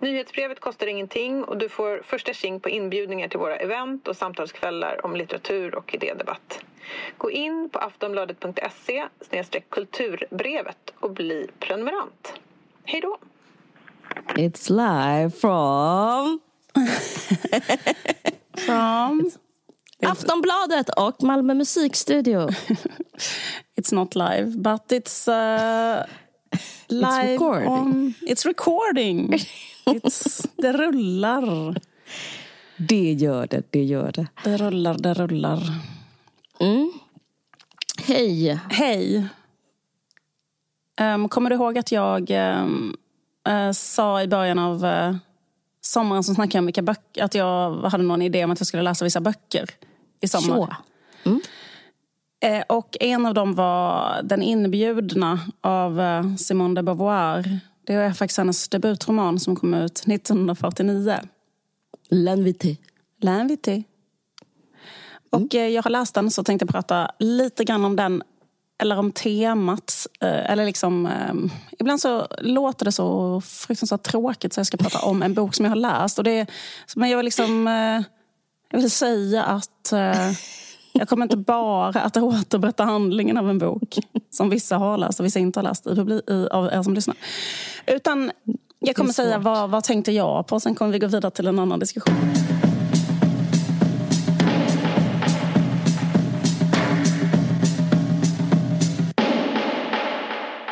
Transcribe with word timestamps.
Nyhetsbrevet 0.00 0.60
kostar 0.60 0.86
ingenting 0.86 1.44
och 1.44 1.58
du 1.58 1.68
får 1.68 2.02
första 2.04 2.32
tjing 2.32 2.60
på 2.60 2.68
inbjudningar 2.68 3.28
till 3.28 3.38
våra 3.38 3.56
event 3.56 4.08
och 4.08 4.16
samtalskvällar 4.16 5.06
om 5.06 5.16
litteratur 5.16 5.74
och 5.74 5.94
idédebatt. 5.94 6.60
Gå 7.18 7.30
in 7.30 7.70
på 7.72 7.78
aftonbladet.se 7.78 9.08
kulturbrevet 9.68 10.92
och 11.00 11.10
bli 11.10 11.46
prenumerant. 11.58 12.32
Hej 12.84 13.00
då! 13.00 13.18
It's 14.34 14.70
live 14.70 15.30
from... 15.30 16.40
from... 18.66 19.30
Aftonbladet 20.02 20.88
och 20.96 21.22
Malmö 21.22 21.54
musikstudio. 21.54 22.48
it's 23.76 23.94
not 23.94 24.14
live, 24.14 24.46
but 24.56 24.92
it's... 24.92 25.28
Uh, 25.28 26.04
live 26.88 27.24
it's 27.24 27.32
recording. 27.32 27.68
On, 27.68 28.14
it's 28.20 28.46
recording. 28.46 29.38
It's, 29.86 30.46
det 30.56 30.72
rullar. 30.72 31.80
Det 32.76 33.12
gör 33.12 33.46
det, 33.46 33.62
det 33.70 33.84
gör 33.84 34.12
det. 34.12 34.26
Det 34.44 34.56
rullar, 34.56 34.98
det 34.98 35.14
rullar. 35.14 35.62
Mm. 36.60 36.92
Hej. 37.98 38.60
Hej. 38.70 39.26
Um, 41.00 41.28
kommer 41.28 41.50
du 41.50 41.56
ihåg 41.56 41.78
att 41.78 41.92
jag 41.92 42.30
um, 42.30 42.96
uh, 43.48 43.72
sa 43.72 44.22
i 44.22 44.28
början 44.28 44.58
av 44.58 44.84
uh, 44.84 45.16
sommaren 45.80 46.24
som 46.24 46.34
snackade 46.34 46.58
om 46.58 46.66
vilka 46.66 46.82
böcker, 46.82 47.24
att 47.24 47.34
jag 47.34 47.74
hade 47.74 48.04
någon 48.04 48.22
idé 48.22 48.44
om 48.44 48.50
att 48.50 48.60
jag 48.60 48.66
skulle 48.66 48.82
läsa 48.82 49.04
vissa 49.04 49.20
böcker 49.20 49.70
i 50.20 50.28
sommar? 50.28 50.76
Mm. 51.24 51.40
Uh, 52.44 52.62
och 52.68 52.96
en 53.00 53.26
av 53.26 53.34
dem 53.34 53.54
var 53.54 54.20
Den 54.22 54.42
inbjudna 54.42 55.40
av 55.60 56.00
Simone 56.36 56.74
de 56.74 56.84
Beauvoir. 56.84 57.60
Det 57.86 57.94
är 57.94 58.12
faktiskt 58.12 58.38
hennes 58.38 58.68
debutroman 58.68 59.40
som 59.40 59.56
kom 59.56 59.74
ut 59.74 60.02
1949. 60.06 61.18
L'invité. 62.10 62.76
L'invité. 63.20 63.82
Och 65.30 65.54
mm. 65.54 65.72
jag 65.72 65.82
har 65.82 65.90
läst 65.90 66.14
den 66.14 66.30
så 66.30 66.44
tänkte 66.44 66.66
prata 66.66 67.10
lite 67.18 67.64
grann 67.64 67.84
om 67.84 67.96
den 67.96 68.22
eller 68.78 68.98
om 68.98 69.12
temat. 69.12 70.06
Eller 70.20 70.66
liksom, 70.66 71.10
ibland 71.78 72.00
så 72.00 72.26
låter 72.38 72.84
det 72.84 72.92
så 72.92 73.40
fruktansvärt 73.40 74.02
tråkigt 74.02 74.52
så 74.52 74.60
jag 74.60 74.66
ska 74.66 74.76
prata 74.76 74.98
om 74.98 75.22
en 75.22 75.34
bok 75.34 75.54
som 75.54 75.64
jag 75.64 75.70
har 75.70 75.76
läst. 75.76 76.18
Och 76.18 76.24
det, 76.24 76.46
men 76.96 77.10
jag 77.10 77.16
vill, 77.16 77.24
liksom, 77.24 77.66
jag 78.70 78.80
vill 78.80 78.90
säga 78.90 79.44
att 79.44 79.92
jag 81.00 81.08
kommer 81.08 81.24
inte 81.24 81.36
bara 81.36 81.88
att 81.88 82.16
återberätta 82.16 82.84
handlingen 82.84 83.36
av 83.36 83.50
en 83.50 83.58
bok 83.58 83.98
som 84.30 84.50
vissa 84.50 84.76
har 84.76 84.98
läst 84.98 85.20
och 85.20 85.26
vissa 85.26 85.38
inte 85.38 85.58
har 85.58 85.64
läst 85.64 85.86
i, 85.86 86.48
av 86.50 86.66
er 86.66 86.82
som 86.82 86.94
lyssnar. 86.94 87.16
Utan 87.86 88.30
jag 88.78 88.96
kommer 88.96 89.12
säga 89.12 89.38
vad, 89.38 89.70
vad 89.70 89.84
tänkte 89.84 90.12
jag 90.12 90.46
på, 90.46 90.60
sen 90.60 90.74
kommer 90.74 90.92
vi 90.92 90.98
gå 90.98 91.06
vidare 91.06 91.30
till 91.30 91.46
en 91.46 91.58
annan 91.58 91.78
diskussion. 91.78 92.14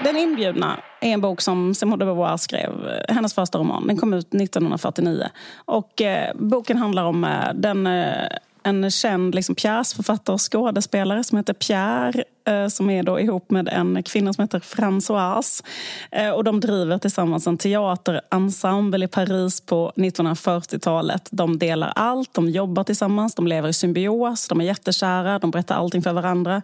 Den 0.05 0.17
inbjudna 0.17 0.81
är 1.01 1.13
en 1.13 1.21
bok 1.21 1.41
som 1.41 1.75
Simone 1.75 2.05
de 2.05 2.05
Beauvoir 2.05 2.37
skrev, 2.37 2.73
hennes 3.09 3.35
första 3.35 3.59
roman. 3.59 3.87
Den 3.87 3.97
kom 3.97 4.15
ut 4.15 4.35
1949. 4.35 5.29
Och 5.65 6.03
eh, 6.03 6.35
boken 6.35 6.77
handlar 6.77 7.05
om 7.05 7.25
eh, 7.25 7.55
den 7.55 7.87
eh, 7.87 8.27
en 8.69 8.91
känd 8.91 9.35
liksom, 9.35 9.55
pjäsförfattare 9.55 10.35
och 10.35 10.53
skådespelare 10.53 11.25
som 11.25 11.39
heter 11.39 11.53
Pierre 11.53 12.25
Eh, 12.49 12.69
som 12.69 12.91
är 12.91 13.03
då 13.03 13.21
ihop 13.21 13.51
med 13.51 13.69
en 13.69 14.03
kvinna 14.03 14.33
som 14.33 14.43
heter 14.43 14.59
Françoise. 14.59 15.65
Eh, 16.11 16.31
och 16.31 16.45
de 16.45 16.61
driver 16.61 16.99
tillsammans 16.99 17.47
en 17.47 17.59
teaterensemble 17.59 19.05
i 19.05 19.09
Paris 19.09 19.61
på 19.61 19.93
1940-talet. 19.97 21.29
De 21.31 21.59
delar 21.59 21.93
allt, 21.97 22.35
de 22.35 22.49
jobbar 22.49 22.85
tillsammans, 22.85 23.35
de 23.35 23.47
lever 23.47 23.69
i 23.69 23.73
symbios, 23.73 24.49
de 24.49 24.61
är 24.61 24.65
jättekära, 24.65 25.39
de 25.39 25.51
berättar 25.51 25.75
allting 25.75 26.03
för 26.03 26.13
varandra. 26.13 26.63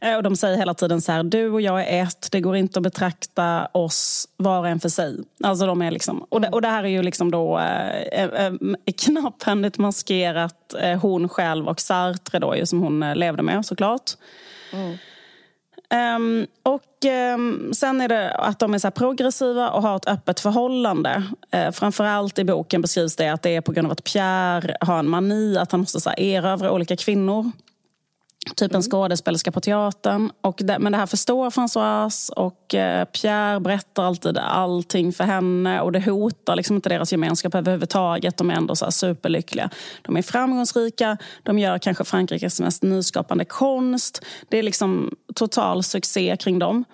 Eh, 0.00 0.16
och 0.16 0.22
de 0.22 0.36
säger 0.36 0.56
hela 0.56 0.74
tiden 0.74 1.00
så 1.00 1.12
här, 1.12 1.22
du 1.22 1.50
och 1.50 1.60
jag 1.60 1.88
är 1.88 2.02
ett, 2.02 2.28
det 2.32 2.40
går 2.40 2.56
inte 2.56 2.78
att 2.78 2.82
betrakta 2.82 3.68
oss 3.72 4.28
var 4.36 4.58
och 4.58 4.68
en 4.68 4.80
för 4.80 4.88
sig. 4.88 5.16
Alltså 5.44 5.66
de 5.66 5.82
är 5.82 5.90
liksom, 5.90 6.26
och, 6.28 6.40
det, 6.40 6.48
och 6.48 6.62
det 6.62 6.68
här 6.68 6.84
är 6.84 6.88
ju 6.88 7.02
liksom 7.02 7.30
då 7.30 7.58
eh, 7.58 8.52
knapphändigt 9.04 9.78
maskerat 9.78 10.74
eh, 10.80 10.98
hon 10.98 11.28
själv 11.28 11.68
och 11.68 11.80
Sartre 11.80 12.38
då, 12.38 12.56
ju, 12.56 12.66
som 12.66 12.80
hon 12.80 13.00
levde 13.00 13.42
med 13.42 13.66
såklart. 13.66 14.10
Mm. 14.72 14.96
Um, 15.90 16.46
och 16.62 16.82
um, 17.34 17.74
Sen 17.74 18.00
är 18.00 18.08
det 18.08 18.34
att 18.34 18.58
de 18.58 18.74
är 18.74 18.78
så 18.78 18.90
progressiva 18.90 19.70
och 19.70 19.82
har 19.82 19.96
ett 19.96 20.08
öppet 20.08 20.40
förhållande. 20.40 21.22
Uh, 21.54 21.70
framförallt 21.70 22.38
i 22.38 22.44
boken 22.44 22.82
beskrivs 22.82 23.16
det 23.16 23.28
att 23.28 23.42
det 23.42 23.56
är 23.56 23.60
på 23.60 23.72
grund 23.72 23.86
av 23.86 23.92
att 23.92 24.04
Pierre 24.04 24.76
har 24.80 24.98
en 24.98 25.08
mani 25.08 25.56
att 25.58 25.72
han 25.72 25.80
måste 25.80 26.00
så 26.00 26.10
här, 26.10 26.20
erövra 26.20 26.72
olika 26.72 26.96
kvinnor. 26.96 27.52
Typ 28.54 28.70
en 28.70 28.76
mm. 28.76 28.82
skådespelerska 28.82 29.52
på 29.52 29.60
teatern. 29.60 30.30
Och 30.40 30.60
det, 30.64 30.78
men 30.78 30.92
det 30.92 30.98
här 30.98 31.06
förstår 31.06 31.50
Françoise 31.50 32.32
och 32.32 32.74
eh, 32.74 33.04
Pierre 33.04 33.60
berättar 33.60 34.04
alltid 34.04 34.38
allting 34.38 35.12
för 35.12 35.24
henne 35.24 35.80
och 35.80 35.92
det 35.92 36.00
hotar 36.00 36.56
liksom 36.56 36.76
inte 36.76 36.88
deras 36.88 37.12
gemenskap 37.12 37.54
överhuvudtaget. 37.54 38.36
De 38.36 38.50
är 38.50 38.54
ändå 38.54 38.76
så 38.76 38.90
superlyckliga. 38.90 39.70
De 40.02 40.16
är 40.16 40.22
framgångsrika, 40.22 41.16
de 41.42 41.58
gör 41.58 41.78
kanske 41.78 42.04
Frankrikes 42.04 42.60
mest 42.60 42.82
nyskapande 42.82 43.44
konst. 43.44 44.24
Det 44.48 44.58
är 44.58 44.62
liksom 44.62 45.16
total 45.34 45.82
succé 45.82 46.36
kring 46.36 46.58
dem. 46.58 46.84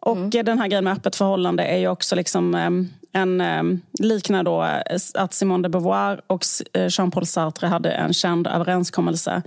Och 0.00 0.16
mm. 0.16 0.30
den 0.30 0.58
här 0.58 0.68
grejen 0.68 0.84
med 0.84 0.92
öppet 0.92 1.16
förhållande 1.16 1.64
är 1.64 1.78
ju 1.78 1.88
också 1.88 2.16
liksom 2.16 2.54
eh, 2.54 2.70
en 3.22 3.40
eh, 3.40 3.62
liknar 4.00 4.42
då 4.42 4.64
eh, 4.64 4.98
att 5.14 5.34
Simone 5.34 5.62
de 5.62 5.68
Beauvoir 5.68 6.20
och 6.26 6.44
Jean-Paul 6.74 7.26
Sartre 7.26 7.66
hade 7.66 7.90
en 7.90 8.12
känd 8.12 8.46
överenskommelse 8.46 9.42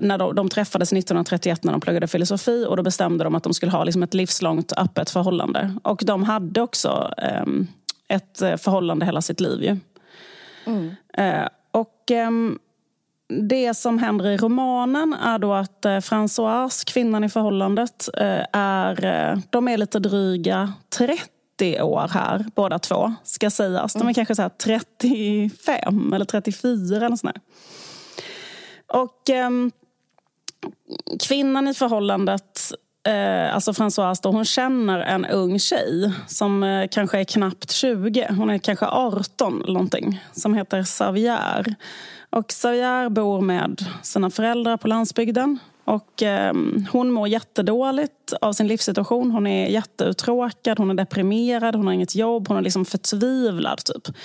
när 0.00 0.18
de, 0.18 0.34
de, 0.34 0.48
träffades 0.48 0.92
1931 0.92 1.64
när 1.64 1.72
de 1.72 1.80
pluggade 1.80 2.06
filosofi 2.06 2.66
och 2.68 2.76
då 2.76 2.82
bestämde 2.82 3.24
de 3.24 3.34
att 3.34 3.42
de 3.42 3.54
skulle 3.54 3.72
ha 3.72 3.84
liksom 3.84 4.02
ett 4.02 4.14
livslångt 4.14 4.72
öppet 4.76 5.10
förhållande. 5.10 5.74
Och 5.82 6.02
de 6.04 6.22
hade 6.22 6.60
också 6.60 7.14
ehm, 7.16 7.66
eh, 8.08 8.16
ett 8.16 8.62
förhållande 8.62 9.06
hela 9.06 9.22
sitt 9.22 9.40
liv. 9.40 9.62
Ju. 9.62 9.76
Mm. 10.66 10.94
Eh, 11.12 11.48
och 11.70 12.10
ehm, 12.10 12.58
det 13.30 13.74
som 13.74 13.98
händer 13.98 14.26
i 14.26 14.36
romanen 14.36 15.14
är 15.14 15.38
då 15.38 15.52
att 15.52 15.84
eh, 15.84 15.90
Françoise, 15.90 16.86
kvinnan 16.86 17.24
i 17.24 17.28
förhållandet, 17.28 18.08
eh, 18.16 18.44
är, 18.52 19.04
eh, 19.04 19.38
de 19.50 19.68
är 19.68 19.78
lite 19.78 19.98
dryga 19.98 20.72
30 20.98 21.82
år 21.82 22.08
här, 22.10 22.44
båda 22.54 22.78
två, 22.78 23.14
ska 23.24 23.50
sägas. 23.50 23.92
De 23.92 23.98
är 23.98 24.02
mm. 24.02 24.14
kanske 24.14 24.34
så 24.34 24.50
35 24.64 26.12
eller 26.12 26.24
34 26.24 27.06
eller 27.06 27.16
sådär. 27.16 27.36
Och 28.92 29.30
eh, 29.30 29.50
kvinnan 31.18 31.68
i 31.68 31.74
förhållandet 31.74 32.72
Eh, 33.02 33.54
alltså 33.54 33.72
Françoise 33.72 34.22
då, 34.22 34.30
hon 34.30 34.44
känner 34.44 34.98
en 34.98 35.26
ung 35.26 35.58
tjej 35.58 36.12
som 36.26 36.62
eh, 36.62 36.88
kanske 36.90 37.20
är 37.20 37.24
knappt 37.24 37.70
20. 37.70 38.26
Hon 38.36 38.50
är 38.50 38.58
kanske 38.58 38.86
18 38.86 39.62
eller 39.62 39.72
någonting. 39.72 40.24
Som 40.32 40.54
heter 40.54 40.82
Xavier. 40.82 41.74
Och 42.30 42.48
Xavier 42.48 43.08
bor 43.08 43.40
med 43.40 43.86
sina 44.02 44.30
föräldrar 44.30 44.76
på 44.76 44.88
landsbygden. 44.88 45.58
Och, 45.84 46.22
ehm, 46.22 46.86
hon 46.92 47.10
mår 47.10 47.28
jättedåligt 47.28 48.12
av 48.32 48.52
sin 48.52 48.66
livssituation. 48.66 49.30
Hon 49.30 49.46
är 49.46 49.68
jätteuttråkad, 49.68 50.78
hon 50.78 50.90
är 50.90 50.94
deprimerad, 50.94 51.74
hon 51.74 51.86
har 51.86 51.94
inget 51.94 52.14
jobb, 52.14 52.48
hon 52.48 52.56
är 52.56 52.62
liksom 52.62 52.84
förtvivlad. 52.84 53.84
Typ. 53.84 54.16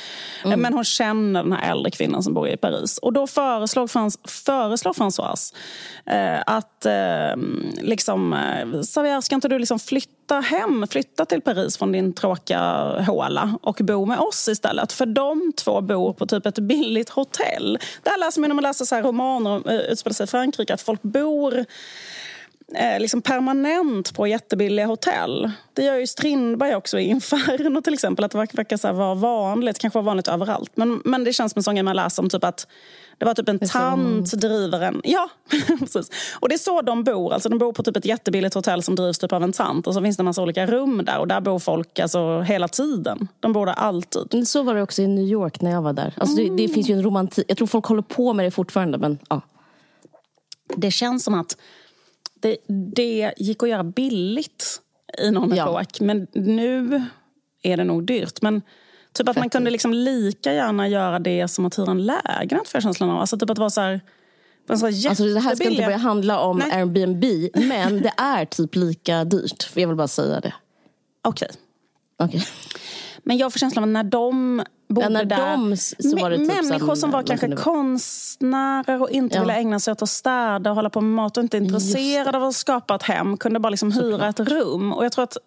Mm. 0.46 0.62
Men 0.62 0.74
hon 0.74 0.84
känner 0.84 1.44
den 1.44 1.52
här 1.52 1.72
äldre 1.72 1.92
kvinnan 1.92 2.24
som 2.24 2.34
bor 2.34 2.48
i 2.48 2.57
Paris. 2.57 2.98
Och 2.98 3.13
då 3.13 3.28
föreslår, 3.28 3.88
Frans, 3.88 4.19
föreslår 4.24 4.94
Françoise 4.94 5.54
eh, 6.06 6.42
att 6.46 6.86
eh, 6.86 7.44
liksom, 7.81 8.34
eh, 8.34 8.81
Xavier, 8.81 9.22
ska 9.22 9.36
inte 9.36 9.48
du 9.48 9.60
liksom 9.60 9.80
flytta 9.80 10.40
hem, 10.40 10.88
flytta 10.90 11.25
till 11.25 11.42
Paris 11.42 11.78
från 11.78 11.92
din 11.92 12.13
tråkiga 12.13 12.86
håla 13.08 13.58
och 13.62 13.78
bo 13.81 14.06
med 14.06 14.19
oss 14.19 14.48
istället? 14.48 14.92
För 14.92 15.06
de 15.06 15.54
två 15.58 15.81
bor 15.81 16.13
på 16.13 16.25
typ 16.25 16.46
ett 16.46 16.60
billigt 16.60 17.10
hotell. 17.10 17.80
Det 18.04 18.10
här 18.10 18.18
läser 18.18 18.42
man 18.42 18.50
när 18.50 18.56
man 18.56 18.63
läser 18.63 18.86
så 18.86 18.96
romaner 18.96 19.50
om 19.50 19.63
eh, 19.66 19.75
utspelar 19.75 20.13
sig 20.13 20.24
i 20.24 20.28
Frankrike, 20.28 20.74
att 20.74 20.81
folk 20.81 21.01
bor 21.01 21.66
eh, 22.73 23.00
liksom 23.00 23.21
permanent 23.21 24.13
på 24.13 24.27
jättebilliga 24.27 24.85
hotell. 24.85 25.51
Det 25.73 25.83
gör 25.83 25.95
ju 25.95 26.07
Strindberg 26.07 26.75
också 26.75 27.00
i 27.00 27.03
Inferno 27.09 27.81
till 27.81 27.94
exempel. 27.94 28.25
Att 28.25 28.31
det 28.31 28.38
verkar 28.38 28.77
så 28.77 28.94
vara 28.94 29.15
vanligt, 29.15 29.79
kanske 29.79 29.97
var 30.00 30.03
vanligt 30.03 30.27
överallt. 30.27 30.71
Men, 30.75 31.01
men 31.06 31.23
det 31.23 31.33
känns 31.33 31.51
som 31.51 31.59
en 31.59 31.63
sån 31.63 31.75
grej 31.75 31.83
man 31.83 31.95
läser 31.95 32.23
om 32.23 32.29
typ 32.29 32.44
att 32.44 32.67
det 33.17 33.25
var 33.25 33.33
typ 33.33 33.50
en 33.50 33.59
tant 33.59 34.31
driver 34.31 34.81
en... 34.81 35.01
Ja, 35.03 35.29
precis. 35.79 36.12
Och 36.39 36.50
det 36.50 36.56
är 36.56 36.59
så 36.59 36.81
de 36.81 37.03
bor. 37.03 37.33
Alltså 37.33 37.50
de 37.50 37.57
bor 37.57 37.73
på 37.73 37.83
typ 37.83 37.97
ett 37.97 38.06
jättebilligt 38.06 38.56
hotell 38.56 38.83
som 38.83 38.95
drivs 38.95 39.19
typ 39.19 39.33
av 39.33 39.44
en 39.44 39.51
tant. 39.51 39.88
Och 39.88 39.94
så 39.94 40.01
finns 40.01 40.17
det 40.17 40.21
en 40.21 40.25
massa 40.25 40.41
olika 40.41 40.65
rum 40.65 41.06
där. 41.06 41.19
Och 41.19 41.27
där 41.27 41.41
bor 41.41 41.59
folk 41.59 42.00
alltså 42.00 42.41
hela 42.41 42.67
tiden. 42.67 43.27
De 43.39 43.53
bor 43.53 43.65
där 43.65 43.73
alltid. 43.73 44.47
Så 44.47 44.63
var 44.63 44.75
det 44.75 44.81
också 44.81 45.01
i 45.01 45.07
New 45.07 45.25
York 45.25 45.62
när 45.62 45.71
jag 45.71 45.81
var 45.81 45.94
där. 45.94 46.13
Alltså 46.17 46.41
mm. 46.41 46.56
det, 46.56 46.67
det, 46.67 46.73
finns 46.73 46.89
ju 46.89 46.94
en 46.94 47.03
romantik. 47.03 47.45
Jag 47.47 47.57
tror 47.57 47.67
folk 47.67 47.85
håller 47.85 48.01
på 48.01 48.33
med 48.33 48.45
det 48.45 48.51
fortfarande. 48.51 48.97
Men, 48.97 49.19
ja. 49.29 49.41
Det 50.75 50.91
känns 50.91 51.23
som 51.23 51.33
att 51.33 51.57
det, 52.42 52.58
det 52.96 53.34
gick 53.38 53.64
att 53.64 53.70
göra 53.70 53.84
billigt 53.84 54.82
i 55.18 55.32
någon 55.32 55.56
ja. 55.56 55.82
epok. 55.82 56.00
Men 56.00 56.28
nu 56.34 57.04
är 57.64 57.78
det 57.78 57.84
nog 57.84 58.06
dyrt. 58.06 58.42
Men 58.42 58.62
typ 59.14 59.30
att 59.30 59.38
man 59.38 59.50
kunde 59.50 59.70
liksom 59.70 59.94
lika 59.94 60.54
gärna 60.54 60.88
göra 60.88 61.20
det 61.20 61.48
som 61.48 61.66
att 61.66 61.80
hyra 61.80 61.92
en 61.92 62.06
lägenhet 62.06 62.68
för 62.68 62.82
känslan 62.82 63.10
av. 63.10 63.20
Alltså 63.20 63.38
typ 63.38 63.50
att 63.50 63.58
vara 63.58 63.70
så 63.70 63.82
här, 63.82 64.02
så 64.68 64.86
alltså 64.86 65.24
det 65.24 65.40
här 65.40 65.56
ska 65.56 65.70
inte 65.70 65.84
börja 65.84 65.98
handla 65.98 66.40
om 66.40 66.58
Nej. 66.58 66.72
Airbnb, 66.72 67.26
men 67.54 68.02
det 68.02 68.14
är 68.18 68.46
typ 68.46 68.76
lika 68.76 69.24
dyrt. 69.24 69.70
Jag 69.74 69.88
vill 69.88 69.98
bara 69.98 70.08
säga 70.08 70.40
det. 70.40 70.54
Okej. 71.22 71.50
Okay. 72.20 72.28
okay. 72.28 72.42
Men 73.24 73.38
jag 73.38 73.54
får 73.54 73.60
känslan 73.60 73.84
av 73.84 73.90
att 73.90 73.94
när 73.94 74.04
de 74.12 74.64
bodde 74.88 75.10
när 75.10 75.26
där... 75.26 75.58
De 75.58 75.78
så 75.78 76.18
var 76.18 76.30
det 76.30 76.38
typ 76.38 76.48
människor 76.48 76.88
som, 76.88 76.96
som 76.96 77.12
var 77.12 77.24
kanske 77.24 77.56
konstnärer 77.56 79.02
och 79.02 79.10
inte 79.10 79.36
ja. 79.36 79.42
ville 79.42 79.56
ägna 79.56 79.80
sig 79.80 79.92
åt 79.92 80.02
att 80.02 80.10
städa 80.10 80.70
och 80.70 80.76
hålla 80.76 80.90
på 80.90 81.02
med 81.02 81.12
mat 81.12 81.38
och 81.38 81.44
inte 81.44 81.58
intresserade 81.58 82.38
av 82.38 82.44
att 82.44 82.56
skapa 82.56 82.96
ett 82.96 83.04
hem 83.04 83.38
kunde 83.38 83.60
bara 83.60 83.70
liksom 83.70 83.92
hyra 83.92 84.28
ett 84.28 84.40
rum. 84.40 84.94
Och 84.94 85.06
jag 85.06 85.12
tror 85.12 85.24
att 85.24 85.38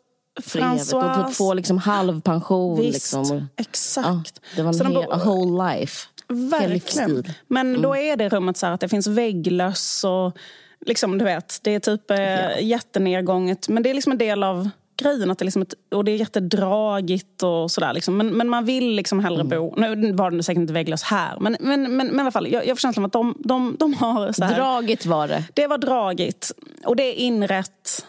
François... 0.40 1.20
Och 1.20 1.26
typ 1.26 1.37
få 1.37 1.55
liksom 1.55 1.79
halvpension. 1.79 2.81
Visst, 2.81 3.17
liksom. 3.17 3.49
exakt. 3.56 4.40
Ja, 4.56 4.56
det 4.56 4.62
var 4.62 4.87
en 4.87 4.93
hel, 4.93 5.12
a 5.12 5.20
whole 5.25 5.70
life. 5.70 6.06
Verkligen. 6.29 7.25
Men 7.49 7.69
mm. 7.69 7.82
då 7.82 7.96
är 7.96 8.17
det 8.17 8.29
rummet 8.29 8.56
så 8.56 8.67
att 8.67 8.81
det 8.81 8.88
finns 8.88 9.06
vägglöss 9.06 10.05
och 10.05 10.38
liksom, 10.87 11.19
du 11.19 11.25
vet, 11.25 11.58
det 11.62 11.75
är 11.75 11.81
typ 11.81 12.11
eh, 12.11 12.19
ja. 12.19 12.58
jättenedgånget. 12.58 13.69
Men 13.69 13.82
det 13.82 13.90
är 13.90 13.94
liksom 13.94 14.12
en 14.12 14.19
del 14.19 14.43
av 14.43 14.70
grejen. 14.98 15.30
Att 15.30 15.38
det, 15.38 15.44
liksom 15.44 15.62
ett, 15.62 15.74
och 15.94 16.04
det 16.04 16.12
är 16.12 16.16
jättedragigt 16.16 17.42
och 17.42 17.70
sådär. 17.70 17.92
Liksom. 17.92 18.16
Men, 18.16 18.36
men 18.36 18.48
man 18.48 18.64
vill 18.64 18.94
liksom 18.94 19.20
hellre 19.20 19.40
mm. 19.40 19.58
bo... 19.58 19.74
Nu 19.76 20.12
var 20.12 20.30
det 20.30 20.42
säkert 20.42 20.60
inte 20.60 20.72
vägglös 20.72 21.02
här. 21.02 21.40
Men, 21.40 21.56
men, 21.60 21.82
men, 21.82 22.08
men 22.08 22.16
i 22.16 22.20
alla 22.20 22.30
fall, 22.30 22.52
jag, 22.52 22.66
jag 22.66 22.76
får 22.76 22.80
känslan 22.80 23.04
att 23.04 23.12
de, 23.12 23.34
de, 23.38 23.76
de 23.78 23.94
har... 23.94 24.32
Så 24.32 24.44
här, 24.44 24.56
dragigt 24.56 25.06
var 25.06 25.28
det. 25.28 25.44
Det 25.54 25.66
var 25.66 25.78
dragigt. 25.78 26.52
Och 26.84 26.96
det 26.96 27.02
är 27.02 27.14
inrätt 27.14 28.06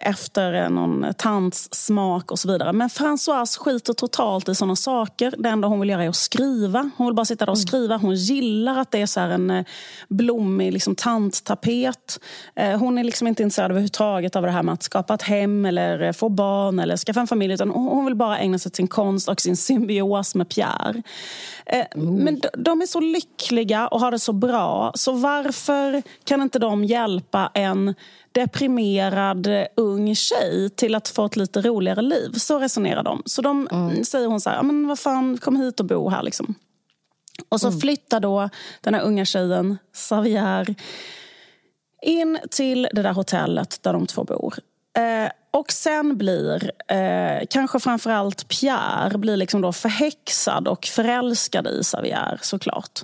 efter 0.00 0.68
någon 0.68 1.14
tants 1.18 1.68
smak 1.72 2.30
och 2.30 2.38
så 2.38 2.52
vidare. 2.52 2.72
Men 2.72 2.88
Françoise 2.88 3.58
skiter 3.58 3.92
totalt 3.92 4.48
i 4.48 4.54
såna 4.54 4.76
saker. 4.76 5.34
Det 5.38 5.48
enda 5.48 5.68
hon 5.68 5.80
vill 5.80 5.88
göra 5.88 6.04
är 6.04 6.08
att 6.08 6.16
skriva. 6.16 6.90
Hon 6.96 7.06
vill 7.06 7.14
bara 7.14 7.24
sitta 7.24 7.46
där 7.46 7.52
och 7.52 7.58
mm. 7.58 7.66
skriva. 7.66 7.96
Hon 7.96 8.14
gillar 8.14 8.78
att 8.78 8.90
det 8.90 9.00
är 9.00 9.06
så 9.06 9.20
en 9.20 9.50
eh, 9.50 9.64
blommig 10.08 10.72
liksom, 10.72 10.94
tanttapet. 10.94 12.20
Eh, 12.56 12.78
hon 12.78 12.98
är 12.98 13.04
liksom 13.04 13.26
inte 13.26 13.42
intresserad 13.42 13.70
överhuvudtaget 13.70 14.36
av 14.36 14.42
det 14.42 14.50
här 14.50 14.62
med 14.62 14.72
att 14.72 14.82
skapa 14.82 15.14
ett 15.14 15.22
hem 15.22 15.64
eller 15.64 16.00
eh, 16.00 16.12
få 16.12 16.28
barn 16.28 16.78
eller 16.78 16.96
skaffa 16.96 17.20
en 17.20 17.26
familj. 17.26 17.54
Utan 17.54 17.70
hon 17.70 18.04
vill 18.04 18.14
bara 18.14 18.38
ägna 18.38 18.58
sig 18.58 18.70
åt 18.70 18.76
sin 18.76 18.88
konst 18.88 19.28
och 19.28 19.40
sin 19.40 19.56
symbios 19.72 20.34
med 20.34 20.48
Pierre. 20.48 21.02
Mm. 21.66 22.14
Men 22.14 22.40
de 22.58 22.82
är 22.82 22.86
så 22.86 23.00
lyckliga 23.00 23.88
och 23.88 24.00
har 24.00 24.10
det 24.10 24.18
så 24.18 24.32
bra. 24.32 24.92
Så 24.94 25.12
varför 25.12 26.02
kan 26.24 26.42
inte 26.42 26.58
de 26.58 26.84
hjälpa 26.84 27.50
en 27.54 27.94
deprimerad 28.32 29.48
ung 29.76 30.14
tjej 30.14 30.70
till 30.70 30.94
att 30.94 31.08
få 31.08 31.24
ett 31.24 31.36
lite 31.36 31.60
roligare 31.60 32.02
liv? 32.02 32.32
Så 32.32 32.58
resonerar 32.58 33.02
de. 33.02 33.22
Så 33.26 33.42
de 33.42 33.68
mm. 33.72 34.04
säger 34.04 34.26
hon 34.26 34.40
så 34.40 34.50
här, 34.50 34.62
men 34.62 34.86
vad 34.88 34.98
fan, 34.98 35.38
kom 35.38 35.56
hit 35.56 35.80
och 35.80 35.86
bo 35.86 36.08
här. 36.08 36.22
Liksom. 36.22 36.54
Och 37.48 37.60
så 37.60 37.68
mm. 37.68 37.80
flyttar 37.80 38.20
då 38.20 38.48
den 38.80 38.94
här 38.94 39.02
unga 39.02 39.24
tjejen, 39.24 39.78
Xavier 39.92 40.74
in 42.02 42.38
till 42.50 42.88
det 42.92 43.02
där 43.02 43.12
hotellet 43.12 43.78
där 43.82 43.92
de 43.92 44.06
två 44.06 44.24
bor. 44.24 44.54
Eh, 44.96 45.30
och 45.50 45.72
sen 45.72 46.16
blir, 46.18 46.72
eh, 46.88 47.46
kanske 47.50 47.80
framförallt 47.80 48.48
Pierre, 48.48 49.18
blir 49.18 49.36
liksom 49.36 49.60
då 49.60 49.72
förhäxad 49.72 50.68
och 50.68 50.86
förälskad 50.86 51.66
i 51.66 51.82
Xavier 51.82 52.38
såklart. 52.42 53.00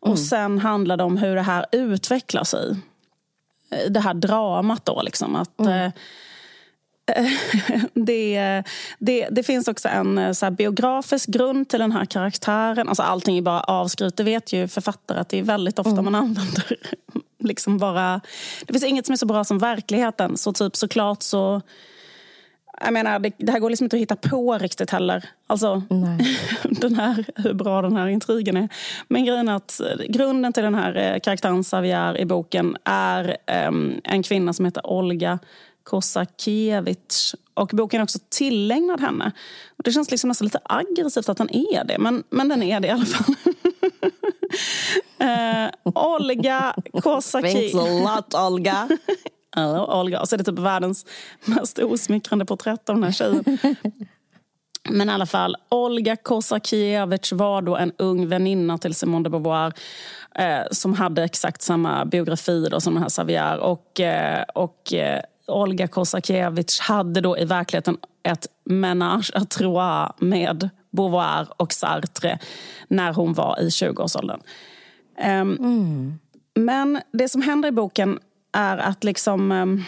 Och 0.00 0.06
mm. 0.06 0.16
sen 0.16 0.58
handlar 0.58 0.96
det 0.96 1.04
om 1.04 1.16
hur 1.16 1.34
det 1.34 1.42
här 1.42 1.66
utvecklar 1.72 2.44
sig. 2.44 2.76
Eh, 3.74 3.90
det 3.90 4.00
här 4.00 4.14
dramat 4.14 4.84
då 4.84 5.02
liksom. 5.02 5.36
Att, 5.36 5.60
mm. 5.60 5.72
eh, 5.72 5.92
det, 7.94 8.62
det, 8.98 9.28
det, 9.30 9.42
finns 9.42 9.68
också 9.68 9.88
en 9.88 10.18
eh, 10.18 10.32
så 10.32 10.50
biografisk 10.50 11.28
grund 11.28 11.68
till 11.68 11.80
den 11.80 11.92
här 11.92 12.04
karaktären. 12.04 12.88
Alltså 12.88 13.02
allting 13.02 13.38
är 13.38 13.42
bara 13.42 13.60
avskrivet. 13.60 14.16
Det 14.16 14.24
vet 14.24 14.52
ju 14.52 14.68
författare 14.68 15.18
att 15.18 15.28
det 15.28 15.38
är 15.38 15.42
väldigt 15.42 15.78
ofta 15.78 15.90
mm. 15.90 16.04
man 16.04 16.14
använder 16.14 16.76
liksom 17.38 17.78
bara... 17.78 18.20
Det 18.66 18.72
finns 18.72 18.84
inget 18.84 19.06
som 19.06 19.12
är 19.12 19.16
så 19.16 19.26
bra 19.26 19.44
som 19.44 19.58
verkligheten. 19.58 20.36
Så 20.36 20.52
typ 20.52 20.76
såklart 20.76 21.22
så... 21.22 21.62
Jag 22.80 22.92
menar, 22.92 23.18
det, 23.18 23.32
det 23.38 23.52
här 23.52 23.58
går 23.58 23.70
liksom 23.70 23.84
inte 23.84 23.96
att 23.96 24.02
hitta 24.02 24.16
på 24.16 24.58
riktigt 24.58 24.90
heller. 24.90 25.28
Alltså, 25.46 25.82
den 26.62 26.94
här, 26.94 27.24
hur 27.36 27.54
bra 27.54 27.82
den 27.82 27.96
här 27.96 28.06
intrigen 28.06 28.56
är. 28.56 28.68
Men 29.08 29.24
grejen 29.24 29.48
är 29.48 29.56
att 29.56 29.80
eh, 29.80 30.06
grunden 30.08 30.52
till 30.52 30.62
den 30.62 30.74
här 30.74 30.96
eh, 30.96 31.20
karaktären 31.20 31.62
Xavier 31.62 32.18
i 32.18 32.24
boken 32.24 32.76
är 32.84 33.36
um, 33.68 34.00
en 34.04 34.22
kvinna 34.22 34.52
som 34.52 34.64
heter 34.64 34.86
Olga 34.86 35.38
Kosakiewicz. 35.82 37.34
Och 37.54 37.70
boken 37.72 38.00
är 38.00 38.04
också 38.04 38.18
tillägnad 38.28 39.00
henne. 39.00 39.32
Och 39.76 39.84
det 39.84 39.92
känns 39.92 40.10
liksom 40.10 40.28
nästan 40.28 40.46
lite 40.46 40.60
aggressivt 40.64 41.28
att 41.28 41.36
den 41.36 41.54
är 41.54 41.84
det, 41.84 41.98
men, 41.98 42.22
men 42.30 42.48
den 42.48 42.62
är 42.62 42.80
det 42.80 42.88
i 42.88 42.90
alla 42.90 43.04
fall. 43.04 43.34
uh, 45.22 45.70
Olga 45.94 46.74
Kosakiewicz. 47.02 47.72
Thanks 47.72 47.90
a 47.90 48.14
lot, 48.16 48.34
Olga. 48.34 48.88
uh, 49.58 49.98
Olga. 49.98 50.20
Och 50.20 50.28
så 50.28 50.36
är 50.36 50.38
det 50.38 50.44
typ 50.44 50.58
världens 50.58 51.06
mest 51.44 51.78
osmickrande 51.78 52.44
porträtt 52.44 52.88
av 52.88 52.94
den 52.94 53.04
här 53.04 53.12
tjejen. 53.12 53.44
Men 54.90 55.08
i 55.08 55.12
alla 55.12 55.26
fall, 55.26 55.56
Olga 55.68 56.16
Kosakiewicz 56.16 57.32
var 57.32 57.62
då 57.62 57.76
en 57.76 57.92
ung 57.98 58.28
väninna 58.28 58.78
till 58.78 58.94
Simone 58.94 59.24
de 59.24 59.30
Beauvoir 59.30 59.72
eh, 60.34 60.62
som 60.70 60.94
hade 60.94 61.24
exakt 61.24 61.62
samma 61.62 62.04
biografi 62.04 62.68
då, 62.70 62.80
som 62.80 62.94
den 62.94 63.02
här 63.02 63.10
Xavier. 63.10 63.58
Och, 63.58 64.00
eh, 64.00 64.42
och 64.54 64.92
eh, 64.92 65.20
Olga 65.46 65.88
Kosakiewicz 65.88 66.80
hade 66.80 67.20
då 67.20 67.38
i 67.38 67.44
verkligheten 67.44 67.96
ett 68.22 68.46
menage 68.64 69.30
à 69.34 69.44
trois 69.44 70.08
med 70.18 70.70
Beauvoir 70.90 71.48
och 71.56 71.72
Sartre 71.72 72.38
när 72.88 73.12
hon 73.12 73.32
var 73.32 73.60
i 73.60 73.68
20-årsåldern. 73.68 74.40
Um, 75.18 75.56
mm. 75.56 76.18
Men 76.54 77.00
det 77.12 77.28
som 77.28 77.42
händer 77.42 77.68
i 77.68 77.72
boken 77.72 78.18
är 78.54 78.78
att 78.78 79.04
liksom... 79.04 79.52
Um, 79.52 79.84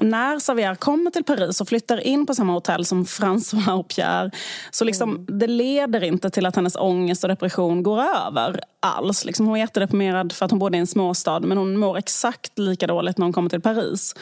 när 0.00 0.38
Xavier 0.38 0.74
kommer 0.74 1.10
till 1.10 1.24
Paris 1.24 1.60
och 1.60 1.68
flyttar 1.68 2.06
in 2.06 2.26
på 2.26 2.34
samma 2.34 2.52
hotell 2.52 2.84
som 2.84 3.04
François 3.04 3.72
och 3.72 3.88
Pierre 3.88 4.30
så 4.70 4.84
liksom, 4.84 5.10
mm. 5.10 5.38
det 5.38 5.46
leder 5.46 6.04
inte 6.04 6.30
till 6.30 6.46
att 6.46 6.56
hennes 6.56 6.76
ångest 6.76 7.24
och 7.24 7.28
depression 7.28 7.82
går 7.82 8.00
över 8.00 8.60
alls. 8.82 9.24
Liksom, 9.24 9.46
hon 9.46 9.56
är 9.56 9.60
jättedeprimerad 9.60 10.32
för 10.32 10.44
att 10.44 10.50
hon 10.50 10.58
bor 10.60 10.74
i 10.74 10.78
en 10.78 10.86
småstad 10.86 11.40
men 11.40 11.58
hon 11.58 11.76
mår 11.76 11.98
exakt 11.98 12.58
lika 12.58 12.86
dåligt 12.86 13.18
när 13.18 13.26
hon 13.26 13.32
kommer 13.32 13.50
till 13.50 13.60
Paris. 13.60 14.14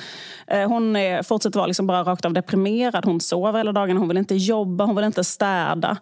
Eh, 0.46 0.68
hon 0.68 0.96
är, 0.96 1.22
fortsätter 1.22 1.58
vara 1.58 1.66
liksom 1.66 1.86
bara 1.86 2.02
rakt 2.02 2.24
av 2.24 2.32
deprimerad. 2.32 3.04
Hon 3.04 3.20
sover 3.20 3.58
hela 3.58 3.72
dagen, 3.72 3.96
hon 3.96 4.08
vill 4.08 4.18
inte 4.18 4.34
jobba, 4.34 4.84
hon 4.84 4.96
vill 4.96 5.04
inte 5.04 5.24
städa. 5.24 5.96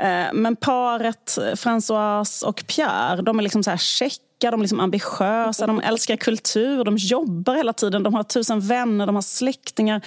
Eh, 0.00 0.32
men 0.32 0.56
paret 0.56 1.38
François 1.54 2.44
och 2.44 2.64
Pierre, 2.66 3.22
de 3.22 3.38
är 3.38 3.42
liksom 3.42 3.62
så 3.62 3.70
här 3.70 3.76
check 3.76 4.20
de 4.38 4.54
är 4.54 4.58
liksom 4.58 4.80
ambitiösa, 4.80 5.66
de 5.66 5.80
älskar 5.80 6.16
kultur, 6.16 6.84
de 6.84 6.96
jobbar 6.96 7.54
hela 7.54 7.72
tiden, 7.72 8.02
de 8.02 8.14
har 8.14 8.22
tusen 8.22 8.60
vänner, 8.60 9.06
de 9.06 9.14
har 9.14 9.22
släktingar. 9.22 10.00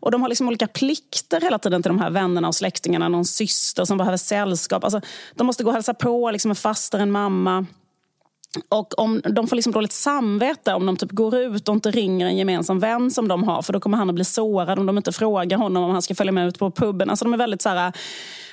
Och 0.00 0.10
de 0.10 0.22
har 0.22 0.28
liksom 0.28 0.48
olika 0.48 0.66
plikter 0.66 1.40
hela 1.40 1.58
tiden 1.58 1.82
till 1.82 1.90
de 1.90 1.98
här 1.98 2.10
vännerna 2.10 2.48
och 2.48 2.54
släktingarna. 2.54 3.08
Någon 3.08 3.24
syster 3.24 3.84
som 3.84 3.98
behöver 3.98 4.16
sällskap. 4.16 4.84
Alltså, 4.84 5.00
de 5.34 5.46
måste 5.46 5.64
gå 5.64 5.70
och 5.70 5.74
hälsa 5.74 5.94
på 5.94 6.30
liksom 6.30 6.50
en 6.50 6.56
faster, 6.56 6.98
en 6.98 7.10
mamma. 7.10 7.66
Och 8.68 8.98
om 8.98 9.22
De 9.24 9.46
får 9.46 9.56
liksom 9.56 9.72
dåligt 9.72 9.92
samvete 9.92 10.74
om 10.74 10.86
de 10.86 10.96
typ 10.96 11.12
går 11.12 11.36
ut 11.36 11.68
och 11.68 11.74
inte 11.74 11.90
ringer 11.90 12.26
en 12.26 12.36
gemensam 12.36 12.78
vän 12.78 13.10
som 13.10 13.28
de 13.28 13.44
har 13.44 13.62
för 13.62 13.72
då 13.72 13.80
kommer 13.80 13.98
han 13.98 14.08
att 14.08 14.14
bli 14.14 14.24
sårad 14.24 14.78
om 14.78 14.86
de 14.86 14.96
inte 14.96 15.12
frågar 15.12 15.58
honom 15.58 15.82
om 15.84 15.90
han 15.90 16.02
ska 16.02 16.14
följa 16.14 16.32
med 16.32 16.48
ut 16.48 16.58
på 16.58 16.70
puben. 16.70 17.10
Alltså 17.10 17.24
de 17.24 17.34
är 17.34 17.38
väldigt 17.38 17.62
så 17.62 17.68
här, 17.68 17.92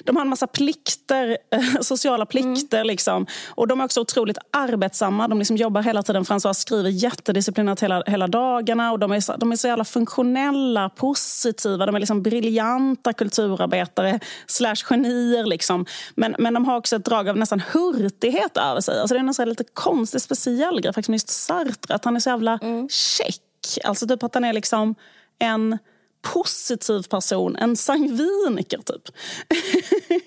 de 0.04 0.16
har 0.16 0.24
en 0.24 0.30
massa 0.30 0.48
plikter, 0.48 1.38
sociala 1.82 2.25
plikter. 2.25 2.77
Mm. 2.77 2.88
Liksom. 2.88 3.25
Och 3.48 3.68
de 3.68 3.80
är 3.80 3.86
också 3.86 4.01
otroligt 4.01 4.38
arbetsamma. 4.51 5.27
De 5.27 5.39
liksom 5.39 5.58
jobbar 5.58 5.82
hela 5.82 6.04
tiden. 6.04 6.24
François 6.24 6.54
skriver 6.54 6.89
jättedisciplinerat 6.89 7.84
hela, 7.84 8.04
hela 8.08 8.27
dagarna. 8.27 8.92
Och 8.92 9.00
de, 9.00 9.12
är 9.12 9.20
så, 9.20 9.38
de 9.38 9.51
är 9.51 9.56
så 9.56 9.68
jävla 9.68 9.86
funktionella, 9.86 10.89
positiva. 10.89 11.86
De 11.86 11.96
är 11.96 12.00
liksom 12.00 12.24
briljanta 12.24 13.13
kulturarbetare 13.13 14.20
slash 14.48 14.75
genier. 14.84 15.46
Liksom. 15.46 15.86
Men, 16.16 16.36
men 16.39 16.54
de 16.54 16.66
har 16.66 16.77
också 16.77 16.96
ett 16.96 17.06
drag 17.06 17.30
av 17.30 17.38
nästan 17.38 17.62
hurtighet 17.74 18.58
över 18.58 18.82
sig. 18.82 19.00
Alltså 19.00 19.13
det 19.13 19.20
är 19.20 19.42
en 19.42 19.50
lite 19.50 19.63
konstig, 19.89 20.22
speciell 20.22 20.82
grej 20.82 20.94
faktiskt 20.94 21.10
med 21.10 21.15
just 21.15 21.29
Sartre. 21.29 21.96
Att 21.96 22.06
han 22.06 22.15
är 22.15 22.20
så 22.20 22.29
jävla 22.29 22.60
mm. 22.62 22.89
check. 22.89 23.44
Alltså 23.84 24.08
typ 24.08 24.24
att 24.24 24.34
han 24.34 24.44
är 24.44 24.53
liksom 24.53 24.96
en 25.39 25.77
positiv 26.22 27.03
person, 27.03 27.56
en 27.56 27.75
sangviniker 27.75 28.77
typ. 28.77 29.15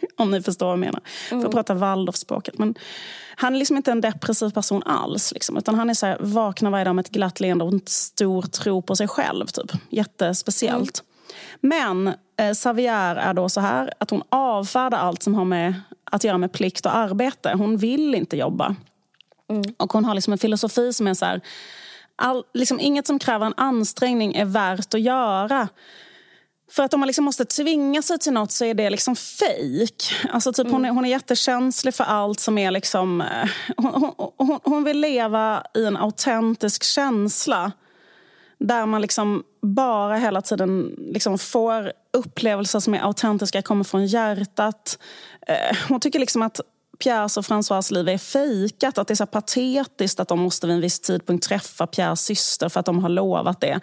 Om 0.16 0.30
ni 0.30 0.42
förstår 0.42 0.66
vad 0.66 0.72
jag 0.72 0.78
menar. 0.78 1.00
Mm. 1.30 1.42
För 1.42 1.48
att 1.48 1.54
prata 1.54 1.74
Waldorfspråket. 1.74 2.58
Men 2.58 2.74
han 3.36 3.54
är 3.54 3.58
liksom 3.58 3.76
inte 3.76 3.92
en 3.92 4.00
depressiv 4.00 4.50
person 4.50 4.82
alls. 4.82 5.32
Liksom, 5.32 5.56
utan 5.56 5.74
han 5.74 5.90
är 5.90 5.94
så 5.94 6.06
här, 6.06 6.16
vaknar 6.20 6.70
varje 6.70 6.84
dag 6.84 6.94
med 6.94 7.04
ett 7.04 7.12
glatt 7.12 7.40
leende 7.40 7.64
och 7.64 7.72
en 7.72 7.80
stor 7.86 8.42
tro 8.42 8.82
på 8.82 8.96
sig 8.96 9.08
själv. 9.08 9.46
Typ. 9.46 9.72
Jättespeciellt. 9.90 11.02
Mm. 11.02 11.06
Men 11.60 12.14
eh, 12.36 12.52
Savier 12.54 13.16
är 13.16 13.34
då 13.34 13.48
så 13.48 13.60
här 13.60 13.92
att 13.98 14.10
hon 14.10 14.22
avfärdar 14.28 14.98
allt 14.98 15.22
som 15.22 15.34
har 15.34 15.44
med 15.44 15.74
att 16.04 16.24
göra 16.24 16.38
med 16.38 16.52
plikt 16.52 16.86
och 16.86 16.96
arbete. 16.96 17.52
Hon 17.54 17.76
vill 17.76 18.14
inte 18.14 18.36
jobba. 18.36 18.76
Mm. 19.50 19.62
Och 19.76 19.92
hon 19.92 20.04
har 20.04 20.14
liksom 20.14 20.32
en 20.32 20.38
filosofi 20.38 20.92
som 20.92 21.06
är 21.06 21.14
så 21.14 21.24
här 21.24 21.40
all, 22.20 22.44
liksom, 22.54 22.80
inget 22.80 23.06
som 23.06 23.18
kräver 23.18 23.46
en 23.46 23.54
ansträngning 23.56 24.34
är 24.34 24.44
värt 24.44 24.94
att 24.94 25.00
göra. 25.00 25.68
För 26.70 26.82
att 26.82 26.94
om 26.94 27.00
man 27.00 27.06
liksom 27.06 27.24
måste 27.24 27.44
tvinga 27.44 28.02
sig 28.02 28.18
till 28.18 28.32
något 28.32 28.52
så 28.52 28.64
är 28.64 28.74
det 28.74 28.90
liksom 28.90 29.16
fejk. 29.16 30.12
Alltså 30.30 30.52
typ 30.52 30.66
mm. 30.66 30.72
hon, 30.72 30.84
är, 30.84 30.90
hon 30.90 31.04
är 31.04 31.08
jättekänslig 31.08 31.94
för 31.94 32.04
allt 32.04 32.40
som 32.40 32.58
är 32.58 32.70
liksom... 32.70 33.20
Eh, 33.20 33.50
hon, 33.76 34.12
hon, 34.36 34.60
hon 34.62 34.84
vill 34.84 35.00
leva 35.00 35.64
i 35.74 35.84
en 35.84 35.96
autentisk 35.96 36.82
känsla. 36.82 37.72
Där 38.58 38.86
man 38.86 39.02
liksom 39.02 39.44
bara 39.62 40.16
hela 40.16 40.42
tiden 40.42 40.94
liksom 40.98 41.38
får 41.38 41.92
upplevelser 42.12 42.80
som 42.80 42.94
är 42.94 43.00
autentiska, 43.00 43.62
kommer 43.62 43.84
från 43.84 44.06
hjärtat. 44.06 44.98
Eh, 45.46 45.76
hon 45.88 46.00
tycker 46.00 46.18
liksom 46.18 46.42
att 46.42 46.60
Pierres 47.00 47.36
och 47.36 47.44
François 47.44 47.92
liv 47.92 48.08
är 48.08 48.18
fejkat. 48.18 48.98
Att 48.98 49.08
det 49.08 49.14
är 49.14 49.16
så 49.16 49.26
patetiskt 49.26 50.20
att 50.20 50.28
de 50.28 50.38
måste 50.40 50.66
vid 50.66 50.74
en 50.74 50.80
viss 50.80 51.00
tidpunkt 51.00 51.48
träffa 51.48 51.86
Pierres 51.86 52.20
syster 52.20 52.68
för 52.68 52.80
att 52.80 52.86
de 52.86 52.98
har 52.98 53.08
lovat 53.08 53.60
det. 53.60 53.80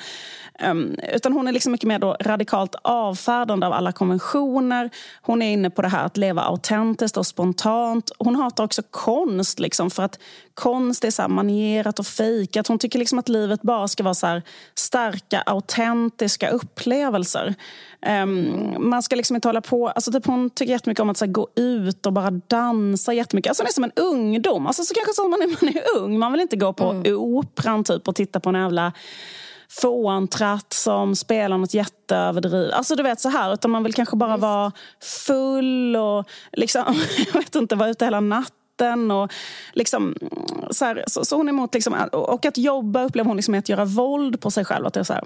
Um, 0.64 0.96
utan 1.14 1.34
hon 1.34 1.48
är 1.48 1.52
liksom 1.52 1.72
mycket 1.72 1.88
mer 1.88 2.00
då 2.00 2.18
radikalt 2.22 2.76
avfärdande 2.82 3.68
av 3.68 3.74
alla 3.74 3.92
konventioner. 3.92 4.90
Hon 5.22 5.42
är 5.42 5.54
inne 5.54 5.70
på 5.70 5.82
det 5.82 5.88
här 5.88 6.06
att 6.06 6.18
leva 6.18 6.42
autentiskt 6.42 7.18
och 7.18 7.28
spontant. 7.28 8.12
Hon 8.20 8.36
hatar 8.36 8.64
också 8.64 8.82
konst 8.92 9.60
liksom 9.60 9.92
för 9.92 10.04
att 10.04 10.20
konst 10.58 11.04
är 11.04 11.12
så 11.12 11.22
här 11.22 11.30
manierat 11.30 12.00
och 12.00 12.08
fejkat. 12.08 12.68
Hon 12.68 12.80
tycker 12.80 13.00
liksom 13.00 13.20
att 13.20 13.30
livet 13.30 13.62
bara 13.62 13.88
ska 13.88 14.04
vara 14.04 14.14
så 14.14 14.42
starka, 14.76 15.42
autentiska 15.46 16.50
upplevelser. 16.50 17.56
Um, 18.24 18.76
man 18.90 19.04
ska 19.04 19.16
liksom 19.16 19.36
inte 19.36 19.48
hålla 19.48 19.62
på... 19.62 19.88
Alltså 19.88 20.12
typ 20.12 20.26
hon 20.26 20.50
tycker 20.50 20.72
jättemycket 20.72 21.02
om 21.02 21.10
att 21.10 21.18
så 21.18 21.26
här, 21.26 21.32
gå 21.32 21.48
ut 21.56 22.06
och 22.06 22.14
bara 22.14 22.32
dansa 22.32 23.14
jättemycket. 23.14 23.50
Alltså 23.50 23.64
hon 23.64 23.68
är 23.68 23.72
som 23.72 23.84
en 23.84 23.92
ungdom. 23.96 24.68
Alltså 24.68 24.84
så 24.84 24.94
kanske 24.94 25.14
så 25.14 25.28
man 25.28 25.42
är, 25.42 25.48
man 25.48 25.76
är 25.76 25.98
ung. 25.98 26.20
Man 26.20 26.32
vill 26.32 26.42
inte 26.42 26.56
gå 26.56 26.74
på 26.74 26.90
mm. 26.90 27.18
operan 27.18 27.84
typ, 27.84 28.08
och 28.08 28.16
titta 28.16 28.40
på 28.40 28.50
en 28.50 28.56
jävla 28.56 28.94
fåntratt 29.82 30.74
som 30.74 31.16
spelar 31.16 31.58
något 31.58 31.74
jätteöverdrivet. 31.74 32.74
Alltså 32.74 32.96
du 32.96 33.04
vet 33.04 33.20
så 33.20 33.30
här. 33.30 33.54
Utan 33.54 33.72
man 33.72 33.84
vill 33.84 33.94
kanske 33.94 34.16
bara 34.16 34.38
vara 34.38 34.72
full 35.02 35.96
och 35.96 36.30
liksom, 36.52 36.84
jag 37.34 37.34
vet 37.34 37.56
inte, 37.56 37.76
vara 37.76 37.90
ute 37.90 38.06
hela 38.06 38.20
natten. 38.20 38.67
Och 39.12 39.34
liksom, 39.74 40.16
så, 40.72 40.86
här, 40.86 41.04
så, 41.08 41.26
så, 41.26 41.36
hon 41.36 41.48
är 41.48 41.54
emot 41.54 41.74
liksom, 41.74 41.94
och 42.12 42.46
att 42.46 42.58
jobba 42.58 43.04
upplever 43.04 43.28
hon 43.28 43.36
liksom 43.36 43.54
att 43.54 43.70
göra 43.70 43.86
våld 43.86 44.42
på 44.42 44.52
sig 44.52 44.66
själv. 44.66 44.86
Att 44.86 44.94
det 44.94 45.00
är 45.00 45.04
så 45.04 45.14
här, 45.14 45.24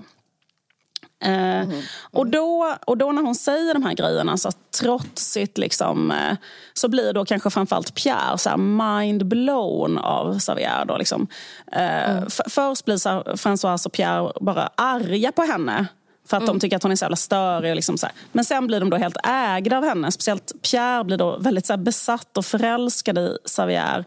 Mm. 1.22 1.70
Mm. 1.70 1.82
Och, 2.12 2.28
då, 2.28 2.76
och 2.86 2.98
då 2.98 3.12
när 3.12 3.22
hon 3.22 3.36
säger 3.36 3.74
de 3.74 3.84
här 3.84 3.94
grejerna 3.94 4.38
så 4.38 4.52
trotsigt 4.80 5.58
liksom, 5.58 6.12
eh, 6.12 6.38
så 6.74 6.88
blir 6.88 7.14
då 7.14 7.26
kanske 7.26 7.50
framförallt 7.50 7.96
Pierre 7.96 8.38
så 8.38 8.58
mind 8.58 9.26
blown 9.26 9.98
av 9.98 10.40
Xavier. 10.40 10.86
Då, 10.86 10.98
liksom. 10.98 11.28
Eh, 11.72 12.12
mm. 12.12 12.30
Först 12.50 12.86
blir 12.86 12.98
så 12.98 13.10
här, 13.10 13.24
Françoise 13.24 13.86
och 13.86 13.92
Pierre 13.92 14.32
bara 14.42 14.70
arga 14.76 15.32
på 15.32 15.42
henne 15.42 15.88
för 16.32 16.38
att 16.38 16.44
mm. 16.44 16.54
de 16.56 16.60
tycker 16.60 16.76
att 16.76 16.84
hon 16.84 16.92
är 16.92 16.96
så 16.96 17.06
jävla 17.06 17.16
störig. 17.16 17.72
Och 17.72 17.76
liksom 17.76 17.98
så 17.98 18.06
här. 18.06 18.16
Men 18.32 18.46
sen 18.46 18.68
blir 18.68 18.80
de 18.80 18.90
då 18.90 18.98
helt 18.98 19.18
ägda 19.24 19.78
av 19.78 19.84
henne. 19.84 20.12
Speciellt 20.12 20.54
Pierre 20.72 21.04
blir 21.04 21.18
då 21.18 21.38
väldigt 21.38 21.66
så 21.66 21.78
besatt 21.78 22.38
och 22.38 22.46
förälskad 22.46 23.18
i 23.18 23.38
Xavier. 23.46 24.06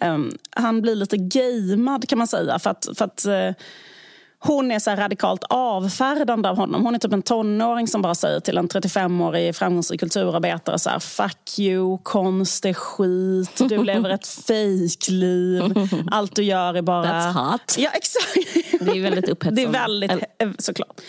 Um, 0.00 0.38
han 0.50 0.82
blir 0.82 0.94
lite 0.94 1.16
gamead 1.16 2.08
kan 2.08 2.18
man 2.18 2.26
säga. 2.26 2.58
För 2.58 2.70
att, 2.70 2.88
för 2.98 3.04
att 3.04 3.26
uh, 3.28 3.64
hon 4.46 4.70
är 4.70 4.78
så 4.78 4.90
radikalt 4.90 5.44
avfärdande 5.50 6.48
av 6.48 6.56
honom. 6.56 6.84
Hon 6.84 6.94
är 6.94 6.98
typ 6.98 7.12
en 7.12 7.22
tonåring 7.22 7.88
som 7.88 8.02
bara 8.02 8.14
säger 8.14 8.40
till 8.40 8.58
en 8.58 8.68
35-årig 8.68 9.56
framgångsrik 9.56 10.00
kulturarbetare 10.00 10.78
så 10.78 10.90
här, 10.90 10.98
Fuck 10.98 11.58
you, 11.58 11.98
konst 12.02 12.64
är 12.64 12.74
skit, 12.74 13.68
du 13.68 13.84
lever 13.84 14.10
ett 14.10 14.26
fejkliv. 14.46 15.62
Allt 16.10 16.36
du 16.36 16.42
gör 16.42 16.74
är 16.74 16.82
bara... 16.82 17.06
That's 17.06 17.32
hot. 17.32 17.74
Ja, 17.78 17.90
exakt. 17.94 18.80
Det 18.80 18.90
är 18.90 19.02
väldigt 19.02 19.28
upphetsande. 19.28 19.62
Det 19.62 19.68
är 19.68 19.72
väldigt, 19.72 20.64
såklart. 20.64 21.00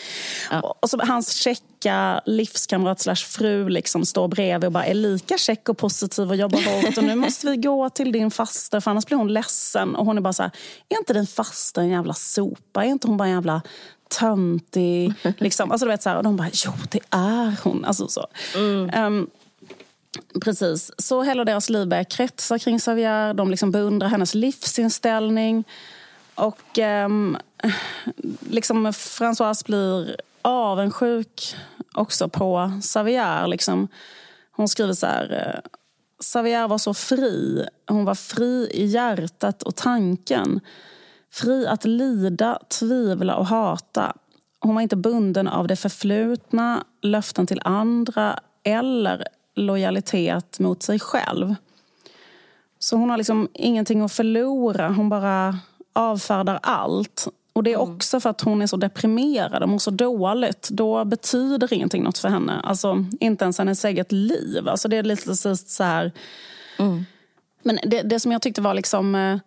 Ja. 0.52 0.78
Och 0.80 0.90
så 0.90 1.00
hans 1.04 1.34
checka 1.78 2.22
livskamrat 2.26 3.00
slash 3.00 3.16
fru 3.16 3.70
liksom 3.70 4.06
står 4.06 4.28
bredvid 4.28 4.66
och 4.66 4.72
bara 4.72 4.86
är 4.86 4.94
lika 4.94 5.38
check 5.38 5.70
och 5.70 5.78
positiv 5.78 6.30
och 6.30 6.36
jobbar 6.36 6.60
hårt. 6.60 6.98
Och 6.98 7.04
nu 7.04 7.16
måste 7.16 7.48
vi 7.48 7.58
gå 7.58 7.90
till 7.90 8.12
din 8.12 8.32
faster 8.32 8.80
för 8.80 8.92
annars 8.92 9.06
blir 9.06 9.18
hon 9.18 9.34
ledsen. 9.34 9.96
Och 9.96 10.06
hon 10.06 10.18
är 10.18 10.22
bara 10.22 10.34
så 10.34 10.44
här, 10.44 10.52
är 10.90 10.98
inte 10.98 11.14
din 11.14 11.28
faster 11.28 11.82
en 11.82 11.90
jävla 11.90 12.14
sopa? 12.14 12.86
Är 12.86 12.90
inte 12.90 13.08
hon 13.08 13.18
bara 13.18 13.28
en 13.28 13.34
jävla 13.34 13.62
töntig? 14.10 15.14
Liksom. 15.38 15.72
Alltså, 15.72 15.86
du 15.86 15.92
vet, 15.92 16.04
så 16.04 16.10
här, 16.10 16.18
och 16.18 16.24
de 16.24 16.36
bara, 16.36 16.50
jo 16.54 16.72
det 16.90 17.00
är 17.10 17.56
hon. 17.64 17.86
Alltså, 17.86 18.08
så. 18.08 18.28
Mm. 18.56 19.06
Um, 19.06 19.30
Precis. 20.42 20.92
Så 20.98 21.24
hela 21.24 21.46
deras 21.46 21.70
liv 21.70 21.88
börjar 21.88 22.04
kretsa 22.04 22.60
kring 22.60 22.80
Xavier. 22.80 23.34
De 23.34 23.52
liksom 23.52 23.72
beundrar 23.72 24.08
hennes 24.08 24.36
livsinställning. 24.36 25.64
Och 26.36 26.78
um, 27.06 27.38
liksom 28.50 28.88
Françoise 28.88 29.66
blir 29.66 30.16
avundsjuk 30.48 31.56
också 31.94 32.30
på 32.30 32.72
Xavier. 32.82 33.48
Liksom. 33.48 33.88
Hon 34.52 34.68
skriver 34.68 34.94
så 34.94 35.06
här... 35.06 35.32
Eh, 35.32 35.70
Xavier 36.22 36.68
var 36.68 36.78
så 36.78 36.94
fri. 36.94 37.68
Hon 37.88 38.06
var 38.06 38.16
fri 38.16 38.70
i 38.74 38.86
hjärtat 38.86 39.64
och 39.64 39.76
tanken. 39.76 40.60
Fri 41.32 41.68
att 41.68 41.86
lida, 41.86 42.60
tvivla 42.80 43.36
och 43.36 43.46
hata. 43.46 44.14
Hon 44.60 44.76
var 44.76 44.82
inte 44.82 44.96
bunden 44.96 45.48
av 45.48 45.68
det 45.68 45.76
förflutna, 45.76 46.84
löften 47.02 47.48
till 47.48 47.62
andra 47.64 48.40
eller 48.64 49.28
lojalitet 49.56 50.60
mot 50.60 50.84
sig 50.84 51.00
själv. 51.00 51.56
Så 52.80 52.98
hon 52.98 53.10
har 53.10 53.18
liksom 53.18 53.48
ingenting 53.54 54.02
att 54.02 54.14
förlora. 54.14 54.90
Hon 54.90 55.10
bara 55.10 55.60
avfärdar 55.94 56.60
allt. 56.64 57.28
Och 57.58 57.64
det 57.64 57.74
är 57.74 57.84
mm. 57.84 57.96
också 57.96 58.20
för 58.20 58.30
att 58.30 58.42
hon 58.42 58.62
är 58.62 58.68
så 58.68 58.78
deprimerad 58.78 59.64
och 59.64 59.70
mår 59.70 59.78
så 59.78 59.92
dåligt. 59.92 60.70
Då 60.72 61.06
betyder 61.06 61.74
ingenting 61.74 62.04
något 62.04 62.18
för 62.18 62.30
henne. 62.30 62.60
Alltså, 62.64 63.06
inte 63.20 63.46
ens 63.46 63.58
hennes 63.58 63.86
eget 63.86 64.12
liv. 64.12 64.68
Alltså, 64.68 64.88
det 64.88 64.98
är 64.98 65.04
lite 65.04 65.36
så 65.36 65.84
här... 65.84 66.12
Mm. 66.80 67.06
Men 67.64 67.80
det, 67.84 68.02
det 68.02 68.20
som 68.20 68.32
jag 68.32 68.42
tyckte 68.42 68.62
var 68.62 68.74
liksom... 68.74 69.16
Eh, 69.16 69.38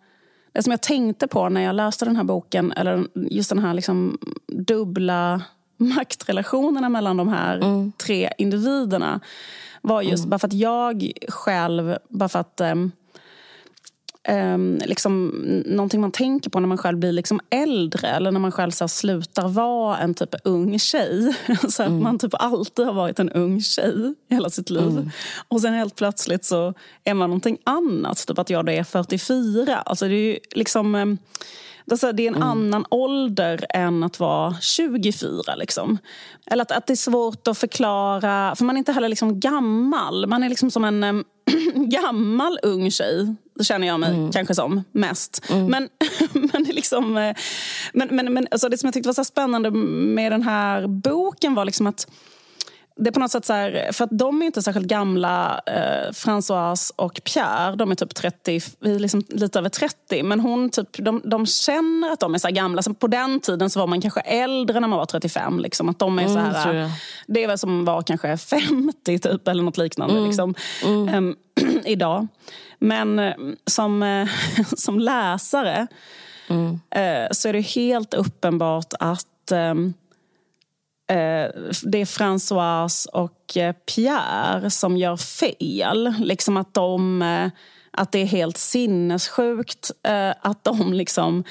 det 0.51 0.63
som 0.63 0.71
jag 0.71 0.81
tänkte 0.81 1.27
på 1.27 1.49
när 1.49 1.61
jag 1.61 1.75
läste 1.75 2.05
den 2.05 2.15
här 2.15 2.23
boken, 2.23 2.71
eller 2.71 3.07
just 3.15 3.49
den 3.49 3.59
här 3.59 3.73
liksom 3.73 4.17
dubbla 4.47 5.41
maktrelationerna 5.77 6.89
mellan 6.89 7.17
de 7.17 7.27
här 7.27 7.57
mm. 7.57 7.91
tre 7.91 8.29
individerna 8.37 9.19
var 9.81 10.01
just 10.01 10.23
mm. 10.23 10.29
bara 10.29 10.39
för 10.39 10.47
att 10.47 10.53
jag 10.53 11.11
själv, 11.29 11.97
bara 12.09 12.29
för 12.29 12.39
att 12.39 12.61
um, 12.61 12.91
um, 14.29 14.81
liksom, 14.85 15.27
någonting 15.65 16.01
man 16.01 16.11
tänker 16.11 16.49
på 16.49 16.59
när 16.59 16.67
man 16.67 16.77
själv 16.77 16.97
blir 16.97 17.11
liksom 17.11 17.39
äldre 17.49 18.07
eller 18.07 18.31
när 18.31 18.39
man 18.39 18.51
själv 18.51 18.71
så 18.71 18.83
här, 18.83 18.87
slutar 18.87 19.47
vara 19.47 19.97
en 19.97 20.13
typ 20.13 20.35
ung 20.43 20.79
tjej. 20.79 21.33
så 21.69 21.83
mm. 21.83 22.03
man 22.03 22.19
typ 22.19 22.33
alltid 22.33 22.85
har 22.85 22.93
varit 22.93 23.19
en 23.19 23.29
ung 23.29 23.61
tjej 23.61 24.13
hela 24.29 24.49
sitt 24.49 24.69
liv. 24.69 24.87
Mm. 24.87 25.09
Och 25.47 25.61
sen 25.61 25.73
helt 25.73 25.95
plötsligt 25.95 26.45
så 26.45 26.73
är 27.03 27.13
man 27.13 27.29
någonting 27.29 27.57
annat. 27.63 28.27
Typ 28.27 28.39
att 28.39 28.49
jag 28.49 28.65
då 28.65 28.71
är 28.71 28.83
44. 28.83 29.77
Alltså 29.77 30.07
det 30.07 30.15
är 30.15 30.39
liksom... 30.55 30.95
Um, 30.95 31.17
det 31.85 32.03
är 32.03 32.19
en 32.19 32.35
mm. 32.35 32.47
annan 32.47 32.85
ålder 32.89 33.65
än 33.69 34.03
att 34.03 34.19
vara 34.19 34.55
24. 34.61 35.55
Liksom. 35.55 35.97
Eller 36.45 36.61
att, 36.61 36.71
att 36.71 36.87
det 36.87 36.93
är 36.93 36.95
svårt 36.95 37.47
att 37.47 37.57
förklara, 37.57 38.55
för 38.55 38.65
man 38.65 38.75
är 38.75 38.77
inte 38.77 38.91
heller 38.91 39.09
liksom 39.09 39.39
gammal. 39.39 40.27
Man 40.27 40.43
är 40.43 40.49
liksom 40.49 40.71
som 40.71 40.83
en 40.83 41.03
äm, 41.03 41.23
gammal 41.75 42.59
ung 42.63 42.91
tjej 42.91 43.35
känner 43.63 43.87
jag 43.87 43.99
mig 43.99 44.13
mm. 44.13 44.31
kanske 44.31 44.55
som 44.55 44.83
mest. 44.91 45.45
Mm. 45.49 45.65
Men, 45.65 45.89
men, 46.53 46.63
liksom, 46.63 47.17
eh, 47.17 47.35
men, 47.93 48.07
men, 48.11 48.33
men 48.33 48.47
alltså 48.51 48.69
det 48.69 48.77
som 48.77 48.87
jag 48.87 48.93
tyckte 48.93 49.07
var 49.07 49.13
så 49.13 49.23
spännande 49.23 49.71
med 49.71 50.31
den 50.31 50.41
här 50.41 50.87
boken 50.87 51.55
var 51.55 51.65
liksom 51.65 51.87
att 51.87 52.07
det 52.95 53.09
är 53.09 53.11
på 53.11 53.19
något 53.19 53.31
sätt 53.31 53.45
så 53.45 53.53
här, 53.53 53.91
för 53.91 54.03
att 54.03 54.17
de 54.17 54.41
är 54.41 54.45
inte 54.45 54.61
särskilt 54.61 54.87
gamla, 54.87 55.61
eh, 55.65 56.11
Françoise 56.11 56.91
och 56.95 57.21
Pierre. 57.23 57.75
De 57.75 57.91
är 57.91 57.95
typ 57.95 58.15
30, 58.15 58.61
liksom 58.79 59.23
lite 59.29 59.59
över 59.59 59.69
30. 59.69 60.23
Men 60.23 60.39
hon 60.39 60.69
typ, 60.69 60.97
de, 60.97 61.21
de 61.23 61.45
känner 61.45 62.11
att 62.13 62.19
de 62.19 62.33
är 62.33 62.39
så 62.39 62.49
gamla. 62.49 62.81
Så 62.81 62.93
på 62.93 63.07
den 63.07 63.39
tiden 63.39 63.69
så 63.69 63.79
var 63.79 63.87
man 63.87 64.01
kanske 64.01 64.19
äldre 64.19 64.79
när 64.79 64.87
man 64.87 64.99
var 64.99 65.05
35. 65.05 65.59
Liksom, 65.59 65.89
att 65.89 65.99
de 65.99 66.19
är 66.19 66.27
så 66.27 66.37
mm, 66.37 66.51
här, 66.51 66.73
mm, 66.73 66.89
det 67.27 67.43
är 67.43 67.47
väl 67.47 67.57
som 67.57 67.85
var 67.85 68.01
kanske 68.01 68.37
50 68.37 69.19
typ, 69.19 69.47
eller 69.47 69.63
något 69.63 69.77
liknande. 69.77 70.13
Mm. 70.13 70.27
Liksom, 70.27 70.55
um, 70.85 71.35
idag. 71.85 72.27
Men 72.81 73.19
eh, 73.19 73.33
som, 73.65 74.03
eh, 74.03 74.29
som 74.77 74.99
läsare 74.99 75.87
mm. 76.49 76.79
så 77.31 77.49
är 77.49 77.53
det 77.53 77.61
helt 77.61 78.13
uppenbart 78.13 78.93
att 78.99 79.27
det 81.83 82.01
är 82.01 82.05
Françoise 82.05 83.07
och 83.07 83.57
Pierre 83.95 84.69
som 84.69 84.97
gör 84.97 85.17
fel. 85.17 86.13
Liksom 86.19 86.57
att 86.57 86.73
de 86.73 87.23
att 87.91 88.11
det 88.11 88.19
är 88.19 88.25
helt 88.25 88.57
sinnessjukt 88.57 89.91
att 90.41 90.63
de 90.63 90.93
liksom, 90.93 91.43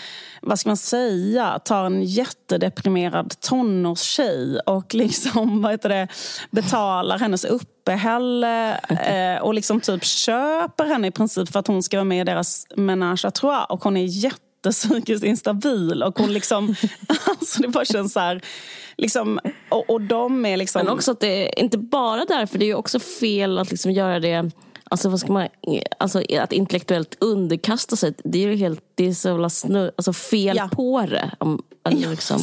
vad 0.42 0.58
ska 0.58 0.70
man 0.70 0.76
säga, 0.76 1.58
tar 1.58 1.84
en 1.84 2.02
jättedeprimerad 2.02 3.40
tonårstjej 3.40 4.60
och 4.66 4.94
liksom, 4.94 5.62
vad 5.62 5.72
heter 5.72 5.88
det, 5.88 6.08
betalar 6.50 7.18
hennes 7.18 7.44
uppehälle 7.90 8.80
eh, 8.88 9.42
och 9.42 9.54
liksom 9.54 9.80
typ 9.80 10.04
köper 10.04 10.84
henne 10.84 11.08
i 11.08 11.10
princip 11.10 11.52
för 11.52 11.60
att 11.60 11.66
hon 11.66 11.82
ska 11.82 11.96
vara 11.96 12.04
med 12.04 12.20
i 12.20 12.24
deras 12.24 12.66
menage 12.76 13.24
à 13.24 13.30
trois 13.30 13.66
och 13.68 13.84
hon 13.84 13.96
är 13.96 14.04
jättepsykiskt 14.04 15.24
instabil 15.24 16.02
och 16.02 16.18
hon 16.18 16.32
liksom, 16.32 16.74
alltså 17.26 17.62
det 17.62 17.68
bara 17.68 17.84
känns 17.84 18.12
så 18.12 18.20
här, 18.20 18.40
liksom, 18.96 19.40
och, 19.68 19.90
och 19.90 20.00
de 20.00 20.46
är 20.46 20.56
liksom... 20.56 20.84
Men 20.84 20.94
också 20.94 21.10
att 21.10 21.20
det 21.20 21.48
är 21.48 21.62
inte 21.62 21.78
bara 21.78 22.24
därför, 22.24 22.58
det 22.58 22.64
är 22.64 22.66
ju 22.66 22.74
också 22.74 23.00
fel 23.00 23.58
att 23.58 23.70
liksom 23.70 23.92
göra 23.92 24.20
det 24.20 24.50
Alltså, 24.92 25.08
vad 25.08 25.20
ska 25.20 25.32
man, 25.32 25.48
alltså 25.98 26.22
att 26.38 26.52
intellektuellt 26.52 27.16
underkasta 27.20 27.96
sig, 27.96 28.14
det 28.24 28.44
är 28.44 28.48
ju 28.48 28.56
helt, 28.56 28.80
det 28.94 29.08
är 29.08 29.12
så 29.12 29.50
snö, 29.50 29.90
alltså 29.96 30.12
fel 30.12 30.56
ja. 30.56 30.68
på 30.72 31.06
det. 31.06 31.30
Om, 31.38 31.62
alltså, 31.82 32.10
liksom, 32.10 32.40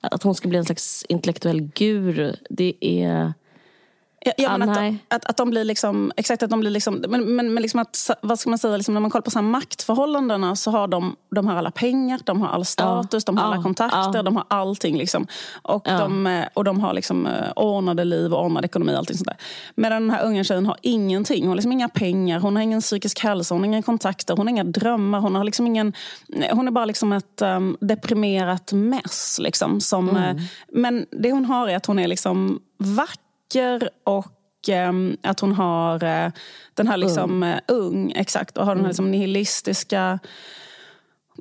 att 0.00 0.22
hon 0.22 0.34
ska 0.34 0.48
bli 0.48 0.58
en 0.58 0.64
slags 0.64 1.04
intellektuell 1.08 1.60
guru, 1.60 2.32
det 2.50 2.74
är... 2.80 3.32
Ja, 4.24 4.32
ja, 4.36 4.56
men 4.58 4.68
att, 4.68 4.94
att, 5.08 5.24
att 5.24 5.36
de 5.36 5.50
blir 5.50 5.64
liksom, 5.64 6.12
exakt 6.16 6.42
att 6.42 6.50
de 6.50 6.60
blir 6.60 6.70
liksom, 6.70 7.04
men, 7.08 7.36
men, 7.36 7.54
men 7.54 7.62
liksom 7.62 7.80
att, 7.80 8.10
vad 8.22 8.38
ska 8.38 8.50
man 8.50 8.58
säga, 8.58 8.76
liksom 8.76 8.94
när 8.94 9.00
man 9.00 9.10
kollar 9.10 9.22
på 9.22 9.30
så 9.30 9.38
här 9.38 9.46
maktförhållandena 9.46 10.56
så 10.56 10.70
har 10.70 10.88
de, 10.88 11.16
de 11.30 11.46
har 11.46 11.56
alla 11.56 11.70
pengar, 11.70 12.20
de 12.24 12.42
har 12.42 12.48
all 12.48 12.64
status, 12.64 13.24
ja, 13.26 13.32
de 13.32 13.36
har 13.36 13.44
ja, 13.44 13.52
alla 13.52 13.62
kontakter, 13.62 14.22
de 14.22 14.36
har 14.36 14.44
allting. 14.48 14.96
Liksom. 14.96 15.26
Och, 15.62 15.84
de, 15.84 16.26
eh, 16.26 16.44
och 16.54 16.64
de 16.64 16.80
har 16.80 16.92
liksom 16.92 17.26
eh, 17.26 17.50
ordnade 17.56 18.04
liv 18.04 18.34
och 18.34 18.44
ordnad 18.44 18.64
ekonomi. 18.64 18.94
Allting 18.94 19.16
sånt 19.16 19.28
där. 19.28 19.36
Medan 19.74 20.02
den 20.02 20.10
här 20.10 20.24
unga 20.24 20.44
tjejen 20.44 20.66
har 20.66 20.76
ingenting. 20.82 21.42
Hon 21.42 21.48
har 21.48 21.56
liksom 21.56 21.72
inga 21.72 21.88
pengar, 21.88 22.40
hon 22.40 22.56
har 22.56 22.62
ingen 22.62 22.80
psykisk 22.80 23.20
hälsa, 23.20 23.54
hon 23.54 23.60
har 23.60 23.66
inga 23.66 23.82
kontakter, 23.82 24.36
hon 24.36 24.46
har 24.46 24.50
inga 24.50 24.64
drömmar. 24.64 25.20
Hon, 25.20 25.34
har 25.34 25.44
liksom 25.44 25.66
ingen, 25.66 25.92
hon 26.52 26.66
är 26.66 26.70
bara 26.70 26.84
liksom 26.84 27.12
ett 27.12 27.42
um, 27.42 27.76
deprimerat 27.80 28.72
mess. 28.72 29.38
Liksom, 29.40 29.80
som, 29.80 30.08
mm. 30.08 30.38
men 30.72 31.06
det 31.10 31.32
hon 31.32 31.44
har 31.44 31.68
är 31.68 31.76
att 31.76 31.86
hon 31.86 31.98
är 31.98 32.08
liksom 32.08 32.60
vacker 32.78 33.29
vacker 33.50 33.90
och 34.04 34.68
eh, 34.68 34.92
att 35.22 35.40
hon 35.40 35.52
har 35.52 36.04
eh, 36.04 36.32
den 36.74 36.88
här 36.88 36.96
liksom, 36.96 37.42
ung. 37.42 37.50
Eh, 37.50 37.60
ung 37.68 38.12
exakt, 38.16 38.58
och 38.58 38.66
har 38.66 38.74
den 38.74 38.78
här 38.78 38.84
mm. 38.84 38.88
liksom, 38.88 39.10
nihilistiska 39.10 40.18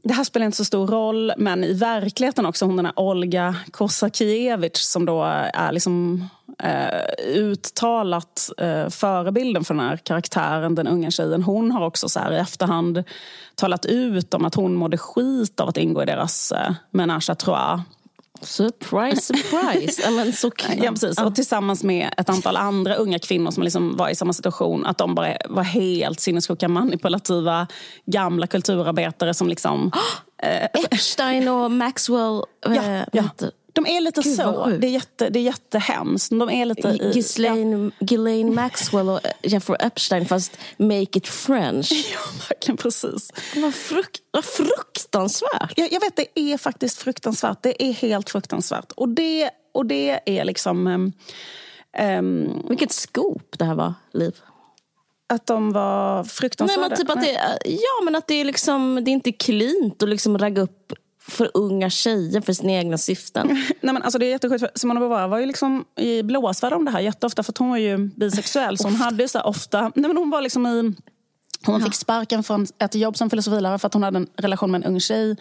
det 0.04 0.13
här 0.13 0.24
spelar 0.24 0.46
inte 0.46 0.58
så 0.58 0.66
stor 0.66 0.88
roll, 0.88 1.34
men 1.38 1.63
i 1.63 1.74
verkligheten 1.74 2.46
också 2.46 2.66
hon 2.66 2.75
den 2.75 2.86
här 2.86 3.00
Olga 3.00 3.56
Kosakiewicz 3.72 4.92
som 4.92 5.06
då 5.06 5.24
är 5.54 5.72
liksom 5.72 6.25
eh, 6.60 7.25
uttalat 7.36 8.50
eh, 8.58 8.89
förebilden 8.89 9.63
för 9.63 9.74
den 9.74 9.86
här 9.86 9.98
karaktären, 9.98 10.75
den 10.75 10.88
unga 10.88 11.12
tjejen. 11.12 11.44
Hon 11.44 11.72
har 11.72 11.86
också 11.86 12.10
så 12.10 12.20
här, 12.20 12.32
i 12.32 12.38
efterhand 12.38 13.04
talat 13.56 13.86
ut 13.86 14.34
om 14.34 14.46
att 14.46 14.56
hon 14.56 14.74
mådde 14.74 14.98
skit 14.98 15.60
av 15.60 15.70
att 15.70 15.78
ingå 15.78 16.04
i 16.04 16.06
deras 16.06 16.51
eh, 16.51 16.74
menage 16.92 17.30
à 17.30 17.36
trois 17.36 17.82
Surprise, 18.41 19.22
surprise. 19.22 20.01
ja, 20.01 20.12
men 20.12 20.34
såklart. 20.34 20.77
Ja, 20.84 20.91
precis. 20.91 21.19
Och 21.19 21.36
tillsammans 21.36 21.84
med 21.84 22.13
ett 22.17 22.29
antal 22.29 22.58
andra 22.58 22.96
unga 22.96 23.19
kvinnor 23.19 23.51
som 23.51 23.63
liksom 23.63 23.98
var 23.98 24.10
i 24.10 24.15
samma 24.15 24.34
situation. 24.34 24.86
Att 24.86 24.98
de 24.98 25.15
bara 25.15 25.38
var 25.50 25.63
helt 25.63 26.19
sinnessjuka, 26.19 26.67
manipulativa, 26.67 27.67
gamla 28.05 28.48
kulturarbetare 28.48 29.34
som 29.34 29.48
liksom... 29.50 29.91
äh, 30.43 30.63
Epstein 30.91 31.48
och 31.48 31.72
Maxwell. 31.72 32.43
Ja, 32.65 32.84
äh, 32.84 33.03
ja. 33.13 33.24
De 33.83 33.91
är 33.91 34.01
lite 34.01 34.21
Gud, 34.21 34.36
så. 34.36 34.65
Det 34.65 34.88
är, 34.88 34.91
jätte, 34.91 35.29
det 35.29 35.39
är 35.39 35.43
jättehemskt. 35.43 36.29
De 36.29 36.50
är 36.50 36.65
lite 36.65 36.98
Ghislaine, 37.13 37.91
ja. 38.00 38.05
Ghislaine 38.05 38.55
Maxwell 38.55 39.09
och 39.09 39.19
Jeffrey 39.43 39.77
Epstein 39.79 40.25
fast 40.25 40.57
make 40.77 41.17
it 41.17 41.27
French. 41.27 41.91
Ja, 42.13 42.19
verkligen 42.50 42.77
precis. 42.77 43.31
Vad, 43.55 43.75
frukt, 43.75 44.21
vad 44.31 44.45
fruktansvärt. 44.45 45.74
Jag, 45.75 45.91
jag 45.91 46.00
vet, 46.00 46.15
det 46.15 46.39
är 46.39 46.57
faktiskt 46.57 46.98
fruktansvärt. 46.98 47.57
Det 47.62 47.83
är 47.83 47.93
helt 47.93 48.29
fruktansvärt. 48.29 48.91
Och 48.91 49.09
det, 49.09 49.50
och 49.74 49.86
det 49.86 50.19
är 50.25 50.45
liksom... 50.45 50.88
Um, 50.88 51.13
um, 51.99 52.65
Vilket 52.69 52.91
skop 52.91 53.56
det 53.58 53.65
här 53.65 53.75
var, 53.75 53.93
Liv. 54.13 54.36
Att 55.30 55.47
de 55.47 55.71
var 55.71 56.23
fruktansvärda? 56.23 56.82
Nej, 56.82 56.89
men 56.89 56.97
typ 56.97 57.10
att 57.10 57.21
det, 57.21 57.60
ja, 57.65 58.04
men 58.04 58.15
att 58.15 58.27
det 58.27 58.34
är, 58.34 58.45
liksom, 58.45 59.01
det 59.06 59.12
är 59.12 59.13
inte 59.13 59.32
klint 59.32 60.04
att 60.04 60.10
liksom 60.10 60.38
ragga 60.38 60.62
upp 60.62 60.93
för 61.30 61.52
unga 61.54 61.89
tjejer 61.89 62.42
för 62.42 62.54
sina 62.54 62.72
egna 62.72 62.98
syften. 62.98 63.48
Nej, 63.82 63.94
men 63.94 64.02
alltså 64.02 64.20
det 64.20 64.26
är 64.26 64.30
jättesjukt. 64.30 64.80
Simona 64.80 65.00
Beauvoir 65.00 65.28
var 65.28 65.39
ju 65.39 65.46
liksom 65.46 65.86
i 65.96 66.24
blåsväder 66.24 66.76
om 66.76 66.86
det 66.86 66.92
här 66.92 67.00
jätteofta 67.00 67.44
för 67.44 67.54
hon 67.58 67.70
var 67.70 67.78
ju 67.78 67.98
bisexuell. 67.98 68.78
Så 68.78 68.84
hon 68.84 68.96
hade 68.96 69.28
så 69.28 69.42
ofta... 69.42 69.82
Nej, 69.82 70.08
men 70.08 70.18
hon 70.18 70.30
var 70.30 70.42
liksom 70.42 70.68
i... 70.68 70.94
Hon 71.65 71.82
fick 71.82 71.96
sparken 71.96 72.44
från 72.44 72.68
ett 72.80 72.96
jobb 72.96 73.18
som 73.18 73.30
filosofilärare 73.30 73.80
för 73.80 73.88
att 73.88 73.94
hon 73.94 74.04
hade 74.04 74.18
en 74.18 74.28
relation 74.36 74.72
med 74.72 74.86
en 74.86 74.92
ung 74.92 75.00
tjej. 75.00 75.36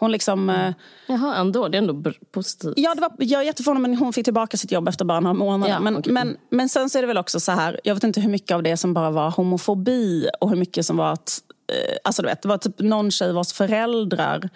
Hon 0.00 0.12
liksom... 0.12 0.50
Mm. 0.50 0.74
Jaha, 1.06 1.36
ändå. 1.36 1.68
Det 1.68 1.76
är 1.76 1.82
ändå 1.82 2.12
positivt. 2.32 2.74
Ja, 2.76 2.94
det 2.94 3.00
var, 3.00 3.12
jag 3.18 3.40
är 3.40 3.46
jätteförvånad 3.46 3.82
men 3.82 3.94
hon 3.94 4.12
fick 4.12 4.24
tillbaka 4.24 4.56
sitt 4.56 4.72
jobb 4.72 4.88
efter 4.88 5.04
bara 5.04 5.20
några 5.20 5.34
månader. 5.34 5.72
Ja, 5.72 5.80
men, 5.80 5.96
okay. 5.96 6.12
men, 6.12 6.36
men 6.50 6.68
sen 6.68 6.90
så 6.90 6.98
är 6.98 7.02
det 7.02 7.08
väl 7.08 7.18
också 7.18 7.40
så 7.40 7.52
här, 7.52 7.80
jag 7.84 7.94
vet 7.94 8.04
inte 8.04 8.20
hur 8.20 8.30
mycket 8.30 8.54
av 8.54 8.62
det 8.62 8.76
som 8.76 8.94
bara 8.94 9.10
var 9.10 9.30
homofobi 9.30 10.28
och 10.40 10.50
hur 10.50 10.56
mycket 10.56 10.86
som 10.86 10.96
var 10.96 11.12
att 11.12 11.42
eh, 11.72 11.96
Alltså 12.04 12.22
du 12.22 12.28
vet, 12.28 12.42
det 12.42 12.48
var 12.48 12.58
typ 12.58 12.78
någon 12.78 13.10
tjej 13.10 13.32
vars 13.32 13.52
föräldrar 13.52 14.50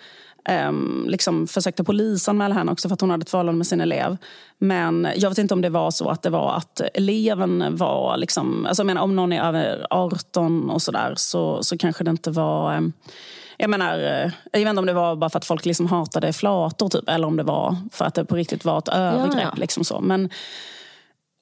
um, 0.69 1.05
liksom 1.09 1.47
försökte 1.47 1.85
polisanmäla 1.85 2.55
henne 2.55 2.73
också 2.73 2.89
för 2.89 2.95
att 2.95 3.01
hon 3.01 3.11
hade 3.11 3.23
ett 3.23 3.31
förhållande 3.31 3.59
med 3.59 3.67
sin 3.67 3.81
elev. 3.81 4.17
Men 4.59 5.09
jag 5.17 5.29
vet 5.29 5.39
inte 5.39 5.55
om 5.55 5.61
det 5.61 5.69
var 5.69 5.91
så 5.91 6.09
att 6.09 6.23
det 6.23 6.31
var 6.31 6.57
att 6.57 6.81
eleven 6.95 7.77
var... 7.77 8.17
Liksom, 8.17 8.67
alltså 8.67 8.81
jag 8.81 8.87
menar, 8.87 9.03
om 9.03 9.17
någon 9.17 9.33
är 9.33 9.43
över 9.43 9.87
18 9.91 10.71
och 10.71 10.83
sådär 10.83 11.15
så, 11.17 11.63
så 11.63 11.79
kanske 11.79 12.05
det 12.05 12.11
inte 12.11 12.31
var... 12.31 12.77
Um, 12.77 12.93
jag 13.57 13.71
menar, 13.71 13.99
eh, 13.99 14.33
jag 14.53 14.61
vet 14.61 14.69
inte 14.69 14.79
om 14.79 14.87
det 14.87 14.93
var 14.93 15.17
bara 15.17 15.31
för 15.31 15.39
att 15.39 15.45
folk 15.45 15.65
liksom 15.65 15.87
hatade 15.87 16.33
flator 16.33 16.89
typ, 16.89 17.09
eller 17.09 17.27
om 17.27 17.37
det 17.37 17.43
var 17.43 17.77
för 17.93 18.05
att 18.05 18.15
det 18.15 18.25
på 18.25 18.37
riktigt 18.37 18.65
var 18.65 18.79
ett 18.79 18.89
övergrepp. 18.89 19.35
Ja, 19.35 19.41
ja. 19.41 19.55
Liksom 19.57 19.85
så. 19.85 20.01
Men, 20.01 20.31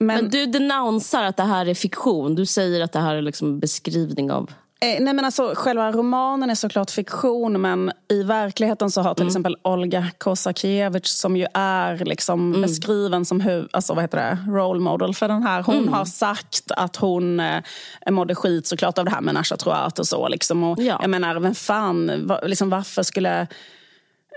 men, 0.00 0.16
men 0.16 0.30
du 0.30 0.46
denonsar 0.46 1.24
att 1.24 1.36
det 1.36 1.42
här 1.42 1.66
är 1.66 1.74
fiktion. 1.74 2.34
Du 2.34 2.46
säger 2.46 2.80
att 2.80 2.92
det 2.92 2.98
här 2.98 3.14
är 3.14 3.22
liksom 3.22 3.60
beskrivning 3.60 4.32
av 4.32 4.50
Eh, 4.82 5.00
nej 5.00 5.14
men 5.14 5.24
alltså, 5.24 5.52
själva 5.56 5.92
romanen 5.92 6.50
är 6.50 6.54
såklart 6.54 6.90
fiktion 6.90 7.60
men 7.60 7.92
i 8.08 8.22
verkligheten 8.22 8.90
så 8.90 9.00
har 9.00 9.14
till 9.14 9.22
mm. 9.22 9.28
exempel 9.28 9.56
Olga 9.62 10.06
Kosakiewicz 10.18 11.18
som 11.18 11.36
ju 11.36 11.46
är 11.54 12.04
liksom 12.04 12.48
mm. 12.50 12.62
beskriven 12.62 13.24
som 13.24 13.40
hu, 13.40 13.68
alltså, 13.72 13.94
vad 13.94 14.04
heter 14.04 14.18
det, 14.18 14.38
role 14.50 14.80
model 14.80 15.14
för 15.14 15.28
den 15.28 15.42
här. 15.42 15.62
Hon 15.62 15.76
mm. 15.76 15.92
har 15.92 16.04
sagt 16.04 16.70
att 16.70 16.96
hon 16.96 17.40
eh, 17.40 17.62
mådde 18.10 18.34
skit 18.34 18.66
såklart 18.66 18.98
av 18.98 19.04
det 19.04 19.10
här 19.10 19.20
med 19.20 19.34
Nasha 19.34 19.56
Troat 19.56 19.98
och 19.98 20.06
så. 20.06 20.28
Liksom. 20.28 20.62
Och, 20.64 20.78
ja. 20.78 20.98
Jag 21.00 21.10
menar, 21.10 21.40
vem 21.40 21.54
fan, 21.54 22.26
var, 22.26 22.48
liksom, 22.48 22.70
varför 22.70 23.02
skulle 23.02 23.46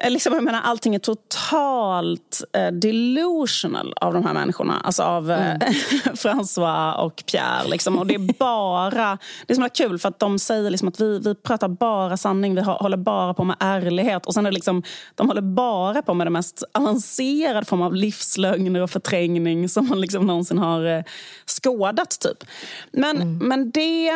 liksom, 0.08 0.34
jag 0.34 0.44
menar, 0.44 0.62
allting 0.62 0.96
är 0.96 1.00
totalt 1.00 2.44
eh, 2.54 2.68
delusional 2.68 3.94
av 4.02 4.14
de 4.14 4.26
här 4.26 4.34
människorna. 4.34 4.82
Alltså 4.84 5.04
av 5.04 5.32
eh, 5.32 5.50
mm. 5.50 5.60
François 6.14 6.94
och 6.94 7.24
Pierre. 7.32 7.68
Liksom. 7.68 7.98
Och 7.98 8.08
det 8.08 8.16
är 8.16 8.34
bara... 8.40 9.18
Det 9.46 9.54
är 9.54 9.56
så 9.56 9.70
kul 9.70 10.00
för 10.00 10.10
att 10.10 10.20
de 10.20 10.40
säger 10.40 10.70
liksom 10.70 10.88
att 10.88 11.02
vi, 11.02 11.20
vi 11.20 11.36
pratar 11.36 11.68
bara 11.68 12.18
sanning. 12.18 12.56
Vi 12.56 12.62
håller 12.62 12.98
bara 12.98 13.34
på 13.34 13.44
med 13.44 13.56
ärlighet. 13.60 14.26
Och 14.26 14.34
sen 14.34 14.46
är 14.46 14.52
det 14.52 14.56
liksom, 14.56 14.84
de 15.16 15.28
håller 15.28 15.42
bara 15.42 16.02
på 16.02 16.14
med 16.14 16.28
det 16.28 16.32
mest 16.32 16.64
avancerade 16.72 17.66
form 17.66 17.82
av 17.82 17.96
livslögner 17.96 18.82
och 18.82 18.90
förträngning 18.90 19.70
som 19.70 19.88
man 19.88 20.02
liksom 20.02 20.28
någonsin 20.28 20.58
har 20.58 20.86
eh, 20.86 21.04
skådat. 21.46 22.20
Typ. 22.20 22.44
Men, 22.92 23.16
mm. 23.16 23.38
men 23.38 23.72
det 23.72 24.12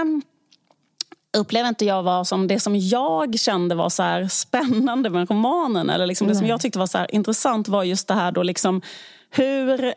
upplever 1.37 1.69
inte 1.69 1.85
jag 1.85 2.03
var 2.03 2.23
som 2.23 2.47
det 2.47 2.59
som 2.59 2.75
jag 2.75 3.39
kände 3.39 3.75
var 3.75 3.89
så 3.89 4.27
spännande 4.29 5.09
med 5.09 5.29
romanen. 5.31 5.89
Eller 5.89 6.07
liksom 6.07 6.27
det 6.27 6.35
som 6.35 6.47
jag 6.47 6.61
tyckte 6.61 6.79
var 6.79 6.87
så 6.87 7.05
intressant 7.09 7.67
var 7.67 7.83
just 7.83 8.07
det 8.07 8.13
här 8.13 8.31
då 8.31 8.43
liksom 8.43 8.81
hur 9.29 9.93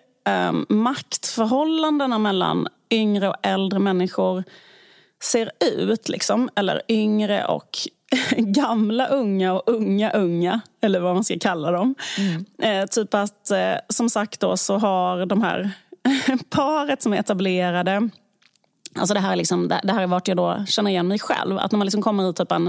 um, 0.48 0.66
maktförhållandena 0.68 2.18
mellan 2.18 2.68
yngre 2.90 3.28
och 3.28 3.36
äldre 3.42 3.78
människor 3.78 4.44
ser 5.22 5.50
ut. 5.60 6.08
Liksom. 6.08 6.50
Eller 6.54 6.82
yngre 6.88 7.44
och 7.44 7.78
gamla 8.36 9.06
unga 9.06 9.52
och 9.52 9.62
unga 9.66 10.10
unga, 10.10 10.60
eller 10.82 11.00
vad 11.00 11.14
man 11.14 11.24
ska 11.24 11.38
kalla 11.38 11.70
dem. 11.70 11.94
Mm. 12.18 12.44
Eh, 12.62 12.86
typ 12.86 13.14
att, 13.14 13.50
eh, 13.50 13.74
som 13.88 14.10
sagt 14.10 14.40
då, 14.40 14.56
så 14.56 14.78
har 14.78 15.26
de 15.26 15.42
här 15.42 15.70
paret 16.50 17.02
som 17.02 17.12
är 17.12 17.16
etablerade 17.16 18.08
Alltså 18.98 19.14
det 19.14 19.20
här 19.20 19.32
är 19.32 19.36
liksom, 19.36 19.68
det 19.68 19.92
här 19.92 20.02
är 20.02 20.06
vart 20.06 20.28
jag 20.28 20.36
då 20.36 20.64
känner 20.66 20.90
igen 20.90 21.08
mig 21.08 21.18
själv. 21.18 21.58
Att 21.58 21.72
när 21.72 21.78
man 21.78 21.86
liksom 21.86 22.02
kommer 22.02 22.30
i 22.30 22.32
typ 22.32 22.52
en 22.52 22.66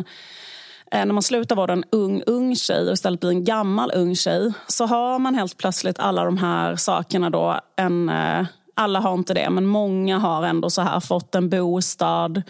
eh, 0.91 1.05
när 1.05 1.13
man 1.13 1.23
slutar 1.23 1.55
vara 1.55 1.73
en 1.73 1.83
ung, 1.91 2.23
ung 2.27 2.55
tjej 2.55 2.88
och 2.88 2.93
istället 2.93 3.19
blir 3.19 3.29
en 3.29 3.43
gammal 3.43 3.91
ung 3.95 4.15
tjej 4.15 4.53
så 4.67 4.86
har 4.86 5.19
man 5.19 5.36
helt 5.36 5.57
plötsligt 5.57 5.99
alla 5.99 6.25
de 6.25 6.38
här 6.38 6.75
sakerna 6.75 7.29
då 7.29 7.59
en, 7.75 8.09
eh, 8.09 8.45
alla 8.75 8.99
har 8.99 9.13
inte 9.13 9.33
det, 9.33 9.49
men 9.49 9.65
många 9.65 10.17
har 10.17 10.43
ändå 10.43 10.69
så 10.69 10.81
här 10.81 10.99
fått 10.99 11.36
en 11.36 11.49
bostad, 11.49 12.41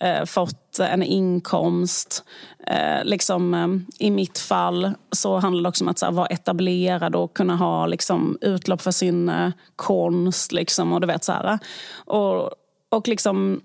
eh, 0.00 0.24
fått 0.24 0.78
en 0.78 1.02
inkomst. 1.02 2.24
Eh, 2.66 3.04
liksom, 3.04 3.54
eh, 3.54 4.06
I 4.06 4.10
mitt 4.10 4.38
fall 4.38 4.92
så 5.12 5.38
handlar 5.38 5.62
det 5.62 5.68
också 5.68 5.84
om 5.84 5.88
att 5.88 5.98
så 5.98 6.06
här, 6.06 6.12
vara 6.12 6.26
etablerad 6.26 7.16
och 7.16 7.36
kunna 7.36 7.56
ha 7.56 7.86
liksom, 7.86 8.38
utlopp 8.40 8.82
för 8.82 8.90
sin 8.90 9.28
eh, 9.28 9.50
konst. 9.76 10.52
Liksom, 10.52 10.92
och 10.92 11.00
du 11.00 11.06
vet 11.06 11.24
så 11.24 11.32
här. 11.32 11.58
Och, 12.06 12.50
och 12.90 13.08
liksom 13.08 13.60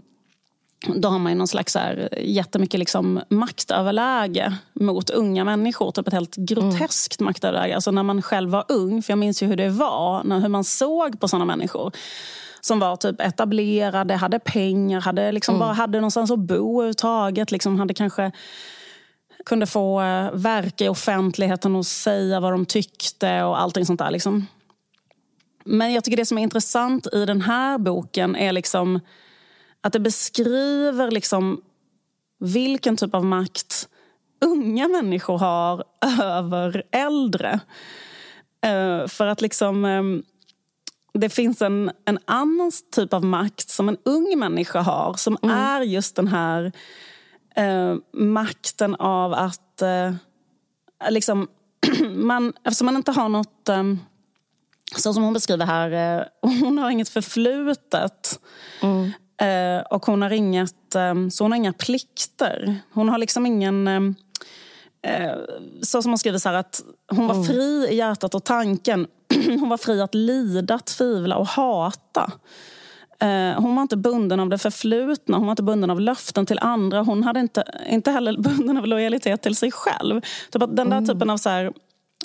då 0.88 1.10
har 1.10 1.20
man 1.20 1.32
ju 1.32 1.38
någon 1.38 1.48
slags 1.48 1.74
så 1.74 1.80
här, 1.80 2.10
jättemycket 2.18 2.80
liksom 2.80 3.22
maktöverläge 3.30 4.54
mot 4.74 5.10
unga 5.10 5.44
människor. 5.44 5.92
Typ 5.92 6.08
ett 6.08 6.14
helt 6.14 6.36
groteskt 6.36 7.20
mm. 7.20 7.26
maktöverläge. 7.26 7.76
Alltså 7.76 7.92
när 7.92 8.04
man 8.04 8.22
själv 8.22 8.50
var 8.50 8.66
ung, 8.68 9.04
för 9.04 9.12
jag 9.12 9.18
minns 9.18 9.44
ju 9.44 9.48
hur 9.48 9.56
det 9.56 9.70
var, 9.70 10.24
när, 10.24 10.40
hur 10.40 10.50
man 10.50 10.64
såg 10.64 11.20
på 11.20 11.28
såna 11.28 11.46
människor 11.46 11.92
som 12.62 12.80
var 12.80 12.96
typ 12.96 13.22
etablerade, 13.22 14.16
hade 14.16 14.40
pengar, 14.40 15.02
hade 15.02 15.32
liksom 15.32 15.56
mm. 15.56 15.68
bara 15.68 15.74
hade 15.74 15.98
någonstans 15.98 16.32
att 16.32 16.40
bo 16.40 16.80
överhuvudtaget. 16.82 17.52
Liksom 17.52 17.80
hade 17.80 17.94
kanske 17.94 18.32
kunde 19.46 19.68
få 19.68 20.02
uh, 20.02 20.32
verka 20.34 20.86
i 20.86 20.90
offentligheten 20.90 21.76
och 21.76 21.86
säga 21.86 22.40
vad 22.40 22.54
de 22.54 22.66
tyckte 22.66 23.44
och 23.44 23.62
allting 23.62 23.86
sånt 23.86 24.00
där. 24.00 24.12
Liksom. 24.12 24.48
Men 25.66 25.94
jag 25.94 26.04
tycker 26.04 26.18
det 26.18 26.26
som 26.26 26.38
är 26.38 26.42
intressant 26.42 27.08
i 27.14 27.26
den 27.26 27.42
här 27.42 27.78
boken 27.78 28.36
är 28.36 28.52
liksom 28.52 29.00
att 29.82 29.94
det 29.94 30.00
beskriver 30.00 31.12
liksom 31.12 31.62
vilken 32.40 32.98
typ 32.98 33.16
av 33.16 33.26
makt 33.26 33.90
unga 34.46 34.88
människor 34.88 35.38
har 35.38 35.84
över 36.22 36.84
äldre. 36.92 37.60
Uh, 38.66 39.08
för 39.08 39.28
att 39.28 39.42
liksom... 39.42 39.86
Um, 39.86 40.24
det 41.14 41.30
finns 41.30 41.62
en, 41.62 41.92
en 42.06 42.20
annan 42.26 42.72
typ 42.96 43.14
av 43.14 43.26
makt 43.26 43.70
som 43.70 43.90
en 43.90 43.98
ung 44.06 44.40
människa 44.40 44.82
har 44.82 45.14
som 45.14 45.38
mm. 45.44 45.58
är 45.58 45.82
just 45.82 46.16
den 46.16 46.28
här 46.28 46.72
uh, 47.60 47.98
makten 48.14 48.96
av 48.96 49.34
att... 49.34 49.82
Uh, 49.84 50.16
liksom, 51.10 51.48
man, 52.10 52.54
eftersom 52.64 52.86
man 52.86 52.96
inte 52.96 53.12
har 53.12 53.30
något... 53.30 53.70
Um, 53.70 54.00
så 54.96 55.14
som 55.14 55.24
hon 55.24 55.34
beskriver 55.34 55.66
här, 55.66 56.28
hon 56.42 56.78
har 56.78 56.90
inget 56.90 57.10
förflutet. 57.10 58.40
Mm. 58.82 59.12
Eh, 59.42 59.82
och 59.82 60.06
hon 60.06 60.22
har 60.22 60.30
inget, 60.30 60.96
eh, 60.96 61.14
så 61.32 61.44
hon 61.44 61.52
har 61.52 61.58
inga 61.58 61.74
plikter. 61.74 62.80
Hon 62.94 63.10
har 63.10 63.18
liksom 63.18 63.46
ingen... 63.46 63.88
Eh, 63.88 65.34
så 65.82 66.02
som 66.02 66.12
hon 66.12 66.18
skriver 66.18 66.38
så 66.38 66.50
här, 66.50 66.56
att 66.56 66.82
hon 67.12 67.28
var 67.28 67.36
mm. 67.36 67.46
fri 67.46 67.88
i 67.92 67.96
hjärtat 67.96 68.36
och 68.36 68.44
tanken. 68.44 69.08
hon 69.46 69.70
var 69.70 69.78
fri 69.78 70.02
att 70.02 70.16
lida, 70.16 70.80
tvivla 70.80 71.38
och 71.38 71.48
hata. 71.48 72.32
Hon 73.58 73.76
var 73.76 73.82
inte 73.82 73.98
bunden 73.98 74.40
av 74.40 74.50
det 74.50 74.58
förflutna, 74.58 75.38
hon 75.38 75.46
var 75.46 75.52
inte 75.52 75.64
bunden 75.64 75.90
av 75.90 76.02
löften 76.02 76.46
till 76.46 76.60
andra. 76.62 77.02
Hon 77.02 77.24
hade 77.24 77.40
inte, 77.40 77.64
inte 77.90 78.12
heller 78.12 78.38
bunden 78.38 78.78
av 78.78 78.88
lojalitet 78.88 79.42
till 79.42 79.56
sig 79.56 79.72
själv. 79.72 80.22
Typ 80.52 80.62
att 80.62 80.76
den 80.76 80.90
där 80.90 80.98
mm. 80.98 81.08
typen 81.08 81.30
av 81.30 81.38
så 81.38 81.50
här, 81.50 81.74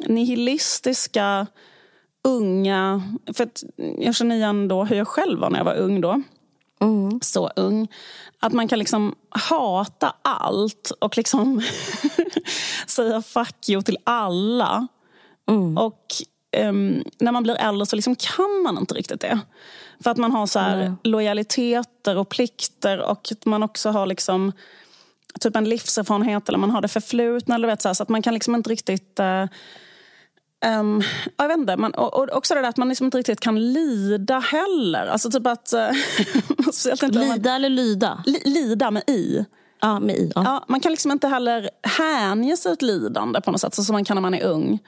nihilistiska, 0.07 1.47
unga... 2.25 3.03
För 3.35 3.49
jag 3.99 4.15
känner 4.15 4.37
igen 4.37 4.69
då 4.69 4.85
hur 4.85 4.97
jag 4.97 5.09
själv 5.09 5.41
var 5.41 5.51
när 5.51 5.59
jag 5.59 5.65
var 5.65 5.77
ung. 5.77 6.01
då 6.01 6.23
Mm. 6.81 7.21
så 7.23 7.51
ung. 7.57 7.89
Att 8.41 8.53
man 8.53 8.69
kan 8.69 8.79
liksom 8.79 9.15
hata 9.29 10.15
allt 10.23 10.93
och 10.99 11.17
liksom 11.17 11.63
säga 12.87 13.23
fuck 13.23 13.69
you 13.69 13.83
till 13.83 13.99
alla. 14.05 14.87
Mm. 15.49 15.79
Och 15.79 16.07
um, 16.57 17.05
när 17.19 17.33
man 17.33 17.43
blir 17.43 17.55
äldre 17.55 17.87
så 17.87 17.97
liksom 17.97 18.17
kan 18.17 18.63
man 18.63 18.79
inte 18.79 18.95
riktigt 18.95 19.21
det. 19.21 19.41
För 20.03 20.11
att 20.11 20.17
man 20.17 20.33
har 20.33 20.47
så 20.47 20.59
mm. 20.59 20.97
lojaliteter 21.05 22.17
och 22.17 22.29
plikter 22.29 23.01
och 23.01 23.29
man 23.45 23.63
också 23.63 23.91
har 23.91 24.07
liksom 24.07 24.53
typ 25.41 25.57
en 25.57 25.69
livserfarenhet 25.69 26.49
eller 26.49 26.59
man 26.59 26.71
har 26.71 26.81
det 26.81 26.89
förflutna. 26.89 27.55
Eller 27.55 27.69
vet, 27.69 27.83
så, 27.83 27.89
här, 27.89 27.95
så 27.95 28.03
att 28.03 28.09
man 28.09 28.23
kan 28.23 28.35
liksom 28.35 28.55
inte 28.55 28.71
riktigt 28.71 29.21
uh, 29.21 29.45
Um, 30.67 31.03
jag 31.37 31.49
vet 31.49 31.59
inte, 31.59 31.77
man, 31.77 31.95
och, 31.95 32.15
och, 32.15 32.37
också 32.37 32.55
det 32.55 32.61
där 32.61 32.69
att 32.69 32.77
man 32.77 32.89
liksom 32.89 33.05
inte 33.05 33.19
riktigt 33.19 33.41
kan 33.41 33.73
lida 33.73 34.39
heller. 34.39 35.07
Alltså 35.07 35.31
typ 35.31 35.47
att... 35.47 35.73
Uh, 37.03 37.11
lida 37.11 37.55
eller 37.55 37.69
lyda? 37.69 38.23
Li, 38.27 38.43
lida 38.45 38.91
med 38.91 39.03
i. 39.07 39.45
Ja, 39.81 40.01
med 40.01 40.17
i. 40.17 40.33
Ja. 40.35 40.43
ja. 40.45 40.65
man 40.69 40.81
kan 40.81 40.93
liksom 40.93 41.11
inte 41.11 41.29
heller 41.29 41.71
hänge 41.83 42.57
sig 42.57 42.73
åt 42.73 42.83
lidande 42.83 43.41
på 43.41 43.51
något 43.51 43.61
sätt, 43.61 43.75
så 43.75 43.85
som 43.85 43.93
man 43.93 44.05
kan 44.05 44.15
när 44.15 44.23
man 44.23 44.35
är 44.35 44.45
ung. 44.45 44.79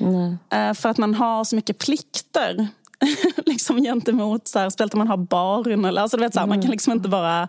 Uh, 0.00 0.74
för 0.74 0.88
att 0.88 0.98
man 0.98 1.14
har 1.14 1.44
så 1.44 1.56
mycket 1.56 1.78
plikter. 1.78 2.68
liksom 3.46 3.82
gentemot, 3.82 4.48
så 4.48 4.58
här, 4.58 4.70
speciellt 4.70 4.94
om 4.94 4.98
man 4.98 5.08
har 5.08 5.16
barn. 5.16 5.84
Eller, 5.84 6.02
alltså, 6.02 6.16
du 6.16 6.22
vet, 6.22 6.34
så 6.34 6.40
här, 6.40 6.46
mm. 6.46 6.56
Man 6.56 6.62
kan 6.62 6.70
liksom 6.70 6.92
inte 6.92 7.08
bara 7.08 7.48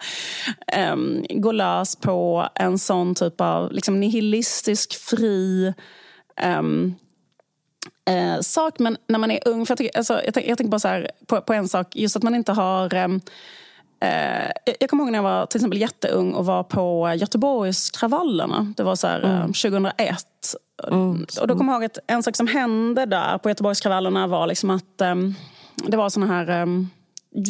um, 0.93 1.25
gå 1.29 1.51
lös 1.51 1.95
på 1.95 2.47
en 2.55 2.79
sån 2.79 3.15
typ 3.15 3.41
av 3.41 3.71
liksom, 3.71 3.99
nihilistisk, 3.99 4.93
fri 4.93 5.73
um, 6.59 6.95
eh, 8.05 8.39
sak. 8.41 8.79
Men 8.79 8.97
när 9.07 9.19
man 9.19 9.31
är 9.31 9.47
ung, 9.47 9.65
för 9.65 9.71
jag, 9.71 9.77
tycker, 9.77 9.97
alltså, 9.97 10.13
jag, 10.13 10.47
jag 10.47 10.57
tänker 10.57 10.71
bara 10.71 10.79
så 10.79 10.87
här, 10.87 11.11
på, 11.27 11.41
på, 11.41 11.53
en 11.53 11.67
sak, 11.67 11.95
just 11.95 12.15
att 12.15 12.23
man 12.23 12.35
inte 12.35 12.51
har... 12.51 12.93
Eh, 12.93 13.09
eh 13.99 14.49
jag 14.79 14.89
kommer 14.89 15.03
ihåg 15.03 15.11
när 15.11 15.19
jag 15.19 15.23
var 15.23 15.45
till 15.45 15.57
exempel 15.57 15.81
jätteung 15.81 16.33
och 16.33 16.45
var 16.45 16.63
på 16.63 17.13
Göteborgskravallerna. 17.15 18.73
Det 18.77 18.83
var 18.83 18.95
så 18.95 19.07
här, 19.07 19.21
mm. 19.21 19.47
2001. 19.47 20.25
Eh, 20.83 20.93
mm. 20.93 21.25
Och 21.41 21.47
då 21.47 21.57
kommer 21.57 21.73
jag 21.73 21.81
ihåg 21.81 21.85
att 21.85 21.99
en 22.07 22.23
sak 22.23 22.35
som 22.35 22.47
hände 22.47 23.05
där 23.05 23.37
på 23.37 23.49
Göteborgskravallerna 23.49 24.27
var 24.27 24.47
liksom 24.47 24.69
att 24.69 25.01
um, 25.01 25.35
det 25.75 25.97
var 25.97 26.09
såna 26.09 26.25
här 26.25 26.61
um, 26.61 26.89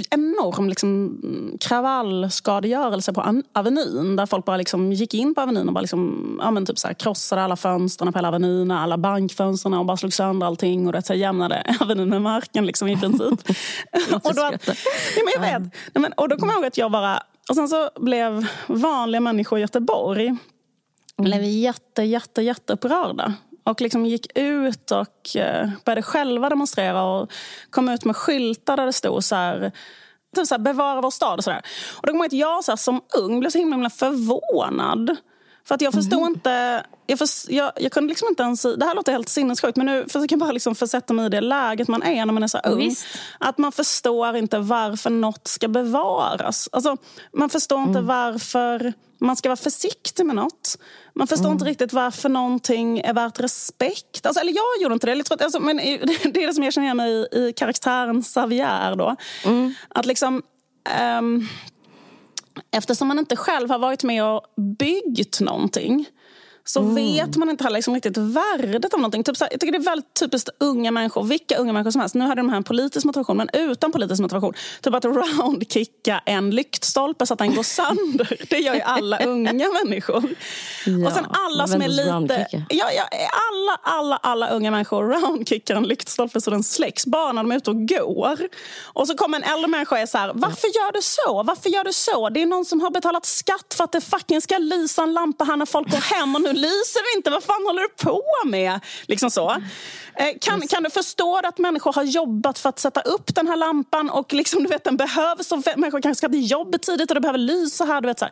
enorm 0.10 0.70
liksom, 0.70 1.20
kravallskadegörelse 1.60 3.14
på 3.14 3.42
Avenyn. 3.54 4.16
Där 4.16 4.26
folk 4.26 4.46
bara 4.46 4.58
liksom 4.58 4.94
gick 4.94 5.14
in 5.14 5.36
på 5.36 5.42
Avenyn 5.42 5.68
och 5.68 5.74
bara 5.74 5.82
liksom, 5.82 6.38
ja, 6.42 6.52
men 6.52 6.66
typ 6.66 6.80
så 6.80 6.88
här, 6.88 6.94
krossade 6.94 7.44
alla 7.44 7.56
fönstren 7.56 8.14
på 8.14 8.20
hela 8.20 8.28
Avenyn, 8.28 8.72
alla 8.72 8.98
bankfönstren 8.98 9.74
och 9.74 9.86
bara 9.86 9.98
slog 9.98 10.14
sönder 10.14 10.48
allting 10.48 10.88
och 10.88 10.94
det, 10.94 11.02
så 11.02 11.14
här, 11.14 11.20
jämnade 11.20 11.64
Avenyn 11.80 12.10
med 12.10 12.22
marken 12.22 12.66
liksom, 12.66 12.88
i 12.88 12.98
princip. 12.98 13.22
och, 14.24 14.36
då, 14.36 14.42
ja, 14.42 14.74
men 15.16 15.34
jag 15.36 15.42
vet. 15.42 15.74
Ja. 15.94 16.00
men, 16.00 16.14
och 16.14 16.30
då 16.30 16.38
kommer 16.38 16.54
jag 16.54 16.60
ihåg 16.60 16.68
att 16.68 16.78
jag 16.78 16.92
bara... 16.92 17.24
Och 17.50 17.56
sen 17.56 17.68
så 17.68 17.90
blev 17.96 18.48
vanliga 18.68 19.22
människor 19.22 19.60
i 19.60 19.62
Göteborg 19.62 20.28
mm. 20.28 20.40
blev 21.18 21.44
jätte, 21.44 22.04
jätte, 22.04 22.42
jätteupprörda 22.42 23.34
och 23.64 23.82
liksom 23.82 24.06
gick 24.06 24.38
ut 24.38 24.92
och 24.92 25.36
eh, 25.36 25.70
började 25.86 26.02
själva 26.02 26.50
demonstrera 26.50 27.04
och 27.04 27.32
kom 27.70 27.90
ut 27.90 28.06
med 28.06 28.16
skyltar 28.16 28.78
där 28.78 28.86
det 28.86 28.94
stod 28.94 29.24
så 29.24 29.36
här, 29.36 29.72
typ 30.36 30.48
så 30.48 30.54
här 30.54 30.60
bevara 30.60 31.02
vår 31.02 31.12
stad 31.12 31.38
och 31.38 31.44
sådär. 31.44 31.62
Och 31.96 32.08
då 32.08 32.12
kommer 32.12 32.24
jag 32.24 32.28
att 32.28 32.34
jag 32.34 32.64
så 32.64 32.72
här, 32.72 32.78
som 32.78 33.02
ung 33.18 33.40
blev 33.40 33.50
så 33.50 33.58
himla, 33.58 33.76
himla 33.76 33.90
förvånad. 33.90 35.18
För 35.68 35.76
att 35.76 35.82
jag 35.82 35.94
förstod 35.94 36.20
mm. 36.20 36.34
inte... 36.34 36.86
Jag, 37.06 37.20
för, 37.20 37.28
jag, 37.50 37.72
jag, 37.76 37.92
kunde 37.92 38.10
liksom 38.10 38.28
inte 38.30 38.44
ens... 38.44 38.62
Det 38.62 38.86
här 38.86 38.96
låter 38.96 39.12
helt 39.12 39.30
sinnessjukt 39.30 39.78
men 39.78 39.86
nu 39.86 40.06
försöker 40.10 40.34
jag 40.34 40.40
bara 40.40 40.52
liksom 40.52 40.76
försätta 40.76 41.14
mig 41.14 41.26
i 41.26 41.30
det 41.30 41.42
läget 41.42 41.88
man 41.88 42.04
är 42.04 42.26
när 42.26 42.34
man 42.34 42.44
är 42.44 42.48
så 42.48 42.58
ung. 42.58 42.78
Visst. 42.78 43.06
Att 43.40 43.58
man 43.58 43.72
förstår 43.72 44.36
inte 44.36 44.60
varför 44.60 45.10
något 45.10 45.48
ska 45.48 45.68
bevaras. 45.68 46.70
Alltså, 46.72 46.98
man 47.34 47.50
förstår 47.50 47.78
mm. 47.78 47.90
inte 47.90 48.02
varför 48.02 48.94
man 49.24 49.36
ska 49.36 49.50
vara 49.50 49.58
försiktig 49.58 50.26
med 50.26 50.36
något. 50.36 50.78
Man 51.14 51.28
förstår 51.28 51.46
mm. 51.46 51.54
inte 51.54 51.66
riktigt 51.66 51.94
varför 51.94 52.30
någonting 52.30 53.00
är 53.00 53.14
värt 53.14 53.40
respekt. 53.40 54.26
Alltså, 54.26 54.42
eller 54.42 54.54
jag 54.54 54.82
gjorde 54.82 54.94
inte 54.94 55.16
det. 55.16 55.44
Alltså, 55.44 55.60
men 55.60 55.78
det 56.34 56.44
är 56.44 56.48
det 56.48 56.54
som 56.54 56.64
jag 56.64 56.74
känner 56.74 56.88
igen 56.88 57.00
i, 57.00 57.28
i 57.32 57.54
karaktären 57.54 58.22
Xavier. 58.22 58.96
Då. 58.96 59.16
Mm. 59.46 59.74
Att 59.90 60.06
liksom... 60.06 60.42
Um, 61.20 61.48
eftersom 62.72 63.08
man 63.08 63.20
inte 63.20 63.36
själv 63.36 63.70
har 63.70 63.80
varit 63.80 64.04
med 64.04 64.26
och 64.26 64.42
byggt 64.80 65.40
någonting 65.40 66.08
så 66.66 66.80
mm. 66.80 66.96
vet 66.96 67.36
man 67.36 67.50
inte 67.50 67.64
heller 67.64 67.78
liksom 67.78 67.94
riktigt 67.94 68.18
värdet 68.18 68.94
av 68.94 69.00
någonting. 69.00 69.24
Typ 69.24 69.38
så 69.38 69.44
här, 69.44 69.52
jag 69.52 69.60
tycker 69.60 69.72
det 69.72 69.78
är 69.78 69.84
väldigt 69.84 70.14
typiskt 70.14 70.50
unga 70.60 70.92
människor, 70.92 71.24
vilka 71.24 71.58
unga 71.58 71.74
människor 71.74 71.92
som 71.92 72.02
helst. 72.02 72.16
Nu 72.16 72.26
hade 72.26 72.42
de 72.42 72.50
här 72.50 72.58
en 72.58 72.64
politisk 72.64 73.06
motivation, 73.06 73.38
men 73.38 73.50
utan 73.54 73.92
politisk 73.92 74.22
motivation. 74.22 74.54
Typ 74.82 74.94
att 74.94 75.06
roundkicka 75.06 76.22
en 76.26 76.50
lyktstolpe 76.50 77.26
så 77.26 77.34
att 77.34 77.40
den 77.40 77.56
går 77.56 77.64
sönder. 77.64 78.38
Det 78.50 78.60
gör 78.60 78.76
ju 78.76 78.82
alla 78.82 79.26
unga 79.26 79.70
människor. 79.84 80.24
Ja, 80.86 81.08
och 81.08 81.14
sen 81.14 81.26
alla 81.30 81.68
som 81.68 81.82
är 81.82 81.88
lite... 81.88 82.48
Ja, 82.70 82.92
ja, 82.92 83.08
alla, 83.52 83.98
alla, 84.00 84.18
alla 84.18 84.50
unga 84.50 84.72
människor 84.72 85.04
roundkickar 85.04 85.76
en 85.76 85.84
lyktstolpe 85.84 86.42
så 86.42 86.52
den 86.52 86.64
släcks 86.64 87.06
bara 87.06 87.32
när 87.32 87.44
de 87.44 87.52
är 87.52 87.56
ute 87.56 87.70
och 87.70 87.88
går. 87.88 88.40
Och 88.84 89.08
så 89.08 89.16
kommer 89.16 89.38
en 89.38 89.44
äldre 89.44 89.68
människa 89.68 89.96
och 89.96 90.02
är 90.02 90.06
så 90.06 90.18
här, 90.18 90.32
varför 90.36 90.68
gör 90.68 90.92
du 90.92 91.00
så? 91.02 91.44
Varför 91.44 91.70
gör 91.70 91.84
du 91.84 91.94
så? 91.94 92.30
Det 92.30 92.42
är 92.42 92.46
någon 92.46 92.66
som 92.66 92.82
har 92.82 92.92
betalat 92.92 93.26
skatt 93.26 93.74
för 93.78 93.84
att 93.84 93.92
det 93.92 94.02
fucking 94.02 94.42
ska 94.42 94.58
lysa 94.58 95.04
en 95.04 95.14
lampa 95.14 95.44
här 95.44 95.58
när 95.58 95.66
folk 95.66 95.92
går 95.92 96.16
hem 96.16 96.36
och 96.36 96.42
nu 96.42 96.53
lyser 96.54 97.14
det 97.14 97.18
inte. 97.18 97.30
Vad 97.30 97.44
fan 97.44 97.66
håller 97.66 97.82
du 97.82 97.90
på 97.90 98.22
med? 98.46 98.80
Liksom 99.08 99.32
så. 99.32 99.52
Eh, 100.16 100.30
kan, 100.42 100.68
kan 100.68 100.84
du 100.84 100.90
förstå 100.90 101.42
att 101.44 101.58
människor 101.58 101.94
har 101.94 102.04
jobbat 102.04 102.60
för 102.60 102.70
att 102.70 102.80
sätta 102.80 103.02
upp 103.02 103.36
den 103.36 103.48
här 103.48 103.56
lampan 103.56 104.10
och 104.10 104.34
liksom, 104.34 104.64
du 104.64 104.70
vet, 104.70 104.84
den 104.84 104.98
behövs 104.98 105.52
och 105.52 105.64
människor 105.78 106.02
kanske 106.02 106.18
ska 106.18 106.30
till 106.30 106.52
jobbet 106.52 106.82
tidigt 106.82 107.12
och 107.12 107.16
det 107.16 107.22
behöver 107.22 107.40
lysa 107.40 107.86
här. 107.86 108.02
Du 108.02 108.08
vet, 108.08 108.20
så 108.20 108.28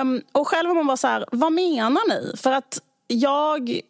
um, 0.00 0.22
och 0.32 0.48
själv 0.48 0.68
har 0.68 0.74
man 0.74 0.86
bara 0.86 0.96
så 0.96 1.08
här, 1.08 1.24
vad 1.32 1.52
menar 1.52 2.08
ni? 2.08 2.36
För 2.36 2.52
att 2.52 2.78
jag 3.06 3.80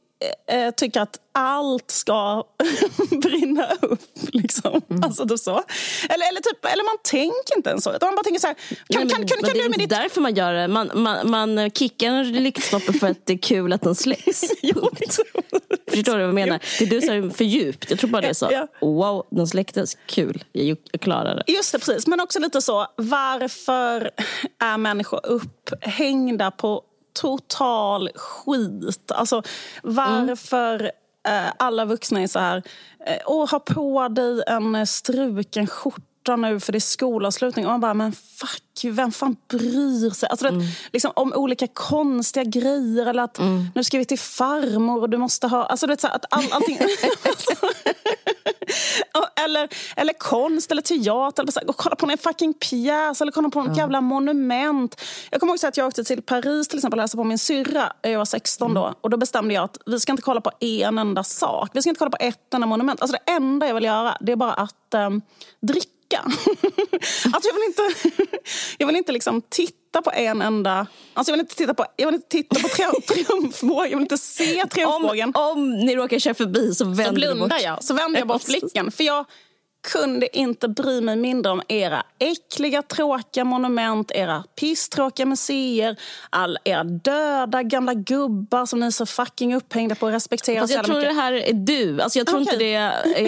eh, 0.49 0.71
tycker 0.71 1.01
att 1.01 1.21
allt 1.33 1.91
ska 1.91 2.45
brinna 3.23 3.69
upp. 3.81 4.01
Liksom. 4.15 4.83
Mm. 4.91 5.03
Alltså, 5.03 5.29
typ 5.29 5.39
så. 5.39 5.63
Eller, 6.09 6.29
eller, 6.29 6.41
typ, 6.41 6.65
eller 6.65 6.85
man 6.85 6.99
tänker 7.03 7.57
inte 7.57 7.71
ens 7.71 7.85
så. 7.85 7.95
Utan 7.95 8.09
man 8.09 8.17
bara 8.17 8.23
tänker 8.23 8.41
så 8.41 8.47
här, 8.47 8.55
kan, 8.55 8.77
Nej, 8.89 8.99
men, 8.99 9.09
kan, 9.09 9.19
kan, 9.27 9.39
kan, 9.39 9.53
det 9.55 9.61
är 9.61 9.67
inte 9.67 9.79
ditt... 9.79 9.91
därför 9.91 10.21
man 10.21 10.35
gör 10.35 10.53
det. 10.53 10.69
Man, 10.69 10.91
man, 10.95 11.31
man 11.31 11.71
kickar 11.71 12.09
en 12.09 12.33
lyktstolpe 12.33 12.93
för 12.93 13.07
att 13.07 13.27
det 13.27 13.33
är 13.33 13.39
kul 13.39 13.73
att 13.73 13.83
den 13.83 13.95
släcks. 13.95 14.41
Förstår 15.91 16.13
du 16.13 16.19
vad 16.19 16.29
jag 16.29 16.35
menar? 16.35 16.61
Det 16.79 16.85
du 16.85 16.97
är 16.97 17.31
för 17.31 17.45
djupt. 17.45 17.91
Jag 17.91 17.99
tror 17.99 18.11
bara 18.11 18.23
det 18.23 18.29
är 18.29 18.33
så. 18.33 18.49
Ja. 18.51 18.69
Wow, 18.81 19.27
den 19.31 19.47
släcktes. 19.47 19.97
Kul. 20.07 20.45
Jag 20.53 20.79
klarade 21.01 21.43
det. 21.47 21.53
Just 21.53 21.73
det, 21.73 21.79
precis. 21.79 22.07
Men 22.07 22.21
också 22.21 22.39
lite 22.39 22.63
så, 22.63 22.87
varför 22.97 24.11
är 24.59 24.79
människor 24.79 25.27
upphängda 25.27 26.51
på 26.51 26.83
total 27.17 28.09
skit. 28.15 29.13
Alltså 29.13 29.43
varför 29.83 30.81
mm. 31.25 31.47
eh, 31.47 31.53
alla 31.59 31.85
vuxna 31.85 32.23
är 32.23 32.27
så 32.27 32.39
här, 32.39 32.63
eh, 33.07 33.19
åh 33.27 33.51
ha 33.51 33.59
på 33.59 34.09
dig 34.09 34.43
en 34.47 34.87
struken 34.87 35.67
skjorta 35.67 36.37
nu 36.37 36.61
för 36.61 36.73
det 36.73 36.79
är 36.79 36.81
skolavslutning. 36.81 37.67
Och 37.67 37.73
man 37.73 37.81
bara, 37.81 37.95
men 37.95 38.13
fuck, 38.13 38.85
vem 38.85 39.13
fan 39.13 39.37
bryr 39.49 40.11
sig? 40.11 40.29
Alltså, 40.29 40.49
mm. 40.49 40.61
vet, 40.61 40.69
liksom, 40.93 41.13
om 41.17 41.33
olika 41.33 41.67
konstiga 41.67 42.45
grejer 42.45 43.07
eller 43.07 43.23
att 43.23 43.39
mm. 43.39 43.67
nu 43.75 43.85
ska 43.85 43.99
vi 43.99 44.05
till 44.05 44.19
farmor 44.19 45.01
och 45.01 45.11
du 45.11 45.17
måste 45.17 45.47
ha... 45.47 45.65
Alltså, 45.65 45.87
du 45.87 45.93
vet, 45.93 46.01
så 46.01 46.07
här, 46.07 46.15
att 46.15 46.25
all, 46.31 46.45
allting... 46.51 46.79
eller, 49.45 49.69
eller 49.97 50.13
konst 50.13 50.71
eller 50.71 50.83
teater. 50.83 51.43
Eller 51.43 51.53
så 51.53 51.61
här, 51.61 51.73
kolla 51.73 51.97
på 51.97 52.11
en 52.11 52.19
fucking 52.19 52.55
pjäs 52.55 53.21
eller 53.21 53.33
kolla 53.33 53.49
på 53.49 53.61
en 53.61 53.67
ja. 53.67 53.77
jävla 53.77 54.01
monument. 54.01 55.03
Jag 55.31 55.41
kommer 55.41 55.53
ihåg 55.53 55.67
att 55.67 55.77
jag 55.77 55.87
åkte 55.87 56.05
till 56.05 56.23
Paris 56.23 56.69
till 56.69 56.79
exempel 56.79 56.99
och 56.99 57.05
läste 57.05 57.17
på 57.17 57.25
min 57.25 57.39
syrra. 57.39 57.93
Jag 58.03 58.19
var 58.19 58.25
16 58.25 58.75
då. 58.75 58.85
Mm. 58.85 58.95
Och 59.01 59.11
då 59.11 59.17
bestämde 59.17 59.55
jag 59.55 59.65
att 59.65 59.79
vi 59.87 60.01
ska 60.01 60.13
inte 60.13 60.23
kolla 60.23 60.41
på 60.41 60.51
en 60.61 60.99
enda 60.99 61.25
sak. 61.25 61.71
Vi 61.73 61.83
ska 61.83 61.89
inte 61.89 61.99
kolla 61.99 62.11
på 62.11 62.17
ett 62.21 62.55
enda 62.55 62.67
monument. 62.67 63.03
Alltså 63.03 63.17
det 63.27 63.33
enda 63.33 63.67
jag 63.67 63.75
vill 63.75 63.85
göra 63.85 64.17
det 64.21 64.33
är 64.33 64.37
bara 64.37 64.53
att 64.53 64.95
um, 64.95 65.23
dricka 65.61 65.96
alltså 67.33 67.49
jag 67.49 67.55
vill 67.55 67.65
inte, 67.67 67.83
jag 68.79 68.87
vill 68.87 68.97
inte 68.97 69.13
liksom 69.13 69.43
titta 69.49 70.03
på 70.03 70.11
en 70.15 70.43
enda... 70.43 70.87
Alltså 71.15 71.33
jag 71.33 71.37
vill 71.37 71.45
inte 71.45 71.55
titta 71.55 71.75
på, 71.75 71.87
jag 71.97 72.07
vill 72.07 72.15
inte 72.15 72.29
titta 72.29 72.61
på 72.61 72.69
triumfbågen, 72.69 73.91
jag 73.91 73.97
vill 73.97 74.05
inte 74.05 74.19
se 74.19 74.67
triumfbågen. 74.67 75.33
Om, 75.35 75.59
om 75.59 75.79
ni 75.79 75.97
råkar 75.97 76.19
köra 76.19 76.35
förbi 76.35 76.75
så 76.75 76.85
vänder 76.85 77.05
så 77.05 77.13
blundar 77.13 77.59
jag. 77.59 77.85
Så 77.85 77.95
vänder 77.95 78.21
jag 78.21 78.29
bort 78.29 78.47
blicken. 78.47 78.91
För 78.91 79.05
jag, 79.05 79.27
kunde 79.93 80.37
inte 80.37 80.69
bry 80.69 81.01
mig 81.01 81.17
mindre 81.17 81.53
om 81.53 81.63
era 81.69 82.03
äckliga, 82.19 82.83
tråkiga 82.83 83.45
monument, 83.45 84.11
era 84.15 84.45
pisstråkiga 84.61 85.27
museer, 85.27 85.97
all 86.31 86.59
era 86.65 86.85
döda 86.85 87.63
gamla 87.63 87.95
gubbar 87.95 88.67
som 88.67 88.81
ni 88.81 88.87
är 88.87 88.91
så 88.91 89.07
fucking 89.07 89.55
upphängda 89.55 89.95
på 89.95 90.07
att 90.07 90.15
respektera. 90.15 90.61
Fast 90.61 90.75
jag 90.75 90.85
tror 90.85 90.97
mycket. 90.97 91.11
det 91.11 91.21
här 91.21 91.33
är 91.33 91.53
du. 91.53 92.01
Alltså 92.01 92.19
jag 92.19 92.27
tror 92.27 92.41
okay. 92.41 92.55
inte 92.55 92.65
det 92.65 92.75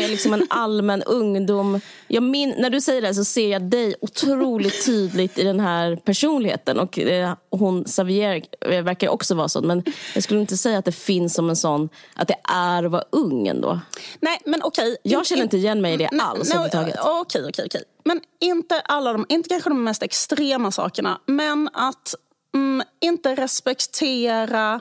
är 0.05 0.09
liksom 0.09 0.35
en 0.35 0.47
allmän 0.51 1.03
ungdom. 1.03 1.81
Jag 2.07 2.23
min, 2.23 2.55
när 2.59 2.71
du 2.71 2.81
säger 2.81 3.03
det 3.03 3.15
så 3.15 3.25
ser 3.25 3.49
jag 3.49 3.63
dig 3.63 3.95
otroligt 4.01 4.85
tydligt 4.87 5.39
i 5.39 5.45
den 5.45 5.61
här 5.61 5.97
personligheten. 5.97 6.79
Och 6.79 6.99
eh, 6.99 7.33
hon, 7.51 7.85
Xavier, 7.85 8.43
verkar 8.83 9.09
också 9.09 9.35
vara 9.35 9.49
sån. 9.49 9.67
Men 9.67 9.85
jag 10.15 10.23
skulle 10.23 10.41
inte 10.41 10.57
säga 10.57 10.79
att 10.79 10.85
det 10.85 10.93
finns 10.93 11.35
som 11.35 11.49
en 11.51 11.57
sån, 11.57 11.89
att 12.15 12.29
det 12.29 12.37
är 12.55 12.85
att 12.85 12.91
vara 12.91 13.05
ung 13.11 13.49
ändå. 13.49 13.81
Nej, 14.21 14.39
men 14.45 14.63
okej. 14.63 14.93
Okay. 14.93 14.97
Jag 15.03 15.27
känner 15.27 15.43
inte 15.43 15.57
igen 15.57 15.81
mig 15.81 15.95
i 15.95 15.97
det 15.97 16.09
alls 16.21 16.48
överhuvudtaget. 16.55 16.97
Okej, 17.03 17.45
okej, 17.49 17.65
okej. 17.67 17.83
Men 18.05 18.21
inte 18.41 18.81
alla 18.81 19.13
de, 19.13 19.27
inte 19.29 19.49
kanske 19.49 19.71
de 19.71 19.85
mest 19.85 20.03
extrema 20.03 20.71
sakerna. 20.71 21.21
Men 21.27 21.69
att 21.73 22.15
mm, 22.55 22.87
inte 23.01 23.35
respektera 23.35 24.81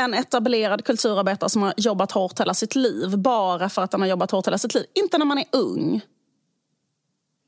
en 0.00 0.14
etablerad 0.14 0.84
kulturarbetare 0.84 1.50
som 1.50 1.62
har 1.62 1.74
jobbat 1.76 2.12
hårt 2.12 2.40
hela 2.40 2.54
sitt 2.54 2.74
liv 2.74 3.18
bara 3.18 3.68
för 3.68 3.82
att 3.82 3.92
han 3.92 4.00
har 4.00 4.08
jobbat 4.08 4.30
hårt 4.30 4.46
hela 4.46 4.58
sitt 4.58 4.74
liv. 4.74 4.84
Inte 4.94 5.18
när 5.18 5.26
man 5.26 5.38
är 5.38 5.46
ung. 5.52 6.02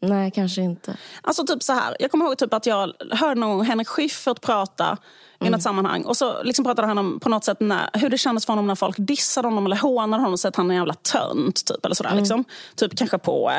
Nej, 0.00 0.30
kanske 0.30 0.62
inte. 0.62 0.96
Alltså 1.22 1.46
typ 1.46 1.62
så 1.62 1.72
här, 1.72 1.96
Jag 2.00 2.10
kommer 2.10 2.24
ihåg 2.24 2.38
typ 2.38 2.54
att 2.54 2.66
jag 2.66 2.92
hörde 3.10 3.40
nog 3.40 3.64
Henrik 3.64 3.88
Schyffert 3.88 4.40
prata 4.40 4.86
mm. 4.86 5.48
i 5.48 5.50
något 5.50 5.62
sammanhang. 5.62 6.04
Och 6.04 6.16
så 6.16 6.42
liksom 6.42 6.64
pratade 6.64 6.88
han 6.88 6.98
om 6.98 7.20
på 7.20 7.28
något 7.28 7.44
sätt 7.44 7.60
när, 7.60 7.90
hur 7.92 8.10
det 8.10 8.18
kändes 8.18 8.46
för 8.46 8.52
honom 8.52 8.66
när 8.66 8.74
folk 8.74 8.96
dissade 8.98 9.48
honom 9.48 9.66
eller 9.66 9.76
hånade 9.76 10.22
honom 10.22 10.32
och 10.32 10.40
sa 10.40 10.48
att 10.48 10.56
han 10.56 10.70
är 10.70 10.74
en 10.74 10.76
jävla 10.76 10.94
tönt. 10.94 11.64
Typ, 11.66 11.84
eller 11.84 11.94
sådär, 11.94 12.10
mm. 12.10 12.22
liksom. 12.22 12.44
typ 12.76 12.98
kanske 12.98 13.18
på 13.18 13.52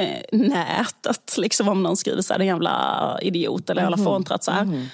eh, 0.00 0.38
nätet. 0.38 1.34
Liksom, 1.38 1.68
om 1.68 1.82
någon 1.82 1.96
skriver 1.96 2.22
så 2.22 2.32
här, 2.32 2.40
en 2.40 2.46
jävla 2.46 3.18
idiot 3.22 3.70
eller 3.70 3.82
jävla 3.82 3.96
mm. 3.96 4.04
fåntratt. 4.04 4.44
Så 4.44 4.50
här. 4.50 4.62
Mm. 4.62 4.86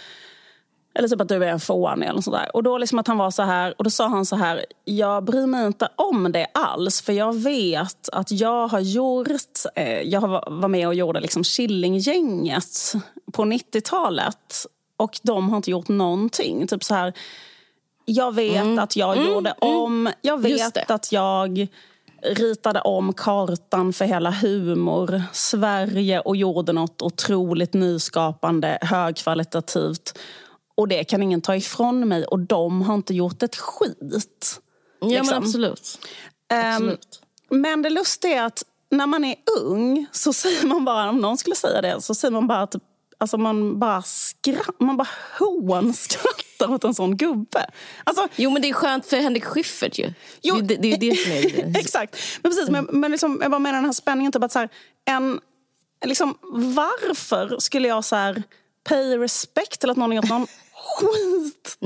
Eller 0.99 1.09
typ 1.09 1.21
att 1.21 1.29
du 1.29 1.45
är 1.45 1.49
en 1.49 1.61
fånig 1.61 2.09
eller 2.09 2.21
sådär. 2.21 2.51
Och 2.55 2.63
då 2.63 2.79
liksom 2.79 2.99
att 2.99 3.09
han 3.09 3.19
var 3.19 3.31
så 3.31 3.43
här, 3.43 3.75
och 3.79 3.85
då 3.85 3.91
sa 3.91 4.09
han 4.09 4.27
så 4.27 4.37
här, 4.37 4.67
jag 4.85 5.25
bryr 5.25 5.47
mig 5.47 5.67
inte 5.67 5.89
om 5.97 6.33
det 6.33 6.47
alls 6.55 7.03
för 7.03 7.13
jag 7.13 7.35
vet 7.35 8.09
att 8.13 8.31
jag 8.31 8.69
har 8.69 8.81
gjort, 8.81 9.29
eh, 9.75 10.01
jag 10.01 10.21
var 10.21 10.69
med 10.69 10.87
och 10.89 10.95
gjorde 10.95 11.21
liksom 11.21 11.45
Killinggänget 11.45 12.93
på 13.33 13.43
90-talet 13.43 14.67
och 14.97 15.21
de 15.23 15.49
har 15.49 15.57
inte 15.57 15.71
gjort 15.71 15.89
någonting. 15.89 16.67
Typ 16.67 16.85
så 16.85 16.95
här, 16.95 17.13
jag 18.05 18.35
vet 18.35 18.63
mm. 18.63 18.79
att 18.79 18.97
jag 18.97 19.17
mm. 19.17 19.29
gjorde 19.29 19.51
mm. 19.51 19.77
om, 19.77 20.11
jag 20.23 20.43
vet 20.43 20.91
att 20.91 21.13
jag 21.13 21.69
ritade 22.23 22.81
om 22.81 23.13
kartan 23.13 23.93
för 23.93 24.05
hela 24.05 24.31
humor 24.31 25.23
Sverige 25.33 26.21
och 26.21 26.37
gjorde 26.37 26.73
något 26.73 27.03
otroligt 27.03 27.75
nyskapande, 27.75 28.79
högkvalitativt. 28.81 30.19
Och 30.77 30.89
det 30.89 31.05
kan 31.05 31.23
ingen 31.23 31.41
ta 31.41 31.57
ifrån 31.57 32.09
mig 32.09 32.25
och 32.25 32.39
de 32.39 32.83
har 32.83 32.95
inte 32.95 33.15
gjort 33.15 33.43
ett 33.43 33.57
skit. 33.57 34.61
Ja 35.01 35.09
liksom. 35.09 35.27
men 35.27 35.43
absolut. 35.43 35.99
Um, 36.53 36.59
absolut. 36.59 37.23
Men 37.51 37.83
det 37.83 37.91
lustiga 37.91 38.43
är 38.43 38.47
att 38.47 38.63
när 38.91 39.07
man 39.07 39.25
är 39.25 39.37
ung 39.61 40.07
så 40.13 40.33
säger 40.43 40.67
man 40.67 40.85
bara, 40.85 41.09
om 41.09 41.19
någon 41.19 41.39
skulle 41.39 41.57
säga 41.57 41.81
det, 41.81 42.01
så 42.01 42.15
säger 42.15 42.33
man 42.33 42.47
bara 42.47 42.67
typ 42.67 42.83
Alltså 43.19 43.39
man 43.39 43.79
bara 43.79 44.03
skrattar, 44.03 44.85
man 44.85 44.97
bara 44.97 45.09
hånskrattar 45.39 46.71
åt 46.71 46.85
en 46.85 46.95
sån 46.95 47.17
gubbe. 47.17 47.71
Alltså, 48.05 48.29
jo 48.37 48.51
men 48.51 48.63
det 48.63 48.69
är 48.69 48.73
skönt 48.73 49.07
för 49.07 49.17
Henrik 49.17 49.45
Schyffert 49.45 49.99
ju. 49.99 50.13
Jo, 50.43 50.57
det, 50.57 50.77
det, 50.77 50.89
är 50.89 51.03
ju 51.03 51.11
det 51.11 51.17
som 51.17 51.33
är 51.33 51.43
det. 51.43 51.79
Exakt. 51.81 52.17
Men 52.43 52.53
precis, 52.53 52.71
men, 52.71 52.85
men 52.85 53.11
liksom, 53.11 53.39
jag 53.43 53.51
bara 53.51 53.59
menar 53.59 53.77
den 53.77 53.85
här 53.85 53.93
spänningen. 53.93 54.33
Typ 54.33 54.43
att 54.43 54.53
så 54.53 54.59
här, 54.59 54.69
en, 55.05 55.41
liksom, 56.05 56.39
varför 56.53 57.59
skulle 57.59 57.89
jag 57.89 58.05
så 58.05 58.17
här, 58.17 58.43
pay 58.85 59.19
respect 59.19 59.81
till 59.81 59.91
att 59.91 59.97
någon 59.97 60.11
har 60.11 60.17
gjort 60.17 60.29
någon 60.29 60.47
skittråkig 60.77 61.81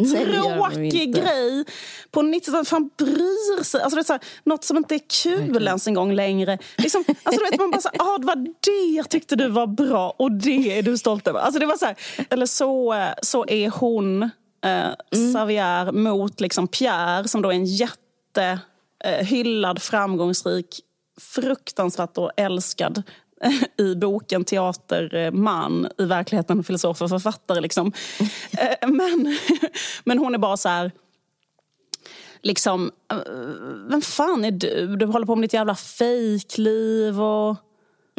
grej 1.14 1.64
på 2.11 2.22
90-talet. 2.22 2.68
Fan 2.68 2.90
bryr 2.98 3.62
sig? 3.62 3.83
Alltså, 3.83 3.96
det 3.96 4.00
är 4.00 4.05
så 4.05 4.12
här, 4.12 4.22
något 4.44 4.64
som 4.64 4.76
inte 4.76 4.94
är 4.94 5.00
kul 5.22 5.50
okay. 5.50 5.66
ens 5.66 5.87
en 5.87 5.94
gång 5.94 6.12
längre. 6.12 6.59
Liksom, 6.76 7.05
alltså, 7.22 7.44
du 7.44 7.50
vet, 7.50 7.61
man 7.61 7.70
bara 7.70 7.81
så 7.81 7.88
ah, 7.98 8.18
det 8.18 8.26
var 8.26 8.37
det 8.61 9.05
tyckte 9.11 9.37
du 9.37 9.48
var 9.48 9.66
bra 9.66 10.14
och 10.18 10.33
det 10.33 10.79
är 10.79 10.83
du 10.83 10.98
stolt 10.98 11.29
över. 11.29 11.40
Alltså, 11.40 11.61
det 11.61 11.66
var 11.66 11.76
så 11.76 11.87
här, 11.87 11.96
eller 12.31 12.46
så, 12.46 13.05
så 13.22 13.46
är 13.48 13.70
hon, 13.70 14.22
eh, 14.22 14.31
mm. 14.62 15.33
Xavier, 15.33 15.92
mot 15.92 16.40
liksom 16.40 16.68
Pierre 16.68 17.29
som 17.29 17.42
då 17.42 17.48
är 17.48 17.55
en 17.55 17.66
jätte 17.66 18.59
eh, 19.05 19.26
hyllad, 19.26 19.83
framgångsrik 19.83 20.81
fruktansvärt 21.20 22.18
och 22.18 22.31
älskad 22.37 23.03
i 23.79 23.94
boken 23.94 24.44
teaterman, 24.44 25.88
i 25.98 26.05
verkligheten 26.05 26.64
filosof 26.64 27.03
och 27.03 27.09
författare. 27.09 27.61
Liksom. 27.61 27.92
Eh, 28.59 28.88
men, 28.88 29.38
men 30.05 30.18
hon 30.18 30.35
är 30.35 30.38
bara 30.38 30.57
så 30.57 30.68
här... 30.68 30.92
Liksom, 32.42 32.90
eh, 33.12 33.18
vem 33.90 34.03
fan 34.03 34.44
är 34.44 34.50
du? 34.50 34.96
Du 34.96 35.07
håller 35.07 35.26
på 35.26 35.37
med 35.37 35.42
ditt 35.42 35.53
jävla 35.53 35.74
fejkliv 35.74 37.20
och 37.22 37.57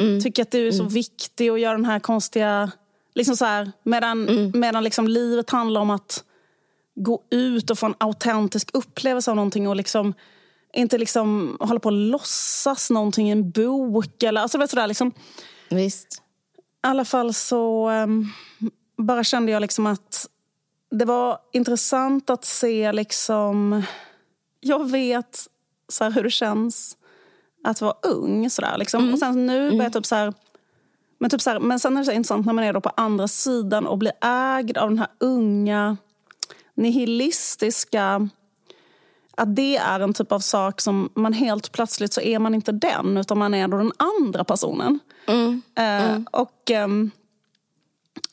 mm. 0.00 0.20
tycker 0.20 0.42
att 0.42 0.50
du 0.50 0.68
är 0.68 0.72
så 0.72 0.82
mm. 0.82 0.92
viktig 0.92 1.52
och 1.52 1.58
gör 1.58 1.72
den 1.72 1.84
här 1.84 1.98
konstiga... 1.98 2.70
Liksom 3.14 3.36
så 3.36 3.44
här, 3.44 3.72
medan 3.82 4.28
mm. 4.28 4.52
medan 4.54 4.84
liksom 4.84 5.08
livet 5.08 5.50
handlar 5.50 5.80
om 5.80 5.90
att 5.90 6.24
gå 6.94 7.22
ut 7.30 7.70
och 7.70 7.78
få 7.78 7.86
en 7.86 7.94
autentisk 7.98 8.70
upplevelse 8.72 9.30
av 9.30 9.36
någonting 9.36 9.68
och 9.68 9.76
liksom 9.76 10.14
inte 10.72 10.98
liksom 10.98 11.56
hålla 11.60 11.80
på 11.80 11.88
att 11.88 11.94
låtsas 11.94 12.90
någonting 12.90 13.28
i 13.28 13.32
en 13.32 13.50
bok. 13.50 14.22
Eller, 14.22 14.40
alltså, 14.40 14.66
sådär, 14.68 14.86
liksom. 14.86 15.12
Visst. 15.70 16.22
I 16.58 16.60
alla 16.80 17.04
fall 17.04 17.34
så 17.34 17.90
um, 17.90 18.32
bara 18.96 19.24
kände 19.24 19.52
jag 19.52 19.60
liksom 19.60 19.86
att 19.86 20.28
det 20.90 21.04
var 21.04 21.38
intressant 21.52 22.30
att 22.30 22.44
se 22.44 22.92
liksom... 22.92 23.82
Jag 24.60 24.90
vet 24.90 25.46
så 25.88 26.04
här, 26.04 26.10
hur 26.10 26.22
det 26.22 26.30
känns 26.30 26.96
att 27.64 27.80
vara 27.80 27.94
ung. 28.02 28.50
Så 28.50 28.62
där, 28.62 28.78
liksom. 28.78 29.02
mm. 29.02 29.12
Och 29.12 29.18
sen 29.18 29.46
nu 29.46 29.70
börjar 29.70 29.84
jag 29.84 29.92
typ 29.92 30.06
så 30.06 30.14
här, 30.14 30.34
men, 31.18 31.30
typ 31.30 31.40
så 31.40 31.50
här, 31.50 31.60
men 31.60 31.80
sen 31.80 31.96
är 31.96 32.00
det 32.00 32.04
så 32.04 32.12
intressant 32.12 32.46
när 32.46 32.52
man 32.52 32.64
är 32.64 32.72
då 32.72 32.80
på 32.80 32.92
andra 32.96 33.28
sidan 33.28 33.86
och 33.86 33.98
blir 33.98 34.12
ägd 34.20 34.78
av 34.78 34.88
den 34.88 34.98
här 34.98 35.08
unga 35.20 35.96
nihilistiska 36.74 38.28
att 39.36 39.56
det 39.56 39.76
är 39.76 40.00
en 40.00 40.14
typ 40.14 40.32
av 40.32 40.40
sak 40.40 40.80
som 40.80 41.10
man 41.14 41.32
helt 41.32 41.72
plötsligt 41.72 42.12
så 42.12 42.20
är 42.20 42.38
man 42.38 42.54
inte 42.54 42.72
den 42.72 43.16
utan 43.16 43.38
man 43.38 43.54
är 43.54 43.68
då 43.68 43.76
den 43.76 43.92
andra 43.96 44.44
personen. 44.44 44.98
Mm. 45.26 45.62
Mm. 45.74 46.16
Uh, 46.16 46.26
och, 46.30 46.70
um, 46.84 47.10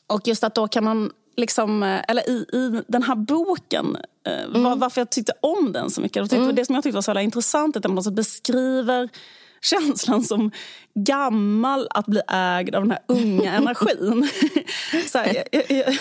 och 0.06 0.28
just 0.28 0.44
att 0.44 0.54
då 0.54 0.68
kan 0.68 0.84
man 0.84 1.10
liksom, 1.40 1.82
eh, 1.82 2.00
eller 2.08 2.30
i, 2.30 2.46
i 2.52 2.82
den 2.88 3.02
här 3.02 3.14
boken, 3.14 3.96
eh, 4.26 4.44
mm. 4.44 4.62
var, 4.62 4.76
varför 4.76 5.00
jag 5.00 5.10
tyckte 5.10 5.32
om 5.40 5.72
den 5.72 5.90
så 5.90 6.00
mycket. 6.00 6.32
Mm. 6.32 6.54
Det 6.54 6.64
som 6.64 6.74
jag 6.74 6.84
tyckte 6.84 6.96
var 6.96 7.02
så 7.02 7.18
intressant 7.18 7.76
är 7.76 7.80
att 7.80 8.04
den 8.04 8.14
beskriver 8.14 9.08
känslan 9.60 10.22
som 10.22 10.50
gammal 10.94 11.88
att 11.90 12.06
bli 12.06 12.20
ägd 12.28 12.74
av 12.74 12.82
den 12.82 12.90
här 12.90 13.02
unga 13.06 13.52
energin. 13.56 14.28
så 15.06 15.18
här, 15.18 15.44
jag, 15.52 15.64
jag, 15.68 15.98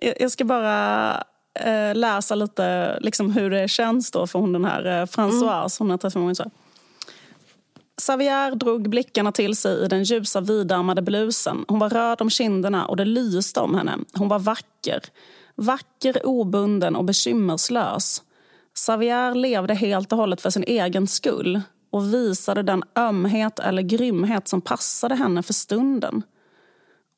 jag, 0.00 0.14
jag, 0.20 0.30
ska 0.30 0.44
bara 0.44 1.24
eh, 1.54 1.94
läsa 1.94 2.34
lite 2.34 2.98
liksom, 3.00 3.32
hur 3.32 3.50
det 3.50 3.68
känns 3.68 4.10
då 4.10 4.26
för 4.26 4.38
hon 4.38 4.52
den 4.52 4.64
här 4.64 4.84
eh, 4.84 5.06
Françoise, 5.06 5.78
hon 5.78 5.90
är 5.90 5.96
35 5.96 6.22
år. 6.22 6.34
Så. 6.34 6.50
Xavier 8.00 8.54
drog 8.54 8.90
blickarna 8.90 9.32
till 9.32 9.56
sig 9.56 9.84
i 9.84 9.88
den 9.88 10.02
ljusa 10.02 10.40
vidarmade 10.40 11.02
blusen. 11.02 11.64
Hon 11.68 11.78
var 11.78 11.90
röd 11.90 12.20
om 12.20 12.30
kinderna 12.30 12.86
och 12.86 12.96
det 12.96 13.04
lyste 13.04 13.60
om 13.60 13.74
henne. 13.74 13.98
Hon 14.14 14.28
var 14.28 14.38
vacker. 14.38 15.00
Vacker, 15.54 16.26
obunden 16.26 16.96
och 16.96 17.04
bekymmerslös. 17.04 18.22
Xavier 18.74 19.34
levde 19.34 19.74
helt 19.74 20.12
och 20.12 20.18
hållet 20.18 20.40
för 20.40 20.50
sin 20.50 20.64
egen 20.64 21.06
skull 21.06 21.60
och 21.90 22.14
visade 22.14 22.62
den 22.62 22.82
ömhet 22.96 23.58
eller 23.58 23.82
grymhet 23.82 24.48
som 24.48 24.60
passade 24.60 25.14
henne 25.14 25.42
för 25.42 25.52
stunden. 25.52 26.22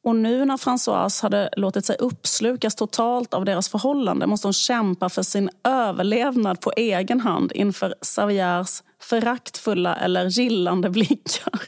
Och 0.04 0.16
nu 0.16 0.44
när 0.44 0.56
Françoise 0.56 1.22
hade 1.22 1.50
låtit 1.56 1.84
sig 1.84 1.96
uppslukas 1.98 2.74
totalt 2.74 3.34
av 3.34 3.44
deras 3.44 3.68
förhållande 3.68 4.26
måste 4.26 4.46
hon 4.46 4.52
kämpa 4.52 5.08
för 5.08 5.22
sin 5.22 5.50
överlevnad 5.64 6.60
på 6.60 6.72
egen 6.76 7.20
hand 7.20 7.52
inför 7.52 7.94
Xaviers 8.00 8.82
föraktfulla 9.00 9.96
eller 9.96 10.26
gillande 10.26 10.90
blickar. 10.90 11.62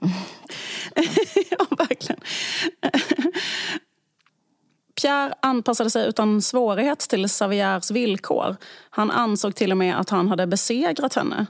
ja, 1.50 1.66
verkligen. 1.78 2.20
Pierre 5.02 5.34
anpassade 5.42 5.90
sig 5.90 6.08
utan 6.08 6.42
svårighet 6.42 6.98
till 6.98 7.28
Xaviers 7.28 7.90
villkor. 7.90 8.56
Han 8.90 9.10
ansåg 9.10 9.54
till 9.54 9.70
och 9.70 9.78
med 9.78 10.00
att 10.00 10.10
han 10.10 10.28
hade 10.28 10.46
besegrat 10.46 11.14
henne. 11.14 11.46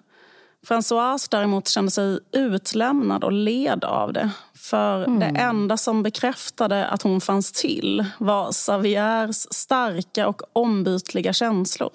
Françoise 0.66 1.28
däremot 1.30 1.68
kände 1.68 1.90
sig 1.90 2.18
utlämnad 2.32 3.24
och 3.24 3.32
led 3.32 3.84
av 3.84 4.12
det. 4.12 4.30
För 4.54 5.04
mm. 5.04 5.18
det 5.20 5.40
enda 5.40 5.76
som 5.76 6.02
bekräftade 6.02 6.86
att 6.86 7.02
hon 7.02 7.20
fanns 7.20 7.52
till 7.52 8.04
var 8.18 8.52
Saviers 8.52 9.46
starka 9.50 10.28
och 10.28 10.42
ombytliga 10.52 11.32
känslor. 11.32 11.90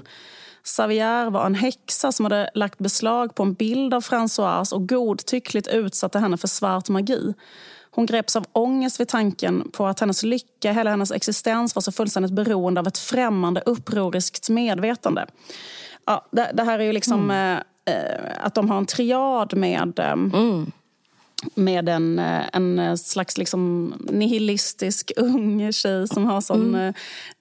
Savier 0.64 1.30
var 1.30 1.46
en 1.46 1.56
häxa 1.56 2.12
som 2.12 2.26
hade 2.26 2.50
lagt 2.54 2.80
beslag 2.80 3.36
på 3.36 3.44
en 3.44 3.54
bild 3.54 3.94
av 3.94 4.04
Françoise 4.04 4.74
och 4.74 4.90
godtyckligt 4.90 5.68
utsatte 5.68 6.20
henne 6.20 6.38
för 6.38 6.48
svart 6.48 6.90
magi. 6.90 7.34
Hon 7.92 8.06
greps 8.06 8.36
av 8.36 8.46
ångest 8.52 9.00
vid 9.00 9.08
tanken 9.08 9.72
på 9.72 9.88
att 9.88 10.00
hennes 10.00 10.24
lycka, 10.24 10.72
hela 10.72 10.90
hennes 10.90 11.12
existens 11.12 11.76
var 11.76 11.82
så 11.82 11.92
fullständigt 11.92 12.32
beroende 12.32 12.80
av 12.82 12.88
ett 12.88 12.98
främmande 12.98 13.62
upproriskt 13.66 14.50
medvetande. 14.50 15.26
Ja, 16.06 16.26
det, 16.32 16.52
det 16.54 16.64
här 16.64 16.80
är 16.80 16.84
ju 16.84 16.94
liksom 16.94 17.32
mm. 17.32 17.64
Eh, 17.86 18.32
att 18.38 18.56
de 18.56 18.70
har 18.70 18.78
en 18.78 18.86
triad 18.86 19.58
med 19.58 20.00
eh, 20.00 20.12
mm 20.12 20.72
med 21.56 21.90
en, 21.90 22.20
eh, 22.20 22.44
en 22.54 22.98
slags 22.98 23.38
liksom 23.38 23.94
nihilistisk 24.00 25.12
ung 25.18 25.74
tjej 25.74 26.08
som 26.08 26.26
har 26.26 26.42
sån 26.42 26.76
mm. 26.76 26.94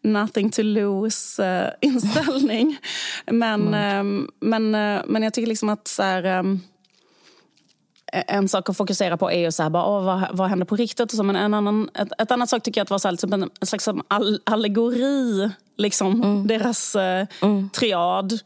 Nothing 0.02 0.50
to 0.50 0.62
lose-inställning. 0.62 2.78
men, 3.26 3.74
mm. 3.74 4.30
men, 4.40 4.70
men 5.07 5.22
jag 5.22 5.35
tycker 5.35 5.48
liksom 5.48 5.68
att 5.68 5.88
så 5.88 6.02
här, 6.02 6.44
en 8.12 8.48
sak 8.48 8.68
att 8.68 8.76
fokusera 8.76 9.16
på 9.16 9.30
är 9.30 9.40
ju 9.40 9.52
så 9.52 9.62
här, 9.62 9.70
bara, 9.70 9.87
åh, 9.87 10.04
vad, 10.04 10.28
vad 10.33 10.48
händer 10.48 10.66
på 10.66 10.76
riktigt? 10.76 11.12
Och 11.12 11.16
så, 11.16 11.22
men 11.22 11.37
en 11.37 11.54
annan, 11.54 11.90
ett, 11.94 12.09
ett 12.18 12.30
annat 12.30 12.48
sak 12.48 12.62
tycker 12.62 12.80
jag 12.80 12.85
att 12.85 12.90
var 12.90 12.98
så 12.98 13.09
här, 13.09 13.12
liksom 13.12 13.33
en, 13.33 13.50
en 13.61 13.66
slags 13.66 13.88
all, 14.09 14.40
allegori, 14.44 15.50
liksom, 15.76 16.22
mm. 16.22 16.46
deras 16.46 16.96
eh, 16.96 17.26
mm. 17.42 17.70
triad. 17.70 18.40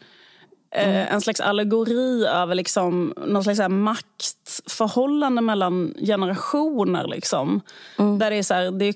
Mm. 0.71 1.07
en 1.11 1.21
slags 1.21 1.41
allegori 1.41 2.27
över 2.27 2.55
liksom, 2.55 3.15
någon 3.27 3.45
slags 3.45 3.61
här 3.61 3.69
maktförhållande 3.69 5.43
mellan 5.43 5.95
generationer. 6.07 7.07
Liksom. 7.07 7.61
Mm. 7.99 8.19
Där 8.19 8.31
det 8.31 8.37
är, 8.37 8.43
så 8.43 8.55
här, 8.55 8.71
det 8.71 8.85
är 8.85 8.95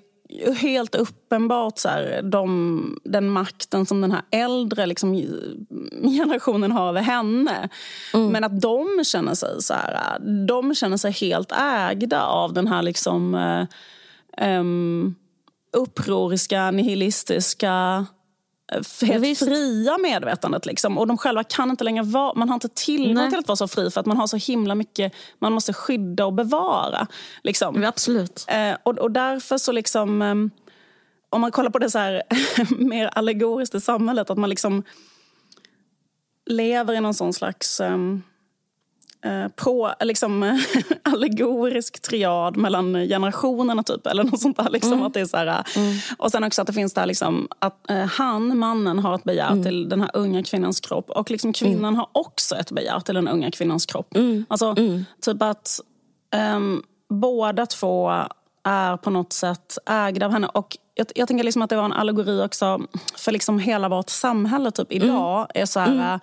helt 0.55 0.95
uppenbart 0.95 1.79
så 1.79 1.89
här, 1.89 2.23
de, 2.23 2.99
den 3.05 3.29
makten 3.29 3.87
som 3.87 4.01
den 4.01 4.13
här 4.13 4.23
äldre 4.31 4.87
liksom, 4.87 5.15
generationen 6.03 6.73
har 6.73 6.89
över 6.89 7.01
henne. 7.01 7.69
Mm. 8.15 8.29
Men 8.29 8.45
att 8.45 8.61
de 8.61 9.05
känner 9.05 9.35
sig 9.35 9.63
så 9.63 9.75
här, 9.75 10.19
de 10.47 10.75
känner 10.75 10.97
sig 10.97 11.13
helt 11.13 11.53
ägda 11.89 12.23
av 12.23 12.53
den 12.53 12.69
här 12.69 12.83
liksom, 12.83 13.35
eh, 13.35 14.61
um, 14.61 15.15
upproriska, 15.77 16.71
nihilistiska 16.71 18.07
helt 19.03 19.40
ja, 19.40 19.46
fria 19.46 19.98
medvetandet. 19.98 20.66
Liksom. 20.66 20.98
Och 20.98 21.07
de 21.07 21.18
själva 21.18 21.44
kan 21.44 21.70
inte 21.70 21.85
längre 21.85 22.05
vara, 22.05 22.35
man 22.35 22.48
har 22.48 22.55
inte 22.55 22.68
tillgång 22.68 23.14
Nej. 23.14 23.31
till 23.31 23.38
att 23.38 23.48
vara 23.48 23.57
så 23.57 23.68
fri 23.68 23.90
för 23.90 24.01
att 24.01 24.07
man 24.07 24.16
har 24.16 24.27
så 24.27 24.37
himla 24.37 24.75
mycket 24.75 25.12
man 25.38 25.53
måste 25.53 25.72
skydda 25.72 26.27
och 26.27 26.33
bevara. 26.33 27.07
Liksom. 27.42 27.85
Absolut. 27.85 28.44
Eh, 28.48 28.77
och, 28.83 28.98
och 28.98 29.11
därför 29.11 29.59
så 29.59 29.72
liksom, 29.72 30.22
eh, 30.22 30.35
om 31.31 31.40
man 31.40 31.51
kollar 31.51 31.70
på 31.70 31.79
det 31.79 31.90
så 31.90 31.98
här 31.98 32.22
mer 32.79 33.07
allegoriskt 33.07 33.75
i 33.75 33.81
samhället, 33.81 34.31
att 34.31 34.38
man 34.38 34.51
liksom 34.51 34.83
lever 36.46 36.94
i 36.94 37.01
någon 37.01 37.14
sån 37.14 37.33
slags 37.33 37.81
eh, 37.81 37.96
Eh, 39.25 39.49
på 39.49 39.95
liksom, 40.01 40.61
allegorisk 41.03 42.03
triad 42.03 42.57
mellan 42.57 42.95
generationerna. 42.95 43.83
typ 43.83 44.07
eller 44.07 44.25
något 44.25 44.41
sånt 44.41 44.57
där, 44.57 44.71
liksom, 44.71 44.93
mm. 44.93 45.07
att 45.07 45.15
det 45.15 45.21
är 45.21 45.25
så 45.25 45.37
här, 45.37 45.65
mm. 45.77 45.99
Och 46.19 46.31
sen 46.31 46.45
också 46.45 46.61
att 46.63 46.67
det 46.67 46.73
finns 46.73 46.95
där 46.95 47.07
liksom, 47.07 47.49
att 47.59 47.91
eh, 47.91 48.05
han, 48.05 48.59
mannen, 48.59 48.99
har 48.99 49.15
ett 49.15 49.25
begär 49.25 49.51
mm. 49.51 49.63
till 49.63 49.89
den 49.89 50.01
här 50.01 50.11
unga 50.15 50.43
kvinnans 50.43 50.81
kropp. 50.81 51.11
Och 51.11 51.31
liksom, 51.31 51.53
kvinnan 51.53 51.85
mm. 51.85 51.95
har 51.95 52.09
också 52.13 52.55
ett 52.55 52.73
begär 52.73 53.01
till 53.01 53.15
den 53.15 53.29
unga 53.29 53.51
kvinnans 53.51 53.87
kropp. 53.87 54.17
Mm. 54.17 54.47
Alltså, 54.49 54.75
mm. 54.79 55.05
typ 55.21 55.43
att 55.43 55.81
um, 56.55 56.83
båda 57.09 57.67
två 57.67 58.13
är 58.65 58.97
på 58.97 59.11
något 59.11 59.33
sätt 59.33 59.79
ägda 59.87 60.27
av 60.27 60.33
henne. 60.33 60.47
Och 60.47 60.77
jag, 60.95 61.07
jag 61.15 61.29
tänker 61.29 61.45
liksom 61.45 61.63
att 61.63 61.71
det 61.71 61.77
var 61.77 61.85
en 61.85 61.93
allegori 61.93 62.43
också 62.43 62.81
för 63.17 63.33
liksom 63.33 63.59
hela 63.59 63.89
vårt 63.89 64.11
samhälle 64.11 64.71
typ 64.71 64.93
idag. 64.93 65.47
är 65.55 65.67
så 65.67 65.81
här, 65.81 66.21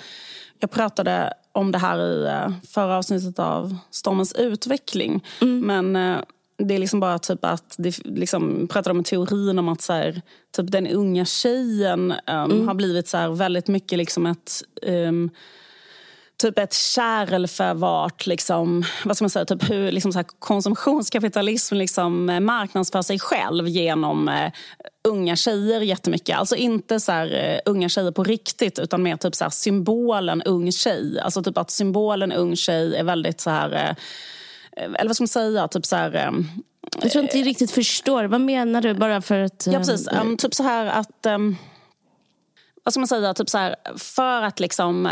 Jag 0.60 0.72
pratade 0.72 1.34
om 1.52 1.72
det 1.72 1.78
här 1.78 2.00
i 2.00 2.26
eh, 2.26 2.52
förra 2.68 2.98
avsnittet 2.98 3.40
av 3.40 3.76
Stormens 3.92 4.34
utveckling. 4.34 5.26
Mm. 5.42 5.60
Men 5.60 5.96
eh, 5.96 6.24
det 6.58 6.74
är 6.74 6.80
liksom 6.80 7.00
bara 7.00 7.20
typ 7.20 7.46
att 7.46 7.76
det 7.78 8.06
liksom 8.06 8.68
pratade 8.68 8.98
om 8.98 9.04
teorin 9.04 9.60
om 9.60 9.70
att 9.70 9.82
så 9.82 9.94
här, 9.94 10.22
typ 10.56 10.72
den 10.72 10.88
unga 10.88 11.26
tjejen 11.26 12.12
um, 12.12 12.52
mm. 12.52 12.68
har 12.68 12.74
blivit 12.74 13.08
så 13.08 13.18
här, 13.18 13.30
väldigt 13.30 13.68
mycket 13.68 13.98
liksom 13.98 14.26
ett 14.26 14.64
um, 14.82 15.30
typ 16.40 16.60
ett 16.60 16.74
kärl 16.74 17.48
för 17.48 17.74
vart 17.74 18.28
liksom, 18.28 18.84
vad 19.06 19.16
ska 19.16 19.24
man 19.24 19.30
säga, 19.30 19.46
typ 19.46 19.70
hur 19.70 19.92
liksom 19.92 20.12
så 20.12 20.20
här, 20.20 20.26
konsumtionskapitalism 20.40 21.76
liksom 21.76 22.30
eh, 22.30 22.40
marknadsför 22.40 23.02
sig 23.02 23.20
själv 23.20 23.68
genom 23.68 24.30
eh, 24.30 24.52
unga 25.08 25.36
tjejer 25.36 25.82
jättemycket. 25.82 26.38
Alltså 26.38 26.56
inte 26.56 27.00
så 27.00 27.12
här, 27.12 27.54
uh, 27.54 27.60
unga 27.66 27.90
tjejer 27.90 28.12
på 28.12 28.24
riktigt 28.24 28.80
utan 28.80 29.04
mer 29.04 29.18
typ 29.18 29.36
så 29.36 29.46
här, 29.46 29.50
symbolen 29.52 30.42
ung 30.42 30.72
tjej. 30.72 31.20
Alltså 31.20 31.44
typ 31.44 31.58
att 31.58 31.72
symbolen 31.72 32.32
ung 32.32 32.56
tjej 32.56 32.96
är 32.96 33.04
väldigt 33.04 33.42
så 33.42 33.50
här... 33.50 33.70
Uh, 33.70 33.96
eller 34.78 35.08
vad 35.08 35.16
ska 35.16 35.24
man 35.24 35.28
säga? 35.28 35.68
Typ 35.68 35.86
så 35.86 35.96
här, 35.96 36.28
um, 36.28 36.48
jag 37.02 37.12
tror 37.12 37.24
inte 37.24 37.38
jag 37.38 37.48
riktigt 37.48 37.72
förstår. 37.72 38.24
Vad 38.24 38.42
menar 38.42 38.82
du? 38.82 38.94
Bara 38.94 39.22
för 39.22 39.40
att... 39.40 39.68
Ja, 39.72 39.80
precis. 39.80 40.08
Um, 40.22 40.38
typ 40.38 40.54
så 40.54 40.64
här 40.64 40.86
att... 40.86 41.26
Um, 41.26 41.58
vad 42.84 42.94
ska 42.94 43.00
man 43.00 43.08
säga? 43.08 43.34
Typ 43.34 43.50
så 43.50 43.58
här, 43.58 43.76
för 43.98 44.42
att 44.42 44.60
liksom 44.60 45.10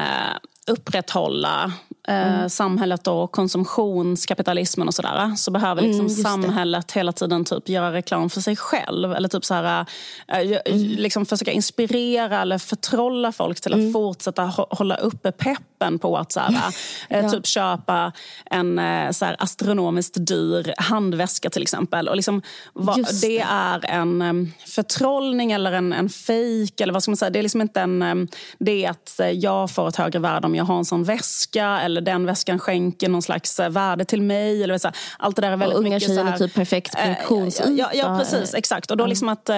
upprätthålla 0.68 1.72
eh, 2.08 2.38
mm. 2.38 2.50
samhället 2.50 3.08
och 3.08 3.32
konsumtionskapitalismen 3.32 4.88
och 4.88 4.94
sådär 4.94 5.36
så 5.36 5.52
behöver 5.52 5.82
liksom 5.82 6.00
mm, 6.00 6.10
samhället 6.10 6.92
hela 6.92 7.12
tiden 7.12 7.46
typ 7.46 7.70
göra 7.70 7.94
reklam 7.94 8.30
för 8.30 8.42
sig 8.42 8.56
själv. 8.56 9.14
Eller 9.14 9.30
typ 9.30 9.46
så 9.46 9.54
här, 9.54 9.86
eh, 10.28 10.40
mm. 10.40 10.60
liksom 10.82 11.26
försöka 11.26 11.52
inspirera 11.52 12.42
eller 12.42 12.58
förtrolla 12.58 13.32
folk 13.32 13.62
till 13.62 13.74
att 13.74 13.80
mm. 13.80 13.94
fortsätta 13.94 14.44
hålla 14.70 14.96
uppe 14.96 15.32
peppen 15.78 16.00
på 16.00 16.18
att 16.18 16.32
så 16.32 16.40
här, 16.40 16.52
eh, 17.10 17.20
ja. 17.20 17.30
typ 17.30 17.48
köpa 17.48 18.12
en 18.46 18.80
eh, 18.80 19.12
så 19.12 19.26
här, 19.26 19.36
astronomiskt 19.40 20.16
dyr 20.20 20.74
handväska 20.78 21.50
till 21.50 21.62
exempel. 21.62 22.10
Och 22.10 22.16
liksom, 22.16 22.42
va, 22.74 22.96
det. 22.96 23.22
det 23.22 23.40
är 23.50 23.86
en 23.86 24.54
förtrollning 24.66 25.52
eller 25.52 25.72
en, 25.72 25.94
en 25.94 26.10
fejk. 26.10 26.82
Eller 26.82 26.94
vad 26.94 27.04
ska 27.04 27.12
man 27.12 27.18
säga? 27.18 27.30
Det 27.30 27.40
är 27.40 27.44
liksom 27.44 27.62
inte 27.62 27.82
en, 27.82 28.28
det 28.60 28.86
är 28.86 28.90
att 28.90 29.20
jag 29.34 29.72
får 29.72 29.88
ett 29.88 29.96
högre 29.96 30.20
värde 30.20 30.48
om 30.48 30.56
jag 30.56 30.66
har 30.66 30.78
en 30.78 30.86
sån 30.86 31.04
väska 31.04 31.82
eller 31.82 32.02
den 32.02 32.26
väskan 32.26 32.60
skänker 32.60 33.10
någon 33.10 33.22
slags 33.22 33.60
eh, 33.60 33.70
värde 33.70 34.06
till 34.06 34.22
mig. 34.22 34.64
Eller 34.64 34.78
så. 34.78 34.92
Allt 35.20 35.36
det 35.36 35.42
där 35.42 35.52
är 35.52 35.58
väldigt 35.58 35.78
och 35.78 35.84
unga 35.84 35.96
mycket 35.96 36.10
tjejer 36.10 36.24
med 36.24 36.38
typ 36.38 36.54
perfekt 36.54 37.00
funktionsyta. 37.00 37.72
Ja, 37.72 37.90
ja, 37.94 38.00
ja, 38.00 38.20
precis. 38.20 38.54
Exakt. 38.54 38.92
Och 38.92 38.98
då 38.98 39.06
liksom 39.06 39.30
att... 39.30 39.50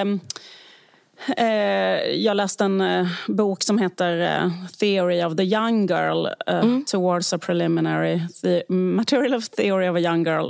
Eh, 1.28 1.46
jag 2.16 2.38
läste 2.38 2.66
en 2.66 2.82
eh, 2.82 3.08
bok 3.28 3.64
som 3.64 3.78
heter 3.78 4.20
eh, 4.20 4.52
Theory 4.80 5.24
of 5.24 5.36
the 5.36 5.44
young 5.44 5.88
girl 5.88 6.28
mm. 6.48 6.86
towards 6.86 7.34
a 7.34 7.38
preliminary 7.38 8.22
the 8.42 8.64
material 8.70 9.34
of 9.34 9.50
theory 9.50 9.90
of 9.90 9.96
a 9.96 10.00
young 10.00 10.24
girl 10.24 10.50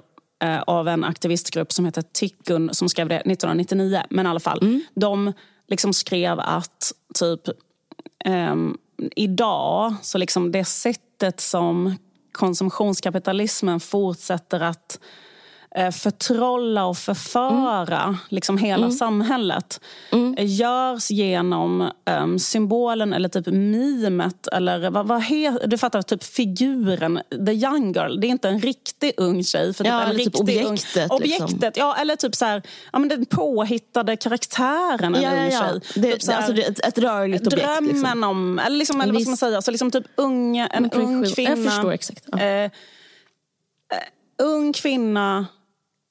av 0.67 0.87
en 0.87 1.03
aktivistgrupp 1.03 1.71
som 1.71 1.85
heter 1.85 2.01
Tikkun 2.01 2.73
som 2.73 2.89
skrev 2.89 3.07
det 3.09 3.15
1999. 3.15 4.03
Men 4.09 4.25
i 4.25 4.29
alla 4.29 4.39
fall, 4.39 4.59
mm. 4.61 4.81
de 4.93 5.33
liksom 5.67 5.93
skrev 5.93 6.39
att 6.39 6.93
typ 7.13 7.41
um, 8.25 8.77
idag, 9.15 9.95
så 10.01 10.17
liksom 10.17 10.51
det 10.51 10.65
sättet 10.65 11.39
som 11.39 11.97
konsumtionskapitalismen 12.31 13.79
fortsätter 13.79 14.59
att 14.59 14.99
förtrolla 15.91 16.85
och 16.85 16.97
förföra 16.97 18.03
mm. 18.03 18.17
liksom 18.29 18.57
hela 18.57 18.85
mm. 18.85 18.91
samhället 18.91 19.81
mm. 20.11 20.35
görs 20.37 21.11
genom 21.11 21.91
um, 22.21 22.39
symbolen 22.39 23.13
eller 23.13 23.29
typ 23.29 23.47
mimet 23.47 24.47
eller 24.47 24.89
vad, 24.89 25.07
vad 25.07 25.21
he, 25.21 25.57
du 25.65 25.77
fattar, 25.77 26.01
typ 26.01 26.23
figuren, 26.23 27.21
the 27.45 27.51
young 27.51 27.93
girl. 27.93 28.19
Det 28.19 28.27
är 28.27 28.29
inte 28.29 28.49
en 28.49 28.59
riktig 28.59 29.13
ung 29.17 29.43
tjej. 29.43 29.73
För 29.73 29.85
ja, 29.85 30.05
typ 30.05 30.19
en 30.19 30.25
typ 30.25 30.35
objektet. 30.35 31.11
Ung, 31.11 31.17
objektet, 31.17 31.51
liksom. 31.51 31.71
ja, 31.75 31.95
eller 31.95 32.15
typ 32.15 32.35
så 32.35 32.45
här, 32.45 32.61
ja, 32.93 32.99
men 32.99 33.09
den 33.09 33.25
påhittade 33.25 34.15
karaktären, 34.15 35.15
en 35.15 35.21
ja, 35.21 35.31
ung 35.31 35.51
ja, 35.51 35.59
tjej. 35.59 35.81
Det, 35.95 36.11
typ 36.11 36.21
så 36.21 36.31
här, 36.31 36.37
alltså 36.37 36.63
ett, 36.63 36.85
ett 36.85 36.97
rörligt 36.97 37.47
objekt. 37.47 37.63
Drömmen 37.63 38.01
liksom. 38.01 38.23
om, 38.23 38.59
eller, 38.59 38.77
liksom, 38.77 39.01
eller 39.01 39.13
vad 39.13 39.21
ska 39.21 39.29
man 39.29 39.37
säga, 39.37 39.61
så 39.61 39.71
liksom 39.71 39.91
typ 39.91 40.05
unga, 40.15 40.67
en 40.67 40.91
ung 40.91 41.25
kvinna. 41.25 41.49
Jag 41.49 41.65
förstår 41.65 41.91
exakt. 41.91 42.23
Ja. 42.31 42.39
Eh, 42.39 42.63
eh, 42.63 42.69
ung 44.37 44.73
kvinna 44.73 45.47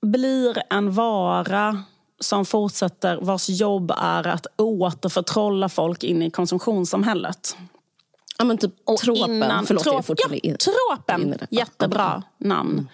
blir 0.03 0.63
en 0.71 0.93
vara 0.93 1.85
som 2.21 2.45
fortsätter, 2.45 3.19
vars 3.23 3.49
jobb 3.49 3.93
är 3.99 4.27
att 4.27 4.47
återförtrolla 4.57 5.69
folk 5.69 6.05
in 6.05 6.23
i 6.23 6.31
konsumtionssamhället. 6.31 7.57
Ja, 8.39 8.45
men 8.45 8.59
typ 8.59 8.75
och 8.85 8.99
tropen. 9.01 9.35
Innan, 9.35 9.67
Förlåt, 9.67 9.83
trop, 9.83 9.95
jag 9.95 9.99
är 9.99 10.03
fortfarande 10.03 10.41
ja, 10.43 10.57
Tropen. 10.57 11.39
Jättebra 11.51 12.23
namn. 12.39 12.73
Mm. 12.73 12.89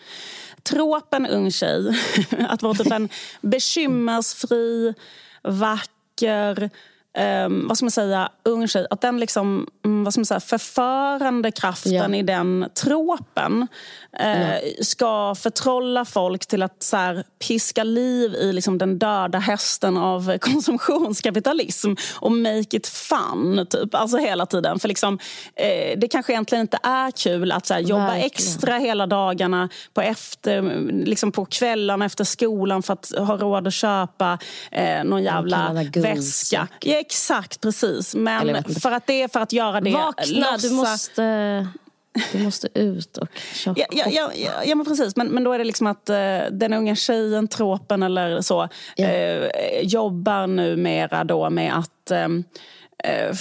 Tropen 0.63 1.27
ung 1.27 1.51
tjej. 1.51 2.01
att 2.49 2.63
vara 2.63 2.75
typ 2.75 2.93
en 2.93 3.09
bekymmersfri, 3.41 4.95
vacker, 5.43 6.71
um, 7.19 7.69
vad 7.69 7.77
ska 7.77 7.85
man 7.85 7.91
säga, 7.91 8.29
ung 8.43 8.69
tjej, 8.69 8.87
att 8.91 9.01
den 9.01 9.21
liksom, 9.21 9.67
um, 9.85 10.05
vad 10.05 10.13
ska 10.13 10.21
man 10.21 10.27
säga, 10.27 10.41
förförande 10.41 11.51
kraften 11.51 11.93
yeah. 11.93 12.19
i 12.19 12.23
den 12.23 12.67
tråpen 12.75 13.67
uh, 14.21 14.83
ska 14.83 15.35
förtrolla 15.35 16.05
folk 16.05 16.47
till 16.47 16.63
att 16.63 16.83
så 16.83 16.97
här, 16.97 17.25
piska 17.49 17.85
liv 17.85 18.35
i 18.35 18.53
liksom, 18.53 18.79
den 18.79 18.99
döda 18.99 19.39
hästen 19.39 19.97
av 19.97 20.39
konsumtionskapitalism 20.41 21.95
och 22.15 22.33
make 22.33 22.77
it 22.77 22.87
fun, 22.87 23.67
typ. 23.71 23.95
Alltså 23.95 24.19
hela 24.19 24.47
tiden. 24.47 24.79
För 24.79 24.89
liksom, 24.89 25.15
uh, 25.15 25.99
det 25.99 26.09
kanske 26.11 26.33
egentligen 26.33 26.63
inte 26.63 26.79
är 26.83 27.11
kul 27.11 27.53
att 27.53 27.67
så 27.67 27.75
här, 27.75 27.81
jobba 27.81 28.07
Verkligen. 28.07 28.27
extra 28.27 28.79
hela 28.79 29.07
dagarna 29.07 29.69
på, 29.95 30.01
efter, 30.01 30.63
liksom 31.05 31.33
på 31.33 31.45
kvällarna 31.45 32.05
efter 32.05 32.25
skolan 32.25 32.83
för 32.83 32.93
att 32.93 33.13
ha 33.19 33.37
råd 33.37 33.67
att 33.67 33.75
köpa 33.75 34.39
uh, 34.79 35.05
någon 35.05 35.23
jävla 35.23 35.73
väska. 35.95 36.69
Ja, 36.81 37.04
Exakt, 37.07 37.61
precis. 37.61 38.15
Men 38.15 38.65
för 38.65 38.93
att 38.93 39.07
det 39.07 39.23
är 39.23 39.29
för 39.29 39.41
att 39.41 39.53
göra 39.53 39.81
det... 39.81 39.91
Vakna, 39.91 40.51
lossa... 40.51 40.69
du 40.69 40.75
måste... 40.75 41.69
Du 42.33 42.39
måste 42.39 42.69
ut 42.75 43.17
och 43.17 43.29
köpa 43.55 43.81
ja, 43.81 43.87
ja, 43.91 44.05
ja, 44.11 44.31
ja, 44.35 44.65
ja, 44.65 44.75
men 44.75 44.87
precis. 44.87 45.17
Men, 45.17 45.27
men 45.27 45.45
då 45.45 45.53
är 45.53 45.59
det 45.59 45.65
liksom 45.65 45.87
att 45.87 46.11
uh, 46.11 46.51
den 46.51 46.73
unga 46.73 46.97
tjejen, 46.97 47.49
tropen 47.49 48.03
eller 48.03 48.41
så, 48.41 48.69
ja. 48.97 49.09
uh, 49.09 49.49
jobbar 49.83 50.47
numera 50.47 51.25
då 51.25 51.51
med 51.51 51.79
att 51.79 52.11
um, 52.11 52.45
uh, 53.07 53.35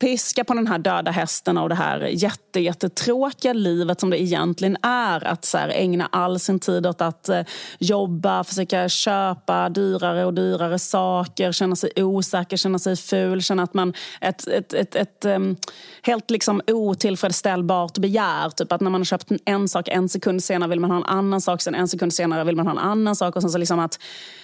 piska 0.00 0.44
på 0.44 0.54
den 0.54 0.66
här 0.66 0.78
döda 0.78 1.10
hästen 1.10 1.58
och 1.58 1.68
det 1.68 1.74
här 1.74 2.00
jätte, 2.00 2.60
jättetråkiga 2.60 3.52
livet 3.52 4.00
som 4.00 4.10
det 4.10 4.22
egentligen 4.22 4.76
är. 4.82 5.24
Att 5.24 5.44
så 5.44 5.58
här, 5.58 5.68
ägna 5.68 6.08
all 6.12 6.40
sin 6.40 6.58
tid 6.58 6.86
åt 6.86 7.00
att 7.00 7.28
eh, 7.28 7.40
jobba, 7.78 8.44
försöka 8.44 8.88
köpa 8.88 9.68
dyrare 9.68 10.24
och 10.24 10.34
dyrare 10.34 10.78
saker, 10.78 11.52
känna 11.52 11.76
sig 11.76 11.90
osäker, 11.96 12.56
känna 12.56 12.78
sig 12.78 12.96
ful, 12.96 13.42
känna 13.42 13.62
att 13.62 13.74
man... 13.74 13.94
Ett, 14.20 14.48
ett, 14.48 14.72
ett, 14.72 14.94
ett 14.94 15.24
um, 15.24 15.56
helt 16.02 16.30
liksom 16.30 16.60
otillfredsställbart 16.66 17.98
begär. 17.98 18.50
Typ 18.50 18.72
att 18.72 18.80
när 18.80 18.90
man 18.90 19.00
har 19.00 19.04
köpt 19.04 19.32
en 19.44 19.68
sak 19.68 19.88
en 19.88 20.08
sekund 20.08 20.44
senare 20.44 20.68
vill 20.68 20.80
man 20.80 20.90
ha 20.90 20.96
en 20.96 21.04
annan 21.04 21.40
sak, 21.40 21.62
sen 21.62 21.74
en 21.74 21.88
sekund 21.88 22.14
senare 22.14 22.44
vill 22.44 22.56
man 22.56 22.66
ha 22.66 22.72
en 22.72 22.78
annan 22.78 23.16
sak. 23.16 23.36
Och 23.36 23.42
sen 23.42 23.50
så 23.50 23.58
liksom 23.58 23.78
att 23.78 23.98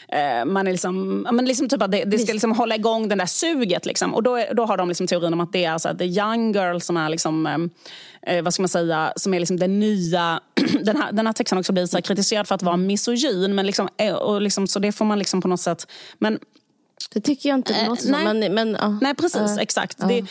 Eh, 0.08 0.44
man 0.44 0.66
är 0.66 0.72
liksom, 0.72 1.20
men 1.32 1.44
liksom 1.44 1.68
typ 1.68 1.82
att 1.82 1.90
det, 1.90 2.04
det 2.04 2.18
ska 2.18 2.32
liksom 2.32 2.52
hålla 2.52 2.74
igång 2.74 3.08
det 3.08 3.14
där 3.14 3.26
suget. 3.26 3.86
Liksom. 3.86 4.14
Och 4.14 4.22
då, 4.22 4.36
är, 4.36 4.54
då 4.54 4.64
har 4.64 4.76
de 4.76 4.88
liksom 4.88 5.06
teorin 5.06 5.32
om 5.32 5.40
att 5.40 5.52
det 5.52 5.64
är 5.64 5.70
alltså 5.70 5.94
the 5.98 6.04
young 6.04 6.52
girl 6.52 6.78
som 6.78 6.96
är 6.96 7.08
liksom, 7.08 7.46
eh, 7.46 8.36
eh, 8.36 8.42
vad 8.42 8.54
ska 8.54 8.62
man 8.62 8.68
säga, 8.68 9.12
som 9.16 9.34
är 9.34 9.38
liksom 9.38 9.56
den 9.56 9.80
nya... 9.80 10.40
den, 10.82 10.96
här, 10.96 11.12
den 11.12 11.26
här 11.26 11.32
texten 11.32 11.58
också 11.58 11.72
blivit 11.72 11.90
så 11.90 12.02
kritiserad 12.02 12.48
för 12.48 12.54
att 12.54 12.62
vara 12.62 12.76
misogyn. 12.76 13.54
Men 13.54 13.66
liksom, 13.66 13.88
eh, 13.96 14.14
och 14.14 14.42
liksom, 14.42 14.66
så 14.66 14.78
det 14.78 14.92
får 14.92 15.04
man 15.04 15.18
liksom 15.18 15.40
på 15.40 15.48
något 15.48 15.60
sätt... 15.60 15.86
Men, 16.18 16.38
det 17.14 17.20
tycker 17.20 17.48
jag 17.48 17.58
inte 17.58 17.72
det 17.72 17.88
låter 17.88 18.26
eh, 18.26 18.34
nej, 18.34 18.50
men, 18.50 18.76
uh, 18.76 18.98
nej, 19.00 19.14
precis. 19.14 19.40
Uh, 19.40 19.58
exakt. 19.58 20.02
Uh. 20.02 20.08
Det, 20.08 20.24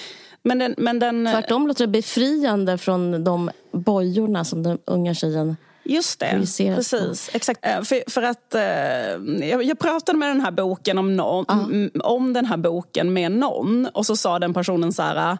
men 0.43 0.59
den, 0.59 0.75
men 0.77 0.99
den, 0.99 1.29
Tvärtom 1.31 1.67
låter 1.67 1.87
det 1.87 1.91
befriande 1.91 2.77
från 2.77 3.23
de 3.23 3.51
bojorna 3.71 4.45
som 4.45 4.63
den 4.63 4.77
unga 4.85 5.13
tjejen 5.13 5.55
Just 5.85 6.19
det, 6.19 6.29
precis. 6.29 7.29
Exakt. 7.33 7.65
Eh, 7.65 7.81
för, 7.81 8.11
för 8.11 8.21
att, 8.21 8.55
eh, 8.55 9.47
jag, 9.49 9.63
jag, 9.63 9.79
pratade 9.79 10.17
med 10.17 10.29
den 10.29 10.41
här 10.41 10.51
boken 10.51 10.97
om, 10.97 11.15
någon, 11.15 11.73
uh. 11.73 11.89
om 12.03 12.33
den 12.33 12.45
här 12.45 12.57
boken 12.57 13.13
med 13.13 13.31
någon 13.31 13.85
och 13.93 14.05
så 14.05 14.15
sa 14.15 14.39
den 14.39 14.53
personen 14.53 14.93
så 14.93 15.01
här 15.01 15.37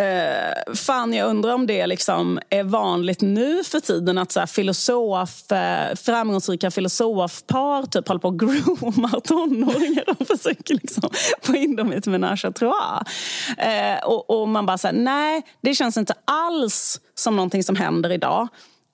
Uh, 0.00 0.74
fan, 0.74 1.14
jag 1.14 1.30
undrar 1.30 1.54
om 1.54 1.66
det 1.66 1.86
liksom 1.86 2.40
är 2.50 2.62
vanligt 2.62 3.20
nu 3.20 3.64
för 3.64 3.80
tiden 3.80 4.18
att 4.18 4.32
så 4.32 4.40
här, 4.40 4.46
filosof, 4.46 5.44
uh, 5.52 5.96
framgångsrika 5.96 6.70
filosofpar 6.70 7.86
typ 7.86 8.08
håller 8.08 8.20
på 8.20 8.28
och 8.28 8.38
groomar 8.38 9.20
tonåringar 9.20 10.04
och 10.06 10.26
försöker 10.38 10.74
liksom 10.74 11.10
få 11.42 11.56
in 11.56 11.76
dem 11.76 11.92
i 11.92 11.96
ett 11.96 12.06
menage 12.06 12.44
à 12.44 12.52
trois. 12.52 12.72
Uh, 12.72 14.08
och, 14.08 14.30
och, 14.30 14.48
man 14.48 14.66
bara 14.66 14.78
säger 14.78 14.98
nej, 14.98 15.42
det 15.60 15.74
känns 15.74 15.96
inte 15.96 16.14
alls 16.24 17.00
som 17.14 17.36
någonting 17.36 17.62
som 17.62 17.76
händer 17.76 18.12
idag. 18.12 18.48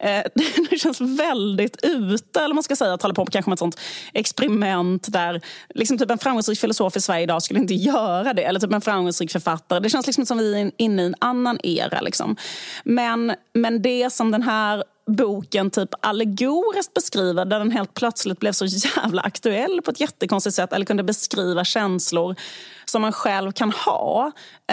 Eh, 0.05 0.22
det 0.70 0.78
känns 0.78 1.00
väldigt 1.00 1.76
ute, 1.82 2.40
eller 2.40 2.55
man 2.55 2.62
ska 2.62 2.76
säga, 2.76 2.94
att 2.94 3.02
hålla 3.02 3.14
på 3.14 3.26
kanske 3.26 3.50
med 3.50 3.55
ett 3.55 3.59
sånt 3.59 3.80
experiment 4.12 5.12
där 5.12 5.40
liksom 5.74 5.98
typ 5.98 6.11
en 6.11 6.18
framgångsrik 6.18 6.61
filosof 6.61 6.96
i 6.96 7.00
Sverige 7.00 7.22
idag 7.22 7.42
skulle 7.42 7.61
inte 7.61 7.74
göra 7.94 8.34
det. 8.34 8.42
Eller 8.42 8.61
typ 8.61 8.72
en 8.72 8.80
framgångsrik 8.80 9.30
författare. 9.30 9.80
Det 9.80 9.90
känns 9.90 10.07
liksom 10.07 10.26
som 10.26 10.38
vi 10.38 10.61
är 10.61 10.70
inne 10.78 11.02
i 11.02 11.07
en 11.07 11.14
annan 11.18 11.59
era. 11.62 12.00
Liksom. 12.00 12.36
Men, 12.84 13.34
men 13.52 13.82
det 13.82 14.12
som 14.12 14.30
den 14.30 14.42
här 14.42 14.84
boken 15.07 15.70
typ 15.70 15.90
allegoriskt 16.00 16.94
beskriver 16.94 17.44
där 17.44 17.59
den 17.59 17.70
helt 17.70 17.94
plötsligt 17.94 18.40
blev 18.40 18.52
så 18.52 18.64
jävla 18.64 19.22
aktuell 19.22 19.82
på 19.82 19.90
ett 19.90 20.00
jättekonstigt 20.00 20.57
sätt 20.57 20.72
eller 20.72 20.86
kunde 20.86 21.02
beskriva 21.02 21.64
känslor 21.64 22.36
som 22.84 23.02
man 23.02 23.12
själv 23.12 23.52
kan 23.52 23.72
ha. 23.72 24.32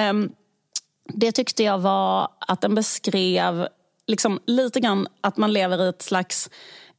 Um, 0.09 0.31
det 1.13 1.31
tyckte 1.31 1.63
jag 1.63 1.79
var 1.79 2.27
att 2.39 2.61
den 2.61 2.75
beskrev 2.75 3.67
liksom 4.11 4.39
lite 4.45 4.79
grann 4.79 5.07
att 5.21 5.37
man 5.37 5.53
lever 5.53 5.85
i 5.85 5.89
ett 5.89 6.01
slags... 6.01 6.49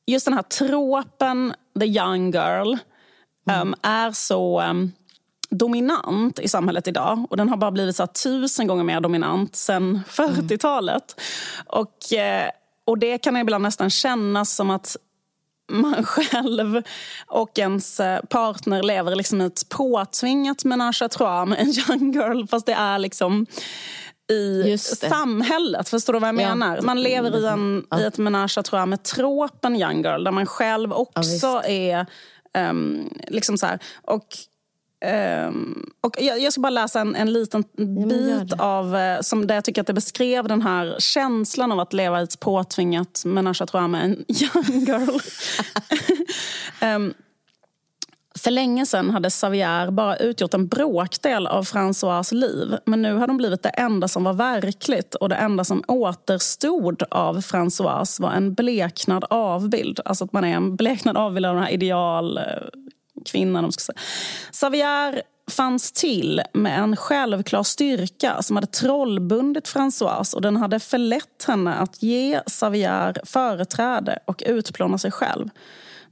Just 0.06 0.24
den 0.24 0.34
här 0.34 0.42
tropen, 0.42 1.54
the 1.80 1.86
young 1.86 2.30
girl, 2.30 2.76
mm. 3.48 3.60
um, 3.60 3.74
är 3.82 4.12
så 4.12 4.62
um, 4.62 4.92
dominant 5.50 6.38
i 6.38 6.48
samhället 6.48 6.88
idag. 6.88 7.26
Och 7.30 7.36
Den 7.36 7.48
har 7.48 7.56
bara 7.56 7.70
blivit 7.70 7.96
så 7.96 8.06
tusen 8.06 8.66
gånger 8.66 8.84
mer 8.84 9.00
dominant 9.00 9.56
sen 9.56 10.00
40-talet. 10.08 11.20
Mm. 11.20 11.80
Och, 11.80 11.96
uh, 12.12 12.50
och 12.84 12.98
det 12.98 13.18
kan 13.18 13.36
ibland 13.36 13.62
nästan 13.62 13.90
kännas 13.90 14.54
som 14.54 14.70
att 14.70 14.96
man 15.72 16.04
själv 16.04 16.82
och 17.26 17.58
ens 17.58 18.00
eh, 18.00 18.20
partner 18.20 18.82
lever 18.82 19.16
liksom 19.16 19.40
ett 19.40 19.68
påtvingat 19.68 20.64
menage 20.64 21.02
à 21.02 21.08
trois 21.08 21.48
med 21.48 21.58
en 21.58 21.68
young 21.68 22.12
girl. 22.12 22.46
Fast 22.46 22.66
det 22.66 22.72
är 22.72 22.98
liksom 22.98 23.46
i 24.32 24.78
samhället. 24.78 25.88
Förstår 25.88 26.12
du 26.12 26.18
vad 26.18 26.28
jag 26.28 26.40
ja. 26.40 26.54
menar? 26.54 26.80
Man 26.80 27.02
lever 27.02 27.36
i, 27.36 27.46
en, 27.46 27.86
ja. 27.90 28.00
i 28.00 28.04
ett 28.04 28.18
menage 28.18 28.64
tror 28.64 28.80
jag, 28.80 28.88
med 28.88 29.02
tropen 29.02 29.76
young 29.76 30.02
girl 30.02 30.24
där 30.24 30.30
man 30.30 30.46
själv 30.46 30.92
också 30.92 31.46
ja, 31.46 31.62
är... 31.64 32.06
Um, 32.58 33.10
liksom 33.28 33.58
så 33.58 33.66
här. 33.66 33.78
Och, 34.02 34.26
um, 35.48 35.90
och 36.00 36.16
jag, 36.18 36.40
jag, 36.40 36.52
ska 36.52 36.60
bara 36.60 36.70
läsa 36.70 37.00
en, 37.00 37.14
en 37.14 37.32
liten 37.32 37.64
bit 38.08 38.52
av, 38.58 38.94
uh, 38.94 39.20
som 39.20 39.46
där 39.46 39.54
jag 39.54 39.64
tycker 39.64 39.80
att 39.80 39.86
det 39.86 39.92
beskrev 39.92 40.48
den 40.48 40.62
här 40.62 40.96
känslan 40.98 41.72
av 41.72 41.80
att 41.80 41.92
leva 41.92 42.20
i 42.20 42.24
ett 42.24 42.40
påtvingat 42.40 43.22
menage 43.24 43.62
jag, 43.72 43.90
med 43.90 44.04
en 44.04 44.12
young 44.28 44.84
girl. 44.84 45.18
um, 46.96 47.14
För 48.34 48.50
länge 48.50 48.86
sedan 48.86 49.10
hade 49.10 49.30
Xavier 49.30 49.90
bara 49.90 50.16
utgjort 50.16 50.54
en 50.54 50.68
bråkdel 50.68 51.46
av 51.46 51.64
François 51.64 52.34
liv. 52.34 52.76
Men 52.84 53.02
nu 53.02 53.14
hade 53.14 53.26
de 53.26 53.36
blivit 53.36 53.62
det 53.62 53.68
enda 53.68 54.08
som 54.08 54.24
var 54.24 54.32
verkligt 54.32 55.14
och 55.14 55.28
det 55.28 55.34
enda 55.34 55.64
som 55.64 55.84
återstod 55.88 57.02
av 57.10 57.40
François 57.40 58.22
var 58.22 58.32
en 58.32 58.54
bleknad 58.54 59.24
avbild. 59.30 60.00
Alltså 60.04 60.24
att 60.24 60.32
man 60.32 60.44
är 60.44 60.54
en 60.54 60.76
bleknad 60.76 61.16
avbild 61.16 61.46
av 61.46 61.54
den 61.54 61.64
här 61.64 61.72
idealkvinnan. 61.72 63.64
Eh, 63.64 63.70
Xavier 64.50 65.22
fanns 65.50 65.92
till 65.92 66.42
med 66.52 66.78
en 66.78 66.96
självklar 66.96 67.62
styrka 67.62 68.42
som 68.42 68.56
hade 68.56 68.66
trollbundit 68.66 69.68
Françoise 69.68 70.34
och 70.34 70.42
den 70.42 70.56
hade 70.56 70.80
förlett 70.80 71.44
henne 71.46 71.74
att 71.74 72.02
ge 72.02 72.40
Xavier 72.46 73.20
företräde 73.24 74.18
och 74.24 74.42
utplåna 74.46 74.98
sig 74.98 75.10
själv. 75.10 75.48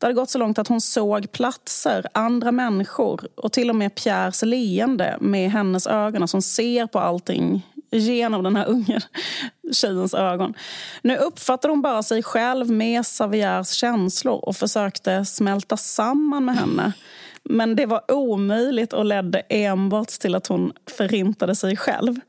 Det 0.00 0.06
hade 0.06 0.14
gått 0.14 0.30
så 0.30 0.38
långt 0.38 0.58
att 0.58 0.68
hon 0.68 0.80
såg 0.80 1.32
platser, 1.32 2.06
andra 2.14 2.52
människor 2.52 3.28
och 3.34 3.52
till 3.52 3.70
och 3.70 3.76
med 3.76 3.94
Pierres 3.94 4.42
leende 4.42 5.16
med 5.20 5.50
hennes 5.50 5.86
ögon. 5.86 6.22
Alltså 6.22 6.34
hon 6.34 6.42
ser 6.42 6.86
på 6.86 6.98
allting 6.98 7.66
genom 7.90 8.42
den 8.42 8.56
här 8.56 8.68
unga 8.68 9.00
tjejens 9.72 10.14
ögon. 10.14 10.54
Nu 11.02 11.16
uppfattade 11.16 11.72
hon 11.72 11.82
bara 11.82 12.02
sig 12.02 12.22
själv 12.22 12.70
med 12.70 13.04
Xaviers 13.04 13.70
känslor 13.70 14.44
och 14.44 14.56
försökte 14.56 15.24
smälta 15.24 15.76
samman 15.76 16.44
med 16.44 16.56
henne. 16.56 16.92
Men 17.44 17.76
det 17.76 17.86
var 17.86 18.12
omöjligt 18.12 18.92
och 18.92 19.04
ledde 19.04 19.42
enbart 19.48 20.08
till 20.08 20.34
att 20.34 20.46
hon 20.46 20.72
förintade 20.96 21.56
sig 21.56 21.76
själv. 21.76 22.20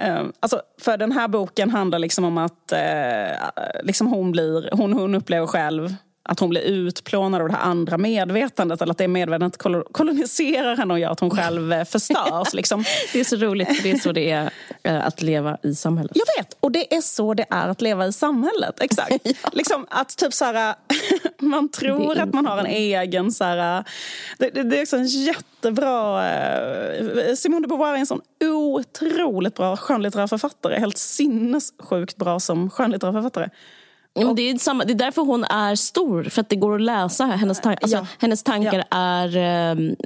Eh, 0.00 0.22
alltså, 0.40 0.62
för 0.80 0.96
den 0.96 1.12
här 1.12 1.28
boken 1.28 1.70
handlar 1.70 1.98
liksom 1.98 2.24
om 2.24 2.38
att 2.38 2.72
eh, 2.72 3.36
liksom 3.82 4.06
hon, 4.06 4.32
blir, 4.32 4.68
hon, 4.72 4.92
hon 4.92 5.14
upplever 5.14 5.46
själv 5.46 5.94
att 6.28 6.40
hon 6.40 6.48
blir 6.48 6.60
utplånad 6.60 7.42
av 7.42 7.48
det 7.48 7.54
här 7.54 7.62
andra 7.62 7.98
medvetandet 7.98 8.82
eller 8.82 8.90
att 8.90 8.98
det 8.98 9.08
medvetandet 9.08 9.58
koloniserar 9.92 10.76
henne 10.76 10.94
och 10.94 11.00
gör 11.00 11.10
att 11.10 11.20
hon 11.20 11.30
själv 11.30 11.72
eh, 11.72 11.84
förstörs. 11.84 12.54
Liksom. 12.54 12.84
Det 13.12 13.20
är 13.20 13.24
så 13.24 13.36
roligt, 13.36 13.76
för 13.76 13.82
det 13.82 13.90
är 13.90 13.98
så 13.98 14.12
det 14.12 14.30
är 14.30 14.50
eh, 14.82 15.06
att 15.06 15.22
leva 15.22 15.58
i 15.62 15.74
samhället. 15.74 16.12
Jag 16.14 16.42
vet, 16.42 16.56
och 16.60 16.72
det 16.72 16.94
är 16.94 17.00
så 17.00 17.34
det 17.34 17.46
är 17.50 17.68
att 17.68 17.80
leva 17.80 18.06
i 18.06 18.12
samhället. 18.12 18.80
Exakt. 18.80 19.10
ja. 19.24 19.50
liksom 19.52 19.86
att 19.90 20.16
typ 20.16 20.32
så 20.32 20.44
här, 20.44 20.74
man 21.38 21.68
tror 21.68 22.18
att 22.18 22.32
man 22.34 22.46
har 22.46 22.58
en 22.58 22.66
egen... 22.66 23.32
Så 23.32 23.44
här, 23.44 23.84
det, 24.38 24.50
det, 24.50 24.62
det 24.62 24.78
är 24.78 24.82
också 24.82 24.96
en 24.96 25.06
jättebra... 25.06 26.28
Eh, 26.30 27.34
Simone 27.34 27.66
de 27.66 27.68
Beauvoir 27.68 27.94
är 27.94 27.98
en 27.98 28.06
sån 28.06 28.20
otroligt 28.44 29.54
bra 29.54 29.76
skönlitterär 29.76 30.26
författare. 30.26 30.78
Helt 30.78 30.98
sinnessjukt 30.98 32.16
bra 32.16 32.40
som 32.40 32.70
skönlitterär 32.70 33.12
författare. 33.12 33.48
Och, 34.14 34.34
det, 34.34 34.42
är 34.42 34.58
samma, 34.58 34.84
det 34.84 34.92
är 34.92 34.94
därför 34.94 35.22
hon 35.22 35.44
är 35.44 35.74
stor, 35.74 36.24
för 36.24 36.40
att 36.40 36.48
det 36.48 36.56
går 36.56 36.74
att 36.74 36.80
läsa 36.80 37.24
hennes, 37.24 37.60
tan 37.60 37.76
alltså, 37.82 37.96
ja. 37.96 38.06
hennes 38.18 38.42
tankar 38.42 38.84
ja. 38.90 38.96
är 38.96 39.36
um, 39.72 39.96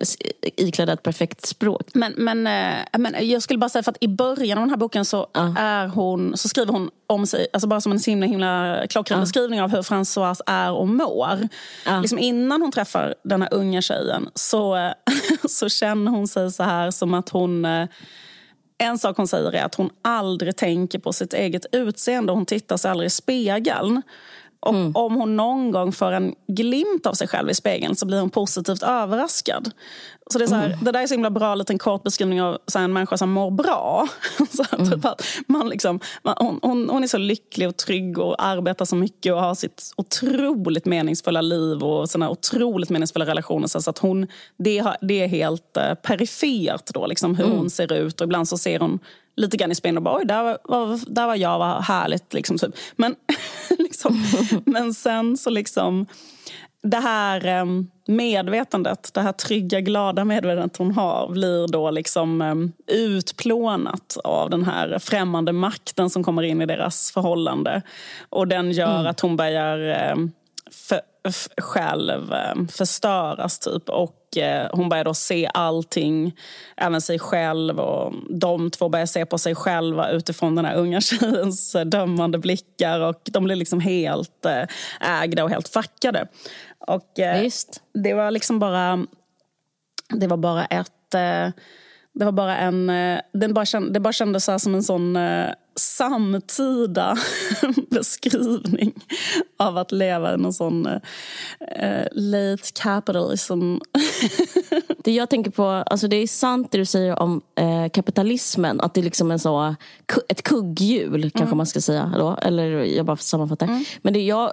iklädda 0.42 0.92
ett 0.92 1.02
perfekt 1.02 1.46
språk. 1.46 1.88
Men, 1.94 2.12
men, 2.16 2.38
uh, 2.38 3.00
men 3.00 3.28
jag 3.28 3.42
skulle 3.42 3.58
bara 3.58 3.68
säga, 3.68 3.82
för 3.82 3.90
att 3.90 3.98
i 4.00 4.08
början 4.08 4.58
av 4.58 4.62
den 4.62 4.70
här 4.70 4.76
boken 4.76 5.04
så, 5.04 5.20
uh. 5.38 5.56
är 5.56 5.86
hon, 5.86 6.36
så 6.36 6.48
skriver 6.48 6.72
hon 6.72 6.90
om 7.06 7.26
sig, 7.26 7.46
alltså 7.52 7.68
bara 7.68 7.80
som 7.80 7.92
en 7.92 7.98
himla, 8.06 8.26
himla 8.26 8.86
klockren 8.88 9.18
uh. 9.18 9.22
beskrivning 9.22 9.62
av 9.62 9.70
hur 9.70 9.82
Françoise 9.82 10.40
är 10.46 10.72
och 10.72 10.88
mår. 10.88 11.48
Liksom 12.00 12.18
innan 12.18 12.62
hon 12.62 12.72
träffar 12.72 13.14
den 13.24 13.42
här 13.42 13.54
unga 13.54 13.82
tjejen 13.82 14.28
så, 14.34 14.92
så 15.48 15.68
känner 15.68 16.10
hon 16.10 16.28
sig 16.28 16.52
så 16.52 16.62
här 16.62 16.90
som 16.90 17.14
att 17.14 17.28
hon 17.28 17.64
uh, 17.64 17.86
en 18.78 18.98
sak 18.98 19.16
hon 19.16 19.28
säger 19.28 19.54
är 19.54 19.64
att 19.64 19.74
hon 19.74 19.90
aldrig 20.02 20.56
tänker 20.56 20.98
på 20.98 21.12
sitt 21.12 21.34
eget 21.34 21.66
utseende. 21.72 22.32
Hon 22.32 22.46
tittar 22.46 22.76
sig 22.76 22.90
aldrig 22.90 23.06
i 23.06 23.10
spegeln. 23.10 24.02
Och 24.62 24.74
mm. 24.74 24.92
om 24.96 25.14
hon 25.14 25.36
någon 25.36 25.70
gång 25.70 25.92
får 25.92 26.12
en 26.12 26.34
glimt 26.48 27.06
av 27.06 27.12
sig 27.12 27.28
själv 27.28 27.50
i 27.50 27.54
spegeln 27.54 27.96
så 27.96 28.06
blir 28.06 28.20
hon 28.20 28.30
positivt 28.30 28.82
överraskad. 28.82 29.70
Så 30.30 30.38
det, 30.38 30.44
är 30.44 30.48
så 30.48 30.54
här, 30.54 30.66
mm. 30.66 30.78
det 30.84 30.92
där 30.92 31.02
är 31.02 31.06
så 31.06 31.14
himla 31.14 31.30
bra 31.30 31.54
liten 31.54 31.78
kort 31.78 32.02
beskrivning 32.02 32.42
av 32.42 32.58
så 32.66 32.78
här, 32.78 32.84
en 32.84 32.92
människa 32.92 33.16
som 33.16 33.30
mår 33.30 33.50
bra. 33.50 34.08
så 34.50 34.62
här, 34.70 34.78
mm. 34.78 34.90
typ 34.90 35.04
att 35.04 35.22
man 35.46 35.68
liksom, 35.68 36.00
man, 36.22 36.34
hon, 36.38 36.58
hon, 36.62 36.90
hon, 36.90 37.02
är 37.02 37.08
så 37.08 37.18
lycklig 37.18 37.68
och 37.68 37.76
trygg 37.76 38.18
och 38.18 38.44
arbetar 38.44 38.84
så 38.84 38.96
mycket 38.96 39.32
och 39.32 39.40
har 39.40 39.54
sitt 39.54 39.92
otroligt 39.96 40.86
meningsfulla 40.86 41.40
liv 41.40 41.82
och 41.82 42.10
sina 42.10 42.30
otroligt 42.30 42.90
meningsfulla 42.90 43.26
relationer. 43.26 43.66
Så 43.66 43.90
att 43.90 43.98
hon, 43.98 44.26
det, 44.56 44.84
det 45.00 45.22
är 45.22 45.28
helt 45.28 45.76
uh, 45.78 45.94
perifert 45.94 46.94
då, 46.94 47.06
liksom, 47.06 47.34
hur 47.34 47.44
mm. 47.44 47.56
hon 47.56 47.70
ser 47.70 47.92
ut. 47.92 48.20
Och 48.20 48.24
ibland 48.24 48.48
så 48.48 48.58
ser 48.58 48.78
hon 48.78 48.98
lite 49.36 49.56
grann 49.56 49.72
i 49.72 49.74
oj, 49.84 50.24
där 50.24 50.42
var, 50.42 51.14
där 51.14 51.26
var 51.26 51.36
jag, 51.36 51.58
vad 51.58 51.84
härligt. 51.84 52.32
Liksom, 52.32 52.58
typ. 52.58 52.74
Men, 52.96 53.14
liksom, 53.78 54.24
men 54.64 54.94
sen 54.94 55.36
så 55.36 55.50
liksom 55.50 56.06
det 56.82 56.96
här 56.96 57.46
ehm, 57.46 57.90
medvetandet, 58.06 59.10
det 59.14 59.20
här 59.20 59.32
trygga, 59.32 59.80
glada 59.80 60.24
medvetandet 60.24 60.76
hon 60.76 60.92
har 60.92 61.28
blir 61.28 61.68
då 61.68 61.90
liksom 61.90 62.42
ehm, 62.42 62.72
utplånat 62.86 64.16
av 64.24 64.50
den 64.50 64.64
här 64.64 64.98
främmande 64.98 65.52
makten 65.52 66.10
som 66.10 66.24
kommer 66.24 66.42
in 66.42 66.62
i 66.62 66.66
deras 66.66 67.10
förhållande. 67.10 67.82
Och 68.30 68.48
den 68.48 68.72
gör 68.72 68.94
mm. 68.94 69.06
att 69.06 69.20
hon 69.20 69.36
börjar 69.36 69.78
ehm, 69.78 70.32
för, 70.70 71.00
själv 71.60 72.34
förstöras 72.72 73.58
typ. 73.58 73.88
Och 73.88 74.21
eh, 74.36 74.66
hon 74.72 74.88
börjar 74.88 75.04
då 75.04 75.14
se 75.14 75.50
allting, 75.54 76.36
även 76.76 77.00
sig 77.00 77.18
själv. 77.18 77.80
Och 77.80 78.14
de 78.30 78.70
två 78.70 78.88
börjar 78.88 79.06
se 79.06 79.26
på 79.26 79.38
sig 79.38 79.54
själva 79.54 80.10
utifrån 80.10 80.54
den 80.54 80.64
här 80.64 80.74
unga 80.74 81.00
tjejens 81.00 81.76
dömande 81.84 82.38
blickar. 82.38 83.00
Och 83.00 83.20
de 83.24 83.44
blir 83.44 83.56
liksom 83.56 83.80
helt 83.80 84.46
eh, 84.46 85.22
ägda 85.22 85.44
och 85.44 85.50
helt 85.50 85.68
fackade. 85.68 86.26
Och 86.86 87.18
eh, 87.18 87.48
det 87.94 88.14
var 88.14 88.30
liksom 88.30 88.58
bara... 88.58 89.06
Det 90.08 90.26
var 90.26 90.36
bara 90.36 90.64
ett... 90.64 91.14
Eh, 91.14 91.48
det 92.14 92.24
var 92.24 92.32
bara 92.32 92.56
en... 92.56 92.86
Den 93.32 93.54
bara 93.54 93.64
känd, 93.64 93.92
det 93.92 94.00
bara 94.00 94.12
kändes 94.12 94.44
så 94.44 94.58
som 94.58 94.74
en 94.74 94.82
sån 94.82 95.16
samtida 95.76 97.16
beskrivning 97.90 98.92
av 99.56 99.78
att 99.78 99.92
leva 99.92 100.34
i 100.34 100.36
någon 100.36 100.52
sån 100.52 100.86
uh, 100.86 102.06
late 102.12 102.62
capitalism. 102.74 103.76
det 105.04 105.12
jag 105.12 105.30
tänker 105.30 105.50
på, 105.50 105.64
alltså 105.64 106.08
det 106.08 106.16
är 106.16 106.26
sant 106.26 106.72
det 106.72 106.78
du 106.78 106.84
säger 106.84 107.18
om 107.18 107.42
uh, 107.60 107.88
kapitalismen, 107.88 108.80
att 108.80 108.94
det 108.94 109.00
är 109.00 109.04
liksom 109.04 109.30
en 109.30 109.38
så, 109.38 109.74
ett 110.28 110.42
kugghjul 110.42 111.22
kanske 111.22 111.42
mm. 111.42 111.56
man 111.56 111.66
ska 111.66 111.80
säga 111.80 112.14
då, 112.18 112.36
eller 112.42 112.70
jag 112.70 113.06
bara 113.06 113.16
sammanfattar. 113.16 113.66
Mm. 113.66 113.84
Men 114.02 114.12
det 114.12 114.22
jag, 114.22 114.52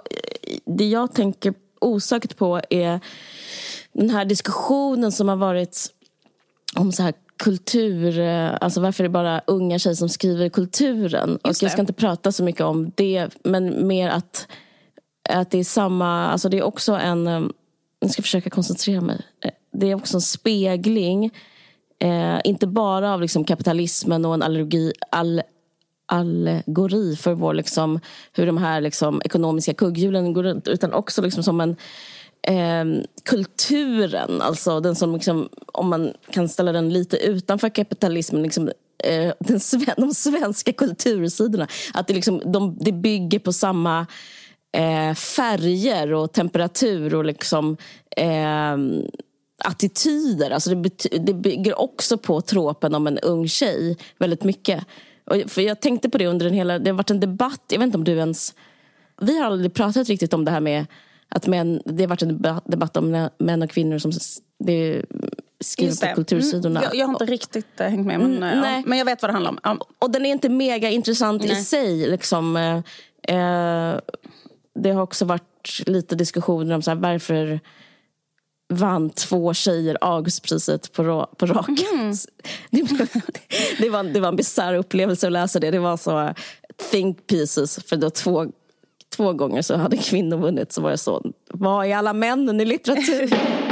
det 0.64 0.88
jag 0.88 1.14
tänker 1.14 1.54
osökt 1.80 2.36
på 2.36 2.60
är 2.70 3.00
den 3.92 4.10
här 4.10 4.24
diskussionen 4.24 5.12
som 5.12 5.28
har 5.28 5.36
varit 5.36 5.86
om 6.76 6.92
så 6.92 7.02
här 7.02 7.14
kultur, 7.40 8.18
eh, 8.18 8.56
alltså 8.60 8.80
varför 8.80 9.04
är 9.04 9.08
det 9.08 9.12
bara 9.12 9.42
unga 9.46 9.78
tjejer 9.78 9.94
som 9.94 10.08
skriver 10.08 10.48
kulturen? 10.48 11.36
och 11.36 11.54
jag 11.62 11.70
ska 11.70 11.80
inte 11.80 11.92
prata 11.92 12.32
så 12.32 12.44
mycket 12.44 12.60
om 12.60 12.92
det, 12.94 13.28
men 13.44 13.86
mer 13.86 14.08
att, 14.08 14.48
att 15.28 15.50
det 15.50 15.58
är 15.58 15.64
samma, 15.64 16.28
alltså 16.28 16.48
det 16.48 16.58
är 16.58 16.62
också 16.62 16.92
en, 16.92 17.26
eh, 17.26 17.42
jag 18.00 18.10
ska 18.10 18.22
försöka 18.22 18.50
koncentrera 18.50 19.00
mig, 19.00 19.20
eh, 19.44 19.50
det 19.72 19.90
är 19.90 19.94
också 19.94 20.16
en 20.16 20.20
spegling, 20.20 21.24
eh, 21.98 22.40
inte 22.44 22.66
bara 22.66 23.14
av 23.14 23.20
liksom 23.20 23.44
kapitalismen 23.44 24.24
och 24.24 24.34
en 24.34 24.42
allergi, 24.42 24.92
all, 25.10 25.42
allegori 26.06 27.16
för 27.16 27.34
vår, 27.34 27.54
liksom, 27.54 28.00
hur 28.32 28.46
de 28.46 28.58
här 28.58 28.80
liksom, 28.80 29.22
ekonomiska 29.24 29.74
kugghjulen 29.74 30.32
går 30.32 30.42
runt, 30.42 30.68
utan 30.68 30.92
också 30.92 31.22
liksom 31.22 31.42
som 31.42 31.60
en 31.60 31.76
eh, 32.42 32.84
kulturen, 33.24 34.42
alltså 34.42 34.80
den 34.80 34.94
som 34.94 35.14
liksom, 35.14 35.48
om 35.66 35.90
man 35.90 36.12
kan 36.30 36.48
ställa 36.48 36.72
den 36.72 36.92
lite 36.92 37.16
utanför 37.16 37.68
kapitalismen, 37.68 38.42
liksom, 38.42 38.70
eh, 39.04 39.32
den, 39.38 39.60
de 39.96 40.14
svenska 40.14 40.72
kultursidorna. 40.72 41.68
Att 41.94 42.06
det, 42.06 42.14
liksom, 42.14 42.42
de, 42.52 42.78
det 42.80 42.92
bygger 42.92 43.38
på 43.38 43.52
samma 43.52 44.06
eh, 44.72 45.14
färger 45.14 46.12
och 46.12 46.32
temperatur 46.32 47.14
och 47.14 47.24
liksom 47.24 47.76
eh, 48.16 48.76
attityder. 49.64 50.50
Alltså 50.50 50.74
det, 50.74 51.08
det 51.26 51.34
bygger 51.34 51.80
också 51.80 52.18
på 52.18 52.40
tråpen 52.40 52.94
om 52.94 53.06
en 53.06 53.18
ung 53.18 53.48
tjej 53.48 53.96
väldigt 54.18 54.44
mycket. 54.44 54.84
Och, 55.24 55.50
för 55.50 55.62
jag 55.62 55.80
tänkte 55.80 56.10
på 56.10 56.18
det 56.18 56.26
under 56.26 56.46
en 56.46 56.54
hela, 56.54 56.78
det 56.78 56.90
har 56.90 56.96
varit 56.96 57.10
en 57.10 57.20
debatt, 57.20 57.62
jag 57.68 57.78
vet 57.78 57.86
inte 57.86 57.98
om 57.98 58.04
du 58.04 58.12
ens, 58.12 58.54
vi 59.20 59.38
har 59.38 59.46
aldrig 59.46 59.74
pratat 59.74 60.08
riktigt 60.08 60.34
om 60.34 60.44
det 60.44 60.50
här 60.50 60.60
med 60.60 60.86
att 61.30 61.46
män, 61.46 61.82
det 61.84 62.02
har 62.02 62.08
varit 62.08 62.22
en 62.22 62.42
debatt 62.64 62.96
om 62.96 63.28
män 63.38 63.62
och 63.62 63.70
kvinnor 63.70 63.98
som 63.98 64.12
det 64.58 65.04
skriver 65.60 66.08
på 66.08 66.14
kultursidorna. 66.14 66.80
Mm, 66.80 66.90
jag, 66.92 67.00
jag, 67.00 67.06
har 67.06 67.14
inte 67.14 67.24
riktigt 67.24 67.80
äh, 67.80 67.88
hängt 67.88 68.06
med 68.06 68.20
men, 68.20 68.36
mm, 68.36 68.64
ja, 68.64 68.82
men 68.86 68.98
jag 68.98 69.04
vet 69.04 69.22
vad 69.22 69.28
det 69.28 69.32
handlar 69.32 69.50
om. 69.50 69.58
Ja. 69.62 69.78
Och 69.98 70.10
den 70.10 70.26
är 70.26 70.30
inte 70.30 70.48
mega 70.48 70.90
intressant 70.90 71.42
nej. 71.42 71.52
i 71.52 71.64
sig. 71.64 72.10
Liksom, 72.10 72.56
eh, 72.56 72.76
eh, 73.36 73.98
det 74.74 74.90
har 74.90 75.02
också 75.02 75.24
varit 75.24 75.82
lite 75.86 76.14
diskussioner 76.14 76.74
om 76.74 76.82
så 76.82 76.90
här, 76.90 76.98
varför 76.98 77.60
vann 78.72 79.10
två 79.10 79.54
tjejer 79.54 79.98
Augustpriset 80.00 80.92
på, 80.92 81.28
på 81.36 81.46
raken. 81.46 81.76
Mm. 81.94 82.14
Det, 82.70 82.82
det, 83.78 83.90
var, 83.90 84.04
det 84.04 84.20
var 84.20 84.28
en 84.28 84.36
bisarr 84.36 84.74
upplevelse 84.74 85.26
att 85.26 85.32
läsa 85.32 85.60
det. 85.60 85.70
Det 85.70 85.78
var 85.78 85.96
så 85.96 86.34
think 86.90 87.26
pieces 87.26 87.84
för 87.84 87.96
det 87.96 88.06
var 88.06 88.10
två 88.10 88.46
två 89.16 89.32
gånger 89.32 89.62
så 89.62 89.76
hade 89.76 89.96
kvinnor 89.96 90.36
vunnit 90.36 90.72
så 90.72 90.82
var 90.82 90.90
det 90.90 90.98
så, 90.98 91.22
vad 91.50 91.86
är 91.86 91.96
alla 91.96 92.12
männen 92.12 92.60
i 92.60 92.64
litteratur? 92.64 93.30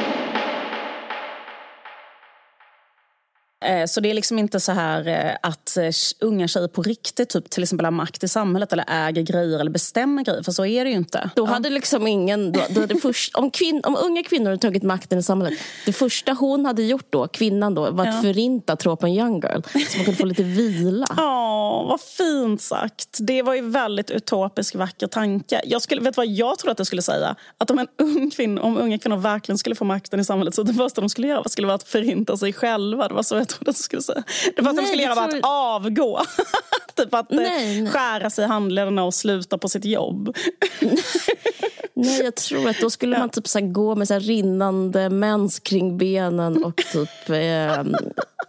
så 3.89 4.01
det 4.01 4.11
är 4.11 4.15
liksom 4.15 4.39
inte 4.39 4.61
så 4.61 4.73
här 4.73 5.09
eh, 5.09 5.37
att 5.43 5.77
eh, 5.77 5.91
unga 6.21 6.49
tjejer 6.49 6.69
på 6.69 6.83
riktigt 6.83 7.29
typ, 7.29 7.51
till 7.51 7.63
exempel 7.63 7.85
har 7.85 7.91
makt 7.91 8.25
i 8.25 8.29
samhället 8.29 8.73
eller 8.73 8.85
äger 8.89 9.23
grejer 9.23 9.59
eller 9.59 9.71
bestämmer 9.71 10.25
grejer. 10.25 10.43
För 10.43 10.53
så 10.53 10.67
är 10.67 10.85
det 10.85 10.91
ju 10.91 10.97
inte. 10.97 11.31
Då 11.37 11.45
hade 11.45 11.71
liksom 11.71 12.07
ingen... 12.07 12.53
Då, 12.53 12.61
då 12.71 12.87
det 12.87 12.97
först, 12.97 13.35
om, 13.35 13.51
kvinn, 13.51 13.81
om 13.85 13.97
unga 13.97 14.23
kvinnor 14.23 14.47
hade 14.47 14.59
tagit 14.59 14.83
makten 14.83 15.19
i 15.19 15.23
samhället. 15.23 15.59
Det 15.87 15.93
första 15.93 16.33
hon 16.33 16.67
hade 16.67 16.83
gjort 16.83 17.07
då, 17.11 17.29
kvinnan 17.29 17.75
då, 17.75 17.91
var 17.91 18.07
att 18.07 18.15
ja. 18.15 18.23
förinta 18.23 18.77
tropen 18.77 19.09
young 19.11 19.41
girl. 19.41 19.61
Så 19.63 19.97
man 19.99 20.05
kunde 20.05 20.19
få 20.19 20.27
lite 20.27 20.43
vila. 20.43 21.07
Ja, 21.17 21.85
vad 21.89 22.01
fint 22.01 22.63
sagt. 22.63 23.19
Det 23.21 23.43
var 23.43 23.55
ju 23.55 23.71
väldigt 23.71 24.11
utopisk, 24.11 24.75
vacker 24.75 25.07
tanke. 25.07 25.61
Jag 25.65 25.83
skulle, 25.83 26.01
vet 26.01 26.17
vad 26.17 26.27
jag 26.27 26.59
trodde 26.59 26.73
att 26.73 26.79
jag 26.79 26.87
skulle 26.87 27.03
säga? 27.03 27.37
Att 27.59 27.71
om, 27.71 27.79
en 27.79 27.89
ung 27.99 28.31
kvinna, 28.31 28.63
om 28.63 28.79
unga 28.79 28.99
kvinnor 28.99 29.17
verkligen 29.17 29.59
skulle 29.59 29.75
få 29.75 29.85
makten 29.85 30.21
i 30.21 30.25
samhället 30.25 30.55
så 30.55 30.63
det 30.63 30.75
första 30.75 31.01
de 31.01 31.09
skulle 31.09 31.27
göra 31.27 31.45
skulle 31.49 31.67
vara 31.67 31.75
att 31.75 31.89
förinta 31.89 32.37
sig 32.37 32.53
själva. 32.53 33.09
Det 33.09 33.15
var 33.15 33.23
så 33.23 33.37
jag 33.49 33.57
trodde 33.57 33.71
att 33.71 33.77
de 33.77 33.83
skulle 33.83 34.03
säga. 34.03 34.23
Det 34.57 34.63
första 34.63 34.81
de 34.81 34.87
skulle 34.87 35.03
göra 35.03 35.15
var 35.15 35.29
att 35.29 35.45
avgå. 35.45 36.21
typ 36.95 37.15
att 37.15 37.33
eh, 37.33 37.37
nej, 37.37 37.83
nej. 37.83 37.93
skära 37.93 38.31
sig 38.31 38.45
i 38.45 38.49
handlederna 38.49 39.05
och 39.05 39.15
sluta 39.15 39.59
på 39.59 39.69
sitt 39.69 39.85
jobb. 39.85 40.37
nej, 41.95 42.21
jag 42.25 42.35
tror 42.35 42.69
att 42.69 42.81
då 42.81 42.91
skulle 42.91 43.17
ja. 43.17 43.21
man 43.21 43.29
typ 43.29 43.49
så 43.49 43.61
gå 43.61 43.95
med 43.95 44.09
så 44.09 44.19
rinnande 44.19 45.11
mens 45.11 45.59
kring 45.59 45.99
benen 45.99 46.65
och 46.65 46.77
typ 46.77 47.29
eh, 47.31 47.85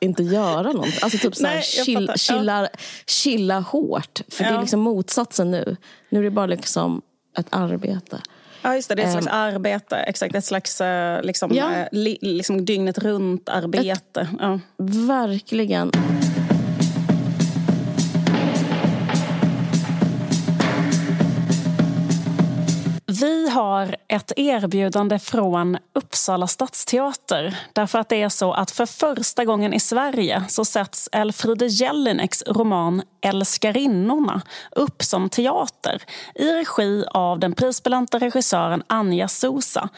inte 0.01 0.23
göra 0.23 0.71
något. 0.71 1.03
Alltså 1.03 1.17
typ 1.17 1.35
så 1.35 1.47
här, 1.47 1.61
chill, 1.61 2.11
chilla, 2.15 2.69
chilla 3.05 3.59
hårt. 3.59 4.21
För 4.29 4.43
ja. 4.43 4.49
det 4.49 4.55
är 4.55 4.61
liksom 4.61 4.79
motsatsen 4.79 5.51
nu. 5.51 5.77
Nu 6.09 6.19
är 6.19 6.23
det 6.23 6.31
bara 6.31 6.45
liksom 6.45 7.01
ett 7.37 7.47
arbete. 7.49 8.21
Ja, 8.61 8.75
just 8.75 8.89
det. 8.89 8.95
Det 8.95 9.01
är 9.01 9.05
ett 9.05 9.11
slags 9.11 9.27
um, 9.27 9.33
arbete. 9.33 9.97
Exakt, 9.97 10.35
ett 10.35 10.45
slags 10.45 10.81
uh, 10.81 11.21
liksom, 11.21 11.53
ja. 11.53 11.69
uh, 11.69 11.87
li, 11.91 12.17
liksom 12.21 12.65
dygnet 12.65 12.97
runt-arbete. 12.97 14.27
Ja. 14.39 14.59
Verkligen. 15.07 15.91
Vi 23.19 23.49
har 23.49 23.95
ett 24.07 24.31
erbjudande 24.35 25.19
från 25.19 25.77
Uppsala 25.93 26.47
stadsteater. 26.47 27.59
Därför 27.73 27.99
att 27.99 28.09
det 28.09 28.21
är 28.21 28.29
så 28.29 28.53
att 28.53 28.71
för 28.71 28.85
första 28.85 29.45
gången 29.45 29.73
i 29.73 29.79
Sverige 29.79 30.43
så 30.47 30.65
sätts 30.65 31.09
Elfriede 31.11 31.65
Jelineks 31.65 32.43
roman 32.47 33.01
Älskarinnorna 33.21 34.41
upp 34.71 35.03
som 35.03 35.29
teater 35.29 36.01
i 36.35 36.53
regi 36.53 37.03
av 37.11 37.39
den 37.39 37.53
prisbelönta 37.53 38.19
regissören 38.19 38.83
Anja 38.87 39.27
Sosa. 39.27 39.89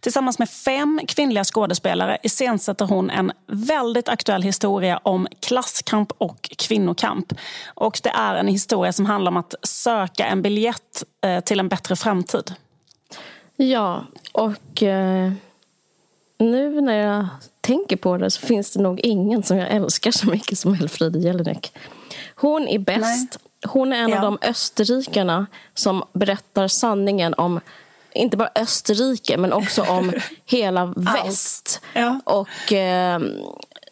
Tillsammans 0.00 0.38
med 0.38 0.50
fem 0.50 1.00
kvinnliga 1.08 1.44
skådespelare 1.44 2.18
iscensätter 2.22 2.84
hon 2.84 3.10
en 3.10 3.32
väldigt 3.46 4.08
aktuell 4.08 4.42
historia 4.42 5.00
om 5.02 5.28
klasskamp 5.40 6.12
och 6.18 6.50
kvinnokamp. 6.58 7.32
Och 7.66 8.00
det 8.02 8.10
är 8.10 8.34
en 8.34 8.48
historia 8.48 8.92
som 8.92 9.06
handlar 9.06 9.30
om 9.30 9.36
att 9.36 9.54
söka 9.62 10.26
en 10.26 10.42
biljett 10.42 11.04
eh, 11.24 11.40
till 11.40 11.60
en 11.60 11.68
bättre 11.68 11.96
framtid. 11.96 12.54
Ja, 13.56 14.04
och 14.32 14.82
eh, 14.82 15.32
nu 16.38 16.80
när 16.80 16.94
jag 16.94 17.26
tänker 17.60 17.96
på 17.96 18.16
det 18.16 18.30
så 18.30 18.46
finns 18.46 18.72
det 18.72 18.82
nog 18.82 19.00
ingen 19.00 19.42
som 19.42 19.56
jag 19.56 19.70
älskar 19.70 20.10
så 20.10 20.26
mycket 20.26 20.58
som 20.58 20.74
Elfriede 20.74 21.18
Jelinek. 21.18 21.72
Hon 22.34 22.68
är 22.68 22.78
bäst. 22.78 23.38
Nej. 23.40 23.70
Hon 23.72 23.92
är 23.92 23.96
en 23.96 24.10
ja. 24.10 24.16
av 24.16 24.22
de 24.22 24.48
österrikarna 24.48 25.46
som 25.74 26.04
berättar 26.12 26.68
sanningen 26.68 27.34
om 27.34 27.60
inte 28.14 28.36
bara 28.36 28.50
Österrike, 28.54 29.36
men 29.36 29.52
också 29.52 29.82
om 29.82 30.12
hela 30.44 30.86
väst. 30.96 31.80
Ja. 31.94 32.20
Och 32.24 32.72
eh, 32.72 33.20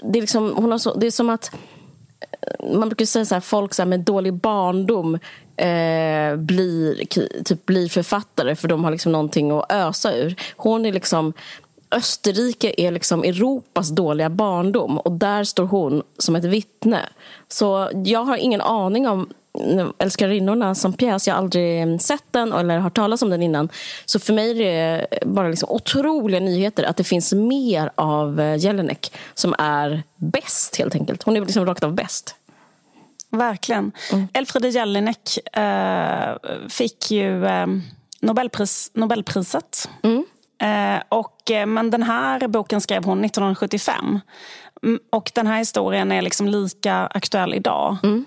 det, 0.03 0.19
är 0.19 0.21
liksom, 0.21 0.53
hon 0.57 0.71
har 0.71 0.79
så, 0.79 0.95
det 0.95 1.07
är 1.07 1.11
som 1.11 1.31
att 1.31 1.51
man 2.73 2.89
brukar 2.89 3.05
säga 3.05 3.25
så 3.25 3.35
här, 3.35 3.41
folk 3.41 3.75
så 3.75 3.83
här, 3.83 3.89
med 3.89 4.01
dålig 4.01 4.35
barndom 4.35 5.19
eh, 5.57 6.37
blir, 6.37 7.05
typ, 7.45 7.67
blir 7.67 7.89
författare 7.89 8.57
för 8.57 8.69
de 8.69 8.85
har 8.85 8.91
liksom 8.91 9.13
någonting 9.13 9.51
att 9.51 9.73
ösa 9.73 10.15
ur. 10.17 10.37
Hon 10.57 10.87
är 10.87 10.93
liksom 10.93 11.33
Österrike 11.93 12.75
är 12.77 12.91
liksom 12.91 13.25
Europas 13.25 13.89
dåliga 13.89 14.31
barndom 14.31 14.99
och 14.99 15.13
där 15.13 15.45
står 15.45 15.65
hon 15.65 16.03
som 16.19 16.37
ett 16.37 16.45
vittne. 16.45 17.01
Så 17.49 17.91
jag 18.05 18.25
har 18.25 18.37
ingen 18.37 18.61
aning 18.61 19.09
om 19.09 19.29
Älskarinnorna 19.99 20.75
som 20.75 20.93
pjäs. 20.93 21.27
Jag 21.27 21.35
har 21.35 21.43
aldrig 21.43 22.01
sett 22.01 22.25
den 22.31 22.53
eller 22.53 22.79
hört 22.79 22.97
talas 22.97 23.23
om 23.23 23.31
den 23.31 23.43
innan. 23.43 23.69
Så 24.05 24.19
för 24.19 24.33
mig 24.33 24.51
är 24.51 24.55
det 24.55 25.07
bara 25.27 25.49
liksom 25.49 25.71
otroliga 25.71 26.41
nyheter 26.41 26.85
att 26.85 26.97
det 26.97 27.05
finns 27.05 27.33
mer 27.33 27.91
av 27.95 28.41
eh, 28.41 28.57
Jelinek 28.57 29.13
som 29.35 29.55
är 29.59 30.03
bäst 30.17 30.77
helt 30.77 30.95
enkelt. 30.95 31.23
Hon 31.23 31.37
är 31.37 31.41
liksom 31.41 31.67
rakt 31.67 31.85
av 31.85 31.95
bäst. 31.95 32.37
Verkligen. 33.33 33.93
Mm. 34.13 34.29
Elfriede 34.33 34.69
Jelinek 34.69 35.39
äh, 35.53 36.69
fick 36.69 37.11
ju 37.11 37.45
äh, 37.45 37.67
Nobelpris, 38.21 38.91
Nobelpriset. 38.95 39.89
Mm. 40.03 40.25
Äh, 40.63 41.03
och, 41.09 41.51
men 41.67 41.91
den 41.91 42.03
här 42.03 42.49
boken 42.49 42.81
skrev 42.81 43.05
hon 43.05 43.25
1975. 43.25 44.21
Mm, 44.83 45.01
och 45.11 45.31
den 45.35 45.47
här 45.47 45.59
historien 45.59 46.13
är 46.13 46.23
liksom 46.23 46.49
lika 46.49 47.07
aktuell 47.07 47.55
idag. 47.55 47.97
Mm 48.03 48.25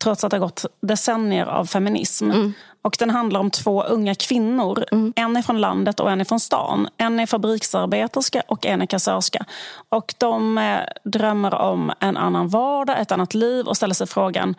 trots 0.00 0.24
att 0.24 0.30
det 0.30 0.36
har 0.36 0.40
gått 0.46 0.64
decennier 0.80 1.46
av 1.46 1.64
feminism. 1.64 2.30
Mm. 2.30 2.52
Och 2.86 2.96
den 2.98 3.10
handlar 3.10 3.40
om 3.40 3.50
två 3.50 3.82
unga 3.82 4.14
kvinnor. 4.14 4.84
Mm. 4.92 5.12
En 5.16 5.36
är 5.36 5.42
från 5.42 5.60
landet 5.60 6.00
och 6.00 6.10
en 6.10 6.20
är 6.20 6.24
från 6.24 6.40
stan. 6.40 6.88
En 6.96 7.20
är 7.20 7.26
fabriksarbeterska 7.26 8.42
och 8.48 8.66
en 8.66 8.82
är 8.82 8.86
kassörska. 8.86 9.44
Och 9.88 10.14
de 10.18 10.58
eh, 10.58 10.80
drömmer 11.04 11.54
om 11.54 11.92
en 12.00 12.16
annan 12.16 12.48
vardag, 12.48 13.00
ett 13.00 13.12
annat 13.12 13.34
liv 13.34 13.66
och 13.66 13.76
ställer 13.76 13.94
sig 13.94 14.06
frågan 14.06 14.54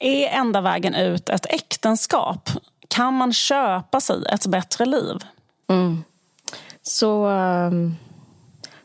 är 0.00 0.28
enda 0.28 0.60
vägen 0.60 0.94
ut 0.94 1.28
ett 1.28 1.46
äktenskap? 1.46 2.50
Kan 2.88 3.14
man 3.14 3.32
köpa 3.32 4.00
sig 4.00 4.24
ett 4.28 4.46
bättre 4.46 4.86
liv? 4.86 5.16
Mm. 5.68 6.04
Så... 6.82 7.26
Um 7.26 7.96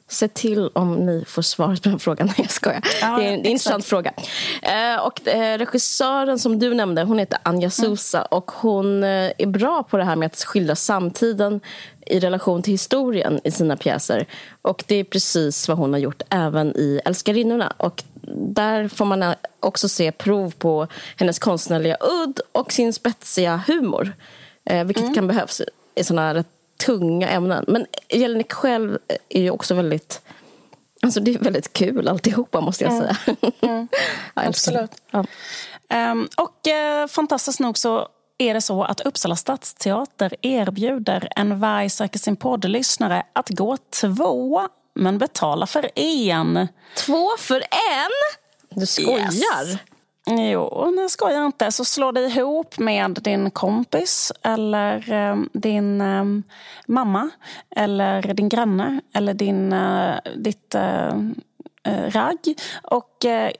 Se 0.09 0.27
till 0.27 0.69
om 0.73 1.05
ni 1.05 1.23
får 1.27 1.41
svaret 1.41 1.83
på 1.83 1.89
den 1.89 1.99
frågan. 1.99 2.27
Nej, 2.27 2.35
jag 2.37 2.51
skojar. 2.51 2.81
Ja, 3.01 3.17
det 3.17 3.25
är 3.25 3.27
en, 3.27 3.39
en 3.39 3.45
intressant 3.45 3.85
fråga. 3.85 4.13
Eh, 4.61 5.05
och 5.05 5.27
eh, 5.27 5.57
regissören 5.57 6.39
som 6.39 6.59
du 6.59 6.73
nämnde, 6.73 7.03
hon 7.03 7.19
heter 7.19 7.39
Anja 7.43 7.69
Sousa. 7.69 8.17
Mm. 8.17 8.27
Och 8.31 8.51
hon 8.51 9.03
eh, 9.03 9.31
är 9.37 9.45
bra 9.45 9.83
på 9.83 9.97
det 9.97 10.03
här 10.03 10.15
med 10.15 10.25
att 10.25 10.43
skildra 10.43 10.75
samtiden 10.75 11.61
i 12.05 12.19
relation 12.19 12.61
till 12.61 12.73
historien 12.73 13.39
i 13.43 13.51
sina 13.51 13.77
pjäser. 13.77 14.25
Och 14.61 14.83
det 14.87 14.95
är 14.95 15.03
precis 15.03 15.67
vad 15.67 15.77
hon 15.77 15.93
har 15.93 15.99
gjort 15.99 16.21
även 16.29 16.77
i 16.77 17.01
Älskarinnorna. 17.05 17.73
Och 17.77 18.03
där 18.35 18.87
får 18.87 19.05
man 19.05 19.33
också 19.59 19.89
se 19.89 20.11
prov 20.11 20.53
på 20.57 20.87
hennes 21.15 21.39
konstnärliga 21.39 21.97
udd 22.23 22.39
och 22.51 22.71
sin 22.73 22.93
spetsiga 22.93 23.63
humor. 23.67 24.13
Eh, 24.65 24.83
vilket 24.83 25.03
mm. 25.03 25.15
kan 25.15 25.27
behövas 25.27 25.61
i 25.95 26.03
såna 26.03 26.21
här 26.21 26.43
tunga 26.77 27.29
ämnen. 27.29 27.65
Men 27.67 27.85
Jelinek 28.09 28.53
själv 28.53 28.97
är 29.29 29.41
ju 29.41 29.51
också 29.51 29.73
väldigt... 29.73 30.21
Alltså 31.01 31.19
det 31.19 31.33
är 31.33 31.39
väldigt 31.39 31.73
kul 31.73 32.07
alltihopa 32.07 32.61
måste 32.61 32.83
jag 32.83 32.93
säga. 32.93 33.17
Mm. 33.25 33.87
Mm. 34.37 34.49
Absolut. 34.49 34.91
Ja. 35.11 35.25
Um, 36.11 36.29
och 36.37 36.67
uh, 36.67 37.07
fantastiskt 37.07 37.59
nog 37.59 37.77
så 37.77 38.07
är 38.37 38.53
det 38.53 38.61
så 38.61 38.83
att 38.83 39.01
Uppsala 39.01 39.35
stadsteater 39.35 40.35
erbjuder 40.41 41.29
en 41.35 41.59
Varg 41.59 41.89
söker 41.89 42.19
sin 42.19 42.35
poddlyssnare 42.35 43.23
att 43.33 43.49
gå 43.49 43.77
två, 43.77 44.67
men 44.95 45.17
betala 45.17 45.67
för 45.67 45.89
en. 45.95 46.67
Två 46.97 47.29
för 47.37 47.55
en? 47.61 48.39
Du 48.69 48.85
skojar? 48.85 49.19
Yes. 49.19 49.79
Jo, 50.29 50.91
nu 50.95 51.09
skojar 51.09 51.45
inte. 51.45 51.71
Så 51.71 51.85
slå 51.85 52.11
dig 52.11 52.37
ihop 52.37 52.79
med 52.79 53.19
din 53.21 53.51
kompis 53.51 54.31
eller 54.43 55.11
eh, 55.11 55.35
din 55.53 56.01
eh, 56.01 56.23
mamma 56.87 57.29
eller 57.75 58.33
din 58.33 58.49
granne 58.49 59.01
eller 59.13 59.33
din, 59.33 59.73
eh, 59.73 60.15
ditt 60.35 60.75
eh, 60.75 61.15
eh, 61.83 62.11
ragg 62.11 62.55
och 62.83 63.25
eh, 63.25 63.51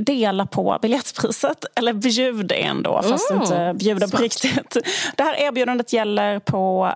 dela 0.00 0.46
på 0.46 0.78
biljettpriset. 0.82 1.64
Eller 1.74 1.92
bjud 1.92 2.52
en 2.52 2.82
då, 2.82 3.02
fast 3.02 3.30
mm, 3.30 3.42
inte 3.42 3.74
bjuda 3.74 4.08
på 4.08 4.16
riktigt. 4.16 4.76
Det 5.16 5.22
här 5.22 5.40
erbjudandet 5.40 5.92
gäller 5.92 6.38
på 6.38 6.94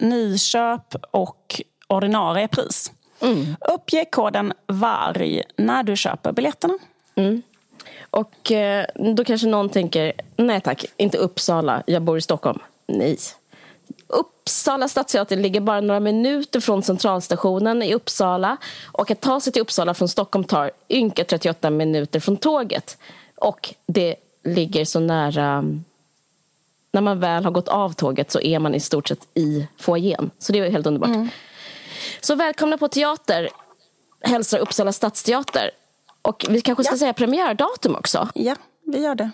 nyköp 0.00 0.94
och 1.10 1.60
ordinarie 1.88 2.48
pris. 2.48 2.92
Mm. 3.20 3.56
Uppge 3.74 4.04
koden 4.10 4.52
VARG 4.66 5.42
när 5.56 5.82
du 5.82 5.96
köper 5.96 6.32
biljetterna. 6.32 6.74
Mm. 7.16 7.42
Och 8.14 8.52
eh, 8.52 8.86
då 8.94 9.24
kanske 9.24 9.46
någon 9.46 9.68
tänker, 9.68 10.12
nej 10.36 10.60
tack, 10.60 10.84
inte 10.96 11.18
Uppsala, 11.18 11.82
jag 11.86 12.02
bor 12.02 12.18
i 12.18 12.20
Stockholm. 12.20 12.58
Nej. 12.86 13.18
Uppsala 14.06 14.88
stadsteater 14.88 15.36
ligger 15.36 15.60
bara 15.60 15.80
några 15.80 16.00
minuter 16.00 16.60
från 16.60 16.82
centralstationen 16.82 17.82
i 17.82 17.94
Uppsala. 17.94 18.56
Och 18.92 19.10
att 19.10 19.20
ta 19.20 19.40
sig 19.40 19.52
till 19.52 19.62
Uppsala 19.62 19.94
från 19.94 20.08
Stockholm 20.08 20.44
tar 20.44 20.70
ynka 20.90 21.24
38 21.24 21.70
minuter 21.70 22.20
från 22.20 22.36
tåget. 22.36 22.98
Och 23.36 23.74
det 23.86 24.16
ligger 24.44 24.84
så 24.84 25.00
nära... 25.00 25.64
När 26.92 27.00
man 27.00 27.20
väl 27.20 27.44
har 27.44 27.50
gått 27.50 27.68
av 27.68 27.92
tåget 27.92 28.30
så 28.30 28.40
är 28.40 28.58
man 28.58 28.74
i 28.74 28.80
stort 28.80 29.08
sett 29.08 29.28
i 29.34 29.66
foajén. 29.76 30.30
Så 30.38 30.52
det 30.52 30.58
är 30.58 30.70
helt 30.70 30.86
underbart. 30.86 31.08
Mm. 31.08 31.28
Så 32.20 32.34
välkomna 32.34 32.78
på 32.78 32.88
teater, 32.88 33.48
hälsar 34.20 34.58
Uppsala 34.58 34.92
stadsteater. 34.92 35.70
Och 36.24 36.46
vi 36.48 36.60
kanske 36.60 36.84
ska 36.84 36.94
ja. 36.94 36.98
säga 36.98 37.12
premiärdatum 37.12 37.94
också? 37.94 38.28
Ja, 38.34 38.56
vi 38.86 38.98
gör 38.98 39.14
det. 39.14 39.30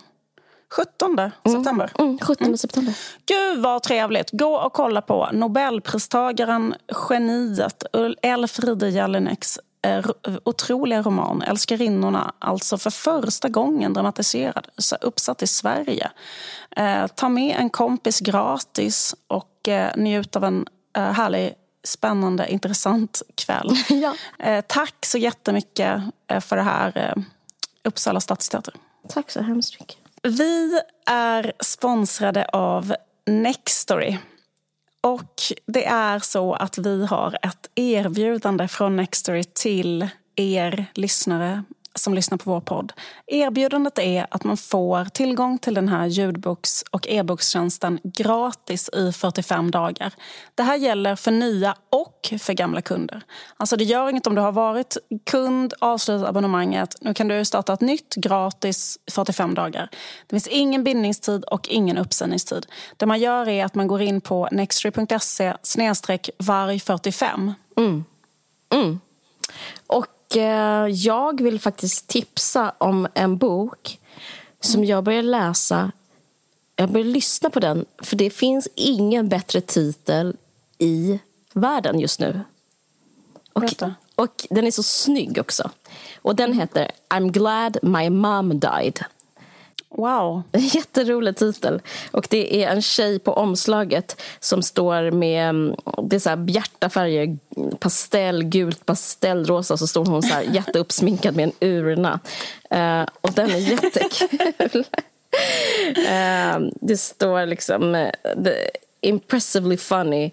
17 0.71 1.19
mm. 1.19 1.31
september. 1.47 1.91
Mm, 1.99 2.19
17 2.19 2.45
mm. 2.45 2.57
september. 2.57 2.97
Gud 3.25 3.63
vad 3.63 3.83
trevligt. 3.83 4.29
Gå 4.31 4.55
och 4.55 4.73
kolla 4.73 5.01
på 5.01 5.29
Nobelpristagaren, 5.33 6.75
geniet 7.09 7.83
Elfriede 8.21 8.89
Jelineks 8.89 9.59
eh, 9.87 10.05
otroliga 10.43 11.01
roman 11.01 11.41
Älskarinnorna, 11.41 12.33
alltså 12.39 12.77
för 12.77 12.89
första 12.89 13.49
gången 13.49 13.93
dramatiserad, 13.93 14.67
uppsatt 15.01 15.43
i 15.43 15.47
Sverige. 15.47 16.11
Eh, 16.75 17.07
ta 17.07 17.29
med 17.29 17.55
en 17.59 17.69
kompis 17.69 18.19
gratis 18.19 19.15
och 19.27 19.67
eh, 19.67 19.91
njut 19.97 20.35
av 20.35 20.43
en 20.43 20.65
eh, 20.97 21.03
härlig 21.03 21.53
spännande, 21.83 22.51
intressant 22.51 23.21
kväll. 23.35 23.75
ja. 23.89 24.15
eh, 24.39 24.63
tack 24.67 25.05
så 25.05 25.17
jättemycket 25.17 26.01
eh, 26.27 26.39
för 26.39 26.55
det 26.55 26.61
här, 26.61 26.97
eh, 26.97 27.23
Uppsala 27.83 28.19
stadsteater. 28.19 28.73
Tack 29.09 29.31
så 29.31 29.41
hemskt 29.41 29.79
mycket. 29.79 29.97
Vi 30.23 30.81
är 31.05 31.53
sponsrade 31.59 32.45
av 32.45 32.95
Nextory. 33.25 34.17
Och 35.01 35.41
det 35.65 35.85
är 35.85 36.19
så 36.19 36.53
att 36.53 36.77
vi 36.77 37.05
har 37.05 37.37
ett 37.41 37.69
erbjudande 37.75 38.67
från 38.67 38.95
Nextory 38.95 39.43
till 39.43 40.07
er 40.35 40.85
lyssnare 40.93 41.63
som 41.95 42.13
lyssnar 42.13 42.37
på 42.37 42.51
vår 42.51 42.61
podd. 42.61 42.93
Erbjudandet 43.27 43.99
är 43.99 44.27
att 44.31 44.43
man 44.43 44.57
får 44.57 45.05
tillgång 45.05 45.57
till 45.57 45.73
den 45.73 45.87
här 45.87 46.07
ljudboks 46.07 46.83
och 46.91 47.07
e-bokstjänsten 47.07 47.99
gratis 48.03 48.89
i 48.93 49.11
45 49.11 49.71
dagar. 49.71 50.13
Det 50.55 50.63
här 50.63 50.75
gäller 50.75 51.15
för 51.15 51.31
nya 51.31 51.75
och 51.89 52.33
för 52.39 52.53
gamla 52.53 52.81
kunder. 52.81 53.21
Alltså 53.57 53.77
det 53.77 53.83
gör 53.83 54.09
inget 54.09 54.27
om 54.27 54.35
du 54.35 54.41
har 54.41 54.51
varit 54.51 54.97
kund, 55.25 55.73
avslutat 55.79 56.29
abonnemanget. 56.29 56.95
Nu 57.01 57.13
kan 57.13 57.27
du 57.27 57.45
starta 57.45 57.73
ett 57.73 57.81
nytt 57.81 58.15
gratis 58.15 58.99
45 59.11 59.53
dagar. 59.53 59.89
Det 60.27 60.35
finns 60.35 60.47
ingen 60.47 60.83
bindningstid 60.83 61.43
och 61.43 61.69
ingen 61.69 61.97
uppsägningstid. 61.97 62.65
Det 62.97 63.05
man 63.05 63.19
gör 63.19 63.49
är 63.49 63.65
att 63.65 63.75
man 63.75 63.87
går 63.87 64.01
in 64.01 64.21
på 64.21 64.49
nextory.se 64.51 65.53
varg45. 66.39 67.53
Mm. 67.77 68.03
Mm. 68.73 68.99
Och 69.87 70.05
jag 70.89 71.41
vill 71.41 71.59
faktiskt 71.59 72.07
tipsa 72.07 72.73
om 72.77 73.07
en 73.13 73.37
bok 73.37 73.99
som 74.59 74.85
jag 74.85 75.03
började 75.03 75.27
läsa. 75.27 75.91
Jag 76.75 76.91
började 76.91 77.09
lyssna 77.09 77.49
på 77.49 77.59
den, 77.59 77.85
för 78.03 78.15
det 78.15 78.29
finns 78.29 78.67
ingen 78.75 79.29
bättre 79.29 79.61
titel 79.61 80.35
i 80.77 81.19
världen 81.53 81.99
just 81.99 82.19
nu. 82.19 82.41
Och, 83.53 83.63
och 84.15 84.45
den 84.49 84.67
är 84.67 84.71
så 84.71 84.83
snygg 84.83 85.37
också. 85.37 85.71
Och 86.21 86.35
den 86.35 86.53
heter 86.53 86.91
I'm 87.09 87.31
glad 87.31 87.77
my 87.81 88.09
mom 88.09 88.59
died 88.59 89.05
Wow. 89.91 90.43
Jätterolig 90.53 91.35
titel. 91.35 91.81
Och 92.11 92.27
det 92.29 92.63
är 92.63 92.69
en 92.69 92.81
tjej 92.81 93.19
på 93.19 93.33
omslaget 93.33 94.21
som 94.39 94.63
står 94.63 95.11
med 95.11 95.49
mm, 95.49 95.75
det 96.03 96.15
är 96.15 96.19
så 96.19 96.29
här 96.29 96.37
bjärta 96.37 96.89
färger, 96.89 97.37
pastell, 97.79 98.43
gult, 98.43 98.85
pastellrosa. 98.85 99.77
Så 99.77 99.87
står 99.87 100.05
hon 100.05 100.21
så 100.21 100.33
här 100.33 100.41
jätteuppsminkad 100.53 101.35
med 101.35 101.43
en 101.43 101.69
urna. 101.69 102.19
Uh, 102.73 103.05
och 103.21 103.31
den 103.33 103.51
är 103.51 103.57
jättekul. 103.57 104.85
uh, 105.97 106.69
det 106.81 106.97
står 106.97 107.45
liksom 107.45 107.95
eh, 107.95 108.11
the 108.43 108.69
impressively 109.01 109.77
funny, 109.77 110.31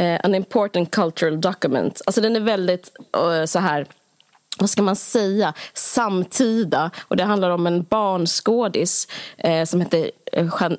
uh, 0.00 0.18
an 0.22 0.34
important 0.34 0.90
cultural 0.90 1.40
document. 1.40 2.02
Alltså 2.06 2.20
den 2.20 2.36
är 2.36 2.40
väldigt 2.40 2.92
så 3.46 3.58
här 3.58 3.86
vad 4.58 4.70
ska 4.70 4.82
man 4.82 4.96
säga, 4.96 5.54
samtida. 5.74 6.90
Och 7.00 7.16
Det 7.16 7.24
handlar 7.24 7.50
om 7.50 7.66
en 7.66 7.82
barnskådis 7.82 9.08
eh, 9.38 9.64
som 9.64 9.80
heter 9.80 10.10
eh, 10.32 10.70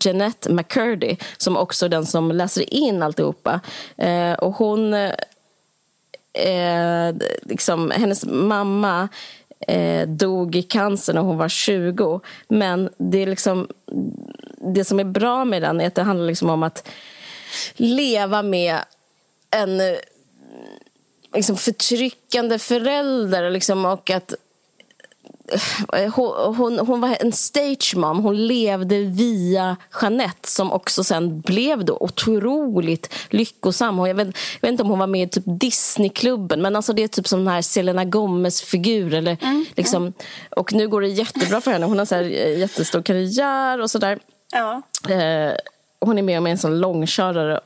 Jeanette 0.00 0.52
McCurdy 0.52 1.16
som 1.36 1.56
också 1.56 1.84
är 1.84 1.88
den 1.88 2.06
som 2.06 2.32
läser 2.32 2.74
in 2.74 3.02
alltihopa. 3.02 3.60
Eh, 3.96 4.32
och 4.32 4.52
hon... 4.52 4.94
Eh, 4.94 5.12
eh 6.34 7.14
liksom, 7.42 7.90
hennes 7.90 8.24
mamma 8.26 9.08
eh, 9.68 10.08
dog 10.08 10.56
i 10.56 10.62
cancer 10.62 11.14
när 11.14 11.20
hon 11.20 11.38
var 11.38 11.48
20. 11.48 12.20
Men 12.48 12.90
det, 12.96 13.18
är 13.18 13.26
liksom, 13.26 13.68
det 14.74 14.84
som 14.84 15.00
är 15.00 15.04
bra 15.04 15.44
med 15.44 15.62
den 15.62 15.80
är 15.80 15.86
att 15.86 15.94
det 15.94 16.02
handlar 16.02 16.26
liksom 16.26 16.50
om 16.50 16.62
att 16.62 16.88
leva 17.76 18.42
med 18.42 18.78
en 19.50 19.80
liksom 21.34 21.56
förtryckande 21.56 22.58
förälder 22.58 23.50
liksom, 23.50 23.84
och 23.84 24.10
att 24.10 24.34
eh, 25.92 26.14
hon, 26.14 26.56
hon, 26.56 26.78
hon, 26.78 27.00
var 27.00 27.16
en 27.20 27.32
stage 27.32 27.96
mom. 27.96 28.18
Hon 28.18 28.46
levde 28.46 29.00
via 29.00 29.76
Jeanette 30.02 30.48
som 30.48 30.72
också 30.72 31.04
sen 31.04 31.40
blev 31.40 31.84
då 31.84 31.96
otroligt 32.00 33.14
lyckosam. 33.30 33.98
Jag, 33.98 34.14
vet, 34.14 34.26
jag 34.26 34.60
vet 34.60 34.70
inte 34.70 34.82
om 34.82 34.88
hon 34.88 34.98
var 34.98 35.06
med 35.06 35.22
i 35.22 35.30
typ 35.30 35.44
Disneyklubben 35.46 36.62
men 36.62 36.76
alltså 36.76 36.92
det 36.92 37.02
är 37.02 37.08
typ 37.08 37.28
som 37.28 37.38
den 37.44 37.54
här 37.54 37.62
Selena 37.62 38.04
Gomez-figur. 38.04 39.14
mm, 39.14 39.36
mm. 39.40 39.64
liksom, 39.76 40.12
Och 40.50 40.72
nu 40.72 40.88
går 40.88 41.00
det 41.00 41.08
jättebra 41.08 41.60
för 41.60 41.70
henne. 41.70 41.86
Hon 41.86 41.98
har 41.98 42.06
så 42.06 42.14
här 42.14 42.22
eh, 42.22 42.58
jättestor 42.58 43.02
karriär 43.02 43.80
och 43.80 43.90
sådär. 43.90 44.18
Ja. 44.52 44.82
Eh, 45.08 45.52
hon 46.00 46.18
är 46.18 46.22
med 46.22 46.38
om 46.38 46.46
en 46.46 46.58
sån 46.58 46.80
långkörare. 46.80 47.60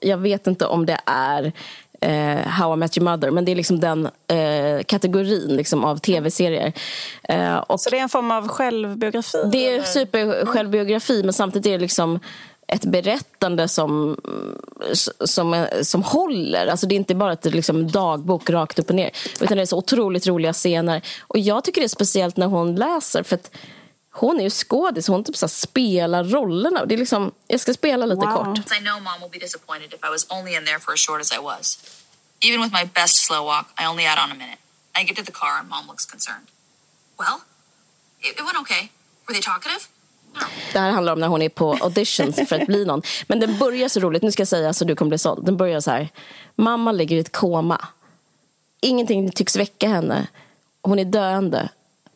Jag 0.00 0.18
vet 0.18 0.46
inte 0.46 0.66
om 0.66 0.86
det 0.86 1.00
är 1.06 1.52
eh, 2.00 2.48
How 2.48 2.74
I 2.74 2.76
Met 2.76 2.98
Your 2.98 3.10
Mother. 3.10 3.30
Men 3.30 3.44
det 3.44 3.52
är 3.52 3.56
liksom 3.56 3.80
den 3.80 4.08
eh, 4.28 4.82
kategorin 4.86 5.56
liksom, 5.56 5.84
av 5.84 5.96
tv-serier. 5.96 6.72
Eh, 7.22 7.64
Så 7.76 7.90
det 7.90 7.98
är 7.98 8.02
en 8.02 8.08
form 8.08 8.30
av 8.30 8.48
självbiografi? 8.48 9.38
Det 9.52 9.68
är 9.68 9.82
super 9.82 10.46
men 11.22 11.32
samtidigt 11.32 11.66
är 11.66 11.72
det 11.72 11.78
liksom 11.78 12.20
ett 12.72 12.84
berättande 12.84 13.68
som, 13.68 14.20
som, 15.24 15.66
som 15.82 16.02
håller. 16.02 16.66
Alltså 16.66 16.86
det 16.86 16.94
är 16.94 16.96
inte 16.96 17.14
bara 17.14 17.32
ett 17.32 17.44
liksom, 17.44 17.90
dagbok 17.90 18.50
rakt 18.50 18.78
upp 18.78 18.88
och 18.88 18.94
ner. 18.96 19.10
Utan 19.40 19.56
det 19.56 19.62
är 19.62 19.66
så 19.66 19.78
otroligt 19.78 20.26
roliga 20.26 20.52
scener. 20.52 21.02
Och 21.20 21.38
jag 21.38 21.64
tycker 21.64 21.80
det 21.80 21.86
är 21.86 21.88
speciellt 21.88 22.36
när 22.36 22.46
hon 22.46 22.76
läser. 22.76 23.22
För 23.22 23.34
att 23.34 23.50
hon 24.12 24.40
är 24.40 24.44
ju 24.44 24.50
skådis, 24.50 25.08
hon 25.08 25.24
typ 25.24 25.36
så 25.36 25.48
spelar 25.48 26.24
rollerna. 26.24 26.84
Det 26.86 26.94
är 26.94 26.98
liksom, 26.98 27.32
jag 27.46 27.60
ska 27.60 27.74
spela 27.74 28.06
lite 28.06 28.26
wow. 28.26 28.34
kort. 28.34 28.58
I 28.58 28.78
know 28.78 29.02
mom 29.02 29.20
will 29.20 29.30
be 29.30 29.38
disappointed 29.38 29.94
if 29.94 30.00
I 30.04 30.10
was 30.10 30.26
only 30.30 30.54
in 30.54 30.64
there 30.64 30.78
for 30.78 30.92
as 30.92 31.00
short 31.00 31.20
as 31.20 31.32
I 31.32 31.38
was. 31.42 31.78
Even 32.40 32.60
with 32.62 32.72
my 32.72 32.84
best 32.94 33.16
slow 33.26 33.44
walk, 33.44 33.66
I 33.82 33.86
only 33.86 34.04
had 34.04 34.18
on 34.24 34.30
a 34.30 34.34
minute. 34.34 34.58
I 35.00 35.04
get 35.04 35.16
to 35.16 35.24
the 35.24 35.32
car 35.32 35.58
and 35.60 35.68
mom 35.68 35.86
looks 35.86 36.06
concerned. 36.06 36.46
Well, 37.18 37.40
it, 38.20 38.38
it 38.38 38.44
went 38.44 38.58
okay. 38.60 38.90
Were 39.26 39.34
they 39.34 39.42
talkative? 39.42 39.88
No. 40.34 40.46
Det 40.72 40.78
här 40.78 40.90
handlar 40.90 41.12
om 41.12 41.20
när 41.20 41.28
hon 41.28 41.42
är 41.42 41.48
på 41.48 41.74
auditions 41.80 42.36
för 42.48 42.60
att 42.60 42.66
bli 42.66 42.84
någon. 42.84 43.02
Men 43.26 43.40
den 43.40 43.58
börjar 43.58 43.88
så 43.88 44.00
roligt, 44.00 44.22
nu 44.22 44.32
ska 44.32 44.40
jag 44.40 44.48
säga 44.48 44.72
så 44.72 44.84
du 44.84 44.96
kommer 44.96 45.08
bli 45.08 45.18
såld. 45.18 45.46
Den 45.46 45.56
börjar 45.56 45.80
så 45.80 45.90
här. 45.90 46.08
Mamma 46.56 46.92
ligger 46.92 47.16
i 47.16 47.20
ett 47.20 47.32
koma. 47.32 47.88
Ingenting 48.80 49.30
tycks 49.30 49.56
väcka 49.56 49.88
henne. 49.88 50.26
Hon 50.82 50.98
är 50.98 51.04
döende. 51.04 51.68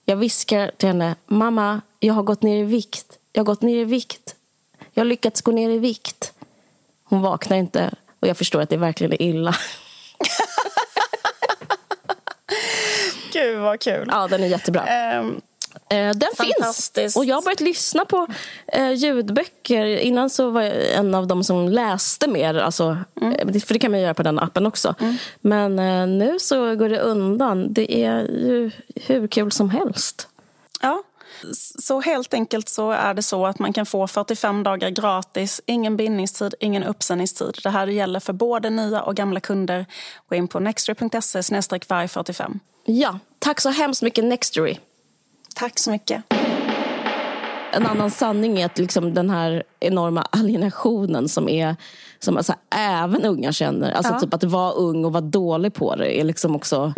Jag 0.05 0.17
viskar 0.17 0.71
till 0.77 0.89
henne, 0.89 1.17
mamma, 1.27 1.81
jag 2.01 2.15
har 2.15 2.23
gått 2.23 2.43
ner 2.43 2.57
i 2.57 2.63
vikt. 2.63 3.19
Jag 3.33 3.41
har 3.41 3.45
gått 3.47 3.63
ner 3.63 3.77
i 3.77 3.85
vikt. 3.85 4.37
Jag 4.93 5.01
har 5.01 5.07
lyckats 5.07 5.43
gå 5.43 5.53
ner 5.53 5.71
i 5.71 5.79
vikt. 5.79 6.33
Hon 7.05 7.23
vaknar 7.23 7.57
inte 7.57 7.95
och 8.21 8.29
jag 8.29 8.37
förstår 8.37 8.61
att 8.61 8.71
det 8.71 8.77
verkligen 8.77 9.13
är 9.13 9.23
illa. 9.23 9.55
Gud 13.33 13.59
vad 13.59 13.81
kul. 13.81 14.09
Ja, 14.11 14.29
den 14.29 14.43
är 14.43 14.47
jättebra. 14.47 15.19
Um, 15.21 15.41
den 15.89 16.29
finns. 16.37 17.17
Och 17.17 17.25
jag 17.25 17.35
har 17.35 17.43
börjat 17.43 17.61
lyssna 17.61 18.05
på 18.05 18.27
eh, 18.67 18.93
ljudböcker. 18.93 19.87
Innan 19.87 20.31
så 20.31 20.51
var 20.51 20.63
jag 20.63 20.93
en 20.93 21.15
av 21.15 21.27
dem 21.27 21.45
som 21.45 21.69
läste 21.69 22.29
mer. 22.29 22.55
Alltså, 22.55 22.99
mm. 23.21 23.61
För 23.61 23.75
det 23.75 23.79
kan 23.79 23.91
man 23.91 24.01
göra 24.01 24.15
på 24.15 24.23
den 24.23 24.39
appen 24.39 24.67
också. 24.67 24.95
Mm. 25.01 25.17
Men 25.41 25.79
eh, 25.79 26.07
nu 26.07 26.39
så 26.39 26.75
går 26.75 26.89
det 26.89 27.01
undan. 27.01 27.73
Det 27.73 28.05
är 28.05 28.21
ju 28.21 28.71
hur 28.95 29.29
kul 29.29 29.53
som 29.53 29.71
helst. 29.71 30.29
Ja, 30.81 31.03
så 31.83 32.01
helt 32.01 32.35
enkelt 32.35 32.69
så 32.69 32.91
är 32.91 33.15
det 33.15 33.23
så 33.23 33.47
att 33.47 33.59
man 33.59 33.73
kan 33.73 33.87
få 33.87 34.07
45 34.07 34.63
dagar 34.63 34.91
gratis, 34.91 35.61
ingen 35.67 35.97
bindningstid, 35.97 36.55
ingen 36.61 36.85
uppsägningstid. 36.85 37.59
Det 37.63 37.71
här 37.71 37.87
gäller 37.87 38.21
för 38.21 38.33
både 38.33 38.71
nya 38.71 39.03
och 39.03 39.17
gamla 39.17 39.41
kunder. 39.41 39.87
Gå 40.29 40.35
in 40.35 40.49
på 40.49 40.61
nextory.se 40.61 41.43
45. 42.09 42.61
Ja, 42.85 43.19
tack 43.39 43.61
så 43.61 43.71
hemskt 43.71 44.03
mycket 44.03 44.25
Nextory. 44.25 44.79
Tack 45.55 45.79
så 45.79 45.91
mycket. 45.91 46.23
En 47.73 47.87
annan 47.87 48.11
sanning 48.11 48.61
är 48.61 48.67
att 48.67 48.79
liksom 48.79 49.15
den 49.15 49.31
här 49.31 49.63
enorma 49.81 50.23
alienationen 50.23 51.29
som 51.29 51.49
är 51.49 51.77
som 52.19 52.37
alltså 52.37 52.55
även 52.77 53.25
unga 53.25 53.53
känner. 53.53 53.93
Alltså 53.93 54.13
ja. 54.13 54.21
typ 54.21 54.35
att 54.35 54.45
vara 54.45 54.73
ung 54.73 55.05
och 55.05 55.13
vara 55.13 55.21
dålig 55.21 55.75
på 55.75 55.97
det 55.97 56.21
är 56.21 56.25
liksom 56.25 56.57
också 56.57 56.95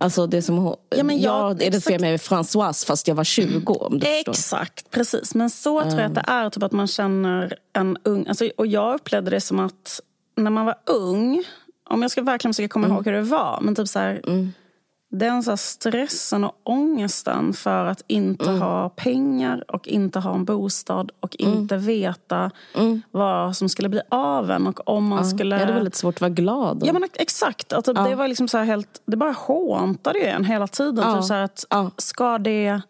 Alltså 0.00 0.26
det 0.26 0.42
som 0.42 0.56
hon, 0.56 0.76
ja, 0.96 1.04
men 1.04 1.20
jag, 1.20 1.50
jag 1.50 1.62
identifierar 1.62 2.00
mig 2.00 2.10
med 2.10 2.20
Françoise 2.20 2.86
fast 2.86 3.08
jag 3.08 3.14
var 3.14 3.24
20 3.24 3.72
om 3.74 3.98
du 3.98 4.06
Exakt, 4.06 4.80
förstår. 4.80 4.90
precis. 4.90 5.34
Men 5.34 5.50
så 5.50 5.80
tror 5.82 6.00
jag 6.00 6.08
att 6.08 6.14
det 6.14 6.24
är, 6.26 6.50
typ 6.50 6.62
att 6.62 6.72
man 6.72 6.86
känner 6.86 7.58
en 7.72 7.96
ung... 8.02 8.26
Alltså, 8.28 8.50
och 8.56 8.66
jag 8.66 8.94
upplevde 8.94 9.30
det 9.30 9.40
som 9.40 9.60
att 9.60 10.00
när 10.36 10.50
man 10.50 10.66
var 10.66 10.74
ung, 10.86 11.44
om 11.90 12.02
jag 12.02 12.10
ska 12.10 12.22
verkligen 12.22 12.54
försöka 12.54 12.68
komma 12.68 12.86
mm. 12.86 12.96
ihåg 12.96 13.06
hur 13.06 13.12
det 13.12 13.22
var, 13.22 13.58
men 13.62 13.74
typ 13.74 13.88
så 13.88 13.98
här, 13.98 14.20
mm. 14.26 14.52
Den 15.10 15.42
så 15.42 15.56
stressen 15.56 16.44
och 16.44 16.60
ångesten 16.62 17.52
för 17.52 17.84
att 17.84 18.02
inte 18.06 18.48
mm. 18.48 18.60
ha 18.60 18.88
pengar 18.88 19.64
och 19.68 19.88
inte 19.88 20.18
ha 20.18 20.34
en 20.34 20.44
bostad 20.44 21.10
och 21.20 21.36
mm. 21.40 21.54
inte 21.54 21.76
veta 21.76 22.50
mm. 22.74 23.02
vad 23.10 23.56
som 23.56 23.68
skulle 23.68 23.88
bli 23.88 24.00
av 24.08 24.50
en. 24.50 24.66
Och 24.66 24.88
om 24.88 25.06
man 25.06 25.18
ja, 25.18 25.24
skulle... 25.24 25.58
Ja, 25.60 25.66
det 25.66 25.72
är 25.72 25.74
väldigt 25.74 25.94
svårt 25.94 26.14
att 26.14 26.20
vara 26.20 26.30
glad. 26.30 26.82
Ja, 26.86 26.92
men 26.92 27.04
exakt. 27.14 27.72
Alltså, 27.72 27.92
ja. 27.96 28.02
Det 28.02 28.14
var 28.14 28.28
liksom 28.28 28.48
så 28.48 28.58
helt... 28.58 29.02
Det 29.06 29.16
bara 29.16 29.32
håntade 29.32 30.18
ju 30.18 30.24
en 30.24 30.44
hela 30.44 30.66
tiden. 30.66 31.04
Ja. 31.08 31.16
Typ 31.16 31.24
så 31.24 31.34
att, 31.34 31.64
ja. 31.70 31.90
ska, 31.96 32.38
det, 32.38 32.80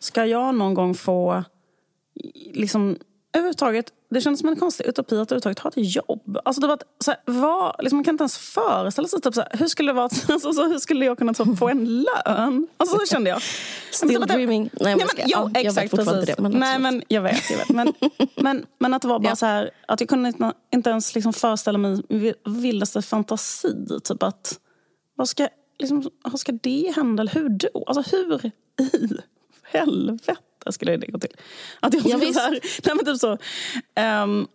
ska 0.00 0.26
jag 0.26 0.54
någon 0.54 0.74
gång 0.74 0.94
få... 0.94 1.44
Liksom, 2.52 2.96
överhuvudtaget 3.38 3.92
det 4.10 4.20
kändes 4.20 4.40
som 4.40 4.48
en 4.48 4.56
konstig 4.56 4.86
utopi 4.86 5.18
att 5.18 5.32
överhuvudtaget 5.32 5.58
ha 5.58 5.70
ett 5.70 5.94
jobb. 5.96 6.38
Alltså 6.44 6.60
det 6.60 6.66
var 6.66 6.78
så 7.04 7.10
här, 7.10 7.20
var, 7.24 7.76
liksom 7.78 7.96
man 7.96 8.04
kan 8.04 8.14
inte 8.14 8.22
ens 8.22 8.38
föreställa 8.38 9.08
sig 9.08 9.20
typ 9.20 9.34
så 9.34 9.40
här, 9.40 9.50
hur 9.52 9.66
skulle 9.66 9.92
det 9.92 9.96
vara, 9.96 10.04
alltså, 10.28 10.52
så, 10.52 10.68
hur 10.68 10.78
skulle 10.78 11.04
jag 11.04 11.18
kunna 11.18 11.34
få 11.34 11.68
en 11.68 12.02
lön? 12.02 12.66
Alltså 12.76 12.98
så 12.98 13.06
kände 13.06 13.30
jag. 13.30 13.42
Still 13.90 14.18
men, 14.18 14.28
dreaming. 14.28 14.70
Nej, 14.80 14.96
men, 14.96 15.06
jo, 15.16 15.24
ja, 15.26 15.50
exakt, 15.54 15.64
jag 15.64 15.72
vet 15.82 15.90
precis. 15.90 16.36
Det, 16.36 16.42
men 16.42 16.52
Nej, 16.52 16.78
men 16.78 17.02
jag 17.08 17.22
vet. 17.22 17.50
Jag 17.50 17.58
vet. 17.58 17.68
Men, 17.68 17.92
men, 18.36 18.66
men 18.78 18.94
att 18.94 19.02
det 19.02 19.08
var 19.08 19.18
bara 19.18 19.28
ja. 19.28 19.36
så 19.36 19.46
här, 19.46 19.70
att 19.88 20.00
jag 20.00 20.08
kunde 20.08 20.28
inte, 20.28 20.52
inte 20.74 20.90
ens 20.90 21.14
liksom 21.14 21.32
föreställa 21.32 21.78
mig 21.78 22.02
vildaste 22.44 23.02
fantasi. 23.02 23.74
Typ 24.04 24.22
att, 24.22 24.58
vad 25.14 25.28
ska, 25.28 25.48
liksom, 25.78 26.10
vad 26.24 26.40
ska 26.40 26.52
det 26.52 26.92
hända? 26.96 27.20
Eller 27.20 27.32
hur 27.32 27.48
då? 27.48 27.84
Alltså 27.86 28.16
hur 28.16 28.46
i 28.46 28.52
helvete? 29.62 30.36
Skulle 30.72 30.96
det 30.96 31.06
gå 31.06 31.18
till. 31.18 31.36
Att 31.80 31.94
jag, 31.94 32.06
jag 32.06 32.34
så 32.34 32.40
här, 32.40 32.60
nej 32.84 32.94
men 32.96 33.04
typ 33.04 33.16
så. 33.16 33.38
Um, 34.22 34.48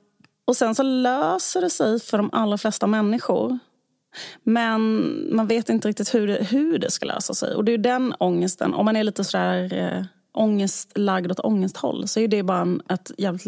och 0.45 0.57
sen 0.57 0.75
så 0.75 0.83
löser 0.83 1.61
det 1.61 1.69
sig 1.69 1.99
för 1.99 2.17
de 2.17 2.29
allra 2.33 2.57
flesta 2.57 2.87
människor. 2.87 3.59
Men 4.43 5.35
man 5.35 5.47
vet 5.47 5.69
inte 5.69 5.87
riktigt 5.87 6.15
hur 6.15 6.27
det, 6.27 6.43
hur 6.43 6.77
det 6.77 6.91
ska 6.91 7.05
lösa 7.05 7.33
sig. 7.33 7.55
Och 7.55 7.65
det 7.65 7.71
är 7.71 7.77
den 7.77 8.13
ångesten, 8.19 8.73
om 8.73 8.85
man 8.85 8.95
är 8.95 9.03
lite 9.03 9.23
sådär 9.23 9.73
eh, 9.73 10.03
ångestlagd 10.33 11.31
åt 11.31 11.39
ångesthåll 11.39 12.07
så 12.07 12.19
är 12.19 12.27
det 12.27 12.43
bara 12.43 12.61
en, 12.61 12.81
ett 12.89 13.11
jävligt, 13.17 13.45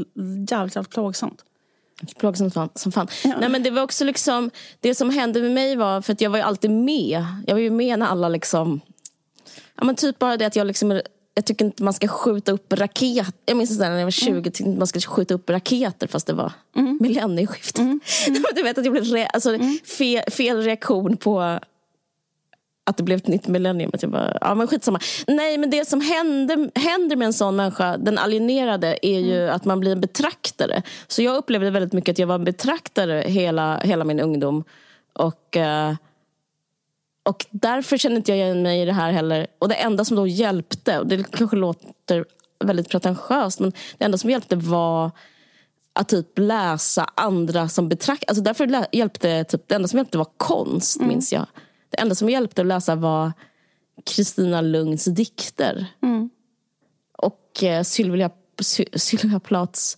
jävligt, 0.49 0.76
jävligt 0.76 0.89
plågsamt. 0.89 1.43
Plågsamt 2.18 2.53
fan, 2.53 2.70
som 2.76 2.91
fan. 2.91 3.07
Ja. 3.24 3.36
Nej, 3.39 3.49
men 3.49 3.64
det 3.64 3.72
var 3.72 3.82
också 3.82 4.05
liksom, 4.05 4.51
det 4.80 4.95
som 4.95 5.09
hände 5.09 5.41
med 5.41 5.51
mig 5.51 5.76
var, 5.76 6.01
för 6.01 6.14
att 6.14 6.22
jag 6.22 6.30
var 6.30 6.38
ju 6.38 6.43
alltid 6.43 6.72
med. 6.72 7.26
Jag 7.47 7.55
var 7.55 7.61
ju 7.61 7.70
med 7.70 7.99
när 7.99 8.05
alla 8.05 8.30
liksom, 8.30 8.82
ja 9.76 9.84
men 9.84 9.95
typ 9.95 10.20
bara 10.20 10.38
det 10.38 10.45
att 10.45 10.55
jag 10.55 10.68
liksom 10.68 11.01
jag 11.36 11.46
tycker 11.46 11.66
inte 11.66 11.84
man 11.84 11.94
ska 11.94 12.08
skjuta 12.08 12.52
upp 12.52 12.74
raketer. 12.74 13.34
Jag 13.46 13.58
minns 13.58 13.80
när 13.80 13.98
jag 13.98 14.04
var 14.04 14.12
20 14.12 14.32
mm. 14.32 14.44
tyckte 14.44 14.64
inte 14.64 14.80
man 14.80 14.88
skulle 14.88 15.02
skjuta 15.02 15.34
upp 15.34 15.50
raketer 15.50 16.08
fast 16.08 16.28
det 16.28 16.34
var 16.34 16.52
mm. 16.76 16.98
millennieskiftet. 17.02 17.80
Mm. 17.80 18.00
Mm. 18.28 18.44
du 18.56 18.64
vet 18.64 18.78
att 18.78 18.86
jag 18.86 18.92
blev 18.92 19.04
re 19.04 19.26
alltså, 19.26 19.54
mm. 19.54 19.78
fel, 19.98 20.24
fel 20.32 20.62
reaktion 20.62 21.18
på 21.18 21.60
att 22.86 22.98
det 22.98 23.04
blev 23.04 23.18
ett 23.18 23.28
nytt 23.28 23.48
millennium. 23.48 23.92
Att 23.94 24.02
jag 24.02 24.12
bara, 24.12 24.38
ja 24.42 24.56
men 24.56 24.68
skitsamma. 24.68 25.00
Nej 25.28 25.58
men 25.58 25.70
det 25.70 25.88
som 25.88 26.02
händer, 26.02 26.80
händer 26.80 27.16
med 27.16 27.26
en 27.26 27.34
sån 27.34 27.56
människa, 27.56 27.98
den 27.98 28.18
alienerade, 28.18 29.00
är 29.02 29.20
ju 29.20 29.44
mm. 29.44 29.56
att 29.56 29.66
man 29.66 29.80
blir 29.80 29.92
en 29.92 30.02
betraktare. 30.02 30.84
Så 31.08 31.22
jag 31.22 31.36
upplevde 31.36 31.70
väldigt 31.70 31.94
mycket 31.94 32.14
att 32.14 32.20
jag 32.20 32.28
var 32.28 32.36
en 32.36 32.44
betraktare 32.44 33.24
hela, 33.28 33.78
hela 33.78 34.04
min 34.04 34.20
ungdom. 34.20 34.64
Och... 35.14 35.58
Uh, 35.58 35.96
och 37.24 37.45
därför 37.51 37.97
känner 37.97 38.15
inte 38.15 38.32
jag 38.32 38.38
igen 38.38 38.61
mig 38.61 38.82
i 38.82 38.86
det 38.86 38.93
här 38.93 39.11
heller. 39.11 39.47
Och 39.59 39.69
det 39.69 39.76
enda 39.76 40.05
som 40.05 40.17
då 40.17 40.28
hjälpte, 40.28 40.99
och 40.99 41.07
det 41.07 41.32
kanske 41.32 41.55
låter 41.55 42.26
väldigt 42.59 42.89
pretentiöst, 42.89 43.59
men 43.59 43.74
det 43.97 44.05
enda 44.05 44.17
som 44.17 44.30
hjälpte 44.30 44.55
var 44.55 45.11
att 45.93 46.09
typ 46.09 46.38
läsa 46.38 47.09
andra 47.15 47.69
som 47.69 47.89
betraktar... 47.89 48.28
Alltså 48.28 48.43
därför 48.43 48.86
hjälpte 48.95 49.43
typ, 49.43 49.67
det 49.67 49.76
enda 49.76 49.88
som 49.88 49.97
hjälpte 49.97 50.17
var 50.17 50.28
konst, 50.38 50.97
mm. 50.97 51.07
minns 51.07 51.34
jag. 51.34 51.45
Det 51.89 51.99
enda 51.99 52.15
som 52.15 52.30
hjälpte 52.30 52.61
att 52.61 52.67
läsa 52.67 52.95
var 52.95 53.32
Kristina 54.05 54.61
Lungs 54.61 55.05
dikter. 55.05 55.86
Mm. 56.01 56.30
Och 57.17 57.63
eh, 57.63 57.84
Sylvia, 57.84 58.30
Sylvia 58.95 59.39
Plaths 59.39 59.97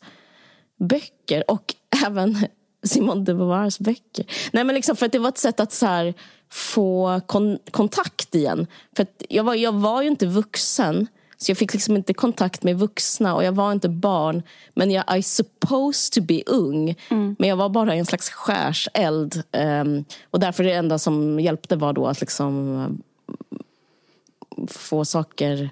böcker. 0.79 1.51
Och 1.51 1.75
även 2.05 2.37
Simone 2.85 3.23
de 3.23 3.33
Beauvoirs 3.33 3.79
böcker. 3.79 4.25
Nej, 4.51 4.63
men 4.63 4.75
liksom 4.75 4.95
för 4.95 5.05
att 5.05 5.11
det 5.11 5.19
var 5.19 5.29
ett 5.29 5.37
sätt 5.37 5.59
att 5.59 5.71
så 5.71 5.85
här, 5.85 6.13
få 6.49 7.21
kon 7.25 7.59
kontakt 7.71 8.35
igen. 8.35 8.67
För 8.95 9.07
jag, 9.29 9.43
var, 9.43 9.55
jag 9.55 9.71
var 9.71 10.01
ju 10.01 10.07
inte 10.07 10.25
vuxen. 10.25 11.07
Så 11.37 11.51
jag 11.51 11.57
fick 11.57 11.73
liksom 11.73 11.95
inte 11.95 12.13
kontakt 12.13 12.63
med 12.63 12.79
vuxna 12.79 13.35
och 13.35 13.43
jag 13.43 13.51
var 13.51 13.71
inte 13.71 13.89
barn. 13.89 14.43
Men 14.73 14.91
jag 14.91 15.17
I 15.17 15.23
supposed 15.23 16.13
to 16.13 16.21
be 16.21 16.41
ung. 16.45 16.95
Mm. 17.09 17.35
Men 17.39 17.49
jag 17.49 17.55
var 17.55 17.69
bara 17.69 17.95
en 17.95 18.05
slags 18.05 18.29
skärseld. 18.29 19.43
Um, 19.51 20.05
och 20.31 20.39
därför 20.39 20.63
det 20.63 20.73
enda 20.73 20.99
som 20.99 21.39
hjälpte 21.39 21.75
var 21.75 21.93
då 21.93 22.07
att 22.07 22.19
liksom 22.19 22.75
uh, 22.77 24.67
få 24.67 25.05
saker 25.05 25.69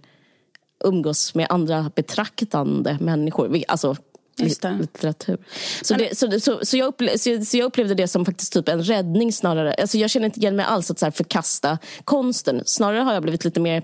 umgås 0.84 1.36
med 1.36 1.48
andra 1.50 1.92
betraktande 1.96 2.98
människor. 3.02 3.64
Alltså 3.68 3.96
litteratur. 4.38 5.38
Så, 5.82 5.94
det, 5.94 6.18
så, 6.18 6.40
så, 6.40 6.60
så, 6.66 6.78
jag 6.78 6.88
upplevde, 6.88 7.46
så, 7.46 7.58
jag 7.58 7.66
upplevde 7.66 7.96
det 7.96 8.08
som 8.08 8.26
faktiskt 8.26 8.54
typ 8.54 8.70
en 8.70 8.84
räddning 8.84 9.34
snarare. 9.34 9.74
Alltså 9.74 9.98
jag 9.98 10.10
känner 10.10 10.26
inte 10.26 10.40
igen 10.40 10.56
mig 10.56 10.66
alls 10.66 10.92
att 10.92 11.00
så 11.00 11.12
förkasta 11.12 11.78
konsten. 12.04 12.62
Snarare 12.66 13.00
har 13.00 13.14
jag 13.14 13.24
blivit 13.24 13.46
lite 13.46 13.60
mer 13.60 13.84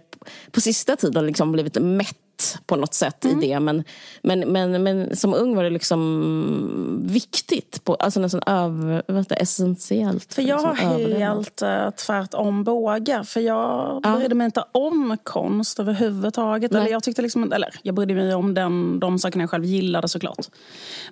på 0.52 0.62
sista 0.62 0.96
tiden 0.96 1.26
liksom 1.26 1.52
blivit 1.52 1.82
mätt 1.82 2.18
på 2.66 2.76
något 2.76 2.94
sätt 2.94 3.26
mm. 3.26 3.44
i 3.44 3.48
det. 3.48 3.60
Men, 3.60 3.84
men, 4.22 4.40
men, 4.40 4.84
men 4.84 5.16
som 5.16 5.34
ung 5.34 5.56
var 5.56 5.64
det 5.64 5.70
liksom 5.70 7.00
viktigt. 7.04 7.84
På, 7.84 7.96
alltså 7.96 8.20
nästan 8.20 8.42
över, 8.46 9.04
vad 9.08 9.28
det, 9.28 9.36
essentiellt. 9.36 10.34
För 10.34 10.42
jag 10.42 10.76
liksom 10.76 10.88
har 10.88 11.20
helt 11.20 11.62
äh, 11.62 11.90
tvärtom 11.90 12.64
båga. 12.64 13.24
För 13.24 13.40
jag 13.40 14.00
ja. 14.04 14.16
brydde 14.18 14.36
mig 14.36 14.46
inte 14.46 14.64
om 14.72 15.18
konst 15.24 15.80
överhuvudtaget. 15.80 16.72
Eller 16.72 16.88
jag, 16.88 17.04
tyckte 17.04 17.22
liksom, 17.22 17.54
eller 17.54 17.70
jag 17.82 17.96
brydde 17.96 18.14
mig 18.14 18.36
om 18.36 18.54
den, 18.54 19.00
de 19.00 19.20
sakerna 19.20 19.44
jag 19.44 19.50
själv 19.50 19.66
gillade 19.66 20.08
såklart. 20.08 20.46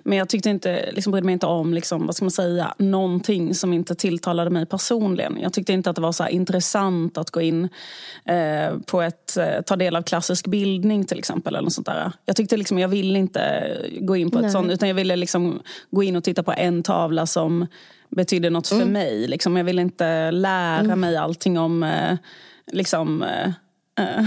Men 0.02 0.18
jag 0.18 0.28
tyckte 0.28 0.50
inte, 0.50 0.92
liksom, 0.92 1.10
brydde 1.10 1.26
mig 1.26 1.32
inte 1.32 1.46
om 1.46 1.74
liksom, 1.74 2.06
vad 2.06 2.16
ska 2.16 2.24
man 2.24 2.30
säga, 2.30 2.74
någonting 2.78 3.54
som 3.54 3.72
inte 3.72 3.94
tilltalade 3.94 4.50
mig 4.50 4.66
personligen. 4.66 5.38
Jag 5.40 5.52
tyckte 5.52 5.72
inte 5.72 5.90
att 5.90 5.96
det 5.96 6.02
var 6.02 6.12
så 6.12 6.28
intressant 6.28 7.18
att 7.18 7.30
gå 7.30 7.40
in 7.40 7.68
eh, 8.24 8.78
på 8.86 9.02
ett, 9.02 9.36
eh, 9.36 9.60
ta 9.66 9.76
del 9.76 9.96
av 9.96 10.02
klassisk 10.02 10.46
bildning 10.46 11.04
till 11.04 11.17
exempel. 11.18 11.54
Eller 11.54 11.64
något 11.64 11.72
sånt 11.72 11.86
där. 11.86 12.12
Jag 12.24 12.36
tyckte 12.36 12.56
liksom, 12.56 12.78
jag 12.78 12.88
ville 12.88 13.18
inte 13.18 13.76
gå 14.00 14.16
in 14.16 14.30
på 14.30 14.38
ett 14.38 14.52
sånt, 14.52 14.72
utan 14.72 14.88
jag 14.88 14.94
ville 14.94 15.16
liksom 15.16 15.62
gå 15.90 16.02
in 16.02 16.16
och 16.16 16.24
titta 16.24 16.42
på 16.42 16.52
en 16.52 16.82
tavla 16.82 17.26
som 17.26 17.66
betydde 18.10 18.50
något 18.50 18.70
mm. 18.70 18.84
för 18.84 18.92
mig. 18.92 19.26
Liksom. 19.28 19.56
Jag 19.56 19.64
ville 19.64 19.82
inte 19.82 20.30
lära 20.30 20.78
mm. 20.78 21.00
mig 21.00 21.16
allting 21.16 21.58
om, 21.58 21.82
eh, 21.82 22.16
liksom, 22.72 23.22
eh 23.22 23.50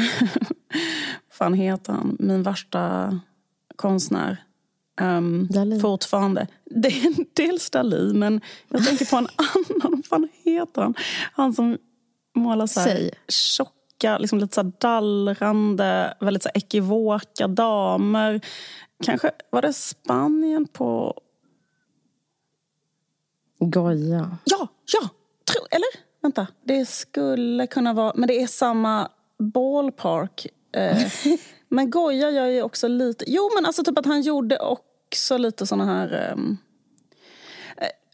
fan 1.31 1.53
heter 1.53 1.93
han, 1.93 2.17
min 2.19 2.43
värsta 2.43 3.19
konstnär. 3.75 4.37
Um, 5.01 5.49
fortfarande. 5.81 6.47
Det 6.65 6.87
är 6.87 7.25
dels 7.33 7.71
Dalí, 7.71 8.13
men 8.13 8.41
jag 8.69 8.85
tänker 8.85 9.05
på 9.05 9.17
en 9.17 9.27
annan. 9.35 9.91
Vad 9.91 10.05
fan 10.05 10.29
heter 10.43 10.81
han? 10.81 10.95
Han 11.33 11.53
som 11.53 11.77
målar 12.35 12.67
så 12.67 12.79
här 12.79 13.11
tjock 13.27 13.73
tjocka, 14.01 14.17
liksom 14.17 14.39
lite 14.39 14.55
så 14.55 14.71
dallrande, 14.79 16.13
väldigt 16.19 16.43
så 16.43 16.49
ekivoka 16.53 17.47
damer. 17.47 18.41
Kanske 19.03 19.31
var 19.49 19.61
det 19.61 19.73
Spanien 19.73 20.67
på... 20.67 21.21
Goya. 23.59 24.37
Ja, 24.45 24.67
ja! 24.93 25.09
Tro, 25.51 25.65
eller? 25.71 26.21
Vänta. 26.21 26.47
Det 26.63 26.85
skulle 26.85 27.67
kunna 27.67 27.93
vara... 27.93 28.13
Men 28.15 28.27
det 28.27 28.41
är 28.41 28.47
samma 28.47 29.09
ballpark. 29.39 30.47
Eh, 30.75 30.97
men 31.69 31.89
Goya 31.89 32.29
gör 32.29 32.45
ju 32.45 32.61
också 32.61 32.87
lite... 32.87 33.25
Jo, 33.27 33.49
men 33.55 33.65
alltså 33.65 33.83
typ 33.83 33.97
att 33.97 34.05
han 34.05 34.21
gjorde 34.21 34.59
också 34.59 35.37
lite 35.37 35.67
såna 35.67 35.85
här... 35.85 36.31
Um, 36.33 36.57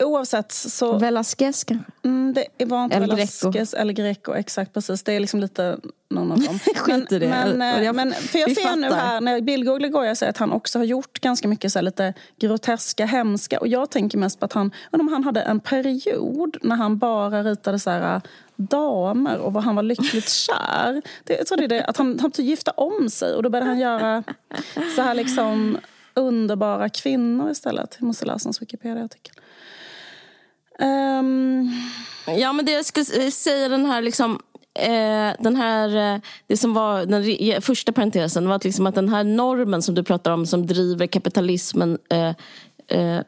oavsett 0.04 0.52
så... 0.52 0.98
Velasquez 0.98 1.64
kanske? 1.64 1.92
Mm, 2.04 2.34
det 2.58 2.66
var 2.66 2.84
inte 2.84 2.96
El 2.96 3.02
Velasquez 3.02 3.74
eller 3.74 3.94
Greco, 3.94 4.34
exakt 4.34 4.74
precis. 4.74 5.04
Det 5.04 5.14
är 5.14 5.20
liksom 5.20 5.40
lite 5.40 5.78
någon 6.10 6.32
av 6.32 6.40
dem. 6.40 6.60
Skit 6.76 7.12
i 7.12 7.20
det. 7.20 7.28
Men, 7.28 7.62
eh, 7.62 7.84
jag, 7.84 7.96
men, 7.96 8.14
för 8.14 8.40
jag 8.40 8.56
ser 8.56 8.62
fattar. 8.62 8.76
nu 8.76 8.92
här, 8.92 9.22
när 9.22 9.42
bildgooglar 9.42 9.90
går 9.90 10.06
jag 10.06 10.18
säger 10.18 10.30
att 10.30 10.38
han 10.38 10.52
också 10.52 10.80
har 10.80 10.84
gjort 10.84 11.20
ganska 11.20 11.48
mycket 11.48 11.72
så 11.72 11.82
lite 11.82 12.14
groteska, 12.40 13.06
hemska. 13.06 13.60
Och 13.60 13.68
jag 13.68 13.92
tänker 13.92 14.18
mest 14.18 14.40
på 14.40 14.46
att 14.46 14.54
han, 14.54 14.72
om 14.92 15.08
han 15.08 15.24
hade 15.24 15.42
en 15.42 15.60
period 15.60 16.58
när 16.62 16.76
han 16.76 16.98
bara 16.98 17.44
ritade 17.44 17.80
så 17.80 17.90
här, 17.90 18.22
damer 18.56 19.38
och 19.38 19.54
var 19.54 19.62
han 19.62 19.76
var 19.76 19.84
lyckligt 19.84 20.30
kär. 20.48 21.02
Det, 21.24 21.38
jag 21.38 21.48
tror 21.48 21.58
det 21.58 21.64
är 21.64 21.68
det, 21.68 21.86
att 21.86 21.98
han, 21.98 22.20
han 22.20 22.32
gifta 22.36 22.72
om 22.72 23.10
sig 23.10 23.34
och 23.34 23.44
då 23.44 23.50
började 23.50 23.70
han 23.70 23.80
göra 23.80 24.24
så 24.96 25.02
här 25.02 25.14
liksom 25.14 25.78
underbara 26.14 26.90
kvinnor 26.90 27.52
istället. 27.52 27.96
Jag 28.00 28.08
måste 28.08 28.26
läsa 28.26 28.48
hans 28.48 28.62
Wikipedia-artikel. 28.62 29.36
Um... 30.80 31.72
Ja, 32.38 32.54
men 32.54 32.66
det 32.66 32.72
jag 32.72 32.86
skulle 32.86 33.32
säga 33.32 33.70
den 33.70 33.86
här 33.86 34.02
liksom 34.02 34.40
Eh, 34.80 35.34
den 35.40 35.56
här, 35.56 36.14
eh, 36.16 36.22
det 36.48 36.58
som 36.58 36.74
var 36.74 37.06
den 37.06 37.62
första 37.62 37.92
parentesen 37.92 38.48
var 38.48 38.56
att, 38.56 38.64
liksom 38.64 38.88
att 38.88 38.96
den 38.96 39.10
här 39.10 39.24
normen 39.24 39.82
som 39.82 39.96
du 39.96 40.04
pratar 40.04 40.32
om 40.32 40.46
som 40.46 40.68
driver 40.68 41.08
kapitalismen 41.08 41.98
eh, 42.10 42.34
eh 42.88 43.22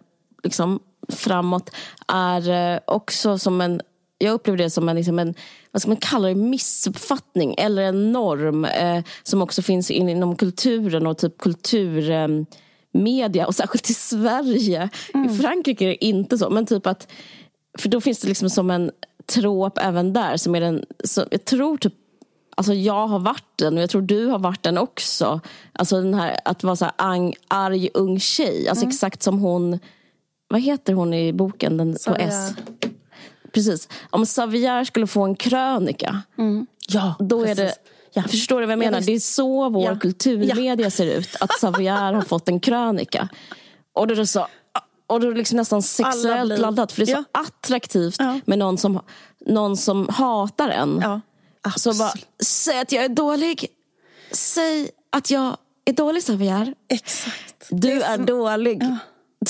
liksom 0.44 0.80
framåt 1.10 1.72
är 2.08 2.50
eh, 2.50 2.80
också 2.86 3.38
som 3.38 3.62
en 3.62 3.82
jag 4.18 4.34
upplever 4.34 4.58
det 4.58 4.70
som 4.70 4.90
en, 4.90 4.96
liksom 4.96 5.20
en 5.20 5.34
vad 5.72 5.82
ska 5.82 5.90
man 5.90 5.98
kalla 5.98 6.28
det, 6.28 6.36
missuppfattning 6.36 7.56
eller 7.58 7.82
en 7.82 8.12
norm 8.12 8.66
eh, 8.66 9.04
som 9.24 9.42
också 9.42 9.62
finns 9.62 9.92
in, 9.92 10.10
inom 10.10 10.36
kulturen 10.36 11.08
och 11.08 11.18
typ 11.18 11.38
kulturmedia 11.38 12.48
eh, 13.44 13.48
och 13.48 13.56
särskilt 13.56 13.90
i 13.90 13.94
Sverige. 13.94 14.90
Mm. 15.14 15.30
I 15.30 15.38
Frankrike 15.38 15.86
är 15.86 15.90
det 15.90 16.06
inte 16.06 16.38
så, 16.38 16.50
men 16.50 16.66
typ 16.66 16.88
att 16.88 17.12
för 17.78 17.90
då 17.90 18.02
finns 18.02 18.20
det 18.20 18.28
liksom 18.28 18.50
som 18.50 18.72
en 18.72 18.92
trop 19.26 19.78
även 19.78 20.14
där 20.14 20.38
som 20.38 20.56
är 20.56 20.62
den, 20.62 20.86
så, 21.04 21.26
jag 21.32 21.46
tror 21.46 21.78
typ 21.78 21.94
Alltså 22.56 22.74
jag 22.74 23.08
har 23.08 23.20
varit 23.20 23.58
den 23.58 23.78
och 23.78 23.84
jag 23.84 23.90
tror 23.90 24.02
du 24.02 24.26
har 24.26 24.40
varit 24.40 24.64
den 24.64 24.78
också. 24.78 25.42
Alltså 25.74 26.02
den 26.02 26.14
här 26.14 26.40
att 26.46 26.64
vara 26.64 26.76
så 26.76 26.86
här 26.86 26.94
ang, 26.98 27.36
arg 27.48 27.90
ung 27.94 28.20
tjej. 28.20 28.68
Alltså 28.68 28.84
mm. 28.84 28.90
exakt 28.90 29.24
som 29.24 29.40
hon, 29.40 29.80
vad 30.48 30.62
heter 30.62 30.94
hon 30.94 31.14
i 31.14 31.34
boken 31.34 31.78
den, 31.78 31.98
på 32.08 32.16
S? 32.16 32.54
Precis. 33.52 33.90
Om 34.10 34.26
Savier 34.26 34.84
skulle 34.84 35.08
få 35.08 35.24
en 35.24 35.36
krönika. 35.36 36.22
Mm. 36.38 36.68
Ja, 36.88 37.16
då 37.20 37.44
precis. 37.44 37.60
är 37.60 37.66
det 37.66 37.74
Ja. 38.14 38.24
Förstår 38.24 38.60
du 38.60 38.66
vad 38.66 38.72
jag 38.72 38.80
menar? 38.80 39.00
Ja, 39.00 39.06
det 39.06 39.12
är 39.12 39.20
så 39.20 39.70
vår 39.70 39.84
ja. 39.84 40.00
kulturmedia 40.00 40.86
ja. 40.86 40.90
ser 40.90 41.18
ut. 41.18 41.36
Att 41.40 41.60
Savier 41.60 42.14
har 42.14 42.22
fått 42.22 42.50
en 42.50 42.60
krönika. 42.60 43.30
Och 43.94 44.08
då 44.08 44.14
är 44.14 44.18
det 44.18 44.28
så 44.28 44.48
och 45.10 45.20
då 45.20 45.28
är 45.28 45.32
det 45.32 45.38
liksom 45.38 45.58
nästan 45.58 45.82
sexuellt 45.82 46.60
laddat. 46.60 46.92
För 46.92 47.06
det 47.06 47.12
är 47.12 47.16
så 47.16 47.24
attraktivt 47.32 48.20
med 48.46 48.60
någon 48.60 48.78
som, 48.78 49.02
någon 49.40 49.78
som 49.78 50.10
hatar 50.10 50.70
en. 50.70 51.00
Ja. 51.02 51.22
Så 51.76 51.94
bara, 51.94 52.14
säg 52.44 52.80
att 52.80 52.92
jag 52.92 53.04
är 53.04 53.10
dålig. 53.10 53.68
Säg 54.32 54.90
att 55.10 55.32
jag 55.32 55.58
är 55.86 55.94
dålig 55.94 56.24
Savier. 56.24 56.76
Exakt. 56.88 57.68
Du 57.70 57.92
är, 57.92 58.12
är 58.12 58.16
som... 58.16 58.26
dålig. 58.26 58.84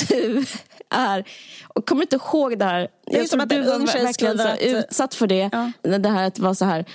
Du 0.10 0.46
är... 0.90 1.24
Och 1.68 1.88
kommer 1.88 2.02
inte 2.02 2.16
ihåg 2.16 2.60
det 2.60 2.66
här? 2.66 2.88
Det 3.06 3.16
är 3.16 3.20
jag 3.20 3.30
som 3.30 3.40
att 3.40 3.50
du 3.50 3.62
var 3.62 3.80
verkligen 3.80 4.40
att... 4.40 4.62
utsatt 4.62 5.16
för 5.16 5.28
det. 5.28 5.50
Ja. 5.52 5.98
Det 5.98 6.10
här 6.10 6.24
att 6.24 6.40
vara 6.40 6.56
så 6.56 6.66
här. 6.66 6.86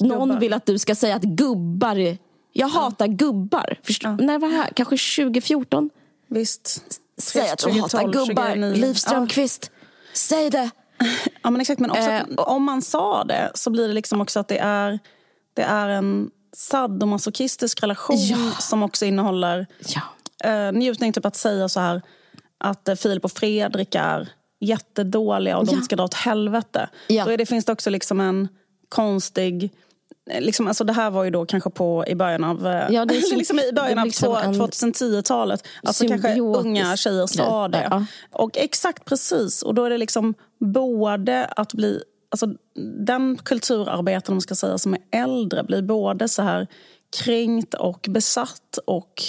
Någon 0.00 0.28
gubbar. 0.28 0.40
vill 0.40 0.52
att 0.52 0.66
du 0.66 0.78
ska 0.78 0.94
säga 0.94 1.16
att 1.16 1.22
gubbar... 1.22 1.96
Jag 1.96 2.18
ja. 2.52 2.66
hatar 2.66 3.06
gubbar. 3.06 3.78
Förstår? 3.82 4.10
Ja. 4.10 4.26
När 4.26 4.38
var 4.38 4.48
det 4.48 4.56
här? 4.56 4.70
Kanske 4.74 5.22
2014? 5.22 5.90
Visst. 6.28 7.00
Säg 7.18 7.50
att 7.50 7.58
du 7.58 7.80
hatar 7.80 8.12
gubbar. 8.12 8.56
Liv 8.74 8.94
Strömquist. 8.94 9.70
Ja. 9.72 9.86
Säg 10.14 10.50
det. 10.50 10.70
Ja 11.42 11.50
men 11.50 11.60
exakt. 11.60 11.80
Men 11.80 11.90
också 11.90 12.10
eh, 12.10 12.24
om 12.36 12.64
man 12.64 12.82
sa 12.82 13.24
det 13.24 13.50
så 13.54 13.70
blir 13.70 13.88
det 13.88 13.94
liksom 13.94 14.20
också 14.20 14.40
att 14.40 14.48
det 14.48 14.58
är, 14.58 14.98
det 15.54 15.62
är 15.62 15.88
en 15.88 16.30
sadomasochistisk 16.56 17.82
relation 17.82 18.16
ja. 18.16 18.50
som 18.60 18.82
också 18.82 19.04
innehåller 19.04 19.66
ja. 19.86 20.00
eh, 20.50 20.72
njutning. 20.72 21.12
Typ 21.12 21.26
att 21.26 21.36
säga 21.36 21.68
så 21.68 21.80
här 21.80 22.02
att 22.58 22.88
eh, 22.88 22.94
Filip 22.94 23.24
och 23.24 23.32
Fredrik 23.32 23.94
är 23.94 24.28
jättedåliga 24.60 25.58
och 25.58 25.68
ja. 25.68 25.72
de 25.72 25.82
ska 25.82 25.96
dra 25.96 26.04
åt 26.04 26.14
helvete. 26.14 26.88
Ja. 27.06 27.24
Då 27.24 27.36
det, 27.36 27.46
finns 27.46 27.64
det 27.64 27.72
också 27.72 27.90
liksom 27.90 28.20
en 28.20 28.48
konstig... 28.88 29.70
Eh, 30.30 30.40
liksom, 30.40 30.66
alltså 30.66 30.84
det 30.84 30.92
här 30.92 31.10
var 31.10 31.24
ju 31.24 31.30
då 31.30 31.46
kanske 31.46 31.70
på, 31.70 32.04
i 32.06 32.14
början 32.14 32.44
av, 32.44 32.66
eh, 32.66 32.86
ja, 32.90 33.04
liksom 33.32 33.58
i 33.58 33.72
början 33.72 33.98
av 33.98 34.04
liksom 34.04 34.34
2010-talet. 34.34 35.66
Alltså 35.82 36.08
kanske 36.08 36.40
unga 36.40 36.96
tjejer 36.96 37.26
sa 37.26 37.68
det. 37.68 37.88
Ja. 37.90 38.04
Och 38.30 38.58
exakt 38.58 39.04
precis. 39.04 39.62
Och 39.62 39.74
då 39.74 39.84
är 39.84 39.90
det 39.90 39.98
liksom 39.98 40.34
både 40.58 41.44
att 41.44 41.72
bli... 41.72 42.02
Alltså 42.28 42.46
den 43.06 43.36
kulturarbetaren 43.36 44.34
man 44.34 44.40
ska 44.40 44.54
säga, 44.54 44.78
som 44.78 44.94
är 44.94 45.00
äldre 45.10 45.64
blir 45.64 45.82
både 45.82 46.28
så 46.28 46.42
här 46.42 46.66
kränkt 47.22 47.74
och 47.74 48.06
besatt 48.10 48.78
och 48.86 49.22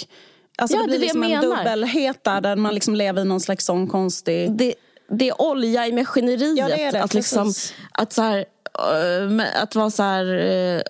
Alltså 0.58 0.76
ja, 0.76 0.82
det 0.82 0.88
blir 0.88 0.98
det 0.98 1.04
liksom 1.04 1.22
en 1.22 1.40
dubbelhet 1.40 2.24
där, 2.24 2.40
där 2.40 2.56
man 2.56 2.74
liksom 2.74 2.94
lever 2.94 3.22
i 3.22 3.24
någon 3.24 3.40
slags 3.40 3.64
sån 3.64 3.88
konstig... 3.88 4.52
Det, 4.52 4.74
det 5.08 5.28
är 5.28 5.42
olja 5.42 5.86
i 5.86 5.92
maskineriet. 5.92 6.58
Ja, 6.58 6.68
det 6.68 6.82
är 6.82 6.92
det, 6.92 7.02
att, 7.02 7.14
liksom, 7.14 7.52
att, 7.92 8.12
så 8.12 8.22
här, 8.22 8.44
äh, 9.38 9.62
att 9.62 9.74
vara 9.74 9.90
så 9.90 10.02
här... 10.02 10.26
Äh, 10.26 10.82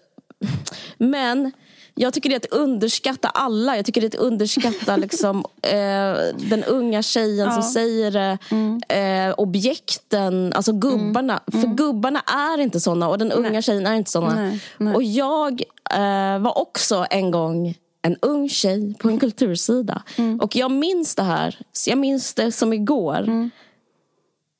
men 0.98 1.52
jag 1.98 2.14
tycker 2.14 2.28
det 2.30 2.34
är 2.34 2.56
att 2.56 2.60
underskatta 2.60 3.28
alla. 3.28 3.76
Jag 3.76 3.84
tycker 3.84 4.00
det 4.00 4.14
är 4.14 4.18
att 4.18 4.24
underskatta 4.24 4.96
liksom, 5.06 5.44
eh, 5.62 6.16
den 6.48 6.64
unga 6.66 7.02
tjejen 7.02 7.46
ja. 7.46 7.52
som 7.52 7.62
säger 7.62 8.10
det. 8.10 8.38
Mm. 8.50 8.80
Eh, 8.88 9.34
objekten, 9.38 10.52
alltså 10.52 10.72
gubbarna. 10.72 11.40
Mm. 11.52 11.62
För 11.62 11.76
gubbarna 11.84 12.20
är 12.20 12.60
inte 12.60 12.80
såna 12.80 13.08
och 13.08 13.18
den 13.18 13.32
unga 13.32 13.50
Nej. 13.50 13.62
tjejen 13.62 13.86
är 13.86 13.94
inte 13.94 14.10
såna. 14.10 14.34
Nej. 14.34 14.60
Nej. 14.78 14.94
Och 14.94 15.02
jag 15.02 15.62
eh, 15.90 16.38
var 16.38 16.58
också 16.58 17.06
en 17.10 17.30
gång 17.30 17.74
en 18.02 18.16
ung 18.22 18.48
tjej 18.48 18.94
på 18.98 19.08
en 19.08 19.18
kultursida. 19.18 20.02
Mm. 20.16 20.40
Och 20.40 20.56
jag 20.56 20.70
minns 20.70 21.14
det 21.14 21.22
här. 21.22 21.58
Jag 21.86 21.98
minns 21.98 22.34
det 22.34 22.52
som 22.52 22.72
igår. 22.72 23.50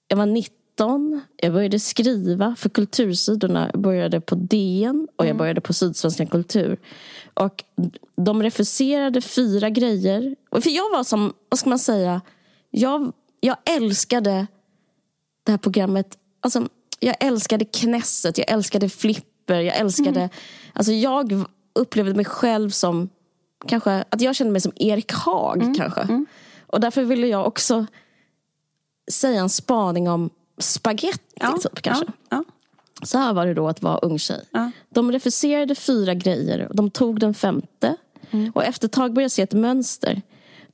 Jag 0.08 0.16
var 0.16 0.26
19. 0.26 1.20
Jag 1.36 1.52
började 1.52 1.80
skriva 1.80 2.56
för 2.58 2.68
kultursidorna. 2.68 3.70
Jag 3.72 3.80
började 3.80 4.20
på 4.20 4.34
DN 4.34 5.08
och 5.16 5.24
jag 5.24 5.30
mm. 5.30 5.38
började 5.38 5.60
på 5.60 5.72
Sydsvenska 5.72 6.26
Kultur. 6.26 6.78
Och 7.34 7.64
de 8.16 8.42
refuserade 8.42 9.20
fyra 9.20 9.70
grejer. 9.70 10.36
För 10.50 10.70
jag 10.70 10.90
var 10.90 11.04
som, 11.04 11.32
vad 11.48 11.58
ska 11.58 11.68
man 11.68 11.78
säga, 11.78 12.20
jag, 12.70 13.12
jag 13.40 13.56
älskade 13.64 14.46
det 15.44 15.52
här 15.52 15.58
programmet. 15.58 16.18
Alltså, 16.40 16.68
jag 17.00 17.16
älskade 17.20 17.64
Knesset, 17.64 18.38
jag 18.38 18.50
älskade 18.50 18.88
Flipper, 18.88 19.60
jag 19.60 19.76
älskade... 19.76 20.20
Mm. 20.20 20.30
Alltså 20.72 20.92
jag 20.92 21.44
upplevde 21.74 22.14
mig 22.14 22.24
själv 22.24 22.70
som 22.70 23.08
kanske, 23.66 24.04
att 24.08 24.20
jag 24.20 24.36
kände 24.36 24.52
mig 24.52 24.60
som 24.60 24.72
Erik 24.76 25.12
Haag 25.12 25.62
mm. 25.62 25.74
kanske. 25.74 26.00
Mm. 26.00 26.26
Och 26.66 26.80
därför 26.80 27.04
ville 27.04 27.26
jag 27.26 27.46
också 27.46 27.86
säga 29.12 29.40
en 29.40 29.48
spaning 29.48 30.08
om 30.08 30.30
spaghetti 30.58 31.36
ja. 31.40 31.58
typ 31.62 31.80
kanske. 31.82 32.04
Ja. 32.04 32.12
Ja. 32.28 32.44
Så 33.02 33.18
här 33.18 33.32
var 33.32 33.46
det 33.46 33.54
då 33.54 33.68
att 33.68 33.82
vara 33.82 33.98
ung 33.98 34.18
tjej. 34.18 34.44
De 34.88 35.12
refuserade 35.12 35.74
fyra 35.74 36.14
grejer 36.14 36.68
och 36.68 36.76
de 36.76 36.90
tog 36.90 37.20
den 37.20 37.34
femte. 37.34 37.96
Mm. 38.30 38.52
Och 38.54 38.64
efter 38.64 38.88
ett 38.88 38.92
tag 38.92 39.12
började 39.12 39.24
jag 39.24 39.30
se 39.30 39.42
ett 39.42 39.52
mönster. 39.52 40.22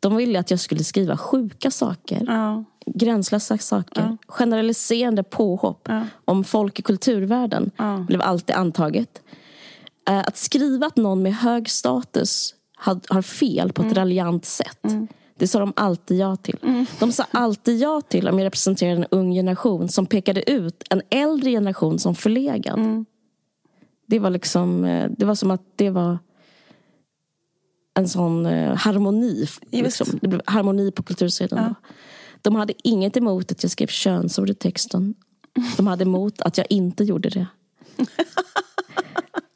De 0.01 0.16
ville 0.16 0.41
att 0.41 0.51
jag 0.51 0.61
skulle 0.61 0.85
skriva 0.85 1.16
sjuka 1.16 1.70
saker. 1.70 2.24
Ja. 2.26 2.64
Gränslösa 2.87 3.59
saker. 3.59 4.03
Ja. 4.03 4.16
Generaliserande 4.26 5.22
påhopp 5.22 5.87
ja. 5.89 6.07
om 6.24 6.45
folk 6.45 6.78
i 6.78 6.83
kulturvärlden. 6.83 7.70
Ja. 7.76 8.05
blev 8.09 8.22
alltid 8.22 8.57
antaget. 8.57 9.22
Eh, 10.09 10.18
att 10.18 10.37
skriva 10.37 10.87
att 10.87 10.97
någon 10.97 11.22
med 11.22 11.35
hög 11.35 11.70
status 11.70 12.55
har 13.09 13.22
fel 13.22 13.72
på 13.72 13.83
ett 13.83 13.87
mm. 13.87 13.95
raljant 13.95 14.45
sätt. 14.45 14.85
Mm. 14.85 15.09
Det 15.43 15.49
sa 15.49 15.59
de 15.59 15.72
alltid 15.76 16.18
ja 16.18 16.36
till. 16.36 16.59
Mm. 16.62 16.86
De 17.01 17.12
sa 17.12 17.26
alltid 17.30 17.78
ja 17.78 18.01
till 18.01 18.28
om 18.28 18.38
jag 18.38 18.47
representerade 18.47 18.97
en 18.97 19.07
ung 19.11 19.32
generation 19.32 19.88
som 19.88 20.07
pekade 20.07 20.51
ut 20.51 20.84
en 20.90 21.03
äldre 21.11 21.51
generation 21.51 21.99
som 21.99 22.14
förlegad. 22.14 22.78
Mm. 22.78 23.05
Det 24.07 24.18
var 24.18 24.30
liksom, 24.30 24.84
eh, 24.84 25.11
det 25.18 25.24
var 25.24 25.34
som 25.34 25.51
att 25.51 25.62
det 25.76 25.90
var 25.90 26.18
en 27.95 28.09
sån 28.09 28.47
eh, 28.47 28.76
harmoni. 28.76 29.47
Liksom. 29.70 30.07
Det 30.20 30.28
blev 30.28 30.43
harmoni 30.47 30.90
på 30.90 31.03
kultursidan. 31.03 31.59
Ja. 31.59 31.74
De 32.43 32.55
hade 32.55 32.72
inget 32.84 33.16
emot 33.16 33.53
att 33.53 33.62
jag 33.62 33.70
skrev 33.70 33.86
könsord 33.86 34.51
i 34.51 34.55
texten. 34.55 35.14
De 35.76 35.86
hade 35.86 36.03
emot 36.03 36.43
att 36.43 36.59
jag 36.59 36.66
inte 36.70 37.05
gjorde 37.05 37.28
det. 37.28 37.47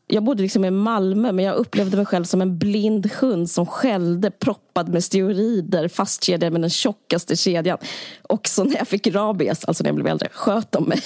jag 0.06 0.24
bodde 0.24 0.42
liksom 0.42 0.64
i 0.64 0.70
Malmö 0.70 1.32
men 1.32 1.44
jag 1.44 1.56
upplevde 1.56 1.96
mig 1.96 2.06
själv 2.06 2.24
som 2.24 2.42
en 2.42 2.58
blind 2.58 3.06
hund 3.12 3.50
som 3.50 3.66
skällde 3.66 4.30
proppad 4.30 4.88
med 4.88 5.04
steroider 5.04 5.88
fastkedjad 5.88 6.52
med 6.52 6.60
den 6.60 6.70
tjockaste 6.70 7.36
kedjan. 7.36 7.78
Också 8.22 8.64
när 8.64 8.76
jag 8.76 8.88
fick 8.88 9.06
rabies, 9.06 9.64
alltså 9.64 9.82
när 9.82 9.88
jag 9.88 9.94
blev 9.94 10.06
äldre, 10.06 10.28
sköt 10.32 10.72
de 10.72 10.84
mig. 10.84 10.98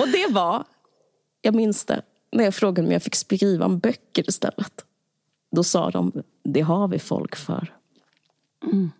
och 0.00 0.08
det 0.08 0.26
var, 0.30 0.64
jag 1.42 1.54
minns 1.54 1.84
det, 1.84 2.02
när 2.32 2.44
jag 2.44 2.54
frågade 2.54 2.86
om 2.86 2.92
jag 2.92 3.02
fick 3.02 3.14
skriva 3.14 3.66
om 3.66 3.78
böcker 3.78 4.28
istället. 4.28 4.84
Då 5.50 5.64
sa 5.64 5.90
de, 5.90 6.22
det 6.44 6.60
har 6.60 6.88
vi 6.88 6.98
folk 6.98 7.36
för. 7.36 7.74
Mm. 8.64 8.90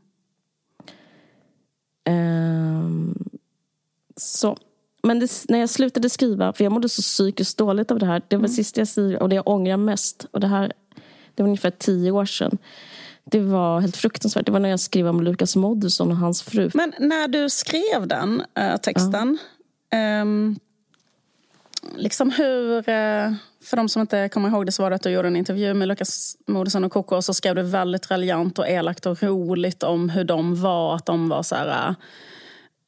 Um, 2.08 3.28
så 4.16 4.58
men 5.02 5.18
det, 5.18 5.44
när 5.48 5.58
jag 5.58 5.70
slutade 5.70 6.10
skriva, 6.10 6.52
för 6.52 6.64
jag 6.64 6.72
mådde 6.72 6.88
så 6.88 7.02
psykiskt 7.02 7.58
dåligt 7.58 7.90
av 7.90 7.98
det 7.98 8.06
här. 8.06 8.22
Det 8.28 8.36
var 8.36 8.44
mm. 8.44 8.48
sista 8.48 8.80
jag 8.80 8.88
skrev 8.88 9.16
och 9.16 9.28
det 9.28 9.34
jag 9.34 9.48
ångrar 9.48 9.76
mest. 9.76 10.26
Och 10.30 10.40
det 10.40 10.46
här, 10.46 10.72
det 11.34 11.42
var 11.42 11.48
ungefär 11.48 11.70
tio 11.70 12.10
år 12.10 12.24
sedan. 12.24 12.58
Det 13.24 13.40
var 13.40 13.80
helt 13.80 13.96
fruktansvärt. 13.96 14.46
Det 14.46 14.52
var 14.52 14.60
när 14.60 14.68
jag 14.68 14.80
skrev 14.80 15.08
om 15.08 15.22
Lukas 15.22 15.56
Moodysson 15.56 16.10
och 16.10 16.16
hans 16.16 16.42
fru. 16.42 16.70
Men 16.74 16.92
när 16.98 17.28
du 17.28 17.50
skrev 17.50 18.06
den 18.06 18.42
äh, 18.54 18.76
texten. 18.76 19.38
Ja. 19.90 20.20
Um, 20.22 20.58
liksom 21.96 22.30
hur... 22.30 22.78
Uh, 22.78 23.34
för 23.62 23.76
de 23.76 23.88
som 23.88 24.00
inte 24.00 24.28
kommer 24.28 24.48
ihåg 24.48 24.66
det 24.66 24.72
så 24.72 24.82
var 24.82 24.90
det 24.90 24.96
att 24.96 25.02
du 25.02 25.10
gjorde 25.10 25.28
en 25.28 25.36
intervju 25.36 25.74
med 25.74 25.88
Lukas 25.88 26.36
Moodysson 26.46 26.84
och 26.84 26.92
Koko 26.92 27.16
och 27.16 27.24
så 27.24 27.34
skrev 27.34 27.54
du 27.54 27.62
väldigt 27.62 28.10
raljant 28.10 28.58
och 28.58 28.68
elakt 28.68 29.06
och 29.06 29.22
roligt 29.22 29.82
om 29.82 30.08
hur 30.08 30.24
de 30.24 30.62
var. 30.62 30.96
Att 30.96 31.06
de 31.06 31.28
var 31.28 31.42
så 31.42 31.54
här... 31.54 31.94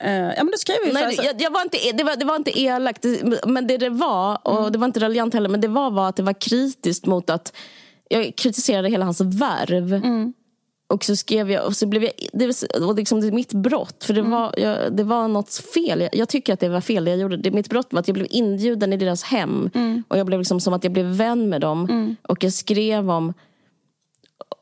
Uh, 0.05 0.11
ja, 0.11 0.45
men 0.45 0.47
du 0.47 0.59
skrev 0.59 0.77
ju 0.87 0.93
Nej, 0.93 1.17
jag, 1.17 1.43
jag, 1.43 1.51
var 1.51 1.63
inte, 1.63 1.79
det, 1.95 2.05
var, 2.05 2.17
det 2.17 2.25
var 2.25 2.37
inte 2.37 2.61
elakt, 2.61 3.07
men 3.47 3.67
det 3.67 3.77
det 3.77 3.89
var, 3.89 4.39
och 4.43 4.59
mm. 4.59 4.73
det 4.73 4.79
var 4.79 4.87
inte 4.87 5.01
raljant 5.01 5.35
heller, 5.35 5.49
men 5.49 5.61
det 5.61 5.69
var, 5.69 5.91
var 5.91 6.09
att 6.09 6.17
det 6.17 6.23
var 6.23 6.41
kritiskt 6.41 7.07
mot 7.07 7.31
att 7.31 7.57
jag 8.09 8.37
kritiserade 8.37 8.89
hela 8.89 9.05
hans 9.05 9.21
värv. 9.21 9.95
Mm. 9.95 10.33
och 10.89 11.05
så 11.05 11.17
skrev 11.17 11.51
jag, 11.51 11.67
och 11.67 11.77
så 11.77 11.87
blev 11.87 12.03
jag, 12.03 12.13
det 12.33 12.47
var 12.81 12.95
liksom 12.95 13.21
det 13.21 13.33
mitt 13.33 13.53
brott, 13.53 14.05
för 14.05 14.15
det, 14.15 14.21
mm. 14.21 14.33
var, 14.33 14.55
jag, 14.57 14.97
det 14.97 15.05
var 15.05 15.29
något 15.29 15.55
fel. 15.75 16.01
Jag, 16.01 16.15
jag, 16.15 16.29
tycker 16.29 16.53
att 16.53 16.61
det 16.61 16.69
var 16.69 16.81
fel 16.81 17.05
det 17.05 17.11
jag 17.11 17.21
gjorde. 17.21 17.37
Det, 17.37 17.51
mitt 17.51 17.69
brott 17.69 17.89
var 17.91 18.01
att 18.01 18.09
jag 18.09 18.15
blev 18.15 18.27
inbjuden 18.31 18.93
i 18.93 18.97
deras 18.97 19.23
hem. 19.23 19.71
Mm. 19.75 20.03
Och 20.09 20.19
jag 20.19 20.27
blev 20.27 20.41
liksom 20.41 20.61
som 20.61 20.75
att 20.75 20.85
jag 20.85 20.93
blev 20.93 21.07
vän 21.07 21.49
med 21.49 21.61
dem. 21.61 21.87
Mm. 21.91 22.17
Och 22.23 22.45
jag 22.45 22.53
skrev 22.53 23.11
om 23.11 23.33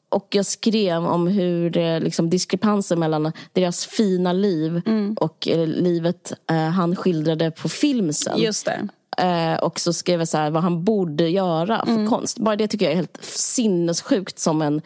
och 0.09 0.29
jag 0.31 0.47
skrev 0.47 1.07
om 1.07 1.27
hur 1.27 1.71
det, 1.71 2.01
liksom, 2.01 2.31
diskrepanser 2.31 2.97
mellan 2.97 3.33
deras 3.53 3.87
fina 3.87 4.33
liv 4.33 4.83
mm. 4.87 5.15
och 5.21 5.49
eh, 5.49 5.67
livet 5.67 6.33
eh, 6.51 6.57
han 6.57 6.97
skildrade 6.97 7.51
på 7.51 7.69
film 7.69 8.13
sen. 8.13 8.39
Just 8.39 8.67
det. 8.67 8.89
Eh, 9.25 9.59
och 9.59 9.81
så 9.81 9.93
skrev 9.93 10.21
jag 10.21 10.29
så 10.29 10.39
här, 10.39 10.51
vad 10.51 10.63
han 10.63 10.85
borde 10.85 11.29
göra 11.29 11.85
för 11.85 11.93
mm. 11.93 12.09
konst. 12.09 12.39
Bara 12.39 12.57
det 12.57 12.69
tycker 12.69 12.85
jag 12.85 12.93
är 12.93 12.97
helt 12.97 13.19
sinnessjukt 13.23 14.39
som 14.39 14.63
en 14.63 14.83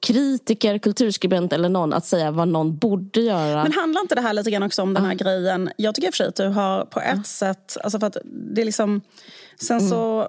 kritiker, 0.00 0.78
kulturskribent 0.78 1.52
eller 1.52 1.68
någon 1.68 1.92
att 1.92 2.06
säga 2.06 2.30
vad 2.30 2.48
någon 2.48 2.76
borde 2.76 3.20
göra. 3.20 3.62
Men 3.62 3.72
handlar 3.72 4.00
inte 4.00 4.14
det 4.14 4.20
här 4.20 4.32
lite 4.32 4.50
grann 4.50 4.62
också 4.62 4.82
om 4.82 4.94
den 4.94 5.04
här 5.04 5.14
grejen? 5.14 5.70
Jag 5.76 5.94
tycker 5.94 6.08
i 6.08 6.10
och 6.10 6.14
för 6.14 6.16
sig 6.16 6.28
att 6.28 6.36
du 6.36 6.48
har 6.48 6.84
på 6.84 7.00
ett 7.00 7.26
sätt, 7.26 7.76
alltså 7.84 8.00
för 8.00 8.06
att 8.06 8.16
det 8.24 8.60
är 8.60 8.64
liksom 8.64 9.00
Sen 9.62 9.78
mm. 9.78 9.90
så, 9.90 10.28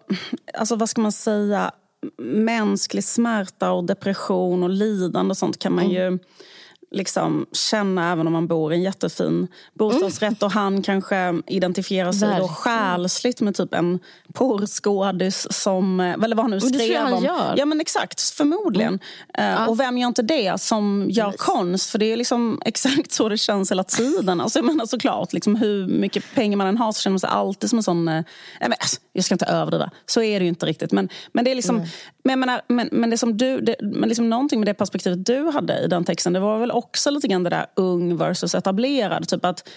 alltså 0.54 0.76
vad 0.76 0.89
ska 0.89 1.02
man 1.02 1.12
säga, 1.12 1.72
mänsklig 2.18 3.04
smärta 3.04 3.72
och 3.72 3.84
depression 3.84 4.64
och 4.64 4.70
lidande 4.70 5.32
och 5.32 5.38
sånt 5.38 5.60
kan 5.60 5.76
man 5.76 5.86
mm. 5.86 5.95
ju 5.95 6.20
liksom 6.93 7.45
känna 7.51 8.12
även 8.12 8.28
om 8.28 8.34
man 8.34 8.47
bor 8.47 8.74
i 8.74 8.76
en 8.76 8.84
jättefin 8.84 9.47
bostadsrätt. 9.74 10.41
Mm. 10.41 10.45
Och 10.45 10.51
han 10.51 10.82
kanske 10.82 11.41
identifierar 11.47 12.12
sig 12.12 12.28
Verkligen. 12.28 12.47
då 12.47 12.54
själsligt 12.54 13.41
med 13.41 13.56
typ 13.56 13.74
en 13.74 13.99
porrskådis 14.34 15.48
som, 15.52 16.00
eller 16.00 16.36
vad 16.36 16.44
han 16.44 16.52
nu 16.52 16.60
skrev 16.60 16.72
det 16.72 16.80
tror 16.80 16.94
jag 16.94 17.02
han 17.02 17.24
gör. 17.24 17.56
Ja 17.58 17.66
men 17.66 17.82
exakt, 17.82 18.22
förmodligen. 18.22 19.00
Mm. 19.34 19.62
Uh, 19.62 19.70
och 19.70 19.80
vem 19.80 19.98
gör 19.98 20.08
inte 20.08 20.22
det 20.22 20.62
som 20.62 21.08
gör 21.10 21.28
yes. 21.28 21.36
konst? 21.38 21.90
För 21.90 22.00
det 22.00 22.06
är 22.06 22.18
liksom 22.18 22.62
exakt 22.66 23.12
så 23.12 23.30
det 23.30 23.38
känns 23.38 23.72
hela 23.72 23.84
tiden. 23.84 24.42
Alltså, 24.42 24.60
jag 24.60 24.66
menar 24.66 24.86
såklart, 24.86 25.34
liksom, 25.34 25.56
hur 25.56 25.88
mycket 25.88 26.36
pengar 26.36 26.58
man 26.58 26.68
än 26.68 26.78
har 26.78 26.92
så 26.92 27.02
känner 27.02 27.14
man 27.14 27.20
sig 27.20 27.30
alltid 27.30 27.70
som 27.70 27.80
en 27.80 27.84
sån... 27.84 28.04
Men, 28.04 28.24
alltså, 28.62 29.02
jag 29.14 29.26
ska 29.26 29.36
inte 29.36 29.46
överdriva, 29.46 29.92
så 30.06 30.22
är 30.22 30.40
det 30.40 30.44
ju 30.44 30.50
inte 30.50 30.66
riktigt. 30.66 30.92
Men, 30.92 31.10
men 31.32 31.46
det 31.46 31.52
är 31.52 31.56
liksom... 31.56 31.76
Mm. 31.76 31.88
Men, 32.24 32.40
menar, 32.40 32.62
men, 32.68 32.90
men 32.92 33.10
det 33.10 33.18
som 33.18 33.38
du, 33.38 33.62
det, 33.62 33.76
men 33.82 34.10
liksom 34.10 34.30
någonting 34.30 34.60
med 34.60 34.68
det 34.68 34.74
perspektivet 34.74 35.26
du 35.26 35.52
hade 35.52 35.80
i 35.80 35.88
den 35.88 36.06
texten, 36.06 36.34
det 36.34 36.40
var 36.40 36.60
väl 36.60 36.72
också 36.72 37.12
lite 37.12 37.28
grann 37.28 37.44
det 37.44 37.50
där 37.50 37.66
ung 37.76 38.18
versus 38.18 38.56
etablerad. 38.56 39.28
Typ 39.28 39.46
att 39.46 39.70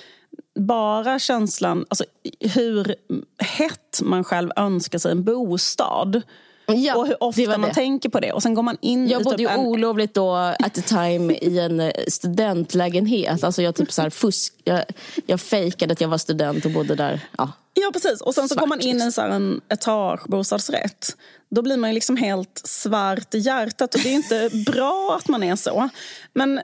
bara 0.54 1.18
känslan, 1.18 1.86
alltså 1.88 2.04
hur 2.40 2.94
hett 3.38 4.00
man 4.02 4.24
själv 4.24 4.50
önskar 4.56 4.98
sig 4.98 5.12
en 5.12 5.24
bostad. 5.24 6.22
Ja, 6.66 6.96
och 6.96 7.06
hur 7.06 7.22
ofta 7.22 7.58
man 7.58 7.72
tänker 7.72 8.08
på 8.08 8.20
det. 8.20 8.32
Och 8.32 8.42
sen 8.42 8.54
går 8.54 8.62
man 8.62 8.76
in 8.80 9.08
jag 9.08 9.22
bodde 9.22 9.36
typ 9.36 9.46
ju 9.46 9.52
en... 9.52 9.60
olovligt 9.60 10.14
då 10.14 10.34
at 10.34 10.74
the 10.74 10.82
time 10.82 11.34
i 11.34 11.58
en 11.58 11.80
eh, 11.80 11.90
studentlägenhet. 12.08 13.44
Alltså 13.44 13.62
jag 13.62 13.74
typ 13.74 13.92
så 13.92 14.02
här 14.02 14.10
fusk, 14.10 14.54
jag, 14.64 14.84
jag 15.26 15.40
fejkade 15.40 15.92
att 15.92 16.00
jag 16.00 16.08
var 16.08 16.18
student 16.18 16.64
och 16.64 16.70
bodde 16.70 16.94
där. 16.94 17.20
Ja, 17.38 17.52
ja 17.74 17.90
precis. 17.92 18.20
Och 18.20 18.34
sen 18.34 18.48
så 18.48 18.54
går 18.54 18.66
man 18.66 18.80
in 18.80 18.98
i 18.98 19.02
en, 19.02 19.12
så 19.12 19.20
här, 19.20 19.28
en 19.28 19.60
etagebostadsrätt. 19.68 21.16
Då 21.48 21.62
blir 21.62 21.76
man 21.76 21.90
ju 21.90 21.94
liksom 21.94 22.16
helt 22.16 22.60
svart 22.64 23.34
i 23.34 23.38
hjärtat 23.38 23.94
och 23.94 24.00
det 24.00 24.08
är 24.08 24.14
inte 24.14 24.50
bra 24.72 25.18
att 25.20 25.28
man 25.28 25.42
är 25.42 25.56
så. 25.56 25.88
Men 26.32 26.60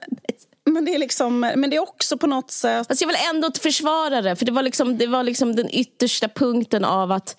men 0.71 0.85
det, 0.85 0.95
är 0.95 0.99
liksom, 0.99 1.41
men 1.41 1.71
det 1.71 1.77
är 1.77 1.83
också 1.83 2.17
på 2.19 2.27
något 2.27 2.51
sätt... 2.51 2.87
Alltså 2.91 3.05
jag 3.05 3.09
vill 3.09 3.17
ändå 3.35 3.51
försvara 3.61 4.23
det, 4.23 4.37
för 4.37 4.47
det 4.47 4.53
var, 4.53 4.63
liksom, 4.63 4.99
det 4.99 5.07
var 5.07 5.23
liksom 5.23 5.57
den 5.57 5.75
yttersta 5.75 6.29
punkten 6.29 6.85
av 6.85 7.13
att 7.13 7.37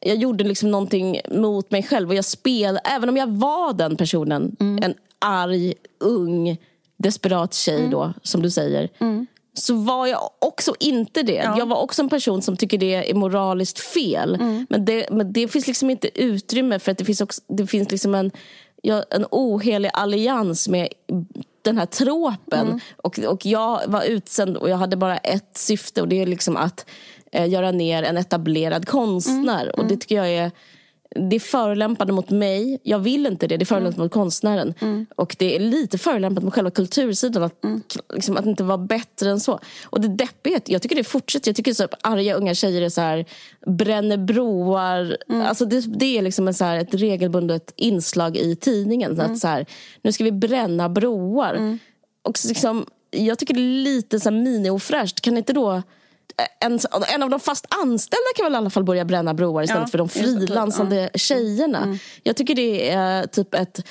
jag 0.00 0.16
gjorde 0.16 0.44
liksom 0.44 0.70
någonting 0.70 1.20
mot 1.30 1.70
mig 1.70 1.82
själv. 1.82 2.08
Och 2.08 2.14
jag 2.14 2.24
spel, 2.24 2.78
även 2.84 3.08
om 3.08 3.16
jag 3.16 3.26
var 3.26 3.72
den 3.72 3.96
personen, 3.96 4.56
mm. 4.60 4.84
en 4.84 4.94
arg, 5.18 5.74
ung, 6.00 6.56
desperat 6.96 7.54
tjej 7.54 7.78
mm. 7.78 7.90
då, 7.90 8.12
som 8.22 8.42
du 8.42 8.50
säger. 8.50 8.88
Mm. 8.98 9.26
Så 9.54 9.74
var 9.74 10.06
jag 10.06 10.30
också 10.38 10.74
inte 10.80 11.22
det. 11.22 11.32
Ja. 11.32 11.58
Jag 11.58 11.66
var 11.66 11.76
också 11.76 12.02
en 12.02 12.08
person 12.08 12.42
som 12.42 12.56
tycker 12.56 12.78
det 12.78 13.10
är 13.10 13.14
moraliskt 13.14 13.78
fel. 13.78 14.34
Mm. 14.34 14.66
Men, 14.70 14.84
det, 14.84 15.06
men 15.10 15.32
det 15.32 15.48
finns 15.48 15.66
liksom 15.66 15.90
inte 15.90 16.22
utrymme 16.22 16.78
för 16.78 16.92
att 16.92 16.98
det 16.98 17.04
finns, 17.04 17.20
också, 17.20 17.42
det 17.48 17.66
finns 17.66 17.90
liksom 17.90 18.14
en, 18.14 18.30
ja, 18.82 19.04
en 19.10 19.26
ohelig 19.30 19.90
allians 19.92 20.68
med 20.68 20.88
den 21.64 21.78
här 21.78 21.86
tråpen. 21.86 22.66
Mm. 22.66 22.80
Och, 22.96 23.18
och 23.18 23.46
jag 23.46 23.80
var 23.86 24.02
utsänd 24.02 24.56
och 24.56 24.68
jag 24.70 24.76
hade 24.76 24.96
bara 24.96 25.16
ett 25.16 25.56
syfte 25.56 26.02
och 26.02 26.08
det 26.08 26.22
är 26.22 26.26
liksom 26.26 26.56
att 26.56 26.86
eh, 27.32 27.48
göra 27.48 27.70
ner 27.70 28.02
en 28.02 28.16
etablerad 28.16 28.88
konstnär. 28.88 29.64
Mm. 29.64 29.74
Och 29.76 29.86
det 29.86 29.96
tycker 29.96 30.16
jag 30.16 30.28
är 30.28 30.50
det 31.14 31.36
är 31.36 31.40
förolämpande 31.40 32.12
mot 32.12 32.30
mig. 32.30 32.80
Jag 32.82 32.98
vill 32.98 33.26
inte 33.26 33.46
det. 33.46 33.56
Det 33.56 33.62
är 33.62 33.66
förolämpande 33.66 33.96
mm. 33.96 34.04
mot 34.04 34.12
konstnären. 34.12 34.74
Mm. 34.80 35.06
Och 35.16 35.36
det 35.38 35.56
är 35.56 35.60
lite 35.60 35.98
förolämpande 35.98 36.44
mot 36.44 36.54
själva 36.54 36.70
kultursidan. 36.70 37.42
Att, 37.42 37.64
mm. 37.64 37.82
liksom, 38.14 38.36
att 38.36 38.46
inte 38.46 38.64
vara 38.64 38.78
bättre 38.78 39.30
än 39.30 39.40
så. 39.40 39.60
Och 39.84 40.00
det 40.00 40.08
deppiga, 40.08 40.60
jag 40.66 40.82
tycker 40.82 40.96
det 40.96 41.04
fortsätter. 41.04 41.48
Jag 41.48 41.56
tycker 41.56 41.74
så 41.74 41.84
att 41.84 41.94
arga 42.00 42.34
unga 42.34 42.54
tjejer 42.54 42.82
är 42.82 42.88
så 42.88 43.00
här, 43.00 43.24
bränner 43.66 44.16
broar. 44.16 45.16
Mm. 45.28 45.46
Alltså 45.46 45.64
det, 45.64 45.80
det 45.98 46.18
är 46.18 46.22
liksom 46.22 46.48
en 46.48 46.54
så 46.54 46.64
här, 46.64 46.78
ett 46.78 46.94
regelbundet 46.94 47.72
inslag 47.76 48.36
i 48.36 48.56
tidningen. 48.56 49.12
Att 49.12 49.26
mm. 49.26 49.36
så 49.36 49.48
här, 49.48 49.66
nu 50.02 50.12
ska 50.12 50.24
vi 50.24 50.32
bränna 50.32 50.88
broar. 50.88 51.54
Mm. 51.54 51.78
Och 52.22 52.38
så 52.38 52.48
liksom, 52.48 52.86
jag 53.10 53.38
tycker 53.38 53.54
det 53.54 53.60
är 53.60 53.84
lite 53.84 54.20
så 54.20 54.30
mini-ofräscht. 54.30 55.20
Kan 55.20 55.36
inte 55.36 55.52
då 55.52 55.82
en, 56.60 56.80
en 57.14 57.22
av 57.22 57.30
de 57.30 57.40
fast 57.40 57.66
anställda 57.68 58.26
kan 58.36 58.46
väl 58.46 58.52
i 58.52 58.56
alla 58.56 58.70
fall 58.70 58.84
börja 58.84 59.04
bränna 59.04 59.34
broar 59.34 59.62
istället 59.62 59.82
ja, 59.82 59.90
för 59.90 59.98
de 59.98 60.08
frilansande 60.08 61.10
ja. 61.12 61.18
tjejerna. 61.18 61.82
Mm. 61.82 61.98
Jag 62.22 62.36
tycker 62.36 62.54
det 62.54 62.90
är 62.90 63.26
typ 63.26 63.54
ett 63.54 63.84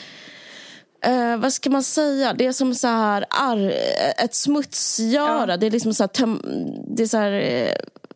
Uh, 1.07 1.37
vad 1.37 1.53
ska 1.53 1.69
man 1.69 1.83
säga? 1.83 2.33
Det 2.33 2.45
är 2.45 2.51
som 2.51 2.75
så 2.75 2.87
här, 2.87 3.25
ar, 3.29 3.73
ett 4.17 4.35
smutsgöra. 4.35 5.51
Ja. 5.51 5.57
Det 5.57 5.67
är 5.67 5.71
liksom 5.71 5.93
så 5.93 6.03
här, 6.03 6.37
det 6.95 7.03
är 7.03 7.07
så 7.07 7.17
här, 7.17 7.31
uh, 7.31 7.69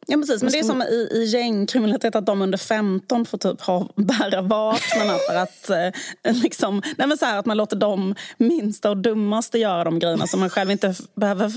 Ja 0.10 0.18
precis, 0.18 0.44
men 0.44 0.52
det 0.52 0.60
är 0.60 0.64
som 0.64 0.82
i, 0.82 1.10
i 1.12 1.26
gängkriminalitet 1.26 2.16
att 2.16 2.26
de 2.26 2.42
under 2.42 2.58
15 2.58 3.26
får 3.26 3.38
typ 3.38 3.62
ha, 3.62 3.90
bära 3.96 4.42
vapnen 4.42 5.18
för 5.28 5.36
att 5.36 5.70
eh, 5.70 6.34
liksom, 6.44 6.82
nej 6.98 7.08
men 7.08 7.18
så 7.18 7.26
här, 7.26 7.38
att 7.38 7.46
man 7.46 7.58
låter 7.58 7.76
de 7.76 8.16
minsta 8.38 8.90
och 8.90 8.98
dummaste 8.98 9.60
göra 9.60 9.84
de 9.84 10.00
grejerna 10.00 10.28
så 10.28 10.38
man 10.38 10.50
själv 10.50 10.72
inte 10.72 10.96
behöver 11.16 11.52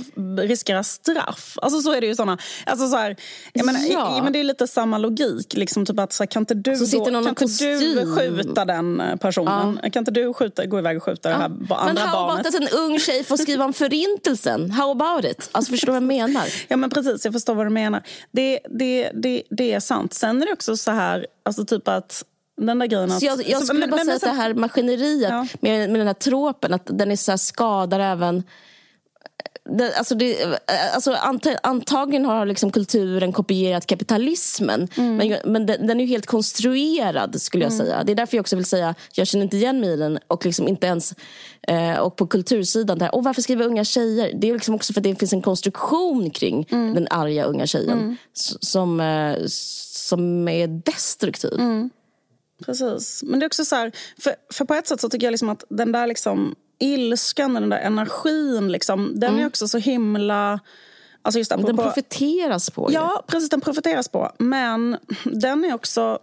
riskera 0.47 0.83
straff. 0.83 1.59
Alltså 1.63 1.81
så 1.81 1.93
är 1.93 2.01
det 2.01 2.07
ju 2.07 2.15
såna, 2.15 2.39
alltså 2.67 2.89
så 2.89 2.97
här, 2.97 3.17
jag 3.53 3.67
menar, 3.67 3.81
ja. 3.91 4.19
i, 4.19 4.23
men 4.23 4.33
det 4.33 4.41
är 4.41 4.45
lite 4.45 4.67
samma 4.67 4.99
logik 4.99 5.55
liksom 5.55 5.87
typ 5.87 5.99
att 5.99 6.13
så 6.13 6.23
här, 6.23 6.29
kan 6.29 6.43
inte 6.43 6.55
du, 6.55 6.77
så 6.77 6.99
då, 6.99 7.05
kan 7.05 7.29
inte 7.29 7.45
du 7.45 8.17
skjuta 8.17 8.65
den 8.65 9.01
eh, 9.01 9.17
personen? 9.17 9.81
Ja. 9.83 9.91
Kan 9.91 10.01
inte 10.01 10.11
du 10.11 10.35
skjuta, 10.35 10.67
gå 10.67 10.79
iväg 10.79 10.97
och 10.97 11.03
skjuta 11.03 11.31
ja. 11.31 11.37
det 11.37 11.43
här 11.43 11.45
andra 11.45 11.67
barnet? 11.67 11.95
Men 11.95 12.09
how 12.09 12.31
about 12.31 12.47
att 12.47 12.55
en 12.55 12.69
ung 12.69 12.99
tjej 12.99 13.25
får 13.25 13.37
skriva 13.37 13.65
om 13.65 13.73
förintelsen? 13.73 14.71
How 14.71 14.91
about 14.91 15.25
it? 15.25 15.49
Alltså 15.53 15.71
förstår 15.71 15.87
du 15.87 15.93
vad 15.93 16.03
jag 16.03 16.29
menar? 16.29 16.49
Ja 16.69 16.77
men 16.77 16.91
precis, 16.91 17.25
jag 17.25 17.35
förstår 17.35 17.55
vad 17.55 17.67
du 17.67 17.71
menar 17.71 18.03
det, 18.40 18.40
det, 18.71 19.11
det, 19.15 19.43
det 19.51 19.73
är 19.73 19.81
sant. 19.81 20.15
Sen 20.15 20.43
är 20.43 20.47
det 20.47 20.53
också 20.53 20.77
så 20.77 20.91
här, 20.91 21.27
alltså 21.43 21.65
typ 21.65 21.89
att 21.89 22.25
den 22.57 22.79
där 22.79 22.87
grejen 22.87 23.13
att, 23.13 23.23
jag, 23.23 23.49
jag 23.49 23.63
skulle 23.63 23.85
så, 23.85 23.91
bara 23.91 24.05
men, 24.05 24.05
säga 24.05 24.05
men, 24.05 24.15
att 24.15 24.37
det 24.37 24.43
här 24.43 24.55
maskineriet 24.55 25.31
ja. 25.31 25.47
med, 25.61 25.91
med 25.91 26.01
den 26.01 26.07
här 26.07 26.15
tropen, 26.15 26.75
att 26.75 26.83
den 26.85 27.11
är 27.11 27.17
så 27.17 27.39
skadar 27.39 28.01
även 28.01 28.43
det, 29.65 29.95
alltså 29.95 30.15
det, 30.15 30.61
alltså 30.95 31.13
antagligen 31.63 32.25
har 32.25 32.47
liksom 32.47 32.71
kulturen 32.71 33.33
kopierat 33.33 33.87
kapitalismen. 33.87 34.89
Mm. 34.97 35.17
Men, 35.17 35.53
men 35.53 35.67
den, 35.67 35.87
den, 35.87 36.01
är 36.01 36.05
ju 36.05 36.11
helt 36.11 36.27
konstruerad 36.27 37.41
skulle 37.43 37.65
jag 37.65 37.73
mm. 37.73 37.87
säga. 37.87 38.05
Det 38.05 38.13
är 38.13 38.17
därför 38.17 38.37
jag 38.37 38.43
också 38.43 38.57
vill 38.57 38.65
säga 38.65 38.95
jag 39.13 39.27
känner 39.27 39.45
inte 39.45 39.57
igen 39.57 39.81
mig 39.81 39.91
i 39.91 39.97
den. 39.97 40.19
Och 40.27 40.47
liksom 40.47 40.69
inte 40.69 40.87
ens 40.87 41.15
eh, 41.69 41.99
och 41.99 42.17
på 42.17 42.27
kultursidan 42.27 42.99
där, 42.99 43.15
och 43.15 43.25
varför 43.25 43.43
skriver 43.43 43.67
unga 43.67 43.85
tjejer? 43.85 44.33
Det 44.35 44.49
är 44.49 44.53
liksom 44.53 44.75
också 44.75 44.93
för 44.93 45.01
att 45.01 45.05
det 45.05 45.17
finns 45.17 45.33
en 45.33 45.43
konstruktion 45.43 46.31
kring 46.31 46.69
mm. 46.71 46.95
den 46.95 47.09
arga 47.11 47.45
unga 47.45 47.67
tjejen. 47.67 47.99
Mm. 47.99 48.17
Som, 48.61 49.01
eh, 49.01 49.37
som 49.47 50.49
är 50.49 50.67
destruktiv. 50.67 51.53
Mm. 51.53 51.91
Precis. 52.65 53.23
Men 53.23 53.41
det 53.41 53.45
är 53.45 53.49
också 53.49 53.65
så 53.65 53.77
här, 53.77 53.93
för, 54.19 54.35
för 54.53 54.65
på 54.65 54.75
ett 54.75 54.87
sätt 54.87 55.01
så 55.01 55.09
tycker 55.09 55.27
jag 55.27 55.33
liksom 55.33 55.49
att 55.49 55.65
den 55.69 55.93
där 55.93 56.07
liksom 56.07 56.55
ilskan, 56.81 57.55
den 57.55 57.69
där 57.69 57.79
energin, 57.79 58.73
liksom, 58.73 59.13
den 59.21 59.31
mm. 59.31 59.43
är 59.43 59.47
också 59.47 59.69
så 59.69 59.79
himla... 59.79 60.61
Alltså 61.23 61.39
just 61.39 61.51
den 61.51 61.77
profiteras 61.77 62.71
på. 62.71 62.89
Ja, 62.93 63.25
precis. 63.27 63.51
Den 63.51 63.61
profiteras 63.61 64.09
på. 64.09 64.33
Men 64.39 64.97
den 65.25 65.65
är 65.65 65.75
också... 65.75 66.19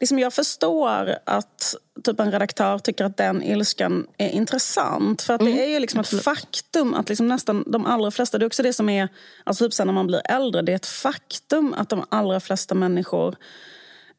Liksom 0.00 0.18
jag 0.18 0.32
förstår 0.32 1.14
att 1.24 1.74
typ 2.04 2.20
en 2.20 2.32
redaktör 2.32 2.78
tycker 2.78 3.04
att 3.04 3.16
den 3.16 3.42
ilskan 3.42 4.06
är 4.18 4.28
intressant. 4.28 5.22
För 5.22 5.34
att 5.34 5.40
mm. 5.40 5.56
det 5.56 5.64
är 5.64 5.68
ju 5.68 5.78
liksom 5.78 6.00
ett 6.00 6.22
faktum 6.22 6.94
att 6.94 7.08
liksom 7.08 7.28
nästan 7.28 7.64
de 7.66 7.86
allra 7.86 8.10
flesta... 8.10 8.38
Det 8.38 8.44
är 8.44 8.46
också 8.46 8.62
det 8.62 8.72
som 8.72 8.88
är... 8.88 9.08
Alltså 9.44 9.64
typ 9.64 9.74
sen 9.74 9.86
när 9.86 9.94
man 9.94 10.06
blir 10.06 10.22
äldre, 10.24 10.62
det 10.62 10.72
är 10.72 10.76
ett 10.76 10.86
faktum 10.86 11.74
att 11.74 11.88
de 11.88 12.04
allra 12.08 12.40
flesta 12.40 12.74
människor 12.74 13.36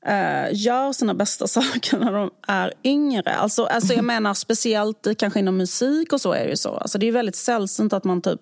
eh, 0.06 0.48
gör 0.52 0.92
sina 0.92 1.14
bästa 1.14 1.48
saker 1.58 1.98
när 1.98 2.14
de 2.14 2.32
är 2.48 2.74
yngre. 2.84 3.36
Alltså, 3.36 3.66
alltså 3.66 3.94
jag 3.94 4.06
menar 4.06 4.34
speciellt 4.34 5.08
kanske 5.18 5.40
inom 5.40 5.58
musik 5.58 6.14
och 6.14 6.22
så 6.22 6.34
är 6.34 6.44
det 6.44 6.50
ju 6.50 6.58
så. 6.58 6.76
Alltså, 6.76 6.98
det 6.98 7.08
är 7.08 7.12
väldigt 7.12 7.36
sällsynt 7.36 7.94
att 7.94 8.04
man 8.04 8.22
typ 8.22 8.42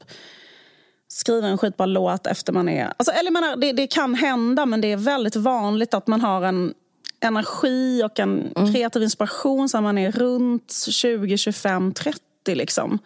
skriver 1.07 1.47
en 1.47 1.57
skitbra 1.57 1.85
låt 1.85 2.27
efter 2.27 2.53
man 2.53 2.69
är... 2.69 2.93
Alltså, 2.97 3.11
eller 3.11 3.31
menar, 3.31 3.55
det, 3.55 3.71
det 3.71 3.87
kan 3.87 4.15
hända 4.15 4.65
men 4.65 4.81
det 4.81 4.91
är 4.91 4.97
väldigt 4.97 5.35
vanligt 5.35 5.93
att 5.93 6.07
man 6.07 6.21
har 6.21 6.41
en 6.41 6.73
energi 7.19 8.03
och 8.03 8.19
en 8.19 8.51
mm. 8.55 8.73
kreativ 8.73 9.03
inspiration 9.03 9.69
så 9.69 9.81
man 9.81 9.97
är 9.97 10.11
runt 10.11 10.73
20, 10.89 11.37
25, 11.37 11.93
30 11.93 12.19
fattig 12.47 12.57
liksom. 12.57 12.99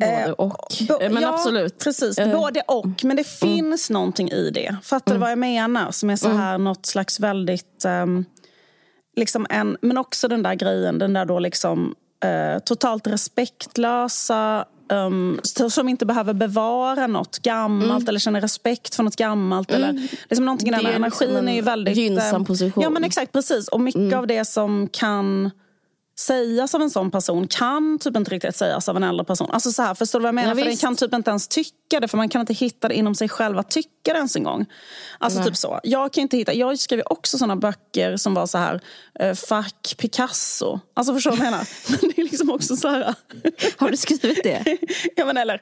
Både 0.00 0.32
och. 0.32 0.72
Bo, 0.88 0.98
men 1.00 1.22
ja, 1.22 1.34
absolut. 1.34 1.78
Precis, 1.78 2.18
uh. 2.18 2.32
både 2.32 2.60
och. 2.60 3.04
Men 3.04 3.16
det 3.16 3.42
mm. 3.42 3.56
finns 3.56 3.90
mm. 3.90 4.00
någonting 4.00 4.30
i 4.30 4.50
det. 4.50 4.76
Fattar 4.82 5.12
mm. 5.12 5.20
du 5.20 5.20
vad 5.20 5.30
jag 5.30 5.38
menar? 5.38 5.90
Som 5.90 6.10
är 6.10 6.16
så 6.16 6.28
här 6.28 6.54
mm. 6.54 6.64
något 6.64 6.86
slags 6.86 7.20
väldigt... 7.20 7.84
Um, 7.84 8.24
liksom 9.16 9.46
en, 9.50 9.76
men 9.80 9.98
också 9.98 10.28
den 10.28 10.42
där 10.42 10.54
grejen, 10.54 10.98
den 10.98 11.12
där 11.12 11.24
då 11.24 11.38
liksom 11.38 11.94
uh, 12.24 12.58
totalt 12.58 13.06
respektlösa 13.06 14.64
um, 14.92 15.40
som 15.70 15.88
inte 15.88 16.06
behöver 16.06 16.34
bevara 16.34 17.06
något 17.06 17.38
gammalt 17.38 17.90
mm. 17.90 18.08
eller 18.08 18.18
känner 18.18 18.40
respekt 18.40 18.94
för 18.94 19.02
något 19.02 19.16
gammalt. 19.16 19.70
Mm. 19.70 19.82
Eller, 19.82 20.08
liksom 20.28 20.44
någonting 20.44 20.68
i 20.68 20.70
den 20.70 20.86
energin 20.86 21.28
liksom 21.28 21.48
är 21.48 21.52
ju 21.52 21.60
väldigt... 21.60 21.96
Gynnsam 21.96 22.44
position. 22.44 22.82
Ja 22.82 22.90
men 22.90 23.04
exakt, 23.04 23.32
precis. 23.32 23.68
Och 23.68 23.80
mycket 23.80 24.00
mm. 24.00 24.18
av 24.18 24.26
det 24.26 24.44
som 24.44 24.88
kan 24.92 25.50
sägas 26.20 26.74
av 26.74 26.82
en 26.82 26.90
sån 26.90 27.10
person 27.10 27.48
kan 27.48 27.98
typ 27.98 28.16
inte 28.16 28.30
riktigt 28.30 28.56
sägas 28.56 28.88
av 28.88 28.96
en 28.96 29.02
äldre 29.02 29.24
person. 29.24 29.50
Alltså 29.50 29.72
så 29.72 29.82
här, 29.82 29.94
förstår 29.94 30.18
du 30.18 30.22
vad 30.22 30.28
jag 30.28 30.34
menar? 30.34 30.48
Ja, 30.48 30.54
för 30.54 30.64
den 30.64 30.76
kan 30.76 30.96
typ 30.96 31.14
inte 31.14 31.30
ens 31.30 31.48
tycka 31.48 32.00
det 32.00 32.08
för 32.08 32.16
man 32.16 32.28
kan 32.28 32.40
inte 32.40 32.52
hitta 32.52 32.88
det 32.88 32.94
inom 32.94 33.14
sig 33.14 33.28
själv 33.28 33.58
att 33.58 33.70
tycka 33.70 34.12
det 34.12 34.16
ens 34.16 34.36
en 34.36 34.42
gång. 34.42 34.66
Alltså 35.18 35.38
Nej. 35.38 35.48
typ 35.48 35.56
så. 35.56 35.80
Jag 35.82 36.12
kan 36.12 36.22
inte 36.22 36.36
hitta, 36.36 36.54
jag 36.54 36.78
skrev 36.78 37.02
också 37.06 37.38
såna 37.38 37.56
böcker 37.56 38.16
som 38.16 38.34
var 38.34 38.46
så 38.46 38.58
här, 38.58 38.80
uh, 39.22 39.34
fuck 39.34 39.96
Picasso. 39.98 40.80
Alltså 40.94 41.14
förstår 41.14 41.30
du 41.30 41.36
vad 41.36 41.46
jag 41.46 41.52
menar? 41.52 41.68
Men 41.88 42.10
det 42.16 42.20
är 42.20 42.24
liksom 42.24 42.50
också 42.50 42.76
så 42.76 42.88
här. 42.88 43.14
Har 43.76 43.90
du 43.90 43.96
skrivit 43.96 44.42
det? 44.42 44.76
ja 45.16 45.24
men 45.24 45.36
eller, 45.36 45.60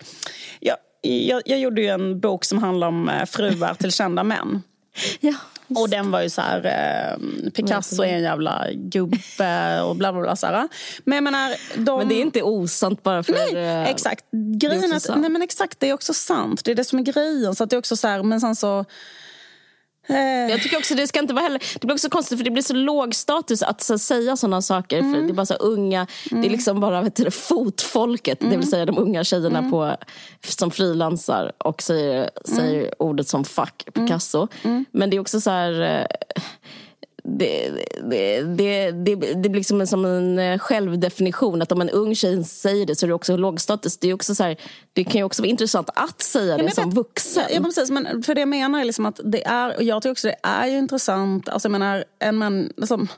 jag, 0.61 0.77
jag, 1.01 1.43
jag 1.45 1.59
gjorde 1.59 1.81
ju 1.81 1.89
en 1.89 2.21
bok 2.21 2.45
som 2.45 2.59
handlar 2.59 2.89
om 2.89 3.09
eh, 3.09 3.25
fruar 3.25 3.75
till 3.75 3.93
kända 3.93 4.25
män. 4.25 4.63
Ja. 5.21 5.35
Och 5.77 5.89
den 5.89 6.11
var 6.11 6.23
ju 6.23 6.31
så 6.31 6.41
här, 6.41 6.65
eh, 6.67 7.51
Picasso 7.51 8.03
är 8.03 8.13
en 8.13 8.23
jävla 8.23 8.67
gubbe 8.73 9.81
och 9.81 9.97
bla 9.97 10.13
bla 10.13 10.23
bla. 10.23 10.37
Så 10.37 10.47
här. 10.47 10.69
Men 11.05 11.17
jag 11.17 11.25
menar, 11.25 11.55
de... 11.77 11.99
Men 11.99 12.09
det 12.09 12.15
är 12.15 12.21
inte 12.21 12.43
osant 12.43 13.03
bara 13.03 13.23
för... 13.23 13.33
Nej, 13.33 13.65
eh, 13.65 13.91
exakt. 13.91 14.25
Grejen 14.31 14.93
att, 14.93 15.09
nej 15.17 15.31
men 15.31 15.43
exakt, 15.43 15.81
det 15.81 15.89
är 15.89 15.95
också 15.95 16.15
sant. 16.15 16.65
Det 16.65 16.71
är 16.71 16.75
det 16.75 16.85
som 16.85 16.99
är 16.99 17.03
grejen. 17.03 17.55
Så 17.55 17.65
att 17.65 17.71
det 17.71 17.77
är 17.77 17.79
också 17.79 17.97
så 17.97 18.09
här, 18.09 18.23
men 18.23 18.41
sen 18.41 18.57
så... 18.57 18.85
Eh. 20.09 20.51
Jag 20.51 20.63
tycker 20.63 20.79
också 20.79 20.95
det 20.95 21.07
ska 21.07 21.19
inte 21.19 21.35
vara 21.35 21.43
heller, 21.43 21.63
det 21.81 21.87
blir 21.87 21.95
också 21.95 22.11
konstigt 22.11 22.39
för 22.39 22.45
det 22.45 22.51
blir 22.51 22.63
så 22.63 22.75
låg 22.75 23.15
status 23.15 23.63
att 23.63 23.83
så, 23.83 23.99
säga 23.99 24.37
sådana 24.37 24.63
saker. 24.63 24.99
Mm. 24.99 25.15
För 25.15 25.23
det 25.23 25.29
är 25.29 25.35
bara 25.35 25.47
så 25.47 25.55
unga, 25.55 26.07
mm. 26.31 26.43
det 26.43 26.49
är 26.49 26.51
liksom 26.51 26.81
bara 26.81 27.03
vet 27.03 27.17
du, 27.17 27.31
fotfolket, 27.31 28.41
mm. 28.41 28.51
det 28.51 28.57
vill 28.57 28.65
mm. 28.65 28.71
säga 28.71 28.87
de 28.87 28.99
unga 28.99 29.25
tjejerna 29.25 29.59
mm. 29.59 29.71
på, 29.71 29.97
som 30.47 30.71
frilansar 30.71 31.53
och 31.59 31.83
säger, 31.83 32.31
säger 32.45 32.81
mm. 32.81 32.95
ordet 32.99 33.29
som 33.29 33.45
fuck 33.45 33.85
Picasso. 33.95 34.49
Men 34.91 35.11
det 35.11 35.17
är 35.17 35.21
också 35.21 35.41
så 35.41 35.51
här 35.51 36.07
det, 37.37 37.71
det, 38.11 38.43
det, 38.43 38.91
det, 38.91 39.15
det 39.15 39.49
blir 39.49 39.61
liksom 39.61 39.87
som 39.87 40.05
en 40.05 40.39
eh, 40.39 40.59
självdefinition. 40.59 41.63
Att 41.63 41.73
om 41.73 41.81
en 41.81 41.91
ung 41.91 42.15
tjej 42.15 42.45
säger 42.45 42.87
det 42.87 42.97
så 42.97 43.07
är 43.07 43.09
det 43.09 43.15
också 43.15 43.37
lågstatus. 43.37 43.99
Det, 43.99 44.11
är 44.11 44.15
också 44.15 44.35
så 44.35 44.45
här, 44.45 44.57
det 44.99 45.05
kan 45.05 45.15
ju 45.15 45.25
också 45.25 45.43
vara 45.43 45.51
intressant 45.51 45.91
att 45.95 46.23
säga 46.23 46.57
det 46.57 46.75
som 46.75 46.91
vuxen. 46.91 47.45
Ja, 47.51 47.61
precis. 47.61 47.91
Men 47.91 48.23
för 48.23 48.35
det 48.35 48.41
jag 48.41 48.49
menar 48.49 48.81
är 48.81 48.85
liksom 48.85 49.07
att 49.07 49.21
det 49.25 49.47
är, 49.47 49.77
och 49.77 49.83
jag 49.83 50.03
tycker 50.03 50.11
också 50.11 50.29
det 50.29 50.37
är 50.43 50.67
ju 50.67 50.79
intressant. 50.79 51.49
Alltså 51.49 51.69
jag 51.69 51.73
menar, 51.73 52.05
en 52.19 52.37
man, 52.37 52.73
liksom, 52.77 53.09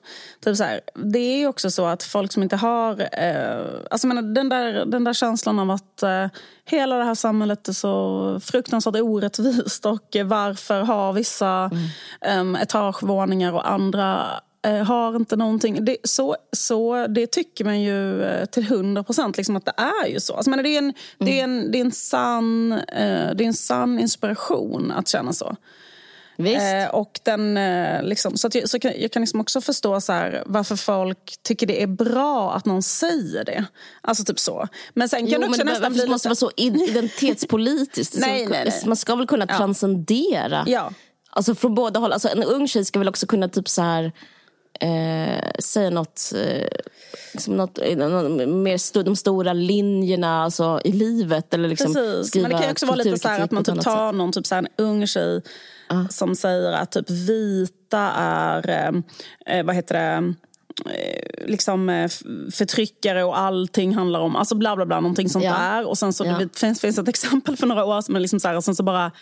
typ 0.45 0.57
så 0.57 0.65
här, 0.65 0.81
det 0.95 1.19
är 1.19 1.37
ju 1.37 1.47
också 1.47 1.71
så 1.71 1.87
att 1.87 2.03
folk 2.03 2.33
som 2.33 2.43
inte 2.43 2.57
har... 2.57 3.01
Eh, 3.01 3.67
alltså 3.91 4.07
jag 4.07 4.15
menar, 4.15 4.35
den, 4.35 4.49
där, 4.49 4.85
den 4.87 5.05
där 5.05 5.13
känslan 5.13 5.59
av 5.59 5.71
att 5.71 6.03
eh, 6.03 6.27
hela 6.65 6.97
det 6.97 7.05
här 7.05 7.15
samhället 7.15 7.69
är 7.69 7.73
så 7.73 8.41
fruktansvärt 8.45 8.97
orättvist 8.97 9.87
och 9.87 10.17
varför 10.25 10.81
har 10.81 11.13
vissa 11.13 11.71
mm. 12.25 12.41
um, 12.41 12.57
etagevåningar 12.57 13.53
och 13.53 13.71
andra 13.71 14.27
har 14.87 15.17
inte 15.17 15.37
någonting. 15.37 15.85
Det, 15.85 15.97
så, 16.05 16.37
så, 16.53 17.07
det 17.07 17.27
tycker 17.27 17.65
man 17.65 17.81
ju 17.81 18.23
uh, 18.23 18.45
till 18.45 18.65
hundra 18.65 19.03
procent 19.03 19.37
liksom 19.37 19.57
att 19.57 19.65
det 19.65 19.75
är 19.77 20.09
ju 20.09 20.21
så. 20.21 20.35
Alltså, 20.35 20.51
men 20.51 20.63
det, 20.63 20.69
är 20.69 20.79
en, 20.79 20.85
mm. 20.85 20.95
det, 21.19 21.41
är 21.41 21.45
en, 21.45 21.73
det, 21.73 21.79
är 21.79 21.85
en 21.85 21.93
sann, 21.93 22.73
uh, 22.73 22.79
det 23.35 23.45
är 23.45 23.47
en 23.47 23.55
sann 23.55 23.99
inspiration 23.99 24.93
att 24.93 25.09
känna 25.09 25.33
så. 25.33 25.57
Eh, 26.47 26.91
och 26.91 27.21
den, 27.23 27.57
eh, 27.57 28.03
liksom, 28.03 28.37
så, 28.37 28.49
jag, 28.53 28.69
så 28.69 28.79
kan, 28.79 28.93
jag 28.97 29.13
kan 29.13 29.23
liksom 29.23 29.41
också 29.41 29.61
förstå 29.61 30.01
så 30.01 30.13
här, 30.13 30.43
varför 30.47 30.77
folk 30.77 31.35
tycker 31.43 31.67
det 31.67 31.83
är 31.83 31.87
bra 31.87 32.53
att 32.53 32.67
någon 32.67 32.83
säger 32.83 33.45
det. 33.45 33.65
Alltså 34.01 34.25
typ 34.25 34.39
så. 34.39 34.69
Men 34.95 35.09
sen 35.09 35.21
kan 35.21 35.43
jo, 35.43 35.49
också 35.49 35.65
men 35.65 35.67
nästan 35.67 35.93
bli 35.93 36.07
måste 36.07 36.29
lite... 36.29 36.43
vara 36.43 36.51
så 36.51 36.51
identitetspolitiskt? 36.57 38.17
nej, 38.19 38.47
nej, 38.47 38.65
nej. 38.65 38.83
Man 38.87 38.97
ska 38.97 39.17
väl 39.17 39.27
kunna 39.27 39.47
ja. 39.49 39.57
transcendera? 39.57 40.65
Ja. 40.67 40.93
Alltså 41.31 41.55
från 41.55 41.75
båda 41.75 42.01
håll. 42.01 42.13
Alltså, 42.13 42.29
en 42.29 42.43
ung 42.43 42.69
tjej 42.69 42.85
ska 42.85 42.99
väl 42.99 43.09
också 43.09 43.27
kunna 43.27 43.49
typ 43.49 43.69
så 43.69 43.83
här 43.83 44.13
eh, 44.81 45.51
säga 45.59 45.91
något, 45.91 46.33
eh, 46.35 46.69
liksom 47.33 47.57
något, 47.57 47.79
eh, 47.79 47.97
något 47.97 48.49
mer 48.49 48.75
st 48.75 49.03
de 49.03 49.17
stora 49.17 49.53
linjerna 49.53 50.45
alltså, 50.45 50.81
i 50.85 50.93
livet. 50.93 51.55
Eller 51.55 51.69
liksom 51.69 51.95
Precis. 51.95 52.35
Men 52.35 52.51
det 52.51 52.51
kan 52.51 52.63
ju 52.63 52.71
också 52.71 52.87
vara 52.87 52.97
lite 52.97 53.19
så 53.19 53.29
att 53.29 53.51
man 53.51 53.65
typ 53.65 53.81
tar 53.81 54.13
någon 54.13 54.33
typ 54.33 54.47
så 54.47 54.55
här, 54.55 54.63
en 54.63 54.85
ung 54.85 55.07
tjej 55.07 55.43
uh. 55.93 56.09
som 56.09 56.35
säger 56.35 56.73
att 56.73 56.93
typ 56.93 57.11
vita 57.11 58.13
är, 58.17 58.71
eh, 58.71 59.57
eh 59.57 59.65
vad 59.65 59.75
heter 59.75 59.95
det, 59.95 60.35
eh, 60.91 61.47
liksom 61.47 62.09
förtryckare 62.53 63.25
och 63.25 63.39
allting 63.39 63.95
handlar 63.95 64.21
om, 64.21 64.37
alltså 64.37 64.55
bla 64.55 64.77
bla 64.77 64.87
bla, 64.87 65.01
någonting 65.01 65.29
sånt 65.29 65.45
ja. 65.45 65.53
där. 65.53 65.89
Och 65.89 65.99
sen 65.99 66.13
så 66.13 66.25
ja. 66.25 66.39
det 66.39 66.59
finns, 66.59 66.81
finns 66.81 66.99
ett 66.99 67.09
exempel 67.15 67.57
för 67.57 67.67
några 67.67 67.85
år 67.85 68.01
sedan, 68.01 68.23
liksom 68.23 68.41
så 68.41 68.49
här, 68.49 68.57
och 68.57 68.65
sen 68.65 68.75
så 68.75 68.83
bara 68.83 69.13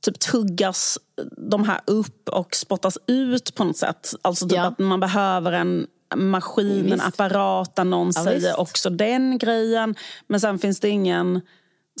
typ 0.00 0.18
tuggas 0.18 0.98
de 1.36 1.64
här 1.64 1.80
upp 1.84 2.28
och 2.28 2.54
spottas 2.54 2.98
ut 3.06 3.54
på 3.54 3.64
något 3.64 3.76
sätt. 3.76 4.14
Alltså 4.22 4.48
typ 4.48 4.56
ja. 4.56 4.66
att 4.66 4.78
man 4.78 5.00
behöver 5.00 5.52
en 5.52 5.86
maskin, 6.16 6.82
visst. 6.82 6.94
en 6.94 7.00
apparat 7.00 7.76
där 7.76 7.84
någon 7.84 8.12
ja, 8.14 8.24
säger 8.24 8.40
visst. 8.40 8.58
också 8.58 8.90
den 8.90 9.38
grejen. 9.38 9.94
Men 10.26 10.40
sen 10.40 10.58
finns 10.58 10.80
det 10.80 10.88
ingen 10.88 11.40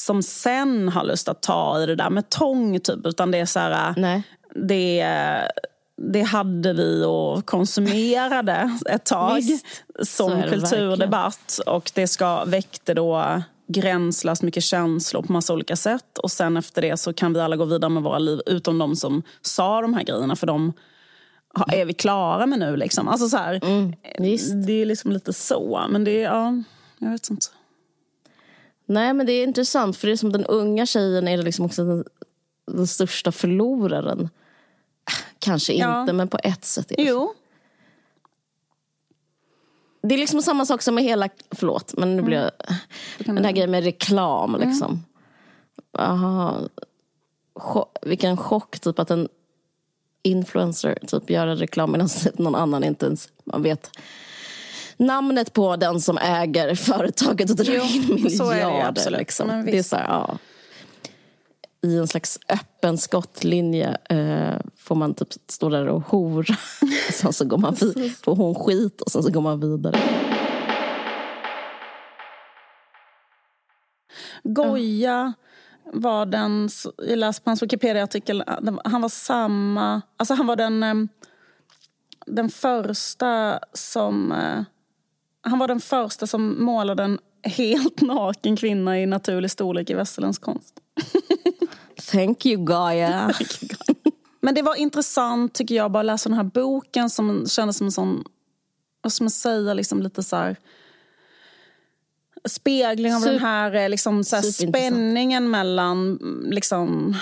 som 0.00 0.22
sen 0.22 0.88
har 0.88 1.04
lust 1.04 1.28
att 1.28 1.42
ta 1.42 1.82
i 1.82 1.86
det 1.86 1.96
där 1.96 2.10
med 2.10 2.28
tång 2.28 2.80
typ. 2.80 3.06
Utan 3.06 3.30
det 3.30 3.38
är 3.38 3.46
så 3.46 3.58
här, 3.58 3.94
Nej. 3.96 4.22
det 4.54 5.06
det 6.12 6.22
hade 6.22 6.72
vi 6.72 7.04
och 7.04 7.46
konsumerade 7.46 8.78
ett 8.88 9.04
tag 9.04 9.34
Visst, 9.34 9.66
som 10.02 10.42
kulturdebatt. 10.42 11.60
Och 11.66 11.90
det 11.94 12.06
ska, 12.06 12.44
väckte 12.44 12.94
då 12.94 13.42
gränslöst 13.72 14.42
mycket 14.42 14.64
känslor 14.64 15.22
på 15.22 15.32
massa 15.32 15.52
olika 15.52 15.76
sätt. 15.76 16.18
Och 16.18 16.30
sen 16.30 16.56
efter 16.56 16.82
det 16.82 16.96
så 16.96 17.12
kan 17.12 17.32
vi 17.32 17.40
alla 17.40 17.56
gå 17.56 17.64
vidare 17.64 17.90
med 17.90 18.02
våra 18.02 18.18
liv, 18.18 18.40
utom 18.46 18.78
de 18.78 18.96
som 18.96 19.22
sa 19.42 19.80
de 19.80 19.94
här 19.94 20.02
grejerna. 20.02 20.36
För 20.36 20.46
de 20.46 20.72
är 21.72 21.84
vi 21.84 21.94
klara 21.94 22.46
med 22.46 22.58
nu 22.58 22.76
liksom. 22.76 23.08
Alltså 23.08 23.28
så 23.28 23.36
här, 23.36 23.60
mm, 23.64 23.92
det 24.66 24.72
är 24.72 24.84
liksom 24.84 25.12
lite 25.12 25.32
så. 25.32 25.86
Men 25.90 26.04
det 26.04 26.22
är, 26.22 26.24
ja, 26.24 26.62
jag 26.98 27.10
vet 27.10 27.30
inte. 27.30 27.46
Nej 28.86 29.14
men 29.14 29.26
det 29.26 29.32
är 29.32 29.44
intressant 29.44 29.96
för 29.96 30.06
det 30.06 30.12
är 30.12 30.16
som 30.16 30.32
den 30.32 30.44
unga 30.44 30.86
tjejen 30.86 31.28
är 31.28 31.42
liksom 31.42 31.64
också 31.64 31.84
den, 31.84 32.04
den 32.66 32.86
största 32.86 33.32
förloraren. 33.32 34.28
Kanske 35.38 35.72
ja. 35.72 36.00
inte 36.00 36.12
men 36.12 36.28
på 36.28 36.38
ett 36.42 36.64
sätt. 36.64 36.90
Är 36.90 36.96
det 36.96 37.02
jo. 37.02 37.34
Det 40.02 40.14
är 40.14 40.18
liksom 40.18 40.42
samma 40.42 40.66
sak 40.66 40.82
som 40.82 40.94
med 40.94 41.04
hela, 41.04 41.28
förlåt 41.50 41.94
men 41.96 42.16
nu 42.16 42.22
blir 42.22 42.36
jag, 42.36 42.50
mm. 43.18 43.36
den 43.36 43.44
här 43.44 43.52
grejen 43.52 43.70
med 43.70 43.84
reklam 43.84 44.54
mm. 44.54 44.68
liksom. 44.68 44.90
Mm. 44.90 46.10
Aha. 46.10 46.56
Chock, 47.54 47.96
vilken 48.02 48.36
chock 48.36 48.80
typ 48.80 48.98
att 48.98 49.10
en 49.10 49.28
influencer 50.22 50.98
typ 51.06 51.30
gör 51.30 51.46
en 51.46 51.56
reklam 51.56 51.92
medan 51.92 52.08
någon 52.34 52.54
annan 52.54 52.84
inte 52.84 53.06
ens 53.06 53.28
man 53.44 53.62
vet 53.62 53.90
namnet 54.96 55.52
på 55.52 55.76
den 55.76 56.00
som 56.00 56.18
äger 56.18 56.74
företaget 56.74 57.50
och 57.50 57.56
drar 57.56 57.74
jo, 57.74 57.82
in 57.82 58.14
miljarder. 58.14 59.00
Så 59.00 59.08
är 59.08 59.12
det, 59.12 59.18
liksom. 59.18 59.62
det 59.66 59.78
är 59.78 59.82
så 59.82 59.96
här, 59.96 60.08
ja. 60.08 60.38
I 61.82 61.96
en 61.96 62.08
slags 62.08 62.38
öppen 62.48 62.98
skottlinje 62.98 63.96
eh, 64.08 64.60
får 64.76 64.94
man 64.94 65.14
typ 65.14 65.28
stå 65.46 65.68
där 65.68 65.86
och 65.86 66.02
hora. 66.02 66.56
sen 67.12 67.32
så 67.32 67.44
går 67.44 67.58
man 67.58 67.76
får 68.22 68.36
hon 68.36 68.54
skit 68.54 69.00
och 69.00 69.10
sen 69.10 69.22
så 69.22 69.30
går 69.30 69.40
man 69.40 69.60
vidare. 69.60 70.00
Goja 74.42 75.32
var 75.92 76.26
den, 76.26 76.68
jag 76.96 77.18
läste 77.18 77.44
på 77.44 77.50
hans 77.50 77.62
Wikipedia-artikel, 77.62 78.44
han 78.84 79.02
var 79.02 79.08
samma, 79.08 80.02
alltså 80.16 80.34
han 80.34 80.46
var 80.46 80.56
den, 80.56 80.82
eh, 80.82 80.94
den 82.26 82.50
första 82.50 83.60
som 83.72 84.32
eh, 84.32 84.62
han 85.42 85.58
var 85.58 85.68
den 85.68 85.80
första 85.80 86.26
som 86.26 86.64
målade 86.64 87.02
en 87.02 87.18
helt 87.42 88.00
naken 88.00 88.56
kvinna 88.56 89.00
i 89.00 89.06
naturlig 89.06 89.50
storlek 89.50 89.90
i 89.90 89.94
västerländsk 89.94 90.42
konst. 90.42 90.74
Thank 92.10 92.46
you 92.46 92.64
Gaia. 92.64 93.34
Men 94.40 94.54
det 94.54 94.62
var 94.62 94.74
intressant 94.74 95.54
tycker 95.54 95.74
jag 95.74 95.90
bara 95.90 96.02
läsa 96.02 96.28
den 96.28 96.36
här 96.36 96.44
boken 96.44 97.10
som 97.10 97.46
kändes 97.48 97.76
som 97.76 97.86
en 97.86 97.92
sån, 97.92 98.24
vad 99.02 99.12
ska 99.12 99.24
man 99.24 99.30
säga, 99.30 99.74
liksom 99.74 100.02
lite 100.02 100.22
så 100.22 100.36
här, 100.36 100.56
spegling 102.48 103.14
av 103.14 103.20
Super, 103.20 103.32
den 103.32 103.40
här, 103.40 103.74
eh, 103.74 103.88
liksom, 103.88 104.24
så 104.24 104.36
här 104.36 104.42
spänningen 104.42 105.50
mellan, 105.50 106.18
liksom, 106.50 107.16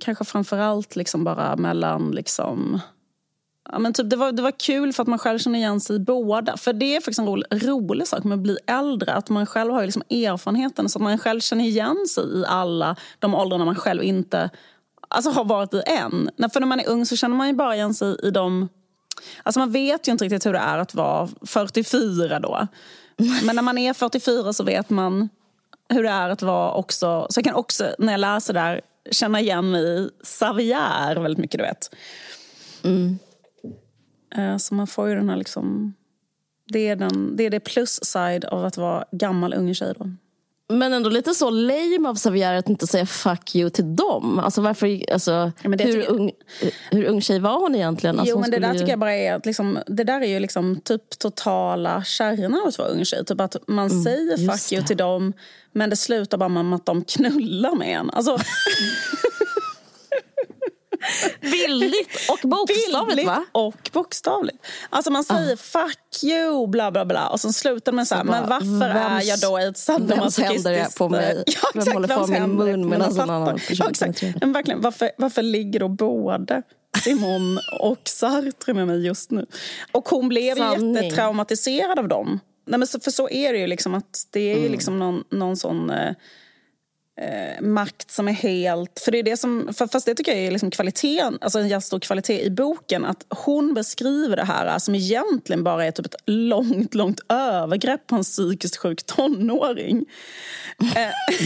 kanske 0.00 0.24
framförallt 0.24 0.96
liksom 0.96 1.24
bara 1.24 1.56
mellan 1.56 2.10
liksom, 2.10 2.80
Ja, 3.72 3.78
men 3.78 3.92
typ, 3.92 4.10
det, 4.10 4.16
var, 4.16 4.32
det 4.32 4.42
var 4.42 4.50
kul 4.50 4.92
för 4.92 5.02
att 5.02 5.08
man 5.08 5.18
själv 5.18 5.38
känner 5.38 5.58
igen 5.58 5.80
sig 5.80 5.96
i 5.96 5.98
båda. 5.98 6.56
För 6.56 6.72
det 6.72 6.96
är 6.96 7.00
faktiskt 7.00 7.18
en 7.18 7.26
rolig, 7.26 7.46
rolig 7.52 8.08
sak 8.08 8.24
med 8.24 8.36
att 8.36 8.42
bli 8.42 8.56
äldre. 8.66 9.12
Att 9.12 9.28
man 9.28 9.46
själv 9.46 9.72
har 9.72 9.84
liksom 9.84 10.02
erfarenheten 10.10 10.88
så 10.88 10.98
att 10.98 11.02
man 11.02 11.18
själv 11.18 11.40
känner 11.40 11.64
igen 11.64 12.06
sig 12.08 12.24
i 12.24 12.44
alla 12.46 12.96
de 13.18 13.34
åldrarna 13.34 13.64
man 13.64 13.74
själv 13.74 14.02
inte 14.02 14.50
alltså, 15.08 15.30
har 15.30 15.44
varit 15.44 15.74
i 15.74 15.82
än. 15.86 16.30
För 16.52 16.60
när 16.60 16.66
man 16.66 16.80
är 16.80 16.88
ung 16.88 17.06
så 17.06 17.16
känner 17.16 17.36
man 17.36 17.46
ju 17.46 17.52
bara 17.52 17.74
igen 17.74 17.94
sig 17.94 18.16
i 18.22 18.30
de... 18.30 18.68
Alltså 19.42 19.60
man 19.60 19.72
vet 19.72 20.08
ju 20.08 20.12
inte 20.12 20.24
riktigt 20.24 20.46
hur 20.46 20.52
det 20.52 20.58
är 20.58 20.78
att 20.78 20.94
vara 20.94 21.28
44 21.46 22.40
då. 22.40 22.66
Men 23.42 23.56
när 23.56 23.62
man 23.62 23.78
är 23.78 23.94
44 23.94 24.52
så 24.52 24.64
vet 24.64 24.90
man 24.90 25.28
hur 25.88 26.02
det 26.02 26.08
är 26.08 26.28
att 26.28 26.42
vara 26.42 26.72
också... 26.72 27.26
Så 27.30 27.38
jag 27.38 27.44
kan 27.44 27.54
också, 27.54 27.94
när 27.98 28.12
jag 28.12 28.20
läser 28.20 28.54
där, 28.54 28.80
känna 29.10 29.40
igen 29.40 29.70
mig 29.70 29.82
i 29.82 30.08
Savier 30.22 31.16
väldigt 31.16 31.38
mycket, 31.38 31.58
du 31.58 31.64
vet. 31.64 31.94
Mm. 32.84 33.18
Eh, 34.36 34.56
så 34.56 34.74
man 34.74 34.86
får 34.86 35.08
ju 35.08 35.14
den 35.14 35.28
här 35.28 35.36
liksom... 35.36 35.94
Det 36.72 36.88
är, 36.88 36.96
den, 36.96 37.36
det 37.36 37.46
är 37.46 37.50
det 37.50 37.60
plus-side 37.60 38.44
av 38.44 38.64
att 38.64 38.76
vara 38.76 39.04
gammal 39.12 39.54
ung 39.54 39.74
tjej 39.74 39.94
då. 39.98 40.10
Men 40.70 40.92
ändå 40.92 41.10
lite 41.10 41.34
så 41.34 41.50
lame 41.50 42.08
av 42.08 42.14
Xavier 42.14 42.54
att 42.54 42.68
inte 42.68 42.86
säga 42.86 43.06
fuck 43.06 43.54
you 43.54 43.70
till 43.70 43.96
dem. 43.96 44.38
Alltså 44.38 44.60
varför, 44.60 45.12
alltså, 45.12 45.52
ja, 45.62 45.70
hur, 45.70 46.10
ung, 46.10 46.30
hur 46.90 47.04
ung 47.04 47.20
tjej 47.20 47.38
var 47.38 47.60
hon 47.60 47.74
egentligen? 47.74 48.18
Alltså, 48.18 48.34
jo, 48.34 48.40
men 48.40 48.50
det 48.50 48.58
där 48.58 48.72
ju... 48.72 48.78
tycker 48.78 48.92
jag 48.92 48.98
bara 48.98 49.14
är 49.14 49.34
att 49.34 49.46
liksom, 49.46 49.78
det 49.86 50.04
där 50.04 50.20
är 50.20 50.26
ju 50.26 50.40
liksom 50.40 50.80
typ 50.80 51.18
totala 51.18 52.04
kärnan 52.04 52.60
av 52.60 52.68
att 52.68 52.78
vara 52.78 52.88
ung 52.88 53.04
tjej. 53.04 53.24
Typ 53.24 53.40
att 53.40 53.56
man 53.66 53.90
mm, 53.90 54.02
säger 54.02 54.52
fuck 54.52 54.72
you 54.72 54.86
till 54.86 54.96
dem 54.96 55.32
men 55.72 55.90
det 55.90 55.96
slutar 55.96 56.38
bara 56.38 56.48
med 56.48 56.74
att 56.74 56.86
de 56.86 57.04
knullar 57.04 57.74
med 57.74 57.98
en. 57.98 58.10
Alltså... 58.10 58.38
Bildligt 61.40 62.30
och 62.30 62.48
bokstavligt 62.48 63.06
Bildligt 63.06 63.26
va? 63.28 63.44
och 63.52 63.90
bokstavligt. 63.92 64.66
Alltså 64.90 65.10
man 65.10 65.24
säger 65.24 65.52
ah. 65.52 65.56
fuck 65.56 66.24
you, 66.24 66.66
bla 66.66 66.90
bla 66.90 67.04
bla. 67.04 67.28
Och 67.28 67.40
sen 67.40 67.52
slutar 67.52 67.92
man 67.92 68.06
så 68.06 68.14
här, 68.14 68.24
men 68.24 68.48
varför 68.48 68.94
vems, 68.94 69.24
är 69.24 69.28
jag 69.28 69.40
då 69.40 69.60
i 69.60 69.64
ett 69.64 69.78
sadomasochistiskt... 69.78 70.38
Vems 70.38 70.64
händer 70.66 70.84
det 70.84 70.98
på 70.98 71.08
mig? 71.08 71.44
Ja, 71.46 71.52
exakt, 71.52 71.86
vem 71.86 71.94
håller 71.94 72.08
för 72.08 72.26
min 72.26 72.54
mun 72.54 72.88
medan 72.88 73.14
någon 73.14 73.30
annan 73.30 73.58
person 73.58 73.76
ja, 73.78 73.90
exakt. 73.90 74.22
Men 74.40 74.52
verkligen, 74.52 74.80
varför, 74.80 75.10
varför 75.16 75.42
ligger 75.42 75.80
då 75.80 75.88
både 75.88 76.62
Simon 77.04 77.58
och 77.80 78.00
Sartre 78.04 78.74
med 78.74 78.86
mig 78.86 79.06
just 79.06 79.30
nu? 79.30 79.46
Och 79.92 80.08
hon 80.08 80.28
blev 80.28 80.56
Sanning. 80.56 80.94
jättetraumatiserad 80.94 81.98
av 81.98 82.08
dem. 82.08 82.40
Nej, 82.66 82.78
men 82.78 82.86
så, 82.86 83.00
för 83.00 83.10
så 83.10 83.28
är 83.28 83.52
det 83.52 83.58
ju 83.58 83.66
liksom 83.66 83.94
att 83.94 84.26
det 84.30 84.40
är 84.40 84.54
ju 84.54 84.60
mm. 84.60 84.72
liksom 84.72 84.98
någon, 84.98 85.24
någon 85.30 85.56
sån... 85.56 85.90
Eh, 85.90 86.12
eh, 87.20 87.60
makt 87.60 88.10
som 88.10 88.28
är 88.28 88.32
helt... 88.32 89.00
För 89.04 89.12
det 89.12 89.18
är 89.18 89.22
det 89.22 89.36
som, 89.36 89.74
fast 89.74 90.06
det 90.06 90.14
tycker 90.14 90.32
jag 90.32 90.40
är 90.40 90.50
liksom 90.50 90.70
kvaliteten, 90.70 91.38
alltså 91.40 91.58
en 91.58 91.68
jättestor 91.68 92.00
kvalitet 92.00 92.42
i 92.42 92.50
boken. 92.50 93.04
Att 93.04 93.26
hon 93.28 93.74
beskriver 93.74 94.36
det 94.36 94.44
här 94.44 94.78
som 94.78 94.94
egentligen 94.94 95.64
bara 95.64 95.84
är 95.84 95.90
typ 95.90 96.06
ett 96.06 96.22
långt, 96.26 96.94
långt 96.94 97.20
övergrepp 97.28 98.06
på 98.06 98.16
en 98.16 98.22
psykiskt 98.22 98.76
sjuk 98.76 99.02
tonåring. 99.02 100.04
Eh, 100.80 101.36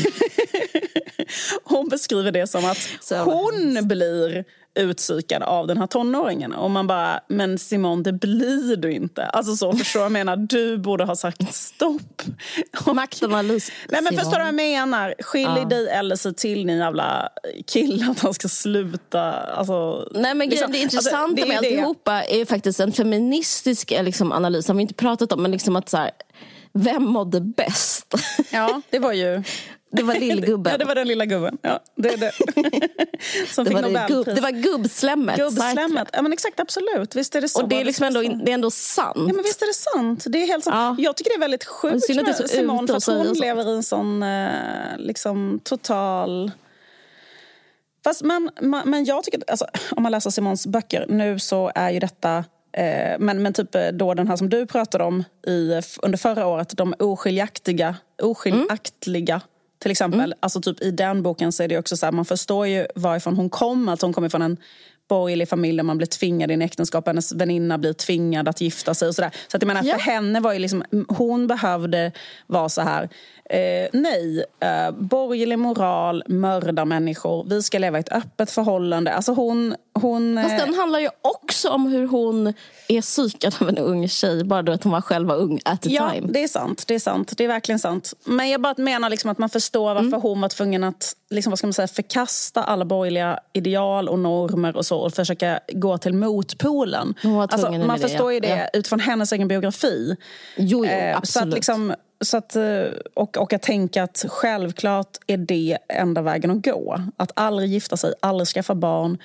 hon 1.65 1.89
beskriver 1.89 2.33
det 2.33 2.47
som 2.47 2.65
att 2.65 2.89
hon 3.25 3.89
blir 3.89 4.45
utpsykad 4.75 5.43
av 5.43 5.67
den 5.67 5.79
här 5.79 5.87
tonåringen. 5.87 6.53
Och 6.53 6.71
man 6.71 6.87
bara, 6.87 7.21
men 7.29 7.59
Simon 7.59 8.03
det 8.03 8.13
blir 8.13 8.77
du 8.77 8.93
inte. 8.93 9.27
Alltså 9.27 9.57
så, 9.57 9.73
förstår 9.73 10.03
jag 10.03 10.13
menar? 10.13 10.37
Du 10.37 10.79
borde 10.79 11.05
ha 11.05 11.17
sagt 11.17 11.55
stopp. 11.55 12.23
Maktanalys. 12.95 13.73
Nej 13.89 14.03
men 14.03 14.15
förstår 14.15 14.33
du 14.33 14.39
vad 14.39 14.47
jag 14.47 14.55
menar? 14.55 15.15
Skilj 15.19 15.45
ja. 15.57 15.65
dig 15.65 15.89
eller 15.89 16.17
se 16.17 16.33
till 16.33 16.67
ni 16.67 16.79
jävla 16.79 17.29
killar 17.67 18.11
att 18.11 18.21
han 18.21 18.35
ska 18.35 18.49
sluta. 18.49 19.33
Alltså, 19.33 20.09
Nej 20.15 20.35
men 20.35 20.49
liksom, 20.49 20.73
det 20.73 20.79
intressanta 20.79 21.19
alltså, 21.19 21.35
det 21.37 21.49
med 21.49 21.63
det. 21.63 21.69
alltihopa 21.69 22.23
är 22.25 22.45
faktiskt 22.45 22.81
en 22.81 22.93
feministisk 22.93 23.93
eh, 23.93 24.05
liksom, 24.05 24.33
analys. 24.33 24.69
Har 24.69 24.75
vi 24.75 24.83
inte 24.83 24.95
pratat 24.95 25.33
om, 25.33 25.43
men 25.43 25.51
liksom 25.51 25.77
att 25.77 25.89
så 25.89 25.97
här, 25.97 26.11
vem 26.73 27.03
mådde 27.03 27.41
bäst? 27.41 28.15
Ja, 28.51 28.81
det 28.91 28.99
var 28.99 29.13
ju... 29.13 29.43
Det 29.97 30.03
var 30.03 30.15
lillgubben. 30.15 30.73
ja, 30.73 30.79
det 30.79 30.85
var 30.85 30.95
den 30.95 31.09
lilla 31.09 31.25
gubben. 31.25 31.59
Ja, 31.63 31.81
det, 31.97 32.17
det. 32.17 32.33
Som 33.49 33.65
det, 33.65 33.71
fick 33.71 33.83
det, 33.83 34.07
gubb, 34.09 34.27
det 34.27 34.41
var 34.41 34.51
gubbslemmet. 34.51 35.37
Gubbslemmet. 35.37 36.09
Ja, 36.13 36.23
men 36.23 36.33
exakt, 36.33 36.61
absolut. 36.61 37.15
Visst 37.15 37.35
är 37.35 37.41
det 37.41 37.49
så. 37.49 37.63
Och 37.63 37.69
det 37.69 37.81
är, 37.81 37.85
liksom 37.85 38.07
ändå, 38.07 38.21
det 38.21 38.51
är 38.51 38.55
ändå 38.55 38.71
sant. 38.71 39.17
Ja, 39.17 39.35
men 39.35 39.43
visst 39.43 39.63
är 39.63 39.67
det 39.67 39.75
sant. 39.75 40.25
Det 40.29 40.43
är 40.43 40.47
helt 40.47 40.65
sant. 40.65 40.99
Ja. 40.99 41.05
Jag 41.05 41.17
tycker 41.17 41.31
det 41.31 41.37
är 41.37 41.41
väldigt 41.41 41.65
sjukt 41.65 42.09
med 42.09 42.37
Simon 42.51 42.87
för 42.87 42.97
att 42.97 43.07
hon 43.07 43.33
lever 43.33 43.73
i 43.73 43.75
en 43.75 43.83
sån 43.83 44.23
eh, 44.23 44.49
liksom, 44.99 45.61
total... 45.65 46.51
Fast 48.05 48.23
man, 48.23 48.51
man, 48.61 48.89
men 48.89 49.05
jag 49.05 49.25
tycker, 49.25 49.43
alltså, 49.47 49.67
om 49.91 50.03
man 50.03 50.13
läser 50.13 50.31
Simons 50.31 50.67
böcker 50.67 51.07
nu 51.09 51.39
så 51.39 51.73
är 51.75 51.91
ju 51.91 51.99
detta 51.99 52.45
eh, 52.73 53.19
men, 53.19 53.43
men 53.43 53.53
typ 53.53 53.75
eh, 53.75 53.89
då 53.93 54.15
den 54.15 54.29
här 54.29 54.37
som 54.37 54.51
du 54.51 54.67
pratade 54.67 55.05
om 55.05 55.25
i, 55.47 55.81
under 56.03 56.19
förra 56.19 56.47
året, 56.47 56.77
de 56.77 56.95
oskiljaktiga, 56.99 57.97
oskiljaktliga 58.23 59.35
mm 59.35 59.49
till 59.79 59.91
exempel. 59.91 60.21
Mm. 60.21 60.39
Alltså 60.41 60.61
typ 60.61 60.83
I 60.83 60.91
den 60.91 61.23
boken 61.23 61.53
så 61.53 61.63
är 61.63 61.69
det 61.69 61.79
också 61.79 61.97
så 61.97 62.07
här, 62.07 62.13
man 62.13 62.25
förstår 62.25 62.67
ju 62.67 62.87
varifrån 62.95 63.37
hon 63.37 63.51
kom. 63.51 63.89
Alltså 63.89 64.07
hon 64.07 64.13
kommer 64.13 64.29
från 64.29 64.43
en 64.43 64.57
borgerlig 65.09 65.49
familj 65.49 65.77
där 65.77 65.85
man 65.85 65.97
blir 65.97 66.07
tvingad 66.07 66.51
in 66.51 66.63
i 66.63 66.65
äktenskap. 66.65 67.07
Hennes 67.07 67.33
väninna 67.33 67.79
blir 67.79 67.93
tvingad 67.93 68.49
att 68.49 68.61
gifta 68.61 68.95
sig 68.95 69.09
och 69.09 69.15
sådär. 69.15 69.31
Så 69.49 69.57
att 69.57 69.63
jag 69.63 69.67
menar, 69.67 69.83
ja. 69.85 69.95
för 69.95 70.03
henne 70.03 70.41
var 70.41 70.53
ju 70.53 70.59
liksom, 70.59 70.85
hon 71.09 71.47
behövde 71.47 72.13
vara 72.47 72.69
så 72.69 72.81
här 72.81 73.09
Eh, 73.51 73.89
nej, 73.93 74.45
eh, 74.61 74.91
borgerlig 74.91 75.59
moral, 75.59 76.23
mörda 76.29 76.85
människor. 76.85 77.47
Vi 77.49 77.63
ska 77.63 77.79
leva 77.79 77.99
i 77.99 78.01
ett 78.01 78.13
öppet 78.13 78.51
förhållande. 78.51 79.15
Alltså 79.15 79.33
hon, 79.33 79.75
hon, 79.95 80.41
Fast 80.43 80.59
den 80.59 80.75
handlar 80.75 80.99
ju 80.99 81.09
också 81.23 81.69
om 81.69 81.87
hur 81.87 82.07
hon 82.07 82.55
är 82.89 83.01
psykad 83.01 83.55
av 83.61 83.69
en 83.69 83.79
ung 83.79 84.09
tjej. 84.09 84.45
Bara 84.45 84.63
då 84.63 84.73
att 84.73 84.85
hon 84.85 84.93
var 84.93 85.01
själv 85.01 85.29
var 85.29 85.37
ung 85.37 85.61
at 85.65 85.83
the 85.83 85.91
ja, 85.91 86.11
time. 86.11 86.33
det 86.33 86.43
är 86.43 86.49
sant. 86.49 86.85
Det 86.87 86.95
är 86.95 86.99
sant. 86.99 87.33
Det 87.37 87.45
är 87.45 87.49
verkligen 87.49 87.79
sant. 87.79 88.15
Men 88.25 88.51
jag 88.51 88.61
bara 88.61 88.75
menar 88.77 89.11
liksom 89.11 89.31
att 89.31 89.39
man 89.39 89.49
förstår 89.49 89.95
varför 89.95 90.07
mm. 90.07 90.21
hon 90.21 90.41
var 90.41 90.49
tvungen 90.49 90.85
att 90.85 91.17
liksom, 91.31 91.51
vad 91.51 91.59
ska 91.59 91.67
man 91.67 91.73
säga, 91.73 91.89
förkasta 91.89 92.63
alla 92.63 92.85
borgerliga 92.85 93.39
ideal 93.53 94.09
och 94.09 94.19
normer 94.19 94.77
och 94.77 94.87
så 94.87 94.99
och 94.99 95.15
försöka 95.15 95.61
gå 95.69 95.99
till 95.99 96.15
motpolen. 96.15 97.15
Alltså, 97.23 97.73
man 97.73 97.99
förstår 97.99 98.29
det, 98.29 98.35
ju 98.35 98.41
det 98.41 98.49
ja. 98.49 98.79
utifrån 98.79 99.01
hennes 99.01 99.33
egen 99.33 99.49
biografi. 99.49 100.17
Jo, 100.57 100.85
jo 100.85 100.85
eh, 100.85 101.17
absolut. 101.17 101.33
Så 101.33 101.49
att 101.49 101.55
liksom, 101.55 101.95
så 102.21 102.37
att, 102.37 102.57
eh, 102.57 102.85
och, 103.15 103.37
och 103.37 103.53
att 103.53 103.63
tänka 103.63 104.03
att 104.03 104.25
självklart 104.29 105.19
är 105.27 105.37
det 105.37 105.79
enda 105.89 106.23
vägen 106.23 106.51
att 106.51 106.65
gå. 106.65 107.01
Att 107.17 107.33
aldrig 107.35 107.71
gifta 107.71 107.97
sig, 107.97 108.15
aldrig 108.21 108.49
skaffa 108.49 108.75
barn. 108.75 109.19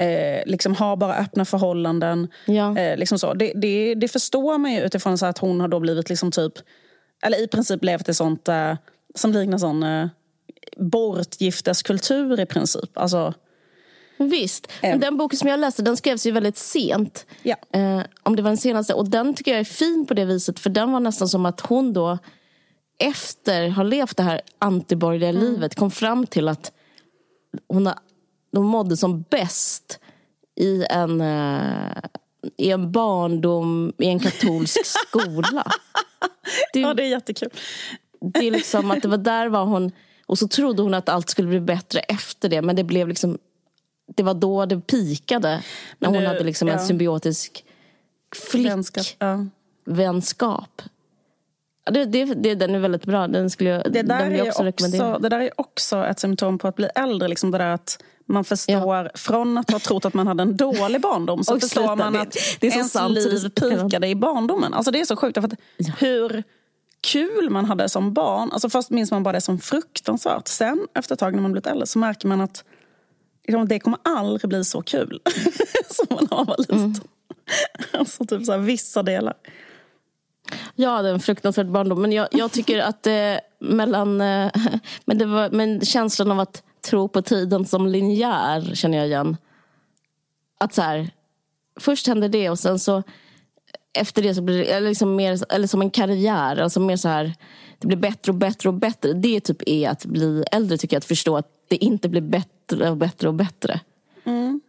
Eh, 0.00 0.42
liksom 0.46 0.74
ha 0.74 0.96
bara 0.96 1.16
öppna 1.16 1.44
förhållanden. 1.44 2.28
Ja. 2.46 2.78
Eh, 2.78 2.96
liksom 2.96 3.18
så. 3.18 3.34
Det, 3.34 3.52
det, 3.54 3.94
det, 3.94 4.08
förstår 4.08 4.58
man 4.58 4.72
ju 4.72 4.80
utifrån 4.80 5.18
så 5.18 5.26
att 5.26 5.38
hon 5.38 5.60
har 5.60 5.68
då 5.68 5.80
blivit 5.80 6.08
liksom 6.08 6.30
typ... 6.30 6.52
Eller 7.22 7.42
i 7.44 7.48
princip 7.48 7.84
levt 7.84 8.08
i 8.08 8.14
sånt 8.14 8.48
eh, 8.48 8.74
som 9.14 9.32
liknar 9.32 9.58
sån 9.58 9.82
eh, 9.82 10.08
bortgifteskultur 10.76 12.40
i 12.40 12.46
princip. 12.46 12.98
Alltså, 12.98 13.34
Visst. 14.16 14.72
Men 14.82 15.00
den 15.00 15.16
boken 15.16 15.38
som 15.38 15.48
jag 15.48 15.60
läste 15.60 15.82
den 15.82 15.96
skrevs 15.96 16.26
ju 16.26 16.30
väldigt 16.30 16.56
sent. 16.56 17.26
Ja. 17.42 17.56
Eh, 17.72 18.00
om 18.22 18.36
det 18.36 18.42
var 18.42 18.50
den 18.50 18.56
senaste. 18.56 18.94
Och 18.94 19.10
den 19.10 19.34
tycker 19.34 19.50
jag 19.50 19.60
är 19.60 19.64
fin 19.64 20.06
på 20.08 20.14
det 20.14 20.24
viset. 20.24 20.60
För 20.60 20.70
den 20.70 20.92
var 20.92 21.00
nästan 21.00 21.28
som 21.28 21.46
att 21.46 21.60
hon 21.60 21.92
då 21.92 22.18
efter 22.98 23.68
har 23.68 23.84
levt 23.84 24.16
det 24.16 24.22
här 24.22 24.40
antiborgerliga 24.58 25.30
mm. 25.30 25.42
livet 25.42 25.74
kom 25.74 25.90
fram 25.90 26.26
till 26.26 26.48
att 26.48 26.72
hon, 27.68 27.86
har, 27.86 27.98
hon 28.56 28.66
mådde 28.66 28.96
som 28.96 29.22
bäst 29.22 30.00
i 30.56 30.84
en, 30.90 31.20
uh, 31.20 31.98
i 32.56 32.70
en 32.70 32.92
barndom 32.92 33.92
i 33.98 34.06
en 34.06 34.18
katolsk 34.18 34.80
skola. 35.08 35.72
Det, 36.72 36.80
ja, 36.80 36.94
det 36.94 37.02
är 37.02 37.08
jättekul. 37.08 37.50
Det 38.20 38.46
är 38.46 38.50
liksom 38.50 38.90
att 38.90 39.02
det 39.02 39.08
var 39.08 39.18
där 39.18 39.48
var 39.48 39.64
hon... 39.64 39.92
Och 40.26 40.38
så 40.38 40.48
trodde 40.48 40.82
hon 40.82 40.94
att 40.94 41.08
allt 41.08 41.30
skulle 41.30 41.48
bli 41.48 41.60
bättre 41.60 42.00
efter 42.00 42.48
det. 42.48 42.62
Men 42.62 42.76
det 42.76 42.84
blev 42.84 43.08
liksom... 43.08 43.38
Det 44.16 44.22
var 44.22 44.34
då 44.34 44.66
det 44.66 44.80
pikade. 44.80 45.62
När 45.98 46.08
hon 46.08 46.26
hade 46.26 46.44
liksom 46.44 46.68
ja. 46.68 46.74
en 46.74 46.86
symbiotisk 46.86 47.64
flickvänskap. 48.50 49.06
Ja. 49.18 49.46
Det, 51.92 52.04
det, 52.04 52.24
det, 52.24 52.54
den 52.54 52.74
är 52.74 52.78
väldigt 52.78 53.04
bra. 53.04 53.28
Den 53.28 53.50
skulle 53.50 53.70
jag, 53.70 53.92
det 53.92 54.02
där 54.02 54.18
den 54.18 54.30
vill 54.30 54.38
jag 54.38 54.48
också, 54.48 54.68
också 54.68 55.18
Det 55.18 55.28
där 55.28 55.40
är 55.40 55.60
också 55.60 56.04
ett 56.04 56.20
symptom 56.20 56.58
på 56.58 56.68
att 56.68 56.76
bli 56.76 56.88
äldre. 56.94 57.28
Liksom 57.28 57.50
det 57.50 57.58
där 57.58 57.70
att 57.70 58.02
man 58.26 58.44
förstår, 58.44 58.96
ja. 58.96 59.08
från 59.14 59.58
att 59.58 59.70
ha 59.70 59.78
trott 59.78 60.04
att 60.04 60.14
man 60.14 60.26
hade 60.26 60.42
en 60.42 60.56
dålig 60.56 61.00
barndom 61.00 61.44
så 61.44 61.60
förstår 61.60 61.96
man 61.96 62.16
att 62.16 62.36
det, 62.60 62.66
är 62.66 62.72
ens 62.72 62.94
liv 63.08 63.48
pikade 63.48 64.08
i 64.08 64.14
barndomen. 64.14 64.74
Alltså 64.74 64.90
det 64.90 65.00
är 65.00 65.04
så 65.04 65.16
sjukt. 65.16 65.40
För 65.40 65.44
att 65.44 65.54
ja. 65.76 65.92
Hur 65.98 66.44
kul 67.00 67.50
man 67.50 67.64
hade 67.64 67.88
som 67.88 68.12
barn. 68.12 68.52
Alltså 68.52 68.68
först 68.68 68.90
minns 68.90 69.10
man 69.10 69.22
bara 69.22 69.32
det 69.32 69.40
som 69.40 69.58
fruktansvärt. 69.58 70.48
Sen 70.48 70.86
efter 70.94 71.14
ett 71.14 71.18
tag 71.18 71.34
när 71.34 71.42
man 71.42 71.52
blivit 71.52 71.66
äldre 71.66 71.86
så 71.86 71.98
märker 71.98 72.28
man 72.28 72.40
att 72.40 72.64
liksom, 73.46 73.68
det 73.68 73.78
kommer 73.78 73.98
aldrig 74.02 74.48
bli 74.48 74.64
så 74.64 74.82
kul 74.82 75.20
som 75.90 76.06
man 76.10 76.28
har 76.30 76.44
var 76.44 76.56
liten. 76.58 76.78
Mm. 76.78 76.94
Alltså 77.92 78.24
typ 78.24 78.44
så 78.44 78.52
här, 78.52 78.58
vissa 78.58 79.02
delar. 79.02 79.34
Ja, 80.74 81.02
det 81.02 81.08
är 81.08 81.12
en 81.12 81.20
fruktansvärd 81.20 81.70
barndom. 81.70 82.02
Men 82.02 82.12
jag, 82.12 82.28
jag 82.30 82.52
tycker 82.52 82.78
att 82.78 83.06
eh, 83.06 83.34
mellan... 83.60 84.20
Eh, 84.20 84.50
men, 85.04 85.18
det 85.18 85.26
var, 85.26 85.50
men 85.50 85.80
känslan 85.80 86.30
av 86.30 86.40
att 86.40 86.62
tro 86.84 87.08
på 87.08 87.22
tiden 87.22 87.66
som 87.66 87.86
linjär 87.86 88.74
känner 88.74 88.98
jag 88.98 89.06
igen. 89.06 89.36
Att 90.58 90.74
så 90.74 90.82
här, 90.82 91.10
först 91.80 92.06
händer 92.06 92.28
det 92.28 92.50
och 92.50 92.58
sen 92.58 92.78
så 92.78 93.02
efter 93.98 94.22
det 94.22 94.34
så 94.34 94.42
blir 94.42 94.64
det 94.64 94.80
liksom 94.80 95.16
mer 95.16 95.52
eller 95.52 95.66
som 95.66 95.80
en 95.80 95.90
karriär. 95.90 96.56
Alltså 96.56 96.80
mer 96.80 96.96
så 96.96 97.08
här, 97.08 97.34
det 97.78 97.86
blir 97.86 97.96
bättre 97.96 98.32
och 98.32 98.38
bättre 98.38 98.68
och 98.68 98.74
bättre. 98.74 99.12
Det 99.12 99.40
typ 99.40 99.62
är 99.66 99.88
att 99.88 100.04
bli 100.04 100.44
äldre 100.52 100.78
tycker 100.78 100.94
jag. 100.94 100.98
Att 100.98 101.04
förstå 101.04 101.36
att 101.36 101.48
det 101.68 101.76
inte 101.76 102.08
blir 102.08 102.20
bättre 102.20 102.90
och 102.90 102.96
bättre 102.96 103.28
och 103.28 103.34
bättre. 103.34 103.80
Mm. 104.24 104.60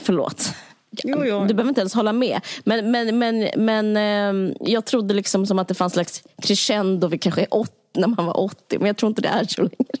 Förlåt. 0.00 0.54
Jo, 1.04 1.24
jo. 1.24 1.44
Du 1.44 1.54
behöver 1.54 1.68
inte 1.68 1.80
ens 1.80 1.94
hålla 1.94 2.12
med. 2.12 2.40
Men, 2.64 2.90
men, 2.90 3.18
men, 3.18 3.48
men 3.56 3.96
eh, 3.96 4.54
jag 4.60 4.84
trodde 4.84 5.14
liksom 5.14 5.46
som 5.46 5.58
att 5.58 5.68
det 5.68 5.74
fanns 5.74 5.92
slags 5.92 6.22
crescendo 6.42 7.08
vid 7.08 7.22
kanske 7.22 7.46
80, 7.50 7.72
när 7.94 8.08
man 8.08 8.26
var 8.26 8.40
80. 8.40 8.78
Men 8.78 8.86
jag 8.86 8.96
tror 8.96 9.08
inte 9.08 9.22
det 9.22 9.28
är 9.28 9.44
så 9.44 9.62
längre. 9.62 9.98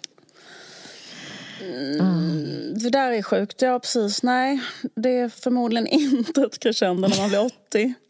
Mm, 1.80 2.78
det 2.78 2.90
där 2.90 3.12
är 3.12 3.22
sjukt. 3.22 3.62
Ja, 3.62 3.78
precis. 3.78 4.22
Nej, 4.22 4.60
det 4.94 5.18
är 5.18 5.28
förmodligen 5.28 5.86
inte 5.90 6.42
ett 6.42 6.58
crescendo 6.58 7.08
när 7.08 7.18
man 7.18 7.28
blir 7.28 7.46
80. 7.46 7.94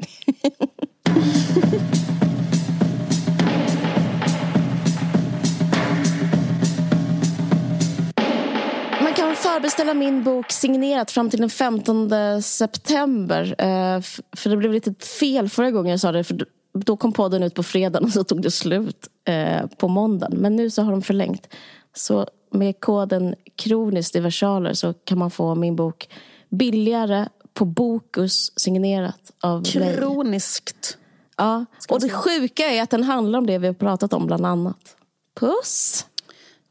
Man 9.02 9.14
kan 9.14 9.36
förbeställa 9.36 9.94
min 9.94 10.24
bok 10.24 10.52
signerat 10.52 11.10
fram 11.10 11.30
till 11.30 11.40
den 11.40 11.50
15 11.50 12.10
september. 12.42 13.54
Eh, 13.58 14.00
för 14.36 14.50
det 14.50 14.56
blev 14.56 14.72
lite 14.72 14.94
fel 14.94 15.48
förra 15.48 15.70
gången 15.70 15.90
jag 15.90 16.00
sa 16.00 16.12
det. 16.12 16.24
För 16.24 16.46
då 16.72 16.96
kom 16.96 17.12
podden 17.12 17.42
ut 17.42 17.54
på 17.54 17.62
fredagen 17.62 18.04
och 18.04 18.12
så 18.12 18.24
tog 18.24 18.42
det 18.42 18.50
slut 18.50 19.08
eh, 19.24 19.66
på 19.66 19.88
måndagen. 19.88 20.38
Men 20.38 20.56
nu 20.56 20.70
så 20.70 20.82
har 20.82 20.90
de 20.90 21.02
förlängt. 21.02 21.48
Så 21.94 22.26
med 22.50 22.80
koden 22.80 23.34
kroniskt 23.56 24.16
i 24.16 24.20
versaler 24.20 24.72
så 24.72 24.92
kan 24.92 25.18
man 25.18 25.30
få 25.30 25.54
min 25.54 25.76
bok 25.76 26.08
billigare 26.48 27.28
på 27.54 27.64
Bokus 27.64 28.52
signerat 28.60 29.32
av 29.40 29.62
mig. 29.74 29.96
Kroniskt? 29.96 30.98
Ja, 31.36 31.64
och 31.88 32.00
det 32.00 32.08
sjuka 32.08 32.62
är 32.62 32.82
att 32.82 32.90
den 32.90 33.04
handlar 33.04 33.38
om 33.38 33.46
det 33.46 33.58
vi 33.58 33.66
har 33.66 33.74
pratat 33.74 34.12
om 34.12 34.26
bland 34.26 34.46
annat. 34.46 34.96
Puss! 35.40 36.06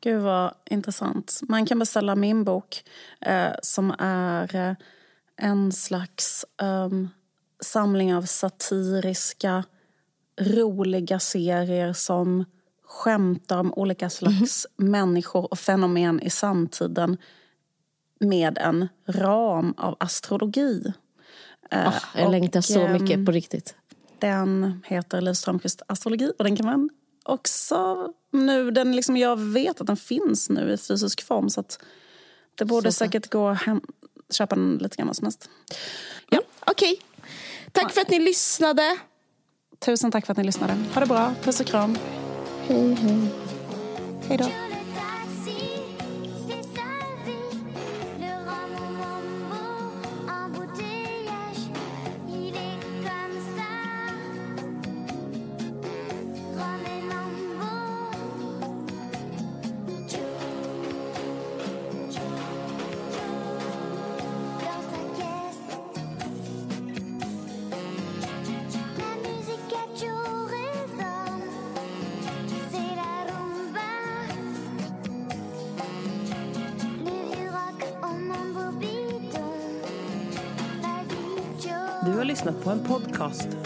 Gud 0.02 0.22
vad 0.22 0.54
intressant. 0.70 1.40
Man 1.42 1.66
kan 1.66 1.80
beställa 1.80 2.16
min 2.16 2.44
bok 2.44 2.84
eh, 3.22 3.52
som 3.62 3.96
är 4.00 4.56
eh, 4.56 4.76
en 5.38 5.72
slags 5.72 6.46
eh, 6.62 6.90
samling 7.64 8.16
av 8.16 8.22
satiriska, 8.22 9.64
roliga 10.42 11.20
serier 11.20 11.94
som 11.94 12.46
skämtar 12.90 13.60
om 13.60 13.74
olika 13.74 14.10
slags 14.10 14.68
mm. 14.80 14.92
människor 14.92 15.52
och 15.52 15.60
fenomen 15.60 16.22
i 16.22 16.30
samtiden 16.30 17.18
med 18.20 18.58
en 18.58 18.88
ram 19.08 19.74
av 19.78 19.96
astrologi. 20.00 20.94
Oh, 21.72 21.96
jag 22.16 22.26
och, 22.26 22.32
längtar 22.32 22.62
så 22.62 22.88
mycket 22.88 23.18
ehm, 23.18 23.26
på 23.26 23.32
riktigt. 23.32 23.76
Den 24.20 24.82
heter 24.86 25.22
Liv 25.22 25.34
Strömquist 25.34 25.82
astrologi 25.88 26.32
och 26.38 26.44
den 26.44 26.56
kan 26.56 26.66
man 26.66 26.90
också 27.24 28.14
nu, 28.32 28.72
den 28.72 28.96
liksom, 28.96 29.18
jag 29.18 29.40
vet 29.40 29.82
att 29.82 29.88
den 29.88 29.98
finns 29.98 30.50
nu 30.50 30.74
i 30.74 30.78
fysisk 30.78 31.28
form 31.28 31.50
så 31.50 31.60
att 31.60 31.80
det 32.56 32.66
borde 32.66 32.92
så 32.92 32.96
säkert 32.96 33.30
gå 33.30 33.48
att 33.48 33.60
köpa 34.30 34.56
den 34.56 34.78
lite 34.78 34.96
grann 34.96 35.16
som 35.16 35.26
helst. 35.26 35.50
Ja, 36.30 36.42
okej. 36.60 36.94
Okay. 36.94 37.06
Tack 37.72 37.94
för 37.94 38.02
att 38.02 38.10
ni 38.10 38.20
lyssnade. 38.20 38.98
Tusen 39.80 40.12
tack 40.12 40.26
för 40.26 40.32
att 40.32 40.38
ni 40.38 40.44
lyssnade. 40.44 40.74
Ha 40.94 41.02
det 41.02 41.08
bra. 41.08 41.34
Puss 41.44 41.60
och 41.60 41.66
kram. 41.66 41.98
Hej, 42.70 42.96
hej. 42.96 43.30
Hej 44.28 44.38
då. 44.38 44.69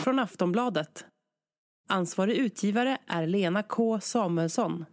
Från 0.04 0.20
Aftonbladet. 0.20 1.06
Ansvarig 1.90 2.38
utgivare 2.38 2.98
är 3.08 3.28
Lena 3.28 3.64
K 3.64 4.00
Samuelsson. 4.00 4.86